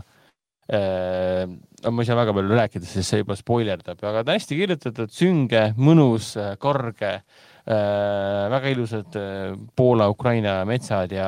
[0.73, 1.43] Äh,
[1.91, 5.11] ma ei saa väga palju rääkida, sest see juba spoilerdab, aga ta on hästi kirjutatud,
[5.11, 6.31] sünge, mõnus,
[6.63, 7.11] karge,
[7.67, 9.19] äh, väga ilusad
[9.75, 11.27] Poola-Ukraina metsad ja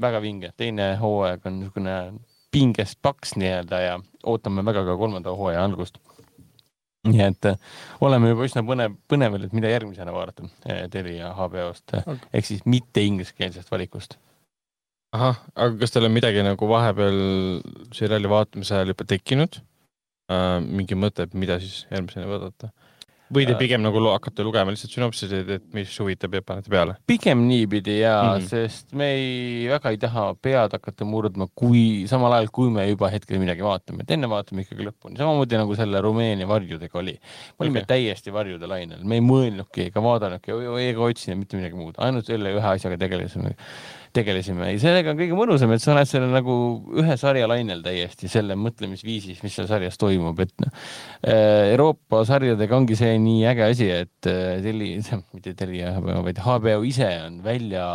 [0.00, 0.52] väga vinge.
[0.56, 1.96] teine hooaeg on niisugune
[2.52, 3.96] pingest paks nii-öelda ja
[4.28, 5.98] ootame väga ka kolmanda hooaja algust
[7.06, 7.58] nii et äh,
[8.04, 12.18] oleme juba üsna põnev, põneval, et mida järgmisena vaadata äh, Telia HBO-st okay.
[12.32, 14.18] ehk siis mitte ingliskeelsest valikust.
[15.16, 17.20] ahah, aga kas teil on midagi nagu vahepeal
[17.96, 20.58] seriaali vaatamise ajal juba tekkinud äh,?
[20.66, 22.72] mingi mõte, et mida siis järgmisena vaadata?
[23.32, 23.58] Või te äh.
[23.58, 26.96] pigem nagu hakkate lugema lihtsalt sünopsiseid, et mis huvitab ja panete peale?
[27.08, 28.48] pigem niipidi ja mm, -hmm.
[28.50, 33.10] sest me ei, väga ei taha pead hakata murdma, kui samal ajal, kui me juba
[33.12, 37.18] hetkel midagi vaatame, et enne vaatame ikkagi lõpuni, samamoodi nagu selle Rumeenia varjudega oli.
[37.58, 37.96] me olime okay.
[37.96, 40.54] täiesti varjude lainel, me ei mõelnudki ega vaadanudki
[40.86, 43.56] ega otsinud mitte midagi muud, ainult selle ühe asjaga tegelesime
[44.16, 46.54] tegelesime ja sellega on kõige mõnusam, et sa oled selle nagu
[47.00, 50.86] ühe sarja lainel täiesti selle mõtlemisviisis, mis seal sarjas toimub, et noh.
[51.26, 54.92] Euroopa sarjadega ongi see nii äge asi, et äh, Teli,
[55.34, 57.86] mitte Telia, vaid HBO ise on välja,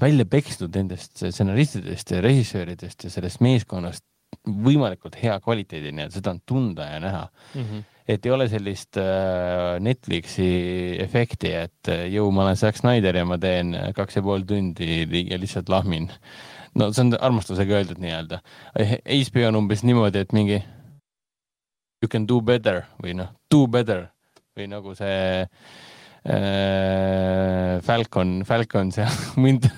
[0.00, 4.06] välja peksnud nendest stsenaristidest ja režissööridest ja sellest meeskonnast
[4.46, 7.24] võimalikult hea kvaliteedini, et seda on tunda ja näha
[7.54, 7.64] mm.
[7.64, 13.20] -hmm et ei ole sellist äh, Netflixi efekti, et äh, jõu, ma olen Zack Snyder
[13.20, 16.10] ja ma teen kaks ja pool tundi ja lihtsalt lahmin.
[16.74, 18.40] no see on armastusega öeldud nii-öelda.
[18.78, 20.60] HBO on umbes niimoodi, et mingi
[22.00, 24.08] you can do better või noh, do better
[24.56, 25.46] või nagu see
[26.24, 29.10] äh, Falcon, Falcon seal
[29.44, 29.74] Winter,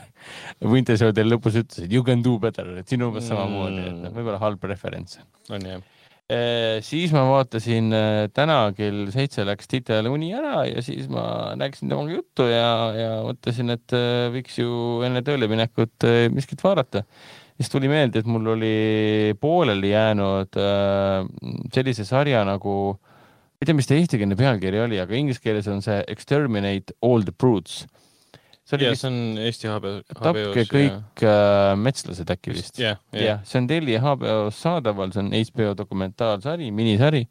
[0.63, 4.15] Winter Soldier lõpus ütles, et you can do better, et siin umbes samamoodi, et noh,
[4.15, 5.19] võib-olla halb referents.
[5.51, 5.83] on jah
[6.33, 11.53] Äh, siis ma vaatasin äh, täna kell seitse läks Tiitel uni ära ja siis ma
[11.59, 17.03] rääkisin temaga juttu ja, ja mõtlesin, et äh, võiks ju enne tööle minekut miskit vaadata.
[17.63, 18.75] Siis tuli meelde, et mul oli
[19.41, 20.61] pooleli jäänud
[21.73, 25.83] sellise sarja nagu, ma ei tea, mis ta eestikeelne pealkiri oli, aga inglise keeles on
[25.85, 27.85] see Exterminate all the brutes
[28.63, 29.03] see oli vist.
[29.03, 30.05] see on Eesti HBO-s.
[30.19, 31.35] tapke kõik ja...
[31.73, 32.79] äh, metslased äkki vist.
[32.79, 37.25] jah yeah, yeah., see on Telia HBO-s saadaval, see on HBO dokumentaalsari, minisari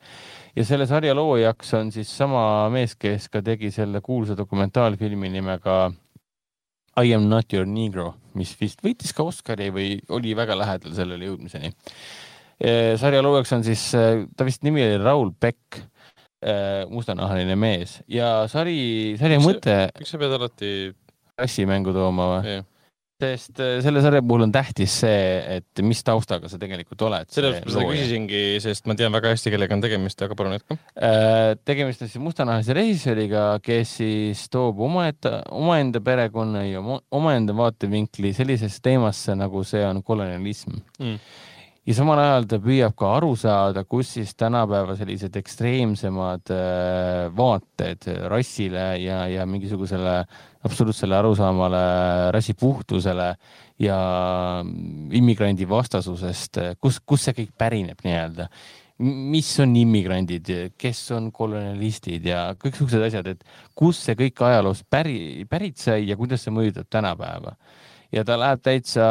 [0.55, 2.43] ja selle sarja loojaks on siis sama
[2.73, 5.83] mees, kes ka tegi selle kuulsa dokumentaalfilmi nimega
[6.99, 11.29] I am not your negro, mis vist võitis ka Oscari või oli väga lähedal sellele
[11.29, 11.73] jõudmiseni.
[13.01, 15.81] sarja loojaks on siis, ta vist nimi oli Raul Beck
[16.89, 19.77] mustanahaline mees ja sari, sarja mõte.
[19.99, 20.71] miks sa pead alati
[21.37, 22.59] rassimängu tooma või?
[23.21, 27.29] Sest äh, selle sarja puhul on tähtis see, et mis taustaga sa tegelikult oled.
[27.33, 30.79] sellepärast ma seda küsisingi, sest ma tean väga hästi, kellega on tegemist, aga palun jätka.
[30.95, 38.33] Äh, tegemist on siis mustanahalise režissööriga, kes siis toob omaette, omaenda perekonna ja omaenda vaatevinkli
[38.37, 41.47] sellisesse teemasse, nagu see on kolonialism mm
[41.87, 48.05] ja samal ajal ta püüab ka aru saada, kus siis tänapäeva sellised ekstreemsemad äh, vaated
[48.29, 50.19] rassile ja, ja mingisugusele
[50.67, 51.81] absoluutsele arusaamale
[52.35, 53.31] rassi puhtusele
[53.81, 53.97] ja
[55.17, 58.47] immigrandi vastasusest, kus, kus see kõik pärineb nii-öelda.
[59.01, 63.41] Mis on immigrandid, kes on kolonialistid ja kõik siuksed asjad, et
[63.73, 67.55] kust see kõik ajaloos päri, pärit sai ja kuidas see mõjutab tänapäeva
[68.11, 69.05] ja ta läheb täitsa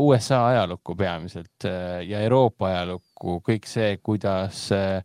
[0.00, 5.00] USA ajalukku peamiselt äh, ja Euroopa ajalukku, kõik see, kuidas äh,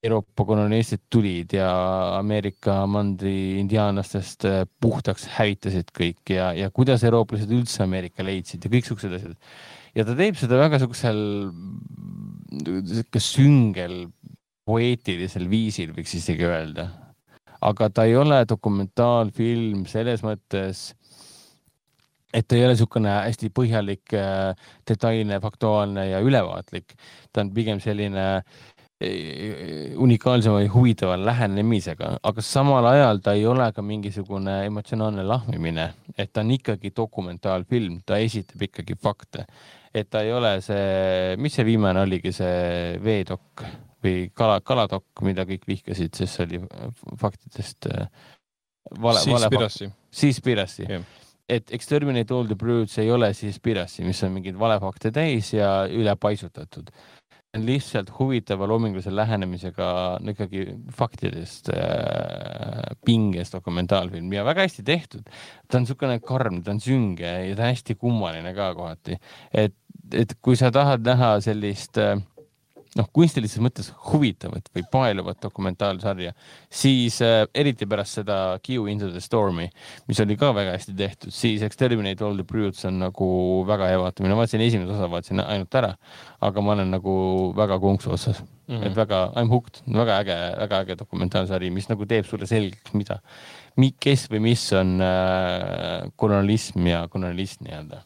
[0.00, 1.68] Euroopa kolonialistid tulid ja
[2.16, 8.72] Ameerika mandri indiaanlastest äh, puhtaks hävitasid kõik ja, ja kuidas eurooplased üldse Ameerika leidsid ja
[8.72, 9.36] kõik siuksed asjad.
[9.94, 11.20] ja ta teeb seda väga siuksel,
[12.64, 13.98] sihuke süngel,
[14.64, 16.88] poeetilisel viisil, võiks isegi öelda.
[17.60, 20.94] aga ta ei ole dokumentaalfilm selles mõttes
[22.34, 26.94] et ta ei ole niisugune hästi põhjalik, äh, detailne, faktuaalne ja ülevaatlik.
[27.32, 33.70] ta on pigem selline äh, unikaalsema ja huvitava lähenemisega, aga samal ajal ta ei ole
[33.72, 35.86] ka mingisugune emotsionaalne lahmimine,
[36.18, 39.46] et ta on ikkagi dokumentaalfilm, ta esitab ikkagi fakte.
[39.94, 43.64] et ta ei ole see, mis see viimane oligi, see veedokk
[44.04, 46.60] või kala, kaladokk, mida kõik vihkasid, sest see oli
[47.18, 48.06] faktidest äh,
[49.00, 49.90] vale, vale.
[50.10, 51.02] Seaspiracy yeah
[51.50, 55.86] et Exterminate all the brutes ei ole siis Piracy, mis on mingeid valefakte täis ja
[55.90, 56.92] ülepaisutatud.
[57.50, 59.86] on lihtsalt huvitava loomingulise lähenemisega
[60.22, 65.22] no ikkagi faktidest äh, pinges dokumentaalfilm ja väga hästi tehtud.
[65.66, 69.18] ta on niisugune karm, ta on sünge ja ta on hästi kummaline ka kohati.
[69.52, 69.74] et,
[70.14, 72.22] et kui sa tahad näha sellist äh,
[72.98, 76.32] noh, kunstilises mõttes huvitavat või paeluvat dokumentaalsarja,
[76.66, 79.68] siis äh, eriti pärast seda Q Into the Stormi,
[80.10, 83.30] mis oli ka väga hästi tehtud, siis Exterminate All the Brutes on nagu
[83.68, 85.94] väga hea vaatamine, vaatasin esimese osa, vaatasin ainult ära,
[86.42, 87.14] aga ma olen nagu
[87.56, 88.42] väga konksu otsas.
[88.70, 88.86] Mm, -hmm.
[88.86, 92.94] et väga, I m hooked, väga äge, väga äge dokumentaalsari, mis nagu teeb sulle selgeks,
[92.94, 93.18] mida,
[93.98, 98.04] kes või mis on äh, kolonialism ja kolonialist nii-öelda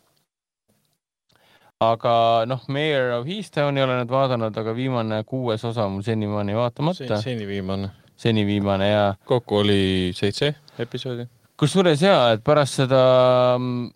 [1.83, 6.57] aga noh, Mayor of Easttown ei ole nüüd vaadanud, aga viimane kuues osa mul senimaani
[6.57, 7.21] vaatamata.
[7.23, 7.91] seni viimane.
[8.17, 9.15] seni viimane ja.
[9.27, 11.27] kokku oli seitse episoodi.
[11.61, 13.03] kusjuures ja, et pärast seda,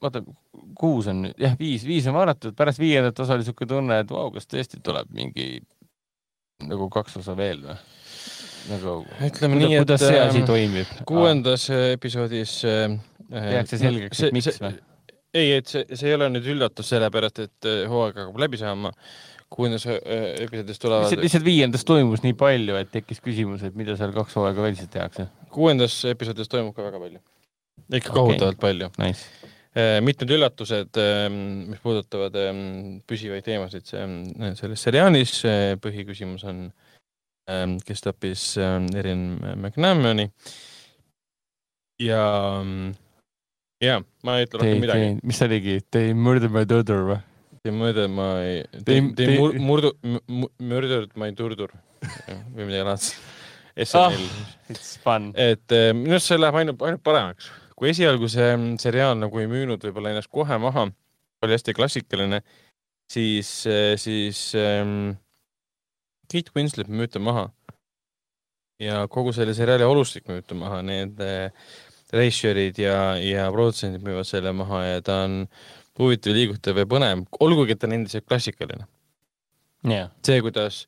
[0.02, 0.22] vaata,
[0.78, 4.30] kuus on jah, viis, viis on vaadatud, pärast viiendat osa oli siuke tunne, et vau,
[4.34, 5.60] kas tõesti tuleb mingi
[6.66, 7.78] nagu kaks osa veel või?
[8.68, 10.90] nagu, ütleme nii, et kuidas see asi ähm, toimib?
[11.08, 12.98] kuuendas episoodis äh,
[13.30, 14.74] tehakse selgeks, et miks või?
[15.34, 18.92] Ei, et see, see ei ole nüüd üllatus, sellepärast et äh, hooaeg hakkab läbi saama.
[19.48, 19.98] kuuendas äh,
[20.44, 21.12] episoodis tulevad.
[21.22, 24.90] lihtsalt, viiendas toimus nii palju, et tekkis küsimus, et mida seal kaks hooaega veel siis
[24.92, 25.28] tehakse.
[25.52, 27.22] kuuendas episoodis toimub ka väga palju.
[27.88, 28.18] ikka okay.
[28.20, 29.54] kohutavalt palju nice.
[29.78, 31.40] Äh, mitmed üllatused, ähm,
[31.70, 35.42] mis puudutavad ähm, püsivaid teemasid selles seriaalis.
[35.84, 36.64] põhiküsimus on,
[37.52, 40.30] ähm, kes tappis Erin McNamani
[42.02, 42.24] ja
[43.82, 45.10] jaa, ma ei ütle rohkem midagi.
[45.22, 47.18] mis see oligi, They murdered my daughter või?
[47.62, 49.92] They murdered my, they, they mur, murdu,
[50.58, 51.74] murdered my turdur
[52.54, 53.34] või midagi laadset.
[53.78, 54.46] SNL oh,.
[54.72, 55.30] It's fun.
[55.38, 57.50] et äh, minu arust see läheb ainult, ainult paremaks.
[57.78, 58.48] kui esialgu see
[58.82, 60.88] seriaal nagu ei müünud võib-olla ennast kohe maha,
[61.44, 62.40] oli hästi klassikaline,
[63.12, 65.14] siis, äh, siis ähm,
[66.26, 67.46] Kate Winslet müüb ta maha.
[68.82, 71.54] ja kogu selle seriaali olustik müüb ta maha, need äh,
[72.14, 75.42] reisjörid ja, ja produtsendid müüvad selle maha ja ta on
[75.98, 78.86] huvitav, liigutav ja põnev, olgugi et ta on endiselt klassikaline
[79.86, 80.12] yeah..
[80.24, 80.86] see, kuidas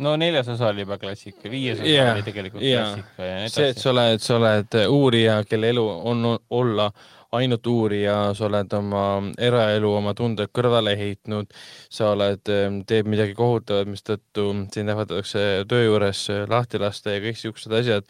[0.00, 2.92] no neljas osa oli juba klassika, viies osa yeah, oli tegelikult yeah.
[2.94, 3.56] klassika ja nii edasi.
[3.56, 6.28] see, et sa oled, sa oled uurija, kelle elu on
[6.60, 6.90] olla
[7.36, 9.04] ainult uurija, sa oled oma
[9.38, 11.52] eraelu, oma tunded kõrvale heitnud,
[11.92, 12.42] sa oled,
[12.90, 18.08] teed midagi kohutavat, mistõttu sind ähvardatakse töö juures lahti lasta ja kõik siuksed asjad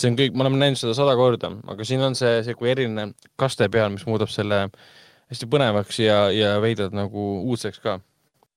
[0.00, 2.70] see on kõik, me oleme näinud seda sada korda, aga siin on see, see kui
[2.72, 4.66] eriline kaste peal, mis muudab selle
[5.30, 7.98] hästi põnevaks ja, ja veidralt nagu uudseks ka.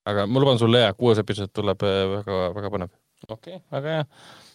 [0.09, 2.93] aga ma luban sulle, jah, kuues episood tuleb väga-väga äh, põnev.
[3.27, 4.05] okei okay,, väga hea.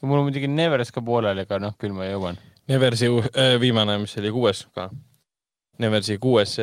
[0.03, 2.41] mul on muidugi Nevers ka pooleli, aga noh, küll ma jõuan.
[2.69, 4.91] Neversi äh, viimane, mis oli kuues ka.
[5.79, 6.57] Neversi kuues,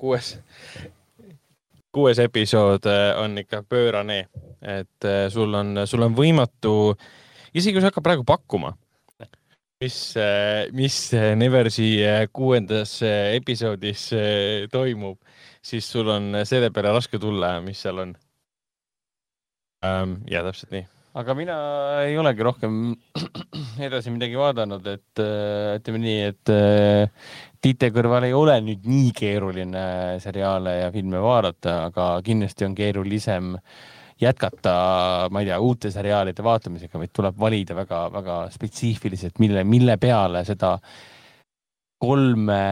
[0.00, 0.34] kuues,
[1.94, 4.24] kuues episood äh, on ikka pöörane,
[4.60, 6.94] et äh, sul on, sul on võimatu,
[7.54, 8.74] isegi kui sa hakkad praegu pakkuma
[9.84, 9.98] mis,
[10.72, 10.96] mis
[11.36, 14.08] Neversi äh, kuuendas äh, episoodis
[14.72, 15.20] toimub,
[15.64, 18.16] siis sul on selle peale raske tulla, mis seal on.
[19.84, 20.86] Ähm, ja täpselt nii.
[21.14, 21.56] aga mina
[22.02, 22.78] ei olegi rohkem
[23.86, 26.54] edasi midagi vaadanud, et ütleme nii, et
[27.64, 29.84] Tiite kõrval ei ole nüüd nii keeruline
[30.20, 33.84] seriaale ja filme vaadata, aga kindlasti on keerulisem äh,
[34.24, 34.74] jätkata,
[35.30, 40.78] ma ei tea, uute seriaalide vaatamisega, vaid tuleb valida väga-väga spetsiifiliselt, mille, mille peale seda
[42.04, 42.64] kolme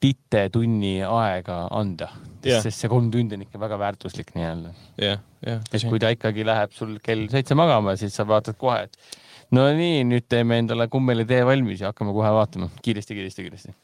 [0.00, 2.10] titetunni aega anda
[2.44, 5.22] yeah., sest see kolm tundi on ikka väga väärtuslik nii-öelda yeah,.
[5.46, 9.18] Yeah, sest kui ta ikkagi läheb sul kell seitse magama, siis sa vaatad kohe, et
[9.56, 13.76] no nii, nüüd teeme endale kummelitee valmis ja hakkame kohe vaatama kiiresti, kiiresti, kiiresti,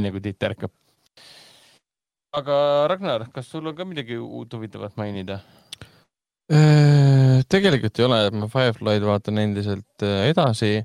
[0.00, 0.74] enne kui Tiit ärkab.
[2.38, 2.56] aga
[2.90, 5.40] Ragnar, kas sul on ka midagi uut huvitavat mainida?
[6.50, 10.82] Äh, tegelikult ei ole, ma Firefly'd vaatan endiselt äh, edasi.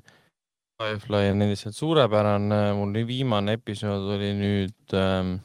[0.78, 5.40] Firefly on endiselt suurepärane, mul viimane episood oli nüüd ähm,,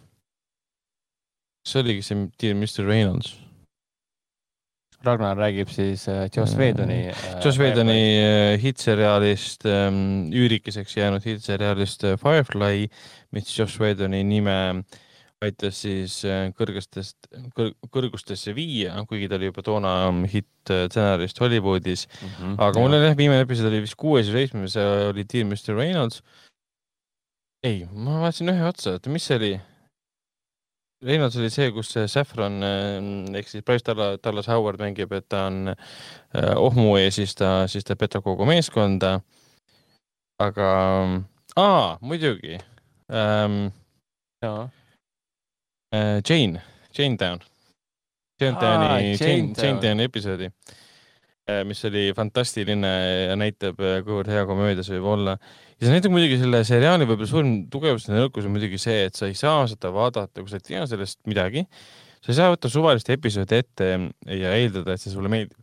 [1.66, 3.33] see oligi see Dear Mr Reynolds.
[5.03, 7.24] Ragnar räägib siis äh, Joss Whedoni äh,.
[7.43, 12.85] Joss Whedoni äh, hittseriaalist ähm,, üürikeseks jäänud hittseriaalist äh, Firefly,
[13.33, 15.01] mis Joss Whedoni nime äh,
[15.43, 19.91] aitas siis äh, kõrgestest kõr,, kõrgustesse viia, kuigi ta oli juba toona
[20.30, 22.31] hitt-stsenarist Hollywoodis mm.
[22.31, 22.80] -hmm, aga jah.
[22.81, 24.77] mul oli jah, viimane episood oli vist kuues või seitsmes,
[25.09, 26.23] oli Dear Mr Reynolds.
[27.63, 29.53] ei, ma vaatasin ühe otsa, oota, mis see oli?
[31.03, 35.73] Reynolds oli see, kus Saffron äh, ehk siis Bryce Dallas Howard mängib, et ta on
[35.73, 39.19] äh, ohmu ees, siis ta, siis ta petab kogu meeskonda.
[40.43, 40.69] aga,
[41.55, 42.57] aa, muidugi
[43.13, 43.69] ähm,.
[44.41, 44.69] jaa
[45.93, 47.39] Äh, Jane, Jane Town.
[48.41, 50.47] Jane Towni, Jane, Jane Towni episoodi,
[51.45, 52.89] äh, mis oli fantastiline
[53.30, 55.35] ja näitab, äh, kuivõrd hea komöödia see võib olla.
[55.77, 59.19] ja see näitab muidugi selle seriaali võib-olla suurim tugevus ja nõrkus on muidugi see, et
[59.19, 61.61] sa ei saa seda vaadata, kui sa ei tea sellest midagi.
[62.25, 63.89] sa ei saa võtta suvalist episoodi ette
[64.39, 65.59] ja eeldada, et see sulle meeldib.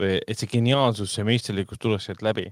[0.00, 2.46] või et see geniaalsus, see meisterlikkus tuleks sealt läbi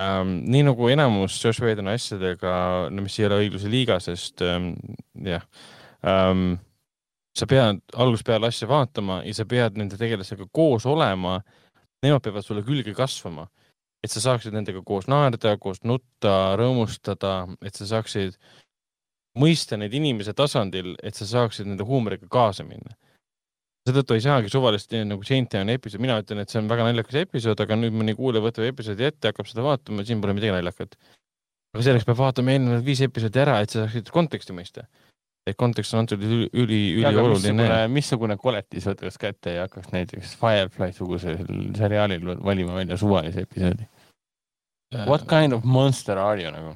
[0.00, 0.40] ähm,.
[0.48, 4.72] nii nagu enamus Josh Whedoni asjadega, no mis ei ole õigluse liiga, sest ähm,
[5.20, 5.44] jah
[6.06, 6.58] ähm,.
[7.38, 11.40] sa pead algusest peale asja vaatama ja sa pead nende tegelastega koos olema.
[12.02, 13.44] Nemad peavad sulle külge kasvama,
[14.02, 18.38] et sa saaksid nendega koos naerda, koos nutta, rõõmustada, et sa saaksid
[19.38, 22.96] mõista neid inimese tasandil, et sa saaksid nende huumoriga kaasa minna
[23.88, 27.60] seetõttu ei saagi suvalist nagu Saintani episood, mina ütlen, et see on väga naljakas episood,
[27.64, 30.96] aga nüüd mõni kuulaja võtab episoodi ette, hakkab seda vaatama, siin pole midagi naljakat.
[31.74, 34.86] aga selleks peab vaatama eelnevad viis episoodi ära, et sa saaksid konteksti mõista
[35.50, 37.66] et kontekst on antud üli, üli, ülioluline.
[37.92, 41.40] missugune koletis võtaks kätte ja hakkaks näiteks Firefly sugusel
[41.78, 43.88] seriaalil valima välja suvalise episoodi?
[45.06, 46.74] What kind of monster are you nagu?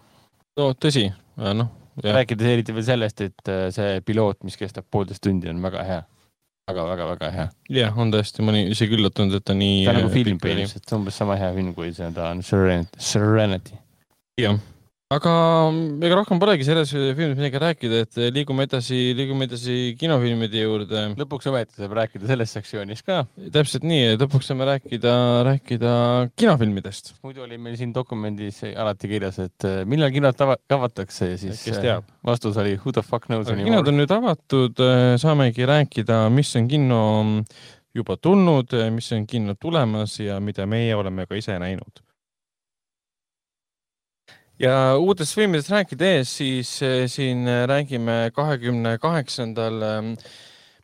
[0.58, 1.70] no tõsi, noh.
[2.04, 6.02] rääkides eriti veel sellest, et äh, see piloot, mis kestab poolteist tundi, on väga hea
[6.68, 7.48] väga, väga, väga hea.
[7.78, 9.82] jah, on tõesti, ma olin isegi üllatunud, et ta nii.
[9.86, 13.76] ta on nagu film põhimõtteliselt, umbes sama hea film, kui seda on Serenity, Serenity.
[14.40, 14.60] jah
[15.14, 15.32] aga
[16.04, 21.02] ega rohkem polegi selles filmis midagi rääkida, et liigume edasi, liigume edasi kinofilmide juurde.
[21.20, 23.22] lõpuks ometi saab rääkida selles sektsioonis ka.
[23.54, 25.14] täpselt nii, lõpuks saame rääkida,
[25.50, 25.92] rääkida
[26.40, 27.14] kinofilmidest.
[27.26, 32.00] muidu oli meil siin dokumendis alati kirjas, et äh, millal kinod avatakse ja siis äh,
[32.26, 33.70] vastus oli who the fuck knows anymore.
[33.70, 34.84] kinod on nüüd avatud,
[35.20, 37.02] saamegi rääkida, mis on kinno
[37.94, 42.03] juba tulnud, mis on kinno tulemas ja mida meie oleme ka ise näinud
[44.62, 50.12] ja uutest filmidest rääkides, siis eh, siin eh, räägime kahekümne kaheksandal ehm,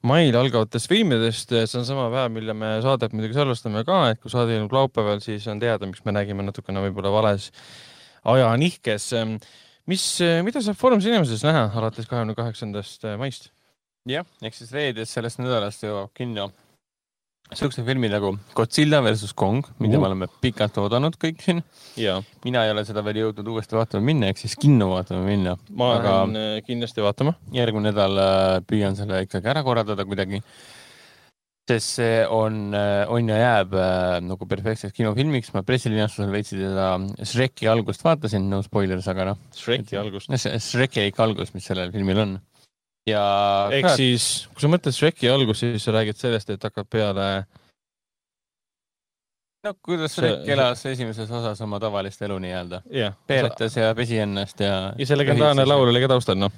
[0.02, 1.52] mail algavatest filmidest.
[1.52, 5.22] see on sama päev, mille me saadet muidugi salvestame ka, et kui saade ilmub laupäeval,
[5.24, 7.50] siis on teada, miks me räägime natukene võib-olla vales
[8.24, 9.12] ajanihkes.
[9.20, 9.36] Ehm,
[9.86, 13.52] mis, eh, mida saab Foorum Cinemas'is näha alates kahekümne kaheksandast maist?
[14.08, 16.48] jah, ehk siis reedes sellest nädalast jõuab kinno
[17.56, 20.02] siukse filmi nagu Godzilla versus Kong, mida uh.
[20.02, 21.62] me oleme pikalt oodanud kõik siin.
[22.44, 25.56] mina ei ole seda veel jõudnud uuesti vaatama minna, ehk siis kinno vaatama minna.
[25.76, 27.34] ma aga lähen äh, kindlasti vaatama.
[27.54, 30.42] järgmine nädal äh, püüan selle ikkagi ära korraldada kuidagi.
[31.70, 33.74] sest see on, on ja jääb
[34.26, 39.42] nagu perfektseks kinofilmiks, ma pressilinastusel veitsi teda Shreki algust vaatasin, no spoilers, aga noh.
[39.54, 40.32] Shreki algust?
[40.34, 42.34] Shreki algus, mis sellel filmil on.
[43.08, 43.24] Ja.
[43.72, 43.96] ehk kurat...
[44.00, 47.28] siis, kui sa mõtled Shreki algust, siis sa räägid sellest, et hakkab peale
[49.64, 53.16] no kuidas Shrek elas esimeses osas oma tavalist elu nii-öelda yeah..
[53.26, 54.92] peeretas ja pesi ennast ja.
[54.96, 56.52] ja see legendaarne laul oli ka taustal, noh?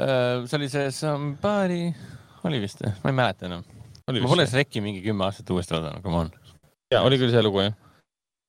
[0.00, 1.82] Äh, see oli see Somebody,
[2.48, 3.64] oli vist ma ei mäleta enam.
[4.06, 6.34] ma pole Shreki mingi kümme aastat uuesti vaadanud, come on.
[6.92, 7.76] ja oli küll see lugu, jah?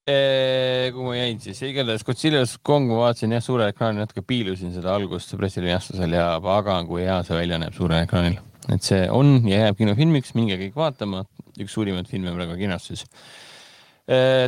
[0.05, 4.95] Kuhu ma jäin siis, igatahes Godzilla's Kong ma vaatasin jah, suurel ekraanil natuke piilusin seda
[4.95, 8.39] algust pressilinastusel ja pagan, kui hea see välja näeb suurel ekraanil.
[8.73, 11.23] et see on ja jääb kinofilmiks, minge kõik vaatama,
[11.61, 13.05] üks suurimaid filme praegu kinos siis.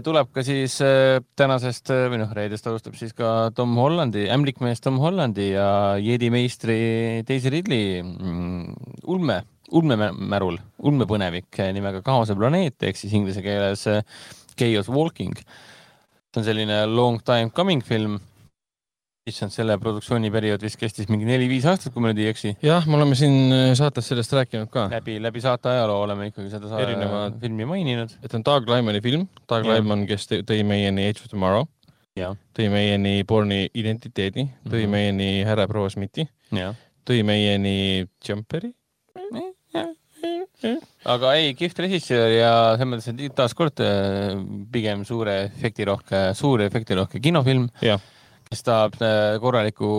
[0.03, 0.80] tuleb ka siis
[1.38, 5.69] tänasest või noh, reedest alustab siis ka Tom Hollandi, ämblikmees Tom Hollandi ja
[6.01, 6.80] Jedi meistri
[7.30, 8.73] Daisy Ridley mm,
[9.06, 13.85] ulme, ulmemärul, ulmepõnevik nimega Kaose planeet ehk siis inglise keeles
[14.59, 15.35] Chaos Walking.
[16.33, 18.19] see on selline long time coming film
[19.30, 22.56] issand, selle produktsiooniperiood vist kestis mingi neli-viis aastat, kui ma nüüd ei eksi.
[22.65, 24.90] jah, me oleme siin äh, saates sellest rääkinud ka.
[24.91, 27.40] läbi, läbi saate ajaloo oleme ikkagi seda saare Erinevad...
[27.43, 28.17] filmi maininud.
[28.23, 31.69] et on Doug Lyman'i film, Doug Lyman, kes tõi meieni Age of Tomorrow,
[32.59, 34.95] tõi meieni Borni identiteedi, tõi mm -hmm.
[34.98, 36.27] meieni Härra proua Smithi,
[37.07, 37.75] tõi meieni
[38.27, 38.73] Jumperi
[41.16, 44.33] aga ei, kihvt režissöör ja selles mõttes, et taaskord äh,
[44.74, 47.69] pigem suure efektirohke, suur efektirohke kinofilm
[48.53, 49.90] kes tahab äh, korralikku,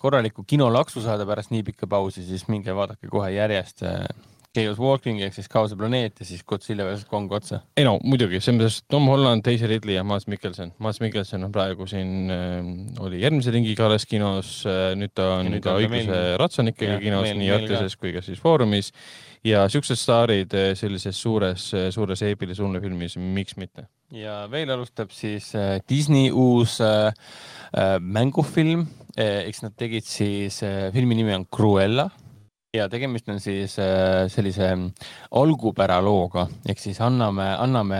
[0.00, 4.04] korralikku kinolaksu saada pärast nii pikka pausi, siis minge vaadake kohe järjest äh,
[4.52, 7.62] Chaos Walking ehk siis Kaose planeet ja siis Godzilla vs Kong otsa.
[7.76, 10.74] ei no muidugi, selles mõttes Tom Holland, Daisy Ridley ja Mads Mikkelson.
[10.82, 12.58] Mads Mikkelson on praegu siin äh,,
[13.00, 17.40] oli järgmise ringiga alles kinos äh,, nüüd ta on nüüd ka õiguse ratsanikega kinos meil,
[17.40, 18.92] nii Artises kui ka siis Foorumis
[19.46, 23.88] ja siuksed staarid äh, sellises suures, suures eepilises ulmefilmis, miks mitte.
[24.14, 27.12] ja veel alustab siis äh, Disney uus äh,
[28.00, 30.62] mängufilm, eks nad tegid siis,
[30.92, 32.06] filmi nimi on Cruella
[32.72, 33.74] ja tegemist on siis
[34.32, 34.70] sellise
[35.36, 37.98] algupära looga, ehk siis anname, anname,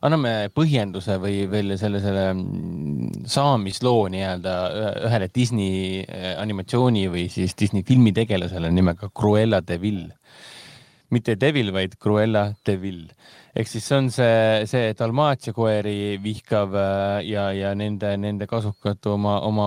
[0.00, 4.56] anname põhjenduse või veel selle, selle mm, saamisloo nii-öelda
[5.10, 6.00] ühele Disney
[6.40, 10.02] animatsiooni või siis Disney filmi tegelasele nimega Cruella de Vil.
[11.12, 13.06] Mitte Devil, vaid Cruella de Vil
[13.52, 19.04] ehk siis see on see, see Dalmatia koeri vihkav äh, ja, ja nende, nende kasukat
[19.12, 19.66] oma, oma,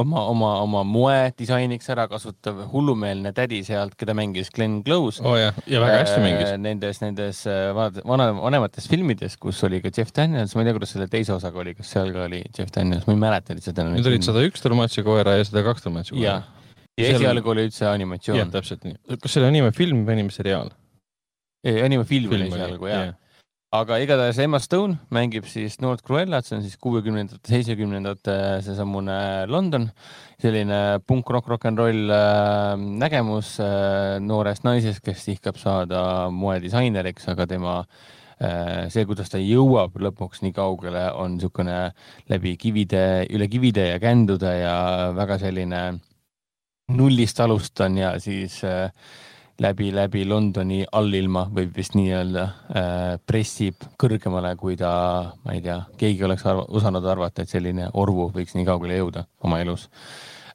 [0.00, 5.20] oma, oma, oma moe disainiks ära kasutav hullumeelne tädi sealt, keda mängis Glen Close.
[5.20, 5.52] oh, ja
[5.84, 6.46] väga hästi mängis.
[6.54, 10.78] Äh, nendes, nendes äh, vana, vanemates filmides, kus oli ka Jeff Daniels, ma ei tea,
[10.78, 13.84] kuidas selle teise osaga oli, kas seal ka oli Jeff Daniels, ma ei mäleta lihtsalt
[13.84, 13.98] enam.
[13.98, 16.40] Need olid sada üks Dalmatia koera ja sada kaks Dalmatia koera.
[17.00, 18.42] Ja esialgu oli üldse animatsioon.
[18.42, 18.98] jah, täpselt nii.
[19.16, 20.70] kas see oli animefilm või animeseriaal?
[21.70, 23.16] animafilm oli esialgu jah yeah..
[23.76, 29.18] aga igatahes Emma Stone mängib siis noort Cruellat, see on siis kuuekümnendate, seitsmekümnendate seesamune
[29.50, 29.90] London,
[30.42, 36.02] selline punk-rock, rock n roll äh, nägemus äh, noorest naisest, kes ihkab saada
[36.34, 41.80] moedisaineriks, aga tema äh, see, kuidas ta jõuab lõpuks nii kaugele, on niisugune
[42.32, 44.76] läbi kivide, üle kivide ja kändude ja
[45.14, 45.82] väga selline
[46.96, 48.90] nullist alustan ja siis äh,
[49.60, 54.90] läbi, läbi Londoni allilma võib vist nii öelda äh,, pressib kõrgemale, kui ta,
[55.44, 59.26] ma ei tea, keegi oleks arva, osanud arvata, et selline orvu võiks nii kaugele jõuda
[59.44, 59.86] oma elus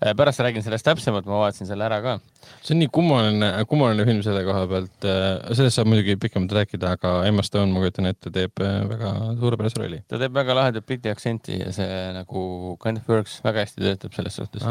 [0.02, 0.14] äh,.
[0.18, 2.18] pärast räägin sellest täpsemalt, ma vaatasin selle ära ka.
[2.62, 6.96] see on nii kummaline, kummaline film selle koha pealt äh,, sellest saab muidugi pikemalt rääkida,
[6.98, 10.02] aga Emma Stone, ma kujutan ette, teeb äh, väga suurepärase rolli.
[10.10, 14.18] ta teeb väga lahedat briti aktsenti ja see nagu kind of works, väga hästi töötab
[14.18, 14.66] selles suhtes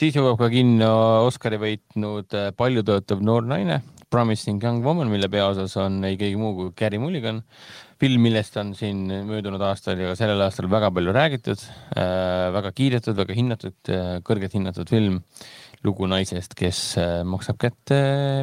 [0.00, 0.90] siis jõuab ka kinno
[1.28, 6.54] Oscari võitnud äh, paljutöötav noor naine, Promising Young Woman, mille peaosas on ei keegi muu
[6.58, 7.42] kui Carey Mulligan.
[7.98, 11.60] film, millest on siin möödunud aastal ja ka sellel aastal väga palju räägitud
[11.96, 15.22] äh,, väga kiidetud, väga hinnatud äh,, kõrgelt hinnatud film.
[15.84, 17.98] lugu naisest, kes äh, maksab kätte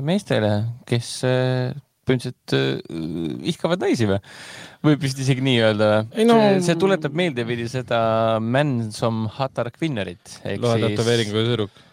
[0.05, 0.51] meestele,
[0.85, 1.71] kes äh,
[2.11, 4.19] põhimõtteliselt äh, ihkavad naisi või?
[4.85, 5.91] võib vist isegi nii öelda
[6.27, 6.35] no...?
[6.37, 8.01] see, see tuletab meelde veidi seda
[8.43, 10.39] Mansom Hatar Quinnerit.
[10.61, 11.83] loetatoveeringuga tüdruk.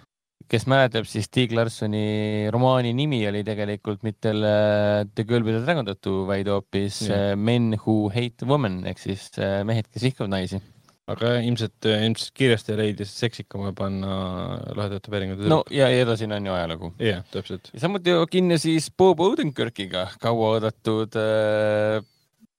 [0.49, 5.89] kes mäletab, siis Stieg Larssoni romaani nimi oli tegelikult mitte The Girl with the Dragon
[5.89, 7.37] Tattoo, vaid hoopis yeah.
[7.37, 10.61] Men Who Hate Women ehk siis äh, mehed, kes ihkavad naisi
[11.09, 14.12] aga ilmselt, ilmselt kiiresti leidis seksikama panna
[14.77, 15.49] lahedate päringute.
[15.51, 16.93] no ja edasine on ju ajalugu.
[16.99, 17.70] jah yeah,, täpselt.
[17.73, 22.05] ja samuti kinni siis Bob Odenkirkiga kauaoodatud äh,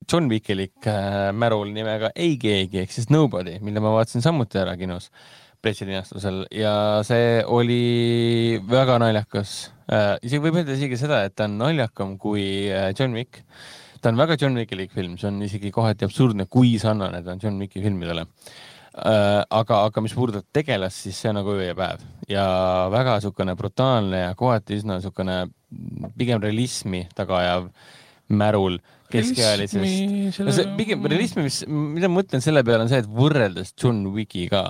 [0.10, 4.76] John Wickelik äh, märul nimega Ei keegi ehk siis Nobody, mille ma vaatasin samuti ära
[4.80, 5.12] kinos.
[5.60, 10.16] pressilinastusel ja see oli väga naljakas äh,.
[10.24, 13.44] isegi võib öelda isegi seda, et ta on naljakam kui äh, John Wick.
[14.02, 17.44] Ta on väga John Wickilik film, see on isegi kohati absurdne, kui sarnane ta on
[17.44, 19.46] John Wicki filmidele äh,.
[19.46, 22.46] aga, aga mis puudutab tegelast, siis see on nagu öö ja päev ja
[22.94, 25.42] väga niisugune brutaalne ja kohati üsna niisugune
[26.18, 27.70] pigem realismi taga ajav
[28.30, 28.80] märul
[29.10, 30.40] keskealisest.
[30.44, 34.06] no see pigem realismi, mis, mida ma mõtlen selle peale, on see, et võrreldes John
[34.14, 34.64] Wickiga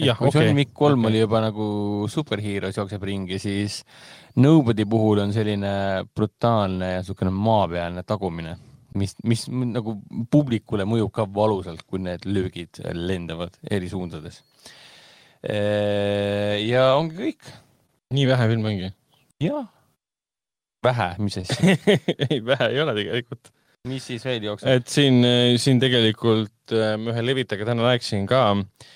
[0.00, 0.46] jah, okay.
[0.46, 1.12] John Wick kolm okay.
[1.12, 1.66] oli juba nagu
[2.10, 3.80] superheroes jookseb ringi, siis
[4.40, 5.70] Nobody puhul on selline
[6.14, 8.54] brutaalne ja niisugune maapealne tagumine,
[9.00, 9.96] mis, mis nagu
[10.32, 14.42] publikule mõjub ka valusalt, kui need löögid lendavad eri suundades.
[15.42, 17.52] ja ongi kõik.
[18.14, 18.92] nii vähe filme ongi?
[19.40, 19.66] jah.
[20.84, 21.76] vähe, mis asja
[22.28, 23.52] ei, vähe ei ole tegelikult
[23.88, 24.68] mis siis veel jookseb?
[24.68, 25.24] et siin,
[25.60, 28.90] siin tegelikult äh, ühe levitajaga täna rääkisin ka äh,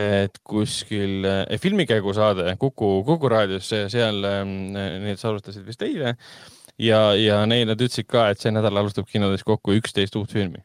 [0.00, 4.42] et kuskil eh, filmikäigusaade Kuku, Kuku raadios, seal eh,
[5.04, 6.16] need salvestasid vist eile
[6.80, 10.62] ja, ja neil nad ütlesid ka, et see nädal alustab kinodes kokku üksteist uut filmi.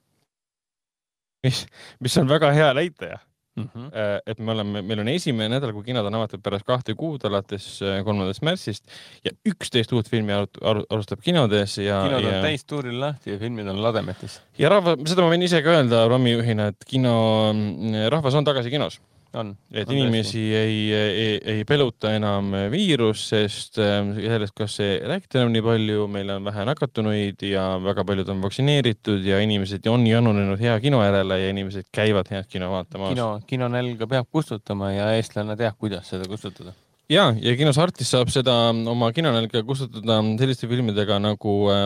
[1.46, 1.66] mis,
[2.04, 3.20] mis on väga hea näitaja
[3.58, 3.70] mm.
[3.74, 4.22] -hmm.
[4.26, 7.82] et me oleme, meil on esimene nädal, kui kinod on avatud pärast kahte kuud, alates
[7.82, 8.88] eh, kolmandast märtsist
[9.26, 12.00] ja üksteist uut filmi alustab kinodes ja.
[12.08, 12.42] kinod on ja...
[12.48, 14.42] täistuuril lahti ja filmid on lademetes.
[14.58, 17.14] ja rahva, seda ma võin ise ka öelda Romi juhina, et kino,
[17.54, 19.02] mm, rahvas on tagasi kinos
[19.41, 19.53] on.
[19.72, 25.41] et on inimesi ei, ei, ei peluta enam viirus, sest ähm, sellest, kas ei räägita
[25.41, 30.07] enam nii palju, meil on vähe nakatunuid ja väga paljud on vaktsineeritud ja inimesed on
[30.07, 33.16] janunenud hea kino järele ja inimesed käivad head kino vaatamas.
[33.16, 36.75] kino, kinonälga peab kustutama ja eestlane teab, kuidas seda kustutada
[37.11, 38.53] ja, ja kinos Artis saab seda
[38.92, 41.86] oma kinonälga kustutada selliste filmidega nagu äh,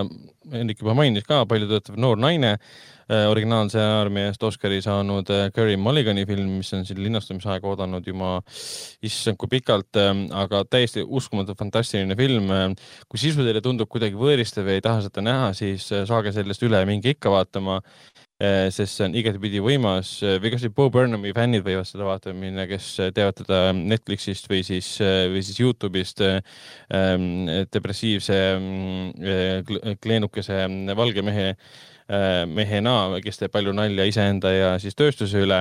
[0.52, 5.78] Hendrik juba mainis ka, palju töötav noor naine äh,, originaalstsenaariumi eest Oscari saanud äh, Carey
[5.78, 8.40] Mulligani film, mis on siin linastumisaega oodanud juba
[9.06, 10.12] issand kui pikalt äh,,
[10.44, 12.68] aga täiesti uskumatu fantastiline film äh,.
[13.08, 16.66] kui sisu teile tundub kuidagi võõristav ja ei taha seda näha, siis äh, saage sellest
[16.66, 17.82] üle, minge ikka vaatama
[18.74, 22.66] sest see on igatepidi võimas eh, või kasvõi Bo Burnhami fännid võivad seda vaatama minna,
[22.70, 26.24] kes eh, teavad teda Netflixist või siis, või siis Youtube'ist
[27.72, 30.66] depressiivse mm, kleenukese
[30.98, 31.91] valge mehe Äh,
[32.52, 35.60] mehena, kes teeb palju nalja iseenda ja siis tööstuse üle.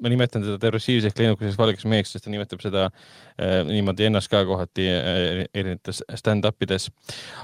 [0.00, 4.42] ma nimetan teda depressiivseks kleenukeseks valgeks meheks, sest ta nimetab seda äh, niimoodi ennast ka
[4.48, 6.88] kohati äh, erinevates stand-up ides.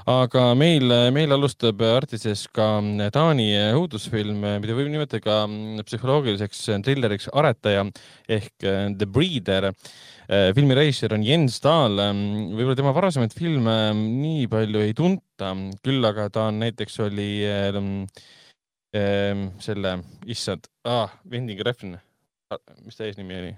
[0.07, 2.67] aga meil, meil alustab Artises ka
[3.13, 5.39] Taani õudusfilm, mida võib nimetada ka
[5.85, 7.85] psühholoogiliseks trilleriks Aretaja
[8.27, 12.23] ehk The Breeder Äh, filmi režissöör on Jens Stahl, ähm,
[12.55, 15.53] võib-olla tema varasemaid filme ähm, nii palju ei tunta,
[15.85, 17.93] küll aga ta on näiteks oli ähm,
[18.97, 21.95] ähm, selle, issand ah,, Wending Refn,
[22.83, 23.55] mis ta eesnimi oli?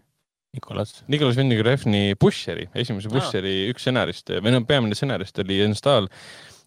[0.54, 1.04] Nikolas.
[1.08, 3.74] Nikolas Winding Refni Busheri, esimese Busheri ah.
[3.74, 6.10] üks stsenarist või no peamine stsenarist oli Jens Stahl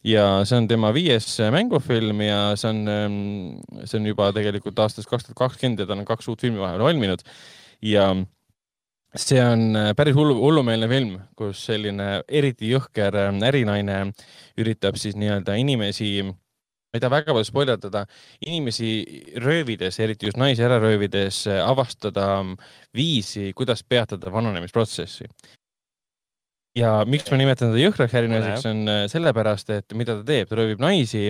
[0.06, 5.26] ja see on tema viies mängufilm ja see on, see on juba tegelikult aastast kaks
[5.26, 7.26] tuhat kakskümmend ja tal on kaks uut filmi vahepeal valminud
[7.86, 8.06] ja
[9.16, 13.98] see on äh, päris hullu, hullumeelne film, kus selline eriti jõhker äh, ärinaine
[14.60, 18.04] üritab siis nii-öelda inimesi, ma ei taha väga palju spoilerdada,
[18.46, 18.92] inimesi
[19.42, 22.28] röövides, eriti just naisi ära röövides, äh, avastada
[22.96, 25.28] viisi, kuidas peatada vananemisprotsessi
[26.76, 30.58] ja miks ma nimetan teda jõhkraks ärinaiseks, on äh, sellepärast, et mida ta teeb, ta
[30.58, 31.26] röövib naisi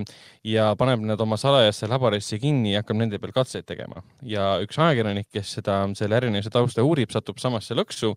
[0.46, 4.04] ja paneb nad oma salajasse laborisse kinni ja hakkab nende peal katseid tegema.
[4.22, 8.14] ja üks ajakirjanik, kes seda, selle ärinaise tausta uurib, satub samasse lõksu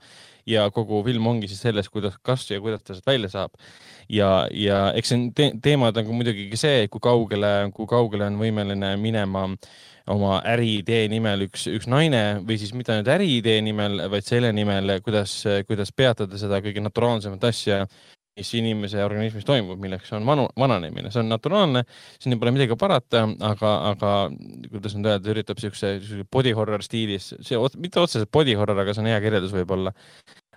[0.49, 3.57] ja kogu film ongi siis selles, kuidas, kas ja kuidas ta sealt välja saab.
[4.09, 8.95] ja, ja eks see te teemad on muidugi see, kui kaugele, kui kaugele on võimeline
[9.01, 9.48] minema
[10.14, 14.99] oma äriidee nimel üks, üks naine või siis mitte ainult äriidee nimel, vaid selle nimel,
[15.06, 17.85] kuidas, kuidas peatada seda kõige naturaalsemat asja,
[18.35, 21.85] mis inimese organismis toimub, milleks on vanu, vananemine, see on naturaalne,
[22.19, 24.14] sinna pole midagi parata, aga, aga
[24.73, 25.95] kuidas nüüd öelda, üritab siukse,
[26.31, 29.95] body horror stiilis, see mitte otseselt body horror, aga see on hea kirjeldus võib-olla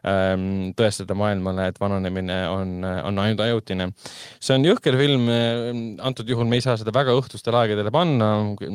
[0.07, 3.89] Ähm, tõestada maailmale, et vananemine on, on ainult ajutine.
[4.39, 5.27] see on jõhker film,
[5.99, 8.29] antud juhul me ei saa seda väga õhtustel aegadele panna.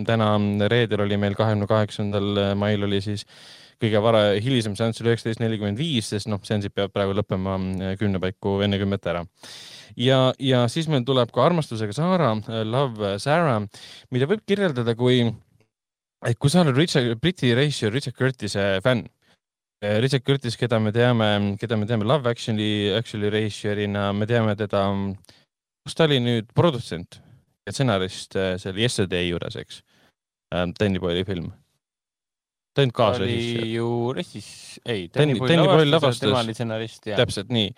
[0.03, 0.33] täna
[0.67, 3.23] reedel oli meil kahekümne kaheksandal mail oli siis
[3.83, 7.95] kõige vara, hilisem seanss oli üheksateist nelikümmend viis, sest noh, seansid peavad praegu lõppema äh,
[7.99, 9.23] kümne paiku enne kümmet ära
[9.99, 13.61] ja, ja siis meil tuleb ka armastusega Saara, äh, Love Sarah,
[14.11, 15.25] mida võib kirjeldada kui,
[16.25, 19.05] et kui sa oled Richard, Briti režissöör Richard Curtis'e fänn
[19.83, 24.55] Eh, Richard Curtis, keda me teame, keda me teame Love Actually, Actually režissöörina, me teame
[24.55, 24.85] teda,
[25.83, 27.17] kus ta oli nüüd produtsent
[27.67, 29.81] ja stsenarist seal Yesterday juures, eks.
[30.79, 31.51] Danny Boyle'i film.
[32.73, 33.61] Ta ei olnud kaasrežissöör.
[33.61, 34.49] oli ju ressis,
[34.85, 36.19] ei, Danny Boyle lavastas.
[36.23, 37.69] tema oli stsenarist, täpselt nii.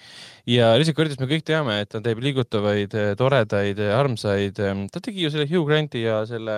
[0.56, 5.34] ja Richard Curtis, me kõik teame, et ta teeb liigutavaid, toredaid, armsaid, ta tegi ju
[5.34, 6.58] selle Hugh Granti ja selle,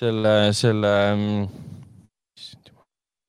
[0.00, 0.94] selle, selle,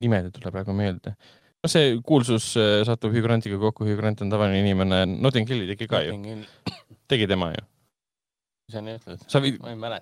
[0.02, 1.16] nimed ei tule praegu meelde
[1.62, 2.52] no see kuulsus
[2.86, 6.80] satub Hugh Grantiga kokku, Hugh Grant on tavaline inimene, Notting Hilli tegi ka Notting ju.
[7.10, 7.66] tegi tema ju
[8.72, 9.26] sa nii ütled?
[9.30, 9.58] sa võid,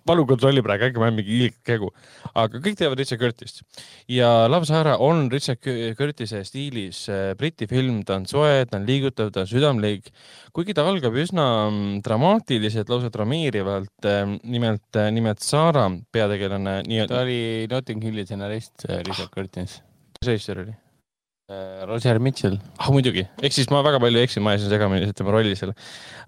[0.09, 1.91] palun kontrolli praegu, äkki ma olen mingi ilge kägu.
[2.33, 3.63] aga kõik teavad Richard Curtist
[4.11, 5.61] ja Love Sahara on Richard
[5.99, 10.11] Curtise stiilis äh, Briti film, ta on soe, ta on liigutav, ta on südamlik,
[10.57, 13.97] kuigi ta algab üsna mm, dramaatiliselt, lausa drameerivalt.
[14.09, 17.15] Äh, nimelt, äh, nimelt Sara peategelane nii-öelda.
[17.15, 17.41] ta oli
[17.71, 19.81] Notting Hilli stsenarist, Richard Curtis.
[20.21, 20.90] mis režissöör oli?
[21.51, 22.61] Äh, Roger Mitchell.
[22.79, 25.73] ah muidugi, ehk siis ma väga palju eksin, ma ajasin segamini tema rolli seal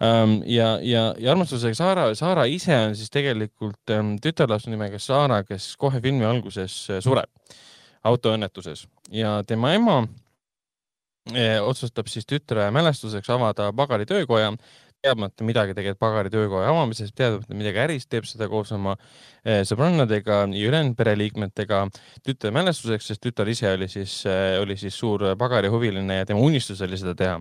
[0.03, 0.33] um,.
[0.51, 5.77] ja, ja, ja armastusega Saara, Saara ise on siis tegelikult um, tütarlaps nimega Saara, kes
[5.79, 7.31] kohe filmi alguses uh, sureb
[8.11, 10.01] autoõnnetuses ja tema ema
[11.31, 14.51] eh, otsustab siis tütre mälestuseks avada pagari töökoja
[15.03, 20.45] teadmata midagi tegelikult pagari töökoja avamisest, teadmata midagi ärist, teeb seda koos oma eh, sõbrannadega
[20.55, 21.81] ja ülejäänud pereliikmetega.
[22.27, 26.83] Tütre mälestuseks, sest tütar ise oli siis, eh, oli siis suur pagarihuviline ja tema unistus
[26.87, 27.41] oli seda teha.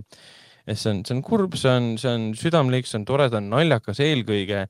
[0.72, 3.50] see on, see on kurb, see on, see on südamlik, see on tore, ta on
[3.54, 4.66] naljakas eelkõige.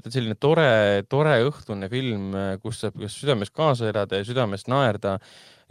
[0.00, 4.70] Et selline tore, tore õhtune film, eh, kus saab kas südames kaasa elada ja südamest
[4.72, 5.18] naerda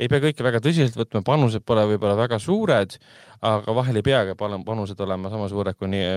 [0.02, 2.98] ei pea kõike väga tõsiselt võtma, panused pole võib-olla väga suured,
[3.46, 6.14] aga vahel ei peagi panused olema sama suured kui nii,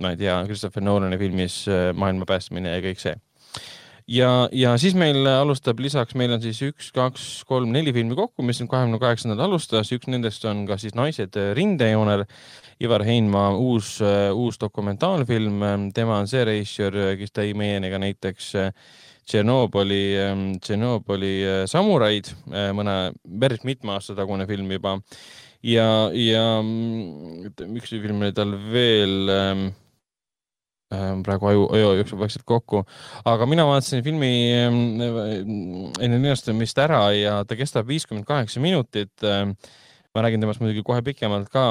[0.00, 3.16] ma ei tea, Christopher Nolani filmis äh, Maailma päästmine ja kõik see.
[4.08, 8.44] ja, ja siis meil alustab lisaks, meil on siis üks, kaks, kolm, neli filmi kokku,
[8.46, 12.24] mis nüüd kahekümne kaheksandal alustas, üks nendest on ka siis Naised rindejoonel.
[12.78, 18.52] Ivar Heinmaa uus, äh, uus dokumentaalfilm, tema on see režissöör, kes tõi meieni ka näiteks
[18.54, 18.90] äh,
[19.28, 24.98] Tšernobõli, ähm, Tšernobõli äh, samuraid, äh, mõne päris mitme aasta tagune film juba.
[25.62, 29.64] ja, ja mm, üks film oli tal veel ähm,
[30.94, 32.84] ähm, praegu aju, aju jookseb vaikselt kokku,
[33.26, 39.26] aga mina vaatasin filmi enne linastamist ära ja ta kestab viiskümmend kaheksa minutit
[40.18, 41.64] ma räägin temast muidugi kohe pikemalt ka.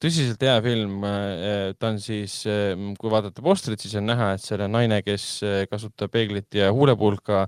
[0.00, 1.02] tõsiselt hea film.
[1.04, 5.26] Äh, ta on siis, äh, kui vaadata postrit, siis on näha, et selle naine, kes
[5.44, 7.42] äh, kasutab peeglit ja huulepulka,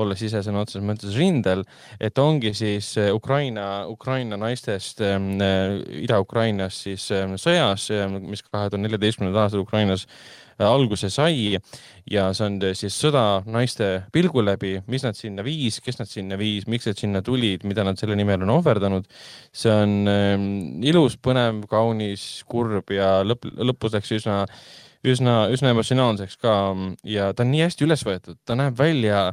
[0.00, 1.66] olles ise sõna otseses mõttes rindel,
[2.00, 7.04] et ongi siis Ukraina, Ukraina naistest Ida-Ukrainas siis
[7.42, 7.88] sõjas,
[8.24, 10.06] mis kahe tuhande neljateistkümnendal aastal Ukrainas
[10.66, 11.58] alguse sai
[12.08, 16.38] ja see on siis sõda naiste pilgu läbi, mis nad sinna viis, kes nad sinna
[16.40, 19.06] viis, miks nad sinna tulid, mida nad selle nimel on ohverdanud.
[19.52, 20.48] see on ähm,
[20.82, 24.40] ilus, põnev, kaunis, kurb ja lõpp, lõpus läks üsna,
[25.06, 26.56] üsna, üsna emotsionaalseks ka
[27.06, 29.30] ja ta on nii hästi üles võetud, ta näeb välja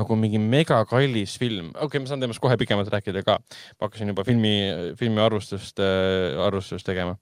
[0.00, 3.38] nagu mingi megakallis film, okei okay,, ma saan temast kohe pikemalt rääkida ka.
[3.78, 4.54] ma hakkasin juba filmi,
[4.98, 7.18] filmi arvustust äh,, arvustust tegema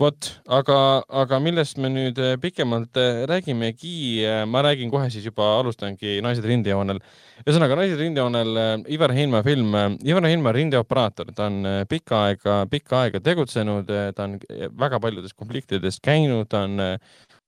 [0.00, 0.76] vot, aga,
[1.22, 6.16] aga millest me nüüd äh, pikemalt äh, räägimegi, äh, ma räägin kohe siis juba, alustangi
[6.24, 6.98] Naised rindejoonel.
[7.44, 13.22] ühesõnaga Naised rindejoonel Ivar Heinma film, Ivar Heinma rindeoperaator, ta on pikka aega, pikka aega
[13.22, 14.36] tegutsenud, ta on
[14.80, 16.82] väga paljudes konfliktides käinud, ta on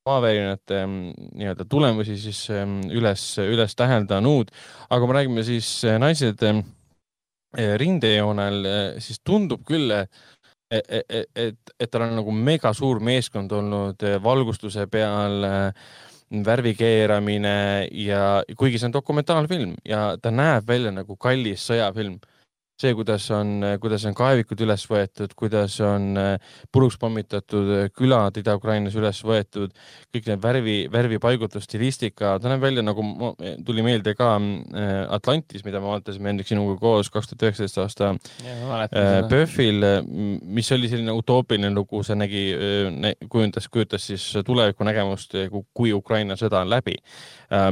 [0.07, 2.45] maavärinate mm, nii-öelda tulemusi siis
[2.95, 4.55] üles, üles täheldanud,
[4.87, 6.47] aga kui me räägime siis Naised
[7.57, 8.67] rindejoonel,
[9.03, 10.11] siis tundub küll, et,
[10.71, 15.91] e, e, et, et tal on nagu mega suur meeskond olnud eh, valgustuse peal, eh,
[16.47, 17.57] värvi keeramine
[18.03, 22.19] ja kuigi see on dokumentaalfilm ja ta näeb välja nagu kallis sõjafilm
[22.77, 28.37] see, kuidas on, kuidas on kaevikud üles võetud, kuidas on äh, puruks pommitatud äh, külad
[28.37, 29.73] Ida-Ukrainas üles võetud,
[30.13, 33.33] kõik need värvi, värvipaigutus, stilistika, ta näeb välja nagu,
[33.65, 38.13] tuli meelde ka äh, Atlantis, mida me vaatasime Hendrik sinuga koos kaks tuhat üheksateist aasta
[39.31, 39.89] PÖFFil,
[40.45, 42.45] mis oli selline utoopiline lugu, see nägi,
[43.33, 45.39] kujundas, kujutas siis tulevikunägemust,
[45.77, 46.99] kui Ukraina sõda on läbi.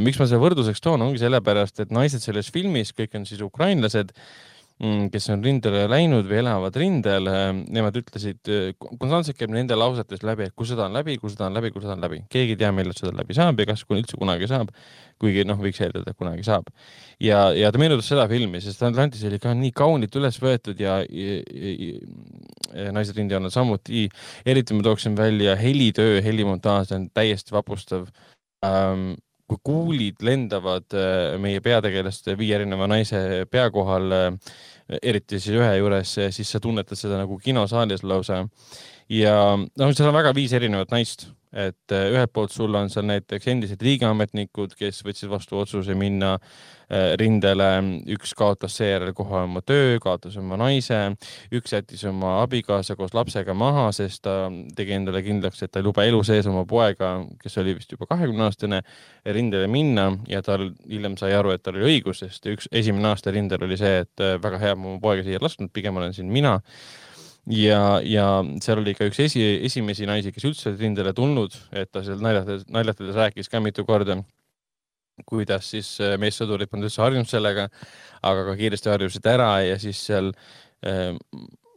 [0.00, 4.14] miks ma selle võrdluseks toon, ongi sellepärast, et naised selles filmis, kõik on siis ukrainlased
[4.14, 7.28] Mm, kes on rindele läinud või elavad rindel,
[7.72, 11.46] nemad ütlesid, äh, konstantselt käib nende lausetes läbi, et kui sõda on läbi, kui sõda
[11.46, 13.84] on läbi, kui sõda on läbi, keegi ei tea, millal sõda läbi saab ja kas
[13.86, 14.74] üldse kunagi saab.
[15.22, 16.66] kuigi noh, võiks eeldada, et kunagi saab.
[17.22, 20.98] ja, ja ta meenutas seda filmi, sest Atlantis oli ka nii kaunilt üles võetud ja,
[21.06, 21.92] ja, ja,
[22.74, 24.08] ja Naised rindel on samuti,
[24.44, 28.08] eriti ma tooksin välja helitöö, helimontaaž on täiesti vapustav
[28.66, 29.14] ähm,
[29.62, 34.54] kui kuulid lendavad äh, meie peategelaste viie erineva naise pea kohal, äh,
[35.02, 38.44] eriti siis ühe juures, siis sa tunnetad seda nagu kinosaalis lausa.
[39.08, 43.06] ja noh, seal on väga viis erinevat naist et äh, ühelt poolt sul on seal
[43.06, 47.68] näiteks endised riigiametnikud, kes võtsid vastu otsuse minna äh, rindele,
[48.16, 50.98] üks kaotas seejärel kohe oma töö, kaotas oma naise,
[51.54, 55.86] üks jättis oma abikaasa koos lapsega maha, sest ta tegi endale kindlaks, et ta ei
[55.86, 58.82] luba elu sees oma poega, kes oli vist juba kahekümne aastane,
[59.24, 60.10] rindele minna.
[60.28, 63.78] Ja tal hiljem sai aru, et tal oli õigus, sest üks esimene aasta rindel oli
[63.78, 66.58] see, et väga hea, ma oma poega siia lasknud, pigem olen siin mina
[67.50, 68.26] ja, ja
[68.64, 72.66] seal oli ka üks esi, esimesi naisi, kes üldse rindele tulnud, et ta seal naljatades,
[72.72, 74.18] naljatades rääkis ka mitu korda,
[75.28, 77.68] kuidas siis äh, meessõdurid polnud üldse harjunud sellega,
[78.24, 80.32] aga ka kiiresti harjusid ära ja siis seal
[80.86, 81.12] äh,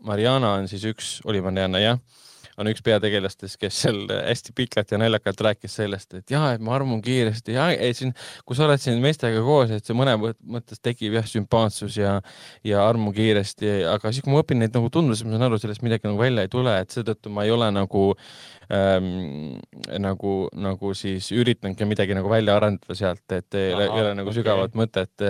[0.08, 2.02] Mariana on siis üks, oli Mariana jah
[2.58, 6.74] on üks peategelastest, kes seal hästi pikalt ja naljakalt rääkis sellest, et ja, et ma
[6.78, 8.14] armun kiiresti ja siin,
[8.48, 12.18] kui sa oled siin meestega koos, et see mõne mõttes tekib jah, sümpaatsus ja,
[12.66, 15.62] ja armu kiiresti, aga siis, kui ma õpin neid nagu tundma, siis ma saan aru,
[15.62, 18.08] sellest midagi nagu välja ei tule, et seetõttu ma ei ole nagu
[18.74, 19.58] ähm,
[20.02, 24.32] nagu, nagu siis üritanudki midagi nagu välja arendada sealt, et ei ole, ei ole nagu
[24.32, 24.40] okay.
[24.42, 25.26] sügavat mõtet.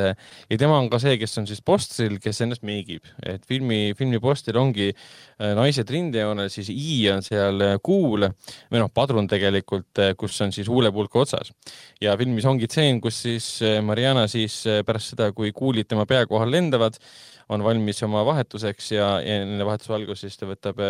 [0.50, 4.22] ja tema on ka see, kes on siis postril, kes ennast meigib, et filmi, filmi
[4.24, 9.28] postril ongi äh, naised rindejoonel, siis I on on seal äh, kuul või noh, padrun
[9.30, 11.54] tegelikult, äh, kus on siis huulepulk otsas.
[12.02, 16.26] Ja filmis ongi tseen, kus siis äh, Mariana siis pärast seda, kui kuulid tema pea
[16.30, 17.00] kohal lendavad,
[17.54, 20.82] on valmis oma vahetuseks ja, ja enne vahetuse alguses ta võtab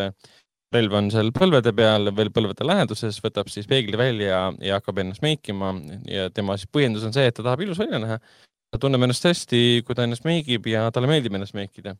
[0.73, 4.99] relv on seal põlvede peal, veel põlvede läheduses, võtab siis peegli välja ja, ja hakkab
[5.03, 5.71] ennast meikima.
[6.09, 8.19] Ja tema siis põhjendus on see, et ta tahab ilus välja näha.
[8.67, 11.95] ta tunneb ennast hästi, kui ta ennast meigib ja talle meeldib ennast meikida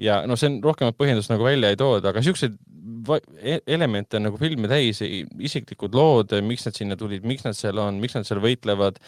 [0.00, 2.54] ja noh, see on rohkemat põhjendust nagu välja ei tooda, aga siukseid
[3.42, 7.80] e-, elemente on nagu filmi täis, isiklikud lood, miks nad sinna tulid, miks nad seal
[7.82, 8.98] on, miks nad seal võitlevad.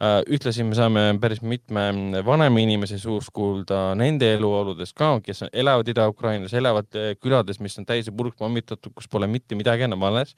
[0.00, 1.86] Äh, ühtlasi me saame päris mitme
[2.26, 7.88] vanema inimese suust kuulda nende eluoludest ka, kes elavad Ida-Ukrainas, elavad äh, külades, mis on
[7.88, 10.36] täiesti purkpommitatud, kus pole mitte midagi enam alles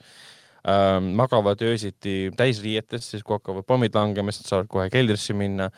[0.62, 5.72] äh, magavad öösiti täisriietes, siis kui hakkavad pommid langema, siis nad saavad kohe keldrisse minna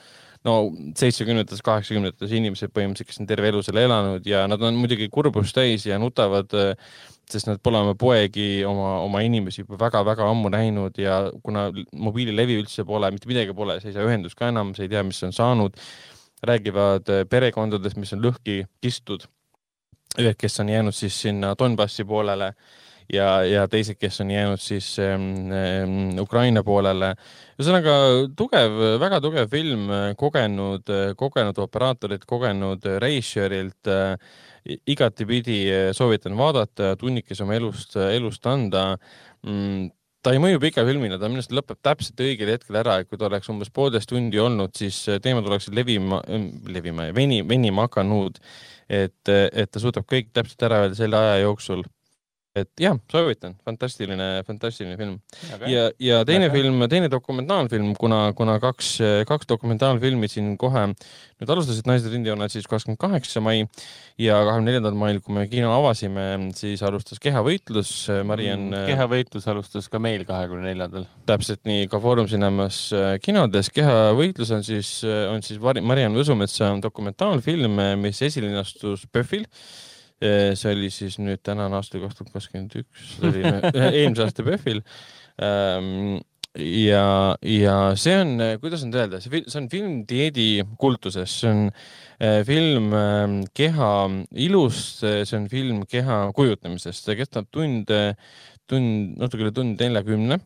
[0.46, 0.54] no
[0.98, 5.56] seitsmekümnendates, kaheksakümnendates inimesed põhimõtteliselt, kes on terve elu seal elanud ja nad on muidugi kurbust
[5.56, 6.52] täis ja nutavad,
[7.28, 12.60] sest nad pole oma poegi, oma, oma inimesi juba väga-väga ammu näinud ja kuna mobiililevi
[12.62, 15.22] üldse pole, mitte midagi pole, sa ei saa ühendust ka enam, sa ei tea, mis
[15.26, 15.76] on saanud.
[16.38, 19.26] räägivad perekondadest, mis on lõhki kistud.
[20.18, 22.54] ühed, kes on jäänud siis sinna Donbassi poolele
[23.12, 27.14] ja, ja teised, kes on jäänud siis ähm, Ukraina poolele.
[27.58, 27.94] ühesõnaga
[28.38, 34.16] tugev, väga tugev film, kogenud, kogenud operaatorid, kogenud režissöörilt äh,.
[34.86, 35.62] igatipidi
[35.96, 38.98] soovitan vaadata, tunnikese oma elust, elust anda
[39.46, 39.88] mm,
[40.22, 43.16] ta ei mõju pika filmina, ta minu arust lõpeb täpselt õigel hetkel ära, et kui
[43.20, 46.20] ta oleks umbes poolteist tundi olnud, siis teemad oleksid levima,
[46.68, 48.42] levima ja veni, venima hakanud.
[48.88, 51.82] et, et ta suudab kõik täpselt ära öelda selle aja jooksul
[52.62, 55.18] et jah, soovitan, fantastiline, fantastiline film.
[55.66, 56.56] ja, ja teine Väga.
[56.56, 58.96] film, teine dokumentaalfilm, kuna, kuna kaks,
[59.28, 60.88] kaks dokumentaalfilmi siin kohe
[61.38, 63.60] nüüd alustasid Naised rindejoonel siis kakskümmend kaheksa mai
[64.18, 66.24] ja kahekümne neljandal mail, kui me kino avasime,
[66.58, 67.92] siis alustas Kehavõitlus,
[68.26, 68.88] Mariann mm,.
[68.90, 71.06] kehavõitlus alustas ka meil kahekümne neljandal.
[71.30, 73.70] täpselt nii, ka Foorum Cinemas äh, kinodes.
[73.74, 79.46] kehavõitlus on siis, on siis Mariann Võsumetsa dokumentaalfilm, mis esilinastus PÖFFil
[80.18, 83.44] see oli siis nüüd tänane aasta kaks tuhat kakskümmend üks, oli
[84.00, 84.82] eelmise aasta PÖFFil.
[85.44, 86.18] Ähm,
[86.58, 90.48] ja, ja see on, kuidas nüüd öelda, see, on film dieedi
[90.80, 93.92] kultuses, see on äh, film ähm, keha
[94.48, 97.92] ilust, see on film keha kujutamisest, see kestab tund,
[98.68, 100.40] tund, natuke üle tund neljakümne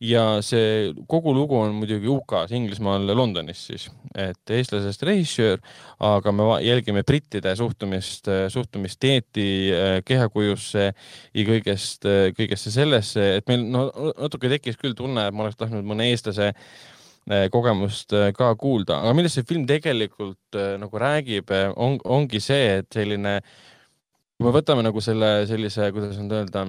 [0.00, 5.62] ja see kogu lugu on muidugi UK-s, Inglismaal, Londonis siis, et eestlasest režissöör,
[6.06, 9.48] aga me jälgime brittide suhtumist, suhtumist dieeti,
[10.06, 12.06] kehakujusse ja kõigest,
[12.38, 16.52] kõigesse sellesse, et meil no natuke tekkis küll tunne, et ma oleks tahtnud mõne eestlase
[16.52, 22.92] eh, kogemust ka kuulda, aga millest see film tegelikult nagu räägib, on, ongi see, et
[22.94, 23.40] selline,
[24.38, 26.68] kui me võtame nagu selle sellise, kuidas nüüd öelda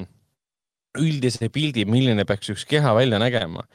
[0.97, 3.65] üldise pildi, milline peaks üks keha välja nägema,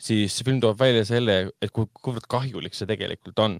[0.00, 3.58] siis film toob välja selle, et kuivõrd kahjulik see tegelikult on.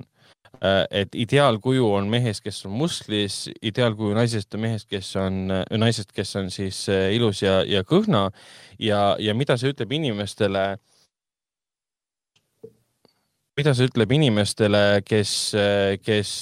[0.60, 5.62] Äh, et ideaalkuju on mehest, kes on musklis, ideaalkuju naisest on mehest, kes on, äh,
[5.78, 8.26] naisest, kes on siis äh, ilus ja, ja kõhna
[8.82, 10.64] ja, ja mida see ütleb inimestele
[13.56, 15.32] mida see ütleb inimestele, kes,
[16.02, 16.34] kes,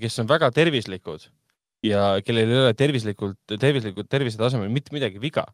[0.00, 1.26] kes on väga tervislikud
[1.86, 5.46] ja kellel ei ole tervislikult, tervislikult tervise tasemel mitte midagi viga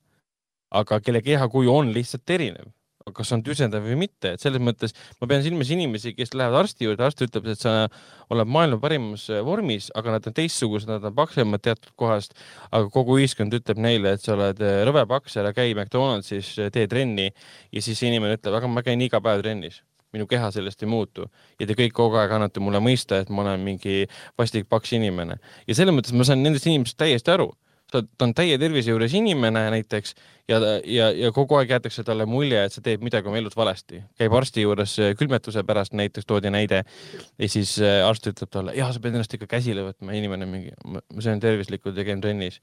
[0.73, 2.71] aga kelle kehakuju on lihtsalt erinev.
[3.17, 6.87] kas on tüsendav või mitte, et selles mõttes ma pean silmas inimesi, kes lähevad arsti
[6.87, 7.89] juurde, arst ütleb, et sa
[8.31, 12.37] oled maailma parimas vormis, aga nad on teistsugused, nad on paksemad teatud kohast,
[12.71, 17.27] aga kogu ühiskond ütleb neile, et sa oled rõve paks, ära käi McDonaldsis, tee trenni
[17.27, 19.83] ja siis inimene ütleb, aga ma käin iga päev trennis.
[20.15, 21.27] Minu keha sellest ei muutu.
[21.59, 24.05] Ja te kõik kogu aeg annate mulle mõista, et ma olen mingi
[24.39, 25.41] vastik paks inimene.
[25.67, 27.51] Ja selles mõttes ma saan nendest inimestest täiesti aru
[27.93, 30.15] ta, ta on täie tervise juures inimene näiteks
[30.51, 34.03] ja, ja, ja kogu aeg jäetakse talle mulje, et sa teed midagi oma elus valesti.
[34.19, 38.77] käib arsti juures äh, külmetuse pärast, näiteks toodi näide ja siis äh, arst ütleb talle,
[38.79, 42.61] ja sa pead ennast ikka käsile võtma, inimene mingi, ma söön tervislikult ja käin trennis.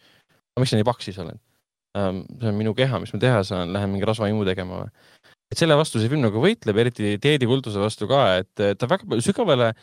[0.60, 1.40] miks sa nii paks siis oled?
[1.96, 4.92] See on minu keha, mis ma teha saan, lähen mingi rasvaimu tegema või?
[5.50, 9.74] Et selle vastu see film nagu võitleb, eriti dieedikultuse vastu ka, et ta väga sügavale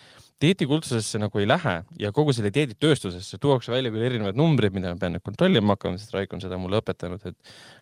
[0.43, 5.01] dieedikultusesse nagu ei lähe ja kogu selle dieeditööstusesse tuuakse välja küll erinevaid numbreid, mida ma
[5.01, 7.36] pean nüüd kontrollima hakkama, sest Raik on seda mulle õpetanud, et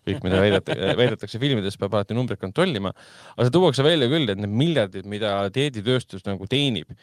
[0.07, 2.93] kõik, mida väidetakse, väidetakse filmides, peab alati numbreid kontrollima.
[3.35, 6.95] aga see tuuakse välja küll, et need miljardid, mida dieeditööstus nagu teenib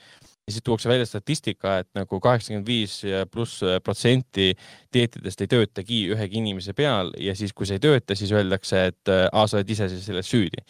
[0.53, 2.99] ja siis tuuakse välja statistika, et nagu kaheksakümmend viis
[3.33, 4.51] pluss protsenti
[4.93, 9.13] dieetidest ei töötagi ühegi inimese peal ja siis, kui see ei tööta, siis öeldakse, et
[9.31, 10.61] aa, sa oled ise siis selles süüdi.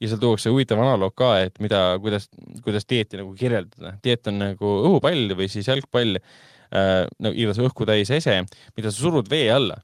[0.00, 2.28] ja seal tuuakse huvitav analoog ka, et mida, kuidas,
[2.64, 3.96] kuidas dieeti nagu kirjeldada.
[4.04, 8.42] dieet on nagu õhupall või siis jalgpall äh,, no igatahes õhku täis ese,
[8.76, 9.80] mida sa surud vee alla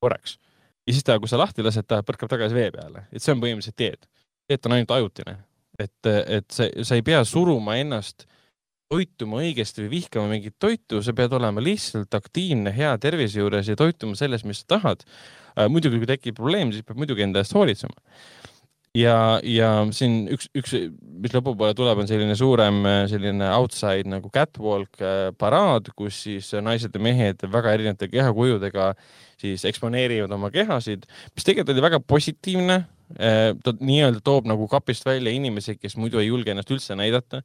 [0.00, 0.38] korraks
[0.86, 3.42] ja siis ta, kui sa lahti lased, ta põrkab tagasi vee peale, et see on
[3.42, 4.08] põhimõtteliselt dieet.
[4.48, 5.36] dieet on ainult ajutine,
[5.78, 8.26] et, et sa, sa ei pea suruma ennast
[8.92, 13.76] toituma õigesti või vihkama mingit toitu, sa pead olema lihtsalt aktiivne, hea tervise juures ja
[13.78, 15.04] toituma selles, mis sa tahad.
[15.54, 17.96] Äh, muidugi, kui tekib probleem, siis peab muidugi enda eest hoolitsema.
[18.94, 20.76] ja, ja siin üks, üks,
[21.22, 22.76] mis lõpupoole tuleb, on selline suurem
[23.10, 28.92] selline outside nagu catwalk äh, paraad, kus siis naised ja mehed väga erinevate kehakujudega
[29.40, 32.84] siis eksponeerivad oma kehasid, mis tegelikult oli väga positiivne.
[33.20, 37.42] Äh, ta nii-öelda toob nagu kapist välja inimesi, kes muidu ei julge ennast üldse näidata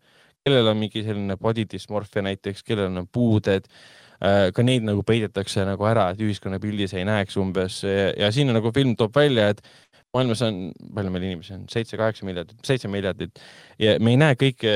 [0.50, 3.70] kellel on mingi selline body dysmorphia näiteks, kellel on puuded,
[4.18, 7.84] äh, ka neid nagu peidetakse nagu ära, et ühiskonnapildis ei näeks umbes.
[7.86, 9.64] Ja, ja siin nagu film toob välja, et
[10.16, 13.42] maailmas on, palju meil inimesi on, seitse-kaheksa miljardit, seitse miljardit.
[13.80, 14.76] Ja me ei näe kõike,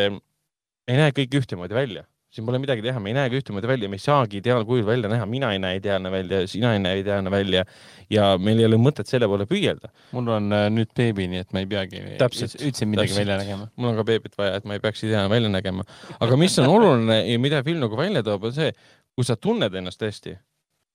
[0.88, 3.90] ei näe kõik ühtemoodi välja siin pole midagi teha, me ei näe ka ühtemoodi välja,
[3.92, 7.32] me ei saagi ideaalkujul välja näha, mina ei näe ideaalne välja, sina ei näe ideaalne
[7.32, 7.66] välja
[8.10, 9.92] ja meil ei ole mõtet selle poole püüelda.
[10.18, 13.20] mul on äh, nüüd beebi, nii et ma ei peagi üldse midagi täpselt.
[13.22, 13.70] välja nägema.
[13.76, 15.86] mul on ka beebit vaja, et ma ei peaks ideaalne välja nägema.
[16.20, 18.74] aga mis on oluline ja mida film nagu välja toob, on see,
[19.14, 20.38] kui sa tunned ennast hästi,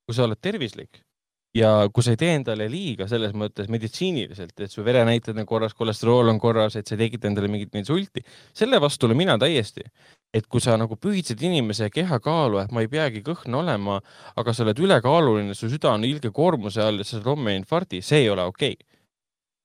[0.03, 1.05] kui sa oled tervislik
[1.55, 5.73] ja kui sa ei tee endale liiga selles mõttes meditsiiniliselt, et su verenäitajad on korras,
[5.77, 8.23] kolesterool on korras, et sa ei tekita endale mingit insulti,
[8.55, 9.85] selle vastu olen mina täiesti.
[10.33, 13.97] Et kui sa nagu pühitsed inimese kehakaalu, et ma ei peagi kõhn olema,
[14.37, 18.03] aga sa oled ülekaaluline, su süda on ilge koormuse all ja sa saad homme infarkti,
[18.05, 18.89] see ei ole okei okay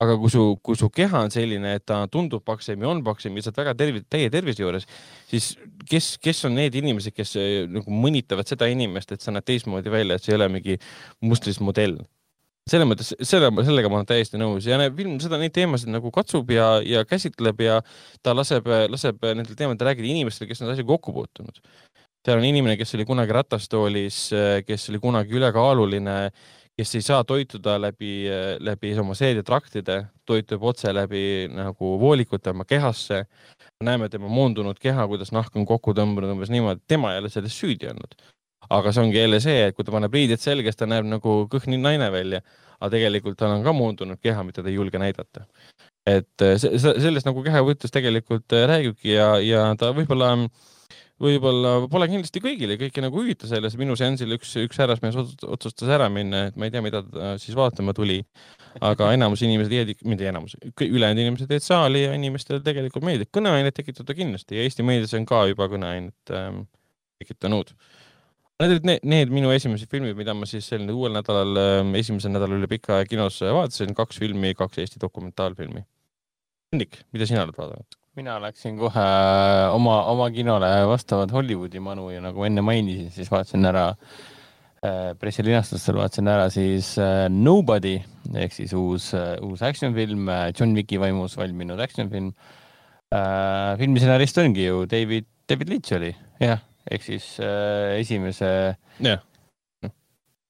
[0.02, 3.36] aga kui su, kui su keha on selline, et ta tundub paksem ja on paksem
[3.36, 4.88] ja sa oled väga tervi-, täie tervise juures,
[5.30, 5.52] siis
[5.90, 7.36] kes, kes on need inimesed, kes
[7.72, 10.78] nagu mõnitavad seda inimest, et sa näed teistmoodi välja, et see ei ole mingi
[11.24, 12.00] mustris modell.
[12.70, 16.50] Selles mõttes, selle, sellega ma olen täiesti nõus ja film seda, neid teemasid nagu katsub
[16.54, 17.80] ja, ja käsitleb ja
[18.24, 21.60] ta laseb, laseb nendel teemadel rääkida inimestele, kes on asjaga kokku puutunud
[22.24, 24.18] seal on inimene, kes oli kunagi ratastoolis,
[24.64, 26.18] kes oli kunagi ülekaaluline
[26.76, 28.24] kes ei saa toituda läbi,
[28.58, 33.24] läbi oma seedetraktide, toitub otse läbi nagu voolikute oma kehasse.
[33.84, 37.54] näeme tema moondunud keha, kuidas nahk on kokku tõmbunud umbes niimoodi, tema ei ole selles
[37.60, 38.14] süüdi olnud.
[38.70, 41.38] Aga see ongi jälle see, et kui ta paneb riided selga, siis ta näeb nagu
[41.52, 42.42] kõhni naine välja,
[42.80, 45.46] aga tegelikult tal on ka moondunud keha, mida ta ei julge näidata.
[46.06, 50.48] et sellest nagu kehakujuttus tegelikult räägibki ja, ja ta võib-olla äh,
[51.22, 56.08] võib-olla pole kindlasti kõigile, kõiki nagu huvita selles, minu seansil üks, üks härrasmees otsustas ära
[56.12, 58.22] minna, et ma ei tea, mida ta siis vaatama tuli.
[58.82, 63.30] aga enamus inimesed jäid, mitte enamus, ülejäänud inimesed jäid saali ja inimestele tegelikult meeldib.
[63.30, 66.64] kõneainet tekitada kindlasti ja Eesti meedias on ka juba kõneainet ähm,
[67.22, 67.70] tekitanud.
[68.62, 72.30] Need olid need, need minu esimesed filmid, mida ma siis selline uuel nädalal ähm,, esimesel
[72.30, 75.82] nädalal üle pika aja kinos vaatasin, kaks filmi, kaks Eesti dokumentaalfilmi.
[76.70, 77.98] Hendrik, mida sina oled vaadanud?
[78.14, 79.04] mina läksin kohe
[79.74, 83.88] oma, oma kinole vastavalt Hollywoodi manu ja nagu enne mainisin, siis vaatasin ära
[84.86, 87.96] äh, pressilinastustel vaatasin ära siis äh, Nobody
[88.38, 92.30] ehk siis uus äh,, uus action film, äh, John Wicki vaimus valminud action film
[93.10, 93.74] äh,.
[93.82, 98.50] filmi stsenarist ongi ju David, David Leitch oli, jah, ehk siis äh, esimese
[99.00, 99.22] yeah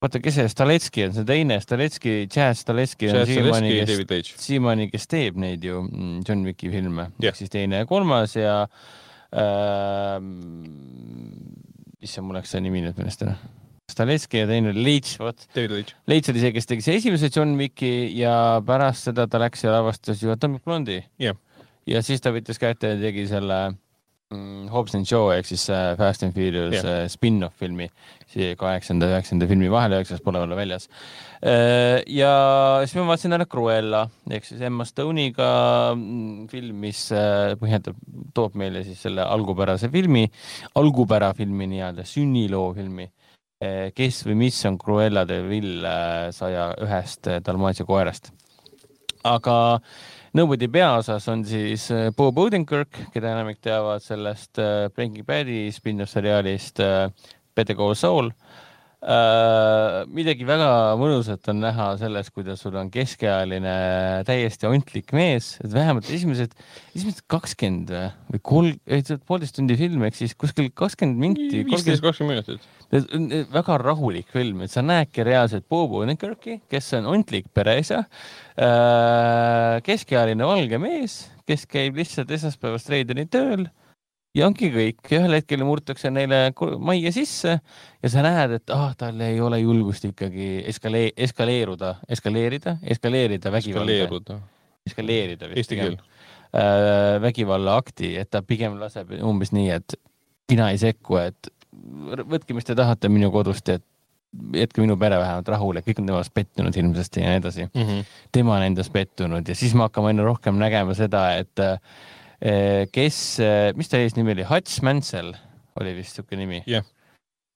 [0.04, 5.08] oota, kes see Staletski on, see teine Staletski, Chad Staletski on siiamaani, kes, siiamaani, kes
[5.10, 7.08] teeb neid ju mm, John Wicki filme.
[7.16, 10.16] Yeah., ehk siis teine ja kolmas ja äh,
[12.04, 13.36] issand, mul läks see nimi nüüd meelest ära.
[13.92, 15.44] Staleski ja teine Leach, vot.
[15.54, 18.34] Leach oli see, kes tegi see esimese John Wicki ja
[18.66, 21.36] pärast seda ta läks ja lavastas ju Atomic Blonde'i yeah..
[21.88, 23.60] ja siis ta võttis kätte ja tegi selle
[24.74, 27.06] Hobbs and Shaw ehk siis äh, Fast and Furious yeah.
[27.12, 27.86] spin-off filmi,
[28.30, 30.88] siia kaheksanda üheksanda filmi vahele, üheksas pole veel väljas.
[31.44, 32.32] Äh, ja
[32.84, 35.48] siis ma vaatasin ära Cruella ehk siis Emma Stone'iga
[35.94, 37.98] mm, film, mis äh, põhjendab,
[38.36, 40.24] toob meile siis selle algupärase filmi,
[40.80, 43.10] algupära filmi nii-öelda, sünniloo filmi
[43.96, 45.86] kes või mis on Cruella de Vil
[46.36, 48.26] saja ühest Dalmatia koerast.
[49.24, 49.54] aga
[50.34, 51.84] Nobody peaosas on siis
[52.16, 54.58] Bob Odenkirk, keda enamik teavad sellest
[54.96, 56.82] Breaking Badi spin-off seriaalist
[57.54, 58.32] Better Call Saul
[59.04, 60.68] äh, midagi väga
[61.00, 63.74] mõnusat on näha selles, kuidas sul on keskealine
[64.28, 66.56] täiesti ontlik mees, et vähemalt esimesed,
[66.94, 67.92] esimesed kakskümmend
[68.32, 68.80] või kolm,
[69.28, 71.62] poolteist tundi film ehk siis kuskil kakskümmend minti.
[71.68, 73.46] viisteist, kakskümmend minutit.
[73.52, 78.04] väga rahulik film, et sa näedki reaalselt Bob Odenkirki, kes on ontlik pereisa
[78.56, 83.68] äh,, keskealine valge mees, kes käib lihtsalt esmaspäevast reedeni tööl
[84.34, 86.48] ja ongi kõik, ühel hetkel murtakse neile
[86.82, 92.78] majja sisse ja sa näed, et ah, tal ei ole julgust ikkagi eskalee-, eskaleeruda, eskaleerida,
[92.82, 94.40] eskaleerida vägivalda.
[94.86, 95.64] eskaleerida vist.
[95.64, 97.20] Eesti keel äh,.
[97.22, 99.98] vägivallaakti, et ta pigem laseb umbes nii, et
[100.50, 101.50] mina ei sekku, et
[102.30, 103.84] võtke, mis te tahate minu kodust, et
[104.54, 107.82] jätke minu pere vähemalt rahule, kõik on temast pettunud hirmsasti ja nii edasi mm.
[107.82, 108.14] -hmm.
[108.32, 111.78] tema on endas pettunud ja siis me hakkame aina rohkem nägema seda, et äh,
[112.44, 115.32] kes, eh, mis ta eesnimi oli, Hutch Mansell
[115.80, 116.60] oli vist siuke nimi.
[116.68, 116.84] Yeah..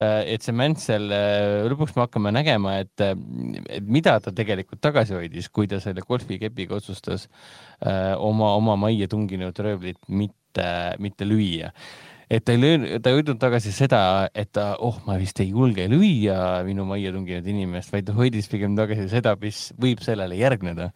[0.01, 1.11] Eh, et see Mansell,
[1.69, 6.79] lõpuks me hakkame nägema, et, et mida ta tegelikult tagasi hoidis, kui ta selle golfikepiga
[6.79, 7.27] otsustas
[7.83, 10.69] oma, oma majja tunginud röövlit mitte,
[11.03, 11.73] mitte lüüa
[12.31, 14.01] et ta ei löönud, ta ei hoidnud tagasi seda,
[14.37, 18.51] et ta, oh, ma vist ei julge lüüa minu majja tunginud inimest, vaid ta hoidis
[18.53, 20.91] pigem tagasi seda, mis võib sellele järgneda.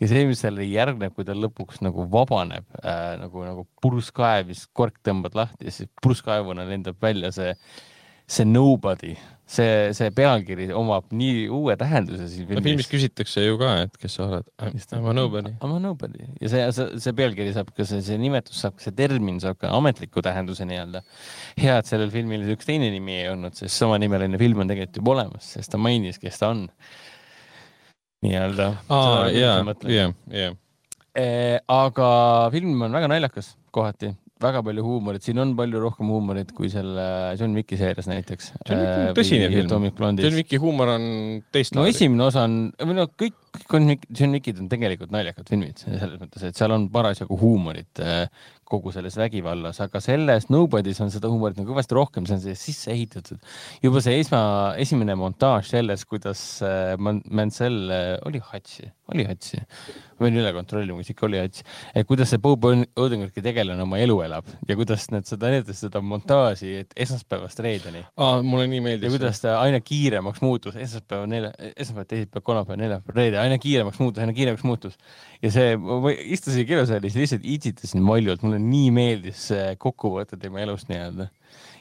[0.00, 4.68] ja see, mis sellele järgneb, kui ta lõpuks nagu vabaneb äh, nagu, nagu purskkaev, siis
[4.72, 7.52] kork tõmbad lahti ja siis purskkaevuna lendab välja see,
[8.28, 9.16] see nobody
[9.48, 12.66] see, see pealkiri omab nii uue tähenduse siin filmis.
[12.66, 14.50] filmis küsitakse ju ka, et kes sa oled.
[14.60, 15.54] I m a nobody.
[15.56, 18.76] I m a nobody ja see, see, see pealkiri saab ka see, see nimetus saab,
[18.82, 21.02] see termin saab ka ametliku tähenduse nii-öelda.
[21.56, 25.16] hea, et sellel filmil üks teine nimi ei olnud, sest samanimeline film on tegelikult juba
[25.16, 26.66] olemas, sest ta mainis, kes ta on.
[28.26, 28.72] nii-öelda.
[28.92, 30.12] aa, jaa, jaa,
[30.44, 30.54] jaa.
[31.80, 32.08] aga
[32.52, 37.04] film on väga naljakas kohati väga palju huumorit, siin on palju rohkem huumorit kui selle
[37.38, 38.52] John Wicki seerias näiteks.
[38.68, 39.88] John Wick on tõsine film.
[40.22, 41.08] John Wicki huumor on
[41.54, 41.96] teist no laadi.
[41.96, 43.36] esimene osa on, või no kõik,
[43.68, 48.26] kõik John Wickid on tegelikult naljakad filmid selles mõttes, et seal on parasjagu huumorit äh,
[48.68, 52.58] kogu selles vägivallas, aga selles Nobody's on seda huumorit nagu kõvasti rohkem, see on siia
[52.58, 53.40] sisse ehitatud.
[53.84, 54.40] juba see esma,
[54.80, 59.62] esimene montaaž selles, kuidas äh, Mansell äh, oli Hatsi, oli Hatsi,
[60.20, 64.18] võin üle kontrollima, kas ikka oli Hats, et kuidas see Bob Odenkirki tegelane oma elu
[64.26, 68.04] elab ja kuidas nad seda seda montaaži, et esmaspäevast reedeni.
[68.16, 69.08] aa, mulle nii meeldis.
[69.08, 74.00] ja kuidas ta aina kiiremaks muutus, esmaspäev, nelja, esmaspäev, teisipäev, kolmapäev, neljapäev, reede, aina kiiremaks
[74.02, 74.98] muutus, aina kiiremaks muutus.
[75.42, 80.64] Ja see, ma istusin kinosaalis ja lihtsalt itsitasin valjult, mulle nii meeldis see kokkuvõte tema
[80.64, 81.28] elust nii-öelda.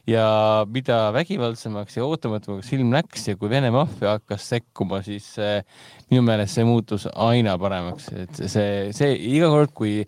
[0.07, 0.25] ja
[0.71, 5.65] mida vägivaldsemaks ja ootamatumaks film läks ja kui Vene maffia hakkas sekkuma, siis äh,
[6.11, 10.05] minu meelest see muutus aina paremaks, et see, see iga kord, kui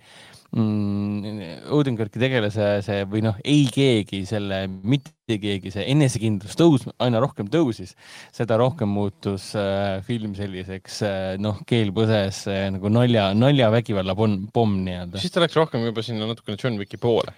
[0.56, 7.22] mm, Odenkirki tegelase see või noh, ei keegi selle, mitte keegi, see enesekindlus tõus, aina
[7.22, 7.96] rohkem tõusis,
[8.36, 14.50] seda rohkem muutus äh, film selliseks äh, noh, keel põses äh, nagu nalja, naljavägivalla pomm,
[14.54, 15.22] pomm nii-öelda.
[15.22, 17.34] siis ta läks rohkem juba sinna natukene John Wicki poole.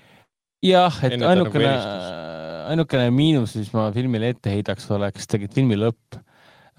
[0.66, 1.78] jah, et Enne ainukene,
[2.72, 6.22] ainukene miinus, mis ma filmile ette heidaks, oleks tegelikult filmi lõpp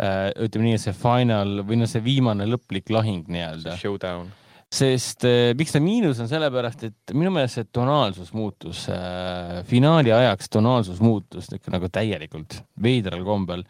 [0.01, 0.31] äh,.
[0.47, 3.77] ütleme nii, et see final või noh, see viimane lõplik lahing nii-öelda.
[3.81, 4.31] Showdown
[4.73, 10.15] sest äh, miks ta miinus on sellepärast, et minu meelest see tonaalsus muutus äh,, finaali
[10.17, 13.67] ajaks tonaalsus muutus ikka nagu täielikult, veidral kombel.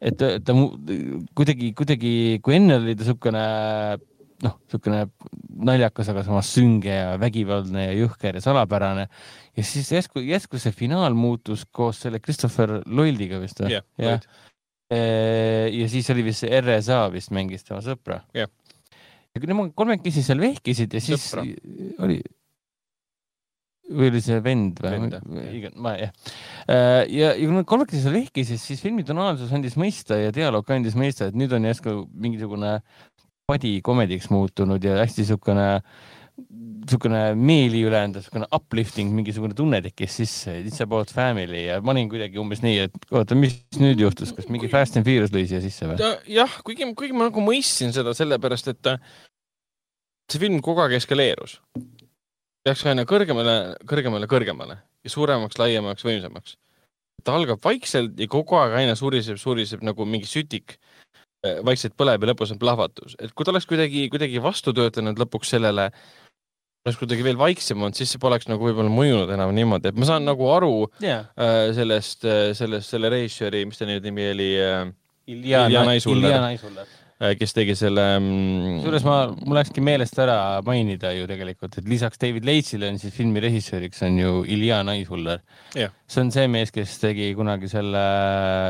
[0.00, 0.56] et ta, ta
[1.38, 2.12] kuidagi, kuidagi,
[2.42, 3.44] kui enne oli ta siukene
[4.40, 5.04] noh, niisugune
[5.70, 9.08] naljakas, aga samas sünge ja vägivaldne ja jõhker ja salapärane.
[9.56, 13.76] ja siis järsku, järsku see finaal muutus koos selle Christopher Lloydiga vist või?
[13.76, 14.24] jah.
[14.90, 18.24] ja siis oli vist see RSA vist mängis tema sõpra.
[18.34, 18.59] ja kui
[19.38, 21.44] nemad kolmekesi seal vehkisid ja siis Sõpra.
[22.04, 22.18] oli,
[23.90, 25.10] või oli see vend või?
[25.76, 26.12] ma jah.
[26.66, 30.70] Äh, ja, ja kui nad kolmekesi seal vehkisid, siis filmi tonaalsus andis mõista ja dialoog
[30.74, 32.78] andis mõista, et nüüd on järsku mingisugune
[33.50, 35.68] padi komediks muutunud ja hästi siukene
[36.90, 42.10] niisugune meeli ülendav, niisugune uplifting, mingisugune tunne tekkis sisse, it's about family ja ma olin
[42.10, 45.62] kuidagi umbes nii, et oota, mis nüüd juhtus, kas mingi Fast and Furious lõi siia
[45.62, 46.10] sisse või?
[46.34, 48.98] jah, kuigi, kuigi ma nagu mõistsin seda sellepärast, et äh,
[50.30, 51.58] see film kogu aeg eskaleerus.
[52.66, 56.58] Läks aina kõrgemale, kõrgemale, kõrgemale ja suuremaks, laiemaks, võimsamaks.
[57.24, 60.78] ta algab vaikselt ja kogu aeg aina suriseb, suriseb nagu mingi sütik
[61.46, 65.20] äh, vaikselt põleb ja lõpus on plahvatus, et kui ta oleks kuidagi, kuidagi vastu töötanud
[65.20, 65.90] lõpuks sellele,
[66.86, 70.08] oleks kuidagi veel vaiksem olnud, siis see poleks nagu võib-olla mõjunud enam niimoodi, et ma
[70.08, 70.72] saan nagu aru
[71.04, 71.28] yeah.
[71.36, 74.88] äh, sellest, äh, sellest, selle režissööri, mis ta nüüd nimi oli äh,?
[75.30, 78.78] Ilja, Ilja Naisuller Äh, kes tegi selle mm....
[78.80, 83.12] kusjuures ma, mul läkski meelest ära mainida ju tegelikult, et lisaks David Leitsile on siis
[83.12, 85.42] filmi režissööriks on ju Ilja Naishuller
[85.76, 85.92] yeah..
[86.08, 88.04] see on see mees, kes tegi kunagi selle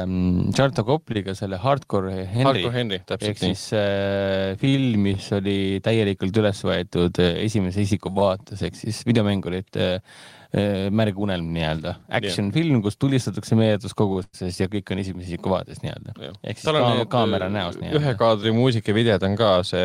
[0.03, 2.49] mm, Charlton Copliga selle Hardcore Henry.
[2.49, 3.31] Hardcore Henry, täpselt nii.
[3.31, 9.05] ehk siis äh, film, mis oli täielikult üles võetud äh, esimese isiku vaates ehk siis
[9.07, 12.55] videomängurite äh, Äh, märgunelm nii-öelda, action yeah.
[12.55, 16.39] film, kus tulistatakse meelduskoguses ja kõik on esimese isiku vaates nii-öelda yeah..
[16.43, 18.01] ehk siis ka kaamera näos nii-öelda.
[18.01, 19.85] ühe kaadri muusikavideod on ka see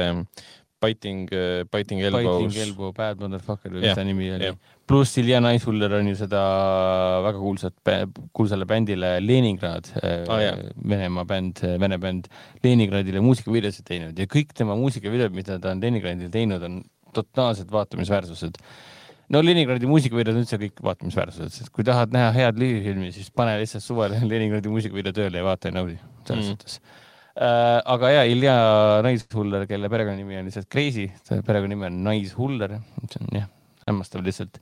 [0.85, 1.29] Biting,
[1.71, 2.41] Biting Elbows.
[2.43, 3.97] Biting Elbow, Bad Motherfucker või mis yeah.
[3.97, 4.57] ta nimi oli yeah..
[4.89, 6.41] pluss Ilja Naishuller on ju seda
[7.25, 7.77] väga kuulsat,
[8.35, 10.59] kuulsale bändile Leningrad ah,, yeah.
[10.81, 12.27] Venemaa bänd, Vene bänd,
[12.65, 16.83] Leningradile muusikavideosid teinud ja kõik tema muusikavideod, mida ta on Leningradil teinud, on
[17.15, 18.59] totaalselt vaatamisväärsused
[19.33, 23.55] no Leningradi muusikavideod on üldse kõik vaatamisväärsused, sest kui tahad näha head lühifilmi, siis pane
[23.61, 25.97] lihtsalt suvel Leningradi muusikavideo tööle ja vaata ja naudi,
[26.27, 26.53] selles mm.
[26.53, 26.79] suhtes
[27.33, 27.81] äh,.
[27.95, 28.55] aga ja Ilja
[29.05, 32.77] Naishuller, kelle perekonnanimi on lihtsalt Crazy, perekonnanimi on Naishuller,
[33.09, 33.49] see on jah,
[33.89, 34.61] hämmastav lihtsalt.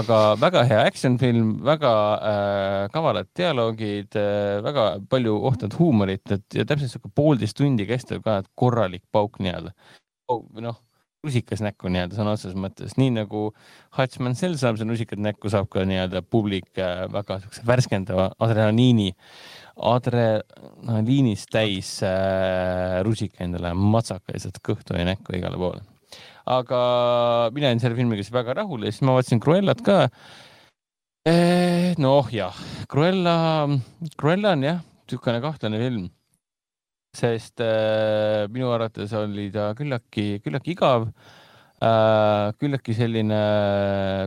[0.00, 1.94] aga väga hea action film, väga
[2.32, 8.26] äh, kavalad dialoogid äh,, väga palju ohtrad huumorit, et ja täpselt sihuke poolteist tundi kestev
[8.26, 9.74] ka, et korralik pauk nii-öelda.
[10.62, 10.78] noh
[11.24, 13.50] rusikas näkku nii-öelda sõna otseses mõttes, nii nagu
[13.96, 19.10] Hutch Mansell saab seda rusikat näkku, saab ka nii-öelda publik äh, väga siukse värskendava adrenaliini,
[19.90, 25.84] adrenaliinist täis äh, rusika endale matsaka lihtsalt kõhtu ja näkku igale poole.
[26.50, 26.78] aga
[27.54, 29.98] mina olin selle filmiga siis väga rahul ja siis ma vaatasin Cruellat ka
[31.28, 31.92] eh,.
[32.00, 32.56] noh, jah,
[32.90, 33.68] Cruella,
[34.16, 36.08] Cruella on jah, niisugune kahtlane film
[37.16, 41.08] sest äh, minu arvates oli ta küllaltki, küllaltki igav
[41.82, 43.40] äh,, küllaltki selline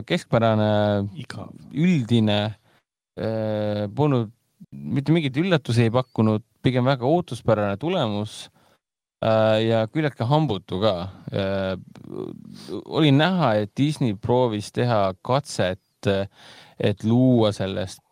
[0.08, 0.72] keskpärane,
[1.72, 2.40] üldine
[3.16, 4.32] äh,, polnud
[4.74, 8.50] mitte mingeid üllatusi ei pakkunud, pigem väga ootuspärane tulemus
[9.24, 10.94] äh, ja küllaltki hambutu ka
[11.32, 11.74] äh,.
[12.84, 18.03] oli näha, et Disney proovis teha katset, et luua sellest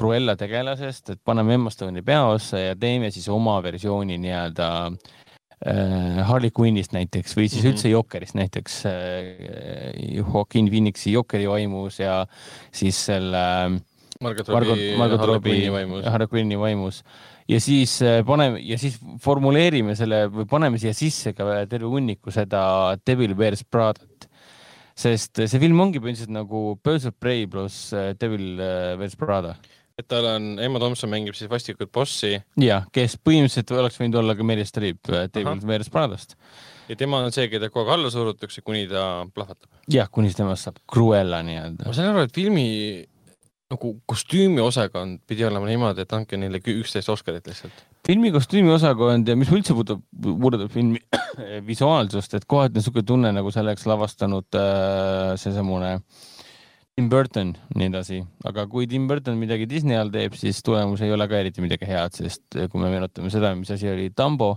[0.00, 6.52] Cruella tegelasest, et paneme Emma Stone'i peaossa ja teeme siis oma versiooni nii-öelda äh, Harley
[6.56, 7.74] Quinnist näiteks või siis mm -hmm.
[7.74, 8.94] üldse Jokerist näiteks äh,
[10.16, 12.24] Joaquin Phoenixi Jokeri vaimus ja
[12.72, 13.44] siis selle
[14.20, 16.04] Margot Robbie, Margot Robbie vaimus.
[16.04, 17.02] Harley Quinni vaimus
[17.48, 22.30] ja siis äh, paneme ja siis formuleerime selle või paneme siia sisse ka terve hunniku
[22.30, 24.28] seda Devil Wears Pradat
[24.96, 28.56] sest see film ongi põhimõtteliselt nagu Birds of Prey pluss äh, Devil
[28.96, 29.58] Wears Prada
[30.00, 32.34] et tal on, Emma Thompson mängib siis vastikut bossi.
[32.60, 36.36] ja, kes põhimõtteliselt oleks võinud olla ka Meryl Streep David Meres Pradast.
[36.88, 39.68] ja tema on see, keda kogu aeg alla surutakse, kuni ta plahvatab.
[39.90, 41.88] jah, kuni temast saab Cruella nii-öelda.
[41.88, 42.66] ma saan aru, et filmi
[43.70, 47.84] nagu kostüümiosakond pidi olema niimoodi, et andke neile üksteist Oscarit lihtsalt.
[48.06, 50.98] filmi kostüümiosakond ja mis üldse puudutab, puudutab filmi
[51.70, 56.28] visuaalsust, et kohati on niisugune tunne, nagu see oleks lavastanud äh, seesamune äh,
[56.98, 61.12] Tim Burton, nii edasi, aga kui Tim Burton midagi Disney all teeb, siis tulemus ei
[61.14, 64.56] ole ka eriti midagi head, sest kui me meenutame seda, mis asi oli Dumbo,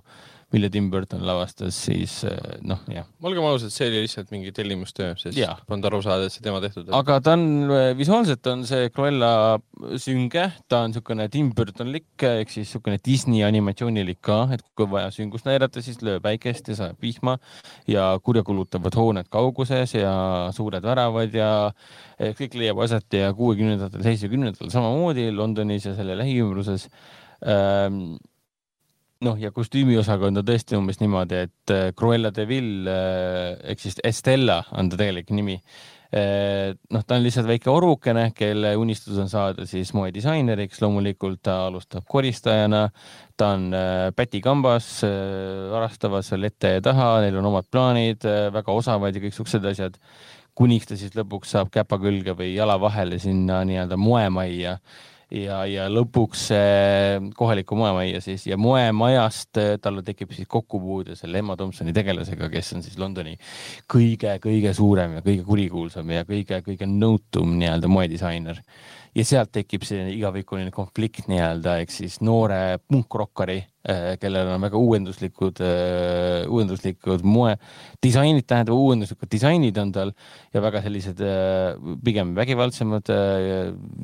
[0.53, 3.07] mille Tim Burton lavastas, siis eh, noh, jah.
[3.25, 6.91] olgem ausad, see oli lihtsalt mingi tellimustöö, sest polnud aru saada, et see tema tehtud.
[6.93, 9.32] aga ta on, eh, visuaalselt on see Cruella
[10.01, 15.09] sünge, ta on niisugune Tim Burtonlik ehk siis niisugune Disney animatsioonilik ka, et kui vaja
[15.15, 17.40] süngust näidata, siis lööb päikest ja sajab vihma
[17.90, 20.14] ja kurjakulutavad hooned kauguses ja
[20.53, 21.49] suured väravad ja
[22.38, 26.88] kõik leiab aset ja kuuekümnendatel, seitsmekümnendatel samamoodi Londonis ja selle lähiümbruses
[27.41, 28.14] ähm,
[29.24, 34.00] noh, ja kostüümiosakond on tõesti umbes niimoodi, et äh, Cruella de Vil äh, ehk siis
[34.03, 35.56] Estella on ta tegelik nimi.
[36.14, 41.64] Äh, noh, ta on lihtsalt väike orukene, kelle unistus on saada siis moedisaineriks, loomulikult ta
[41.69, 42.85] alustab koristajana,
[43.38, 43.72] ta on
[44.16, 44.92] pätikambas,
[45.72, 49.98] varastavad seal ette ja taha, neil on omad plaanid, väga osavad ja kõik siuksed asjad
[50.53, 54.77] kuniks ta siis lõpuks saab käpa külge või jala vahele sinna nii-öelda moemajja
[55.34, 56.48] ja, ja lõpuks
[57.38, 58.48] kohalikku moemajja siis.
[58.48, 63.36] Ja moemajast talle tekib siis kokkupuude selle Emma Thompsoni tegelasega, kes on siis Londoni
[63.92, 68.62] kõige-kõige suurem ja kõige kurikuulsam ja kõige-kõige nõutum nii-öelda moedisainer
[69.14, 73.59] ja sealt tekib selline igavikuline konflikt nii-öelda, ehk siis noore punkrokkari,
[73.90, 77.53] äh, kellel on väga uuenduslikud, äh, uuenduslikud moe,
[78.03, 80.14] disainid, tähendab uuenduslikud disainid on tal
[80.56, 83.11] ja väga sellised äh, pigem vägivaldsemad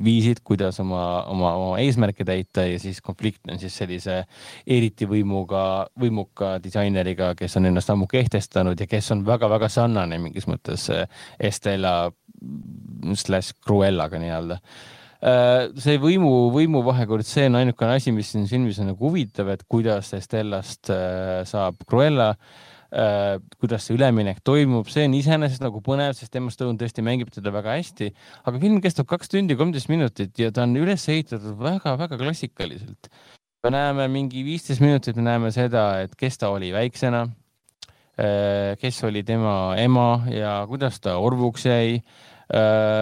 [0.04, 4.22] viisid, kuidas oma, oma, oma eesmärke täita ja siis konflikt on siis sellise
[4.66, 5.64] eriti võimuga,
[5.98, 10.86] võimuka disaineriga, kes on ennast ammu kehtestanud ja kes on väga-väga sarnane mingis mõttes
[11.40, 12.12] Estella
[13.18, 14.60] slaš Cruellaga nii-öelda
[15.20, 20.14] see võimu, võimuvahekord, see on ainukene asi, mis siin filmis on nagu huvitav, et kuidas
[20.16, 26.40] Estellast äh, saab Cruella äh, kuidas see üleminek toimub, see on iseenesest nagu põnev, sest
[26.40, 28.08] Emma Stone tõesti mängib teda väga hästi,
[28.48, 33.12] aga film kestab kaks tundi kolmteist minutit ja ta on üles ehitatud väga-väga klassikaliselt.
[33.60, 37.26] me näeme mingi viisteist minutit, me näeme seda, et kes ta oli väiksena,
[38.80, 42.39] kes oli tema ema ja kuidas ta orvuks jäi Äh,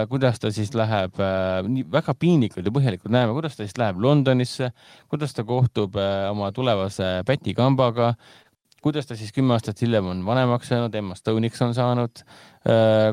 [0.09, 4.01] kuidas ta siis läheb, äh, nii väga piinlikult ja põhjalikult näeme, kuidas ta siis läheb
[4.01, 4.69] Londonisse,
[5.09, 8.13] kuidas ta kohtub äh, oma tulevase pätikambaga,
[8.83, 12.21] kuidas ta siis kümme aastat hiljem on vanemaks saanud, Emma Stone'iks on saanud,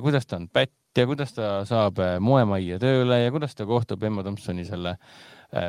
[0.03, 4.23] kuidas ta on pätt ja kuidas ta saab moemajja tööle ja kuidas ta kohtub Emma
[4.23, 4.95] Thompsoni selle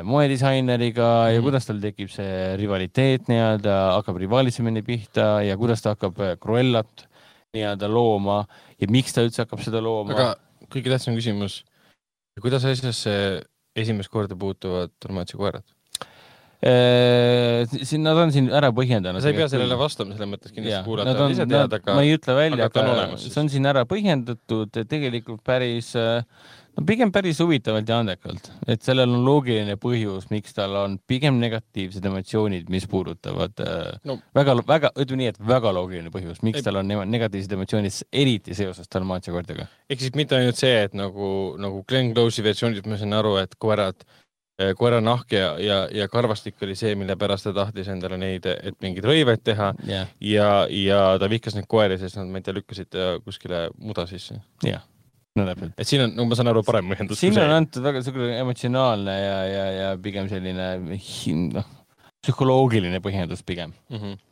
[0.04, 1.46] moedisaineriga ja mm.
[1.46, 7.08] kuidas tal tekib see rivaliteet nii-öelda, hakkab rivaalitsemine pihta ja kuidas ta hakkab Cruellat
[7.56, 8.42] nii-öelda looma
[8.78, 10.14] ja miks ta üldse hakkab seda looma.
[10.14, 11.62] aga kõige tähtsam küsimus.
[12.38, 13.14] kuidas asjasse
[13.78, 15.62] esimest korda puutuvad Dalmatia
[16.62, 19.22] äh, siin nad on siin ära põhjendanud.
[19.22, 21.94] sa ei pea sellele vastama, selles mõttes kindlasti kuulata on ise teada, aga.
[21.94, 26.24] ma ei ütle välja, aga, aga see on siin ära põhjendatud tegelikult päris äh,
[26.78, 31.40] no pigem päris huvitavalt ja andekalt, et sellel on loogiline põhjus, miks tal on pigem
[31.42, 34.18] negatiivsed emotsioonid, mis puudutavad äh, no.
[34.36, 36.68] väga, väga, ütleme nii, et väga loogiline põhjus, miks ei.
[36.68, 39.66] tal on negatiivsed emotsioonid, eriti seoses Dalmatia koertega.
[39.90, 43.56] ehk siis mitte ainult see, et nagu, nagu Glen Close'i versioonis ma sain aru, et
[43.58, 48.20] koerad äh, koera nahk ja, ja, ja karvastik oli see, mille pärast ta tahtis endale
[48.22, 50.14] neid, et mingeid rõivaid teha yeah.
[50.22, 54.38] ja, ja ta vihkas neid koeri, sest nad, ma ei tea, lükkasid kuskile muda sisse.
[54.62, 54.86] jah yeah
[55.36, 55.74] no täpselt.
[55.76, 57.20] et siin on, no ma saan aru, parem põhjendus.
[57.20, 60.70] siin on antud väga niisugune emotsionaalne ja, ja, ja pigem selline
[61.56, 61.74] noh,
[62.24, 64.00] psühholoogiline põhjendus pigem mm.
[64.00, 64.24] -hmm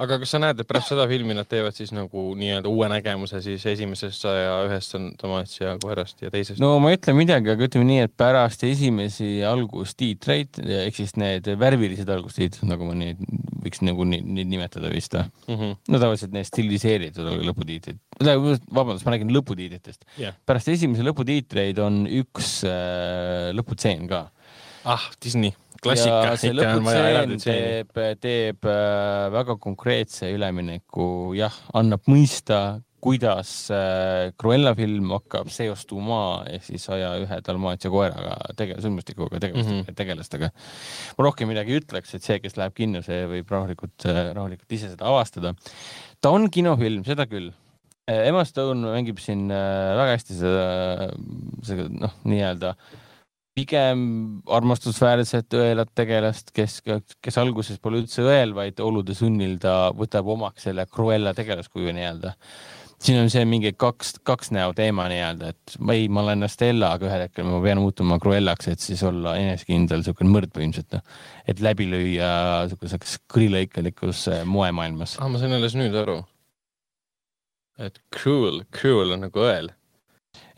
[0.00, 3.42] aga kas sa näed, et pärast seda filmi nad teevad siis nagu nii-öelda uue nägemuse
[3.44, 6.60] siis esimesest saja ühest Dalmatia koerast ja teisest?
[6.62, 11.50] no ma ei ütle midagi, aga ütleme nii, et pärast esimesi algustiitreid ehk siis need
[11.60, 13.20] värvilised algustiitrid, nagu ma neid
[13.60, 15.78] võiks nagu neid nimetada vist mm -hmm.?
[15.92, 18.00] no tavaliselt need stiliseeritud lõputiitrid.
[18.20, 20.36] vabandust, ma räägin lõputiitritest yeah..
[20.46, 24.30] pärast esimesi lõputiitreid on üks äh, lõputseen ka.
[24.84, 25.52] ah, Disney
[25.84, 26.36] klassika.
[26.40, 35.12] see lõputseen teeb, teeb äh, väga konkreetse ülemineku, jah, annab mõista, kuidas äh, Cruella film
[35.14, 36.20] hakkab seostuma
[36.52, 39.96] ehk siis saja ühe Dalmatia koeraga tege-, sündmustikuga tegelastega mm, -hmm.
[39.96, 40.50] tegelastega.
[41.16, 44.76] ma rohkem midagi ei ütleks, et see, kes läheb kinno, see võib rahulikult, äh, rahulikult
[44.76, 45.54] ise seda avastada.
[46.20, 47.52] ta on kinofilm, seda küll.
[48.10, 51.10] Emma Stone mängib siin väga hästi seda,
[51.62, 52.96] seda noh, nii-öelda äh,
[53.60, 54.02] pigem
[54.50, 56.80] armastusväärset õelat tegelast, kes,
[57.20, 62.34] kes alguses pole üldse õel, vaid olude sunnil ta võtab omaks selle Cruella tegelaskuju nii-öelda.
[63.00, 66.92] siin on see mingi kaks, kaks näo teema nii-öelda, et ma ei, ma olen Stella,
[66.96, 71.18] aga ühel hetkel ma pean muutuma Cruellaks, et siis olla enesekindel, niisugune mõrd põhimõtteliselt, noh.
[71.48, 72.30] et läbi lüüa
[72.68, 75.28] niisuguses kõrilõikelikus äh, moemaailmas ah,.
[75.32, 76.20] ma sain alles nüüd aru.
[77.80, 79.72] et cruel, cruel on nagu õel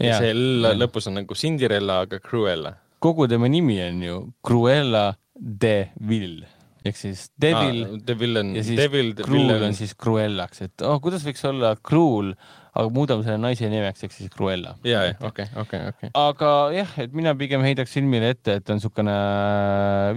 [0.03, 2.75] ja see L lõpus on nagu Cinderella, aga Cruella.
[3.03, 5.77] Kogu tema nimi on ju Cruella de
[6.09, 6.43] Vil.
[6.83, 10.97] Ehk siis Devil ah,, Devil on, ja siis Devil, Cruel on siis Cruellaks, et oh,
[11.03, 12.33] kuidas võiks olla Cruel,
[12.73, 14.75] aga muudame selle naise nimeks ehk siis Cruella.
[14.87, 16.11] ja, ja okei, okei, okei.
[16.19, 19.15] aga jah, et mina pigem heidaks filmile ette, et on niisugune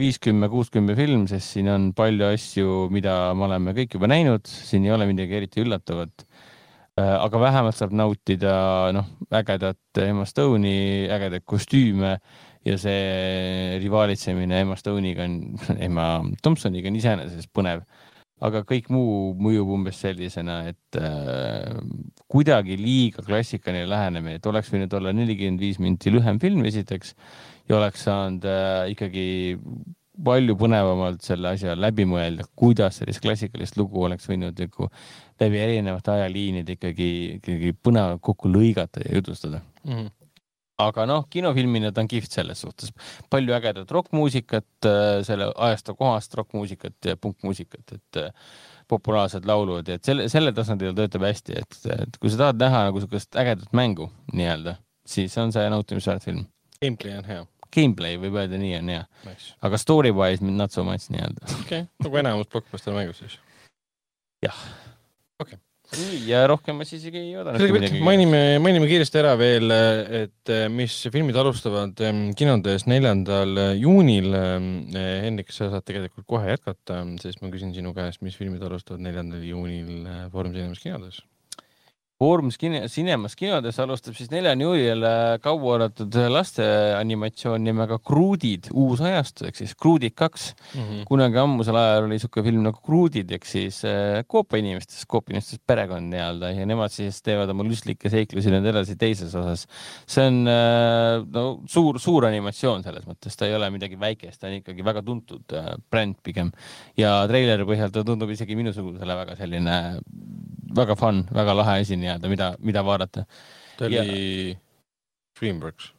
[0.01, 4.89] viiskümmend, kuuskümmend film, sest siin on palju asju, mida me oleme kõik juba näinud, siin
[4.89, 6.25] ei ole midagi eriti üllatavat.
[6.95, 8.55] Äh, aga vähemalt saab nautida
[8.95, 12.15] noh, ägedat Emma Stone'i, ägedaid kostüüme
[12.65, 15.39] ja see rivaalitsemine Emma Stone'iga on,
[15.87, 16.09] Emma
[16.41, 17.85] Thompsoniga on iseenesest põnev.
[18.45, 21.77] aga kõik muu mõjub umbes sellisena, et äh,
[22.27, 27.13] kuidagi liiga klassikaline lähenemine, et oleks võinud olla nelikümmend viis minti lühem film esiteks
[27.69, 29.27] ja oleks saanud äh, ikkagi
[30.25, 34.89] palju põnevamalt selle asja läbi mõelda, kuidas sellist klassikalist lugu oleks võinud nagu
[35.41, 39.95] läbi erinevate ajaliinide ikkagi, ikkagi põnevalt kokku lõigata ja jutustada mm.
[39.95, 40.24] -hmm
[40.81, 42.91] aga noh, kinofilmina ta on kihvt selles suhtes.
[43.31, 48.31] palju ägedat rokkmuusikat, äh, selle ajastu kohast rokkmuusikat ja punkmuusikat, et äh,
[48.87, 52.85] populaarsed laulud ja et selle, selle tasandil töötab hästi, et, et kui sa tahad näha
[52.89, 56.45] nagu sihukest ägedat mängu nii-öelda, siis on see nautimisväärt film.
[56.83, 57.45] Gameplay on hea.
[57.75, 61.47] Gameplay võib öelda nii on hea nice., aga story wise not so much nii-öelda.
[61.61, 63.39] okei okay., nagu enamus blockbuster mängus siis.
[64.43, 64.65] jah.
[65.39, 67.99] okei okay nii ja rohkem ma siis ei oodanud.
[68.05, 69.71] mainime, mainime kiiresti ära veel,
[70.23, 72.01] et eh, mis filmid alustavad
[72.39, 74.31] kinodes neljandal juunil.
[74.95, 79.45] Hendrik, sa saad tegelikult kohe jätkata, sest ma küsin sinu käest, mis filmid alustavad neljandal
[79.45, 81.23] juunil eh, Foorum Cinemas kinodes
[82.15, 85.01] Foorumis kine, Cinemas kinodes alustab siis neljanda juulil
[85.43, 86.63] kauaoodatud laste
[86.95, 90.79] animatsioon nimega Kruudid, uus ajastu ehk siis Kruudid kaks mm.
[90.79, 91.01] -hmm.
[91.09, 96.53] kunagi ammusel ajal oli niisugune film nagu Kruudid ehk siis äh, koopainimestest, koopainimestest perekond nii-öelda
[96.55, 99.67] ja nemad siis teevad oma lustlikke seiklusi nüüd edasi teises osas.
[100.07, 104.47] see on äh, no suur, suur animatsioon selles mõttes, ta ei ole midagi väikest, ta
[104.47, 106.55] on ikkagi väga tuntud äh, bränd pigem
[106.95, 109.75] ja treileri põhjal ta tundub isegi minusugusele väga selline
[110.75, 113.25] väga fun, väga lahe asi nii-öelda, mida, mida vaadata.
[113.77, 114.57] ta oli ja...
[115.39, 115.91] Dreamworks?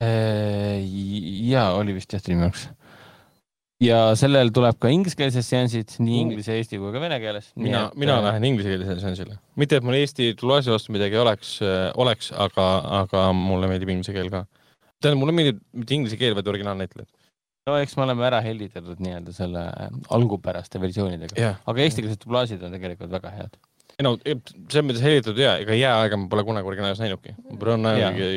[0.00, 0.80] Äh,
[1.50, 2.68] ja oli vist jah, Dreamworks.
[3.84, 7.50] ja sellel tuleb ka ingliskeelsed seansid, nii inglise, eesti kui ka vene keeles.
[7.56, 9.38] mina, mina äh, lähen inglisekeelsele seansile.
[9.60, 12.70] mitte, et mul Eesti tuluasja vastu midagi oleks, äh, oleks, aga,
[13.04, 14.46] aga mulle meeldib inglise keel ka.
[15.00, 17.10] tähendab, mulle meeldib mitte inglise keel, vaid originaalnäitlejad
[17.68, 19.64] no eks me oleme ära hellitatud nii-öelda selle
[20.16, 23.58] algupäraste versioonidega yeah., aga eestikeelsed dublaažid on tegelikult väga head
[24.00, 27.34] ei no selles mõttes helitatud ja ega jääaega ma pole kunagi originaalis näinudki.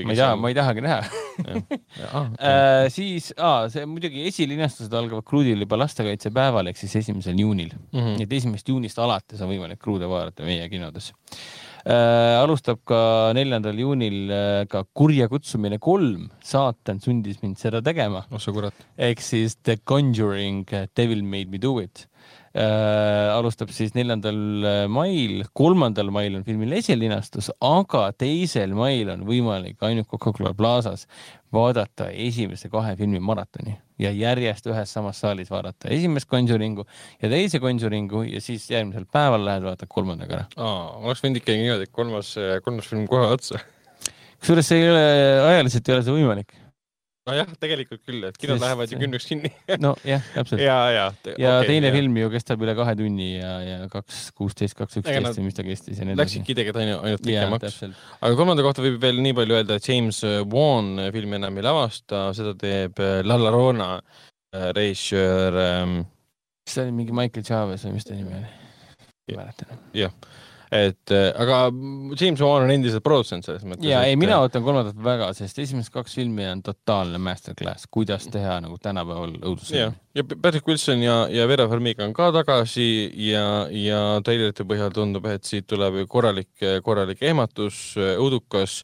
[0.03, 0.99] ma ei taha, ma ei tahagi näha
[2.17, 7.71] ah, äh, siis ah, see muidugi esilinastused algavad Kruudil juba lastekaitsepäeval ehk siis esimesel juunil
[7.71, 7.99] mm.
[7.99, 8.17] -hmm.
[8.19, 11.13] nii et esimesest juunist alates on võimalik Kruude vaadata meie kinodes
[11.87, 12.41] äh,.
[12.41, 18.25] alustab ka neljandal juunil äh, ka Kurja kutsumine kolm, saatan sundis mind seda tegema.
[18.31, 18.75] oh sa kurat.
[18.97, 20.67] ehk siis The Conjuring
[20.97, 22.12] Devil made me do it äh,
[22.53, 29.81] alustab siis neljandal äh, mail, kolmandal mail on filmil esilinastus, aga teisel mail on võimalik
[29.87, 31.07] ainult Coca-Cola Plazas
[31.53, 36.85] vaadata esimese kahe filmi maratoni ja järjest ühes samas saalis vaadata esimest Conjuringu
[37.21, 40.49] ja teise Conjuringu ja siis järgmisel päeval lähed vaatad kolmandaga ära.
[41.01, 43.61] oleks võinud ikkagi niimoodi, et kolmas, kolmas film kohe otsa.
[44.37, 45.07] kusjuures see ei ole,
[45.53, 46.59] ajaliselt ei ole see võimalik
[47.29, 48.63] nojah, tegelikult küll, et kinod Sest...
[48.65, 49.51] lähevad ju kümneks kinni
[49.85, 50.63] nojah, täpselt.
[50.63, 51.95] ja, ja, ja okay, teine ja.
[51.95, 55.65] film ju kestab üle kahe tunni ja, ja kaks kuusteist, kaks üksteist või mis ta
[55.67, 56.23] kestis ja nii edasi.
[56.23, 57.79] Läksidki tegelikult ainult, ainult pikemaks.
[58.19, 60.19] aga kolmanda kohta võib veel nii palju öelda, et James
[60.51, 65.97] Wan filmi enam ei lavasta, seda teeb äh, La Llorona äh, režissöör ähm....
[66.63, 68.51] kas see oli mingi Michael Chavez või mis ta nimi oli?
[69.31, 69.85] ei mäleta enam.
[69.95, 70.23] jah
[70.73, 71.67] et äh, aga
[72.19, 73.85] James Wan on endiselt produtsent selles mõttes.
[73.85, 74.13] ja et...
[74.13, 78.79] ei, mina ootan kolmandat väga, sest esimesed kaks filmi on totaalne masterclass, kuidas teha nagu
[78.81, 79.99] tänapäeval õudusfilmi.
[80.17, 82.87] ja Patrick Wilson ja, ja Vera Farmiga on ka tagasi
[83.27, 86.51] ja, ja treilerite põhjal tundub, et siit tuleb korralik,
[86.85, 88.81] korralik ehmatus, õudukas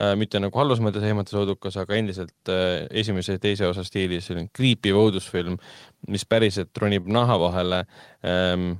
[0.00, 4.30] äh, mitte nagu halvas mõttes ehmatus õudukas, aga endiselt äh, esimese ja teise osa stiilis
[4.30, 5.60] selline kriipiv õudusfilm,
[6.08, 7.84] mis päriselt ronib naha vahele
[8.24, 8.78] ähm,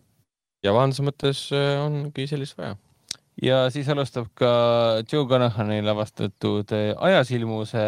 [0.64, 2.76] ja vahenduse mõttes äh, ongi sellist vaja.
[3.42, 4.50] ja siis alustab ka
[5.10, 7.84] Joe Conahani lavastatud äh, ajasilmuse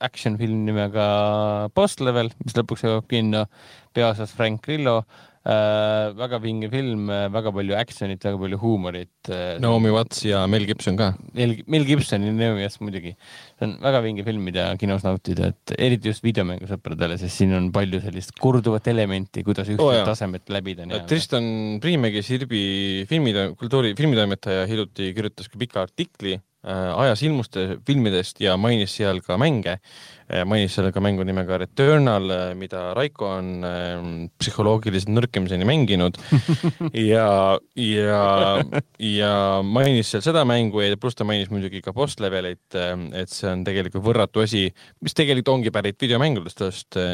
[0.00, 1.06] action film nimega
[1.74, 3.46] Boss Level, mis lõpuks jõuab kinno,
[3.96, 5.35] peaosas Frank Grillo äh,.
[5.46, 9.58] Väga vinge film, äh, väga palju action'it, väga palju huumorit äh,.
[9.62, 11.12] Naomi Watts ja Mel Gibson ka.
[11.36, 13.14] Mel, Mel Gibson ja Naomi Watts muidugi.
[13.56, 17.70] see on väga vinge film, mida kinos nautida, et eriti just videomängusõpradele, sest siin on
[17.72, 20.88] palju sellist korduvat elementi, kuidas ühte oh, tasemet läbida.
[21.08, 28.40] Tristan Priimägi, Sirbi filmi, kultuuri, filmitoimetaja hiljuti kirjutas ka pika artikli Äh, ajas ilmuste filmidest
[28.42, 29.76] ja mainis seal ka mänge.
[30.26, 33.62] Äh, mainis seal ka mängu nimega Returnal, äh, mida Raiko on
[34.42, 36.18] psühholoogiliselt nõrkemiseni mänginud
[37.12, 37.28] ja,
[37.78, 38.24] ja,
[38.98, 43.52] ja mainis seal seda mängu ja pluss ta mainis muidugi ka boss levelit, et see
[43.52, 44.64] on tegelikult võrratu asi,
[45.06, 46.66] mis tegelikult ongi pärit videomängudest,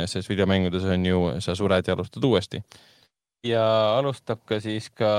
[0.09, 2.63] sest videomängudes on ju, sa sured ja alustad uuesti
[3.47, 3.63] ja
[3.99, 5.11] alustab ka siis ka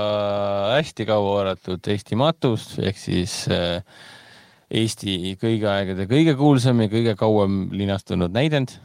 [0.74, 3.84] hästi kaua oodatud Eesti matus ehk siis äh,
[4.74, 8.80] Eesti kõigi aegade kõige kuulsam ja kõige kauem linastunud näidend.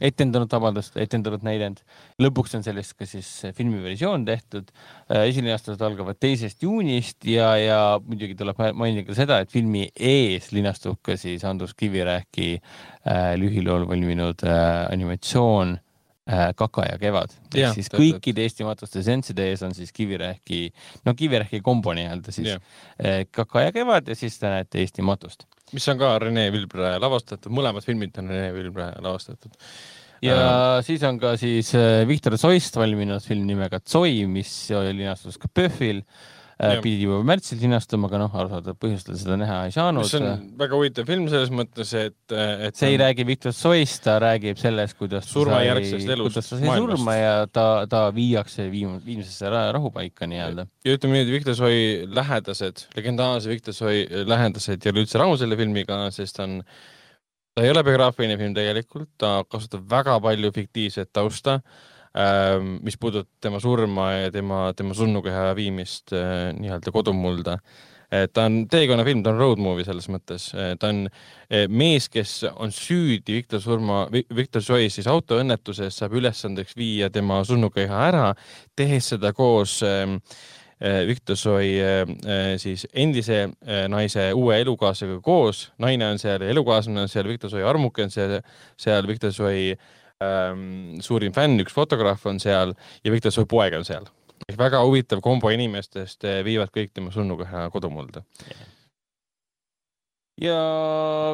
[0.00, 1.82] etendanud, vabandust, etendanud näidend.
[2.22, 4.70] lõpuks on sellest ka siis filmiversioon tehtud.
[5.10, 10.52] Äh, esilinastused algavad teisest juunist ja, ja muidugi tuleb mainida ka seda, et filmi ees
[10.52, 15.85] linastub ka siis Andrus Kivirähki äh, lühilool valminud äh, animatsioon äh,
[16.56, 17.34] Kaka ja Kevad.
[17.54, 20.72] ehk siis kõikide Eesti matuste seansside ees on siis Kivirähki,
[21.06, 22.64] no Kivirähki kombo nii-öelda siis yeah.
[22.98, 25.46] äh, Kaka ja Kevad ja siis te näete Eesti matust.
[25.72, 29.54] mis on ka Rene Vilbre lavastatud, mõlemad filmid on Rene Vilbre lavastatud
[30.26, 35.38] ja äh, siis on ka siis äh, Viktor Soist valminud film nimega Tsoi, mis linastus
[35.38, 39.74] ka PÖFFil äh, Äh, pidi juba märtsis linastuma, aga noh, arusaadaval põhjustel seda näha ei
[39.74, 40.06] saanud.
[40.08, 43.02] see on väga huvitav film selles mõttes, et, et see ei on...
[43.02, 46.30] räägi Viktor Soist, ta räägib sellest, kuidas surmajärgsest elust.
[46.30, 50.64] kuidas ta sai surma ja ta, ta viiakse viim-, viimsesse rahupaika nii-öelda.
[50.86, 55.36] ja ütleme nii, et Viktor Soi lähedased, legendaarse Viktor Soi lähedased ei ole üldse rahul
[55.42, 56.62] selle filmiga, sest on
[57.52, 61.92] ta ei ole biograafiline film tegelikult, ta kasutab väga palju fiktiivset tausta äh,
[62.82, 67.58] mis puudutab tema surma ja tema, tema surnukeha viimist äh, nii-öelda kodumulda.
[68.32, 70.44] ta on teekonnafilm, ta on road movie selles mõttes,
[70.78, 76.76] ta on äh, mees, kes on süüdi Viktor surma, Viktor Soi siis autoõnnetuses saab ülesandeks
[76.78, 78.28] viia tema surnukeha ära,
[78.78, 80.20] tehes seda koos ähm,
[80.78, 81.74] äh, Viktor Soi
[82.62, 83.48] siis endise
[83.90, 88.38] naise uue elukaaslasega koos, naine on seal, elukaaslane on seal, Viktor Soi armuke on seal,
[88.78, 89.74] seal Viktor Soi
[90.24, 94.08] ähm, suurim fänn, üks fotograaf on seal ja Viktor Soi poeg on seal.
[94.56, 98.22] väga huvitav kombo inimestest eh, viivad kõik tema surnukeha kodumulda
[100.40, 100.56] ja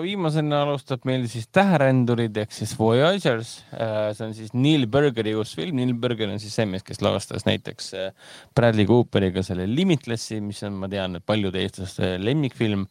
[0.02, 3.56] viimasena alustab meil siis Täherändurid ehk siis Voyagers.
[3.74, 5.80] Äh, see on siis Neil Burgeri uus film.
[5.80, 10.62] Neil Burger on siis see mees, kes lavastas näiteks äh, Bradley Cooperiga selle Limitlessi, mis
[10.68, 12.86] on, ma tean, paljude eestlaste lemmikfilm.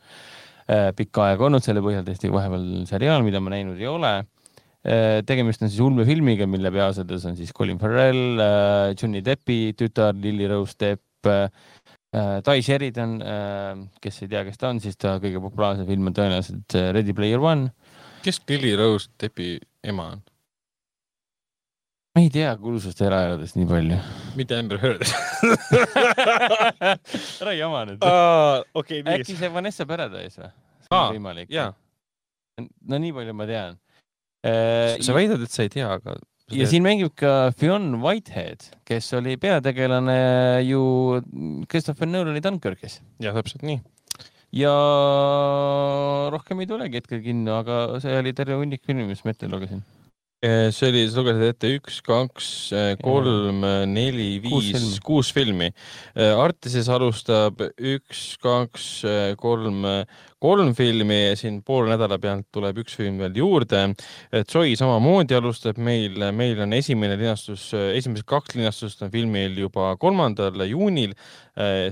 [0.68, 4.14] Äh, pikka aega olnud, selle põhjal tehti vahepeal seriaal, mida ma näinud ei ole
[4.82, 10.48] tegemist on siis ulmefilmiga, mille peaasjades on siis Colin Farrell, äh, Johnny Deppi tütar Lily
[10.50, 11.50] Rose Depp, äh,
[12.12, 13.14] Tai Sheridan,
[14.04, 17.40] kes ei tea, kes ta on, siis ta kõige populaarsem film on tõenäoliselt Ready Player
[17.40, 17.70] One.
[18.26, 19.54] kes Lily Rose Deppi
[19.88, 20.24] ema on?
[22.12, 24.00] ma ei tea kuulsust eraeludest nii palju.
[24.36, 25.06] mitte Amber Heard
[27.46, 28.60] ära jama nüüd uh,.
[28.76, 30.52] Okay, äkki see Vanessa Paradise või?
[31.16, 31.56] võimalik.
[32.60, 33.81] no nii palju ma tean Äh,
[34.42, 36.16] sa väidad, et sa ei tea, aga
[36.56, 40.18] ja siin mängib ka Fionn Whitehead, kes oli peategelane
[40.68, 40.84] ju
[41.72, 43.00] Christopher Nolani Dunkirkis.
[43.24, 43.80] jah, täpselt nii.
[44.62, 44.74] ja
[46.34, 49.84] rohkem ei tulegi hetkel kinno, aga see oli terve hunnik filmi, mis ma ette lugesin
[50.44, 53.64] äh, see oli, sa lugesid ette üks, kaks, äh, kolm,
[53.94, 55.70] neli, viis, kuus filmi.
[56.18, 58.90] Artises alustab üks, kaks,
[59.40, 59.86] kolm,
[60.42, 63.84] kolm filmi siin poole nädala pealt tuleb üks film veel juurde.
[64.50, 70.66] Troy samamoodi alustab meil, meil on esimene linastus, esimesed kaks linastust on filmil juba kolmandal
[70.66, 71.14] juunil.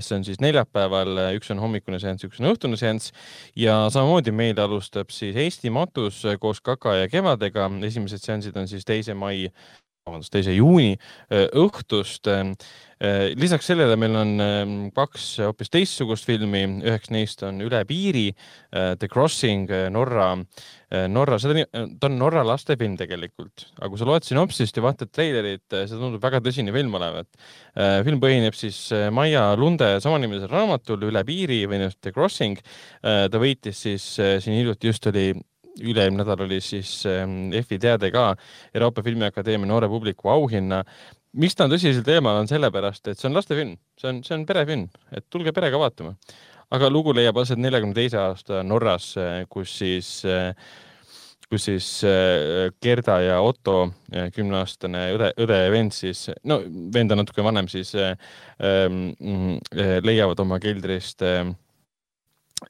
[0.00, 3.12] see on siis neljapäeval, üks on hommikune seanss, üks on õhtune seanss
[3.54, 7.68] ja samamoodi meil alustab siis Eesti matus koos Kaka ja Kevadega.
[7.86, 9.50] esimesed seansid on siis teise mai
[10.08, 10.94] vabandust, teise juuni
[11.30, 12.30] õhtust.
[13.40, 14.32] lisaks sellele meil on
[14.92, 18.26] kaks hoopis teistsugust filmi, üheks neist on Üle piiri,
[18.70, 20.34] The Crossing Norra,
[21.08, 25.64] Norra, seda, ta on Norra lastefilm tegelikult, aga kui sa loed sünopsist ja vaatad treilerit,
[25.70, 27.28] see tundub väga tõsine film olevat.
[28.04, 28.82] film põhineb siis
[29.16, 32.60] Maia Lunde samanimelisel raamatul Üle piiri või The Crossing.
[33.00, 35.32] ta võitis siis siin hiljuti just oli
[35.78, 38.34] üle-eelmine nädal oli siis ähm, EFI teade ka
[38.74, 40.82] Euroopa Filmiakadeemia noore publiku auhinna.
[41.32, 44.46] miks ta on tõsisel teemal, on sellepärast, et see on lastefilm, see on, see on
[44.46, 46.14] perefilm, et tulge perega vaatama.
[46.70, 50.54] aga lugu leiab aset neljakümne teise aasta Norras, äh, kus siis äh,
[51.50, 53.90] kus siis äh, Gerda ja Otto,
[54.34, 56.60] kümneaastane õde, õde ja vend siis, no
[56.94, 59.00] vend on natuke vanem, siis ähm,
[60.06, 61.50] leiavad oma keldrist äh,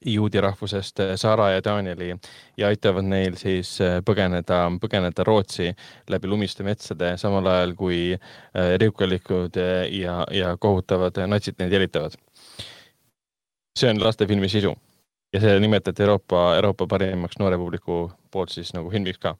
[0.05, 2.15] juudi rahvusest eh, Sara ja Danieli
[2.57, 5.71] ja aitavad neil siis eh, põgeneda, põgeneda Rootsi
[6.09, 9.59] läbi lumiste metsade, samal ajal kui eh, riukalikud
[9.91, 12.15] ja, ja kohutavad natsid neid jälitavad.
[13.79, 14.73] see on lastefilmi sisu
[15.33, 19.35] ja see nimetati Euroopa, Euroopa parimaks noore publiku poolt siis nagu filmiks ka.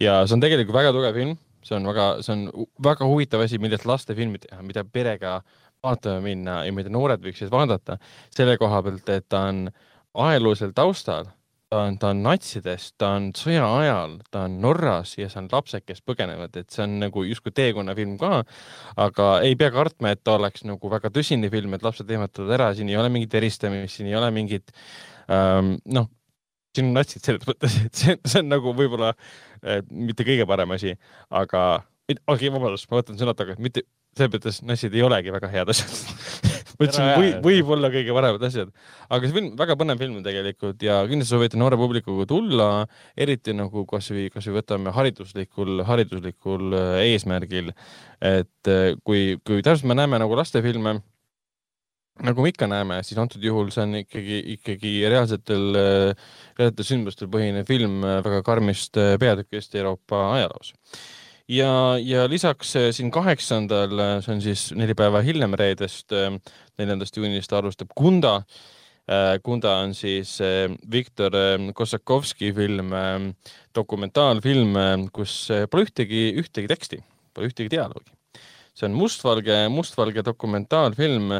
[0.00, 3.58] ja see on tegelikult väga tugev film, see on väga, see on väga huvitav asi,
[3.58, 5.40] millest lastefilmi teha, mida perega
[5.82, 7.98] vaatama minna ja mida noored võiksid vaadata
[8.30, 11.30] selle koha pealt, et ta on äh, ajaloolisel taustal,
[11.72, 15.48] ta on, ta on natsidest, ta on sõja ajal, ta on Norras ja see on
[15.52, 18.42] lapsed, kes põgenevad, et see on nagu justkui teekonnafilm ka,
[19.00, 22.72] aga ei pea kartma, et ta oleks nagu väga tõsine film, et lapsed ehmatavad ära,
[22.76, 24.74] siin ei ole mingit eristamist, siin ei ole mingit
[25.32, 26.10] ähm, noh,
[26.76, 30.76] siin on natsid selles mõttes, et see, see on nagu võib-olla äh, mitte kõige parem
[30.76, 30.96] asi,
[31.32, 31.66] aga
[32.12, 35.72] okei okay,, vabandust, ma võtan sõnad tagasi, mitte selles mõttes natsid ei olegi väga head
[35.72, 36.50] asjad
[36.82, 38.72] mõtlesin, või, võib-olla kõige paremad asjad.
[39.08, 42.68] aga see film, väga põnev film tegelikult ja kindlasti soovitan noore publikuga tulla,
[43.16, 47.72] eriti nagu kasvõi, kasvõi võtame hariduslikul, hariduslikul äh, eesmärgil.
[48.20, 50.98] et äh, kui, kui täpselt me näeme nagu lastefilme
[52.22, 55.64] nagu me ikka näeme, siis antud juhul see on ikkagi, ikkagi reaalsetel,
[56.58, 60.74] reaalsetel sündmustel põhinev film väga karmist peatükist Euroopa ajaloos
[61.52, 66.30] ja, ja lisaks äh, siin kaheksandal, äh, see on siis neli päeva hiljem reedest, äh,
[66.80, 68.40] neljandast juunist alustab Kunda.
[69.42, 70.36] Kunda on siis
[70.90, 71.34] Viktor
[71.74, 72.92] Kossakovski film,
[73.74, 74.76] dokumentaalfilm,
[75.12, 75.32] kus
[75.72, 77.00] pole ühtegi, ühtegi teksti,
[77.34, 78.14] pole ühtegi dialoogi.
[78.72, 81.34] see on mustvalge, mustvalge dokumentaalfilm.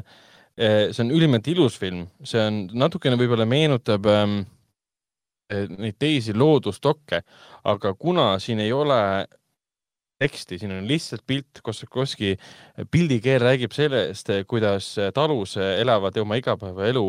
[0.59, 7.23] see on ülimalt ilus film, see on natukene võib-olla meenutab neid teisi loodusdokke,
[7.65, 9.01] aga kuna siin ei ole
[10.23, 12.37] teksti, siin on lihtsalt pilt, Kossakovski
[12.93, 17.07] pildikeel räägib sellest, kuidas talus elavad oma igapäevaelu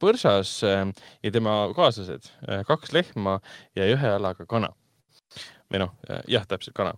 [0.00, 2.28] põrsas ja tema kaaslased,
[2.68, 3.38] kaks lehma
[3.78, 4.72] ja ühe jalaga kana.
[5.72, 5.94] või noh,
[6.28, 6.92] jah, täpselt kana.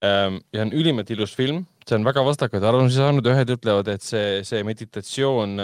[0.00, 4.40] ja on ülimalt ilus film, see on väga vastakaid arvamusi saanud, ühed ütlevad, et see,
[4.46, 5.58] see meditatsioon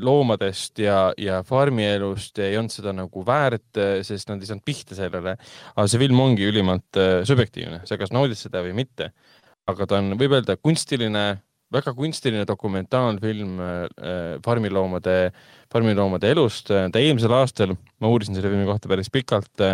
[0.00, 5.36] loomadest ja, ja farmielust ei olnud seda nagu väärt, sest nad ei saanud pihta sellele.
[5.74, 9.12] aga see film ongi ülimalt äh, subjektiivne, sa kas naudid seda või mitte.
[9.68, 11.26] aga ta on, võib öelda, kunstiline,
[11.72, 13.84] väga kunstiline dokumentaalfilm äh,
[14.44, 15.16] farmiloomade,
[15.72, 16.72] farmiloomade elust.
[16.72, 19.66] ta eelmisel aastal, ma uurisin selle filmi kohta päris pikalt,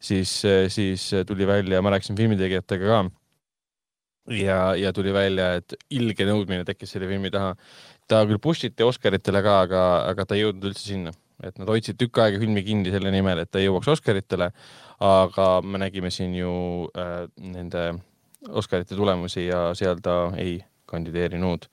[0.00, 0.40] siis,
[0.72, 3.02] siis tuli välja, ma rääkisin filmitegijatega ka
[4.30, 7.54] ja, ja tuli välja, et ilge nõudmine tekkis selle filmi taha
[8.10, 11.12] ta küll push iti Oscaritele ka, aga, aga ta ei jõudnud üldse sinna,
[11.46, 14.50] et nad hoidsid tükk aega filmi kinni selle nimel, et ta jõuaks Oscaritele.
[15.00, 16.50] aga me nägime siin ju
[16.92, 17.84] äh, nende
[18.48, 20.58] Oscarite tulemusi ja seal ta ei
[20.90, 21.68] kandideerinud.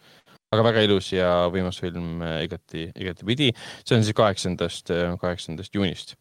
[0.52, 3.52] aga väga ilus ja võimas film äh, igati, igatipidi.
[3.84, 6.16] see on siis kaheksandast, äh, kaheksandast juunist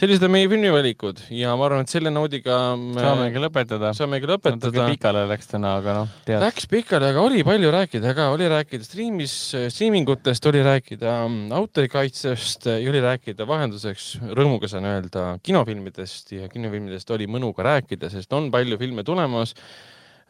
[0.00, 3.90] sellised on meie filmivalikud ja ma arvan, et selle noodiga me saamegi lõpetada.
[3.96, 4.70] saamegi lõpetada.
[4.70, 6.14] natuke pikale läks täna, aga noh.
[6.40, 9.34] Läks pikale, aga oli palju rääkida ka, oli rääkida striimis,
[9.74, 17.16] striimingutest, oli rääkida mm, autorikaitsest ja oli rääkida vahenduseks, rõõmuga saan öelda, kinofilmidest ja kinofilmidest
[17.16, 19.52] oli mõnuga rääkida, sest on palju filme tulemas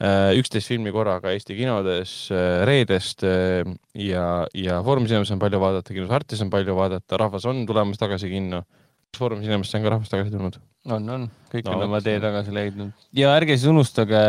[0.03, 3.63] äh, üksteist filmi korraga Eesti kinodes äh, reedest äh,
[3.95, 8.03] ja, ja Foorum Cinemas on palju vaadata, kinos Artis on palju vaadata, rahvas on tulemas
[8.03, 8.65] tagasi kinno
[9.19, 10.59] Foorumis inimestest on ka rahvast tagasi tulnud.
[10.91, 14.21] on, on, kõik no, on oma tee tagasi leidnud ja ärge siis unustage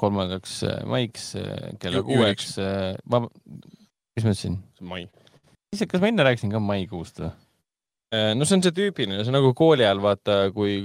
[0.00, 4.58] kolmandaks äh, maiks äh, kella kuueks, äh, ma, mis ma ütlesin?
[4.80, 5.04] mai.
[5.76, 7.30] kas ma enne rääkisin ka maikuust või?
[8.10, 10.80] no see on see tüüpiline, see on nagu kooli ajal vaata, kui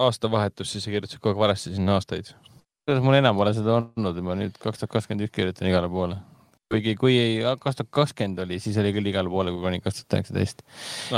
[0.00, 2.32] aastavahetus, siis sa kirjutasid kogu aeg valesti sinna aastaid.
[2.88, 6.16] kuidas mul enam pole seda olnud, ma nüüd kaks tuhat kakskümmend üks kirjutan igale poole
[6.70, 7.16] kuigi kui
[7.62, 10.62] kaks tuhat kakskümmend oli, siis oli küll igale poole, kui kuni kaks tuhat üheksateist.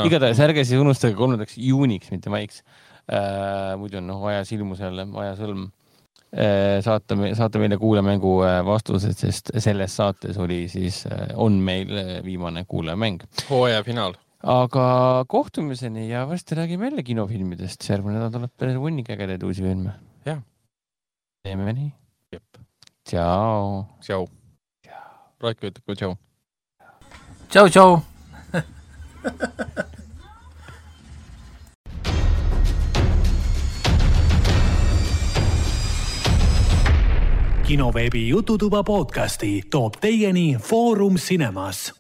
[0.07, 3.77] igatahes ärge siis unustage kolmandaks juuniks, mitte maiks äh,.
[3.81, 5.69] muidu on noh, ajas ilmus jälle, ajasõlm
[6.33, 6.81] äh,.
[6.85, 12.13] saata, saata meile kuulajamängu äh, vastused, sest selles saates oli siis äh,, on meil äh,
[12.25, 13.21] viimane kuulajamäng.
[13.51, 14.17] hooaja finaal.
[14.43, 14.87] aga
[15.29, 19.99] kohtumiseni ja varsti räägime jälle kinofilmidest, järgmine nädal tuleb päris hunnik ägedaid uusi filme.
[20.25, 20.41] jah.
[21.45, 21.91] teeme nii.
[22.33, 22.65] jep.
[23.05, 23.85] tšau.
[24.01, 24.31] tšau
[25.43, 26.17] Raiko ütleb ka tšau.
[27.51, 28.03] tšau, tšau
[37.73, 41.93] kinoveebi Jututuba podcasti toob teieni Foorum Cinemas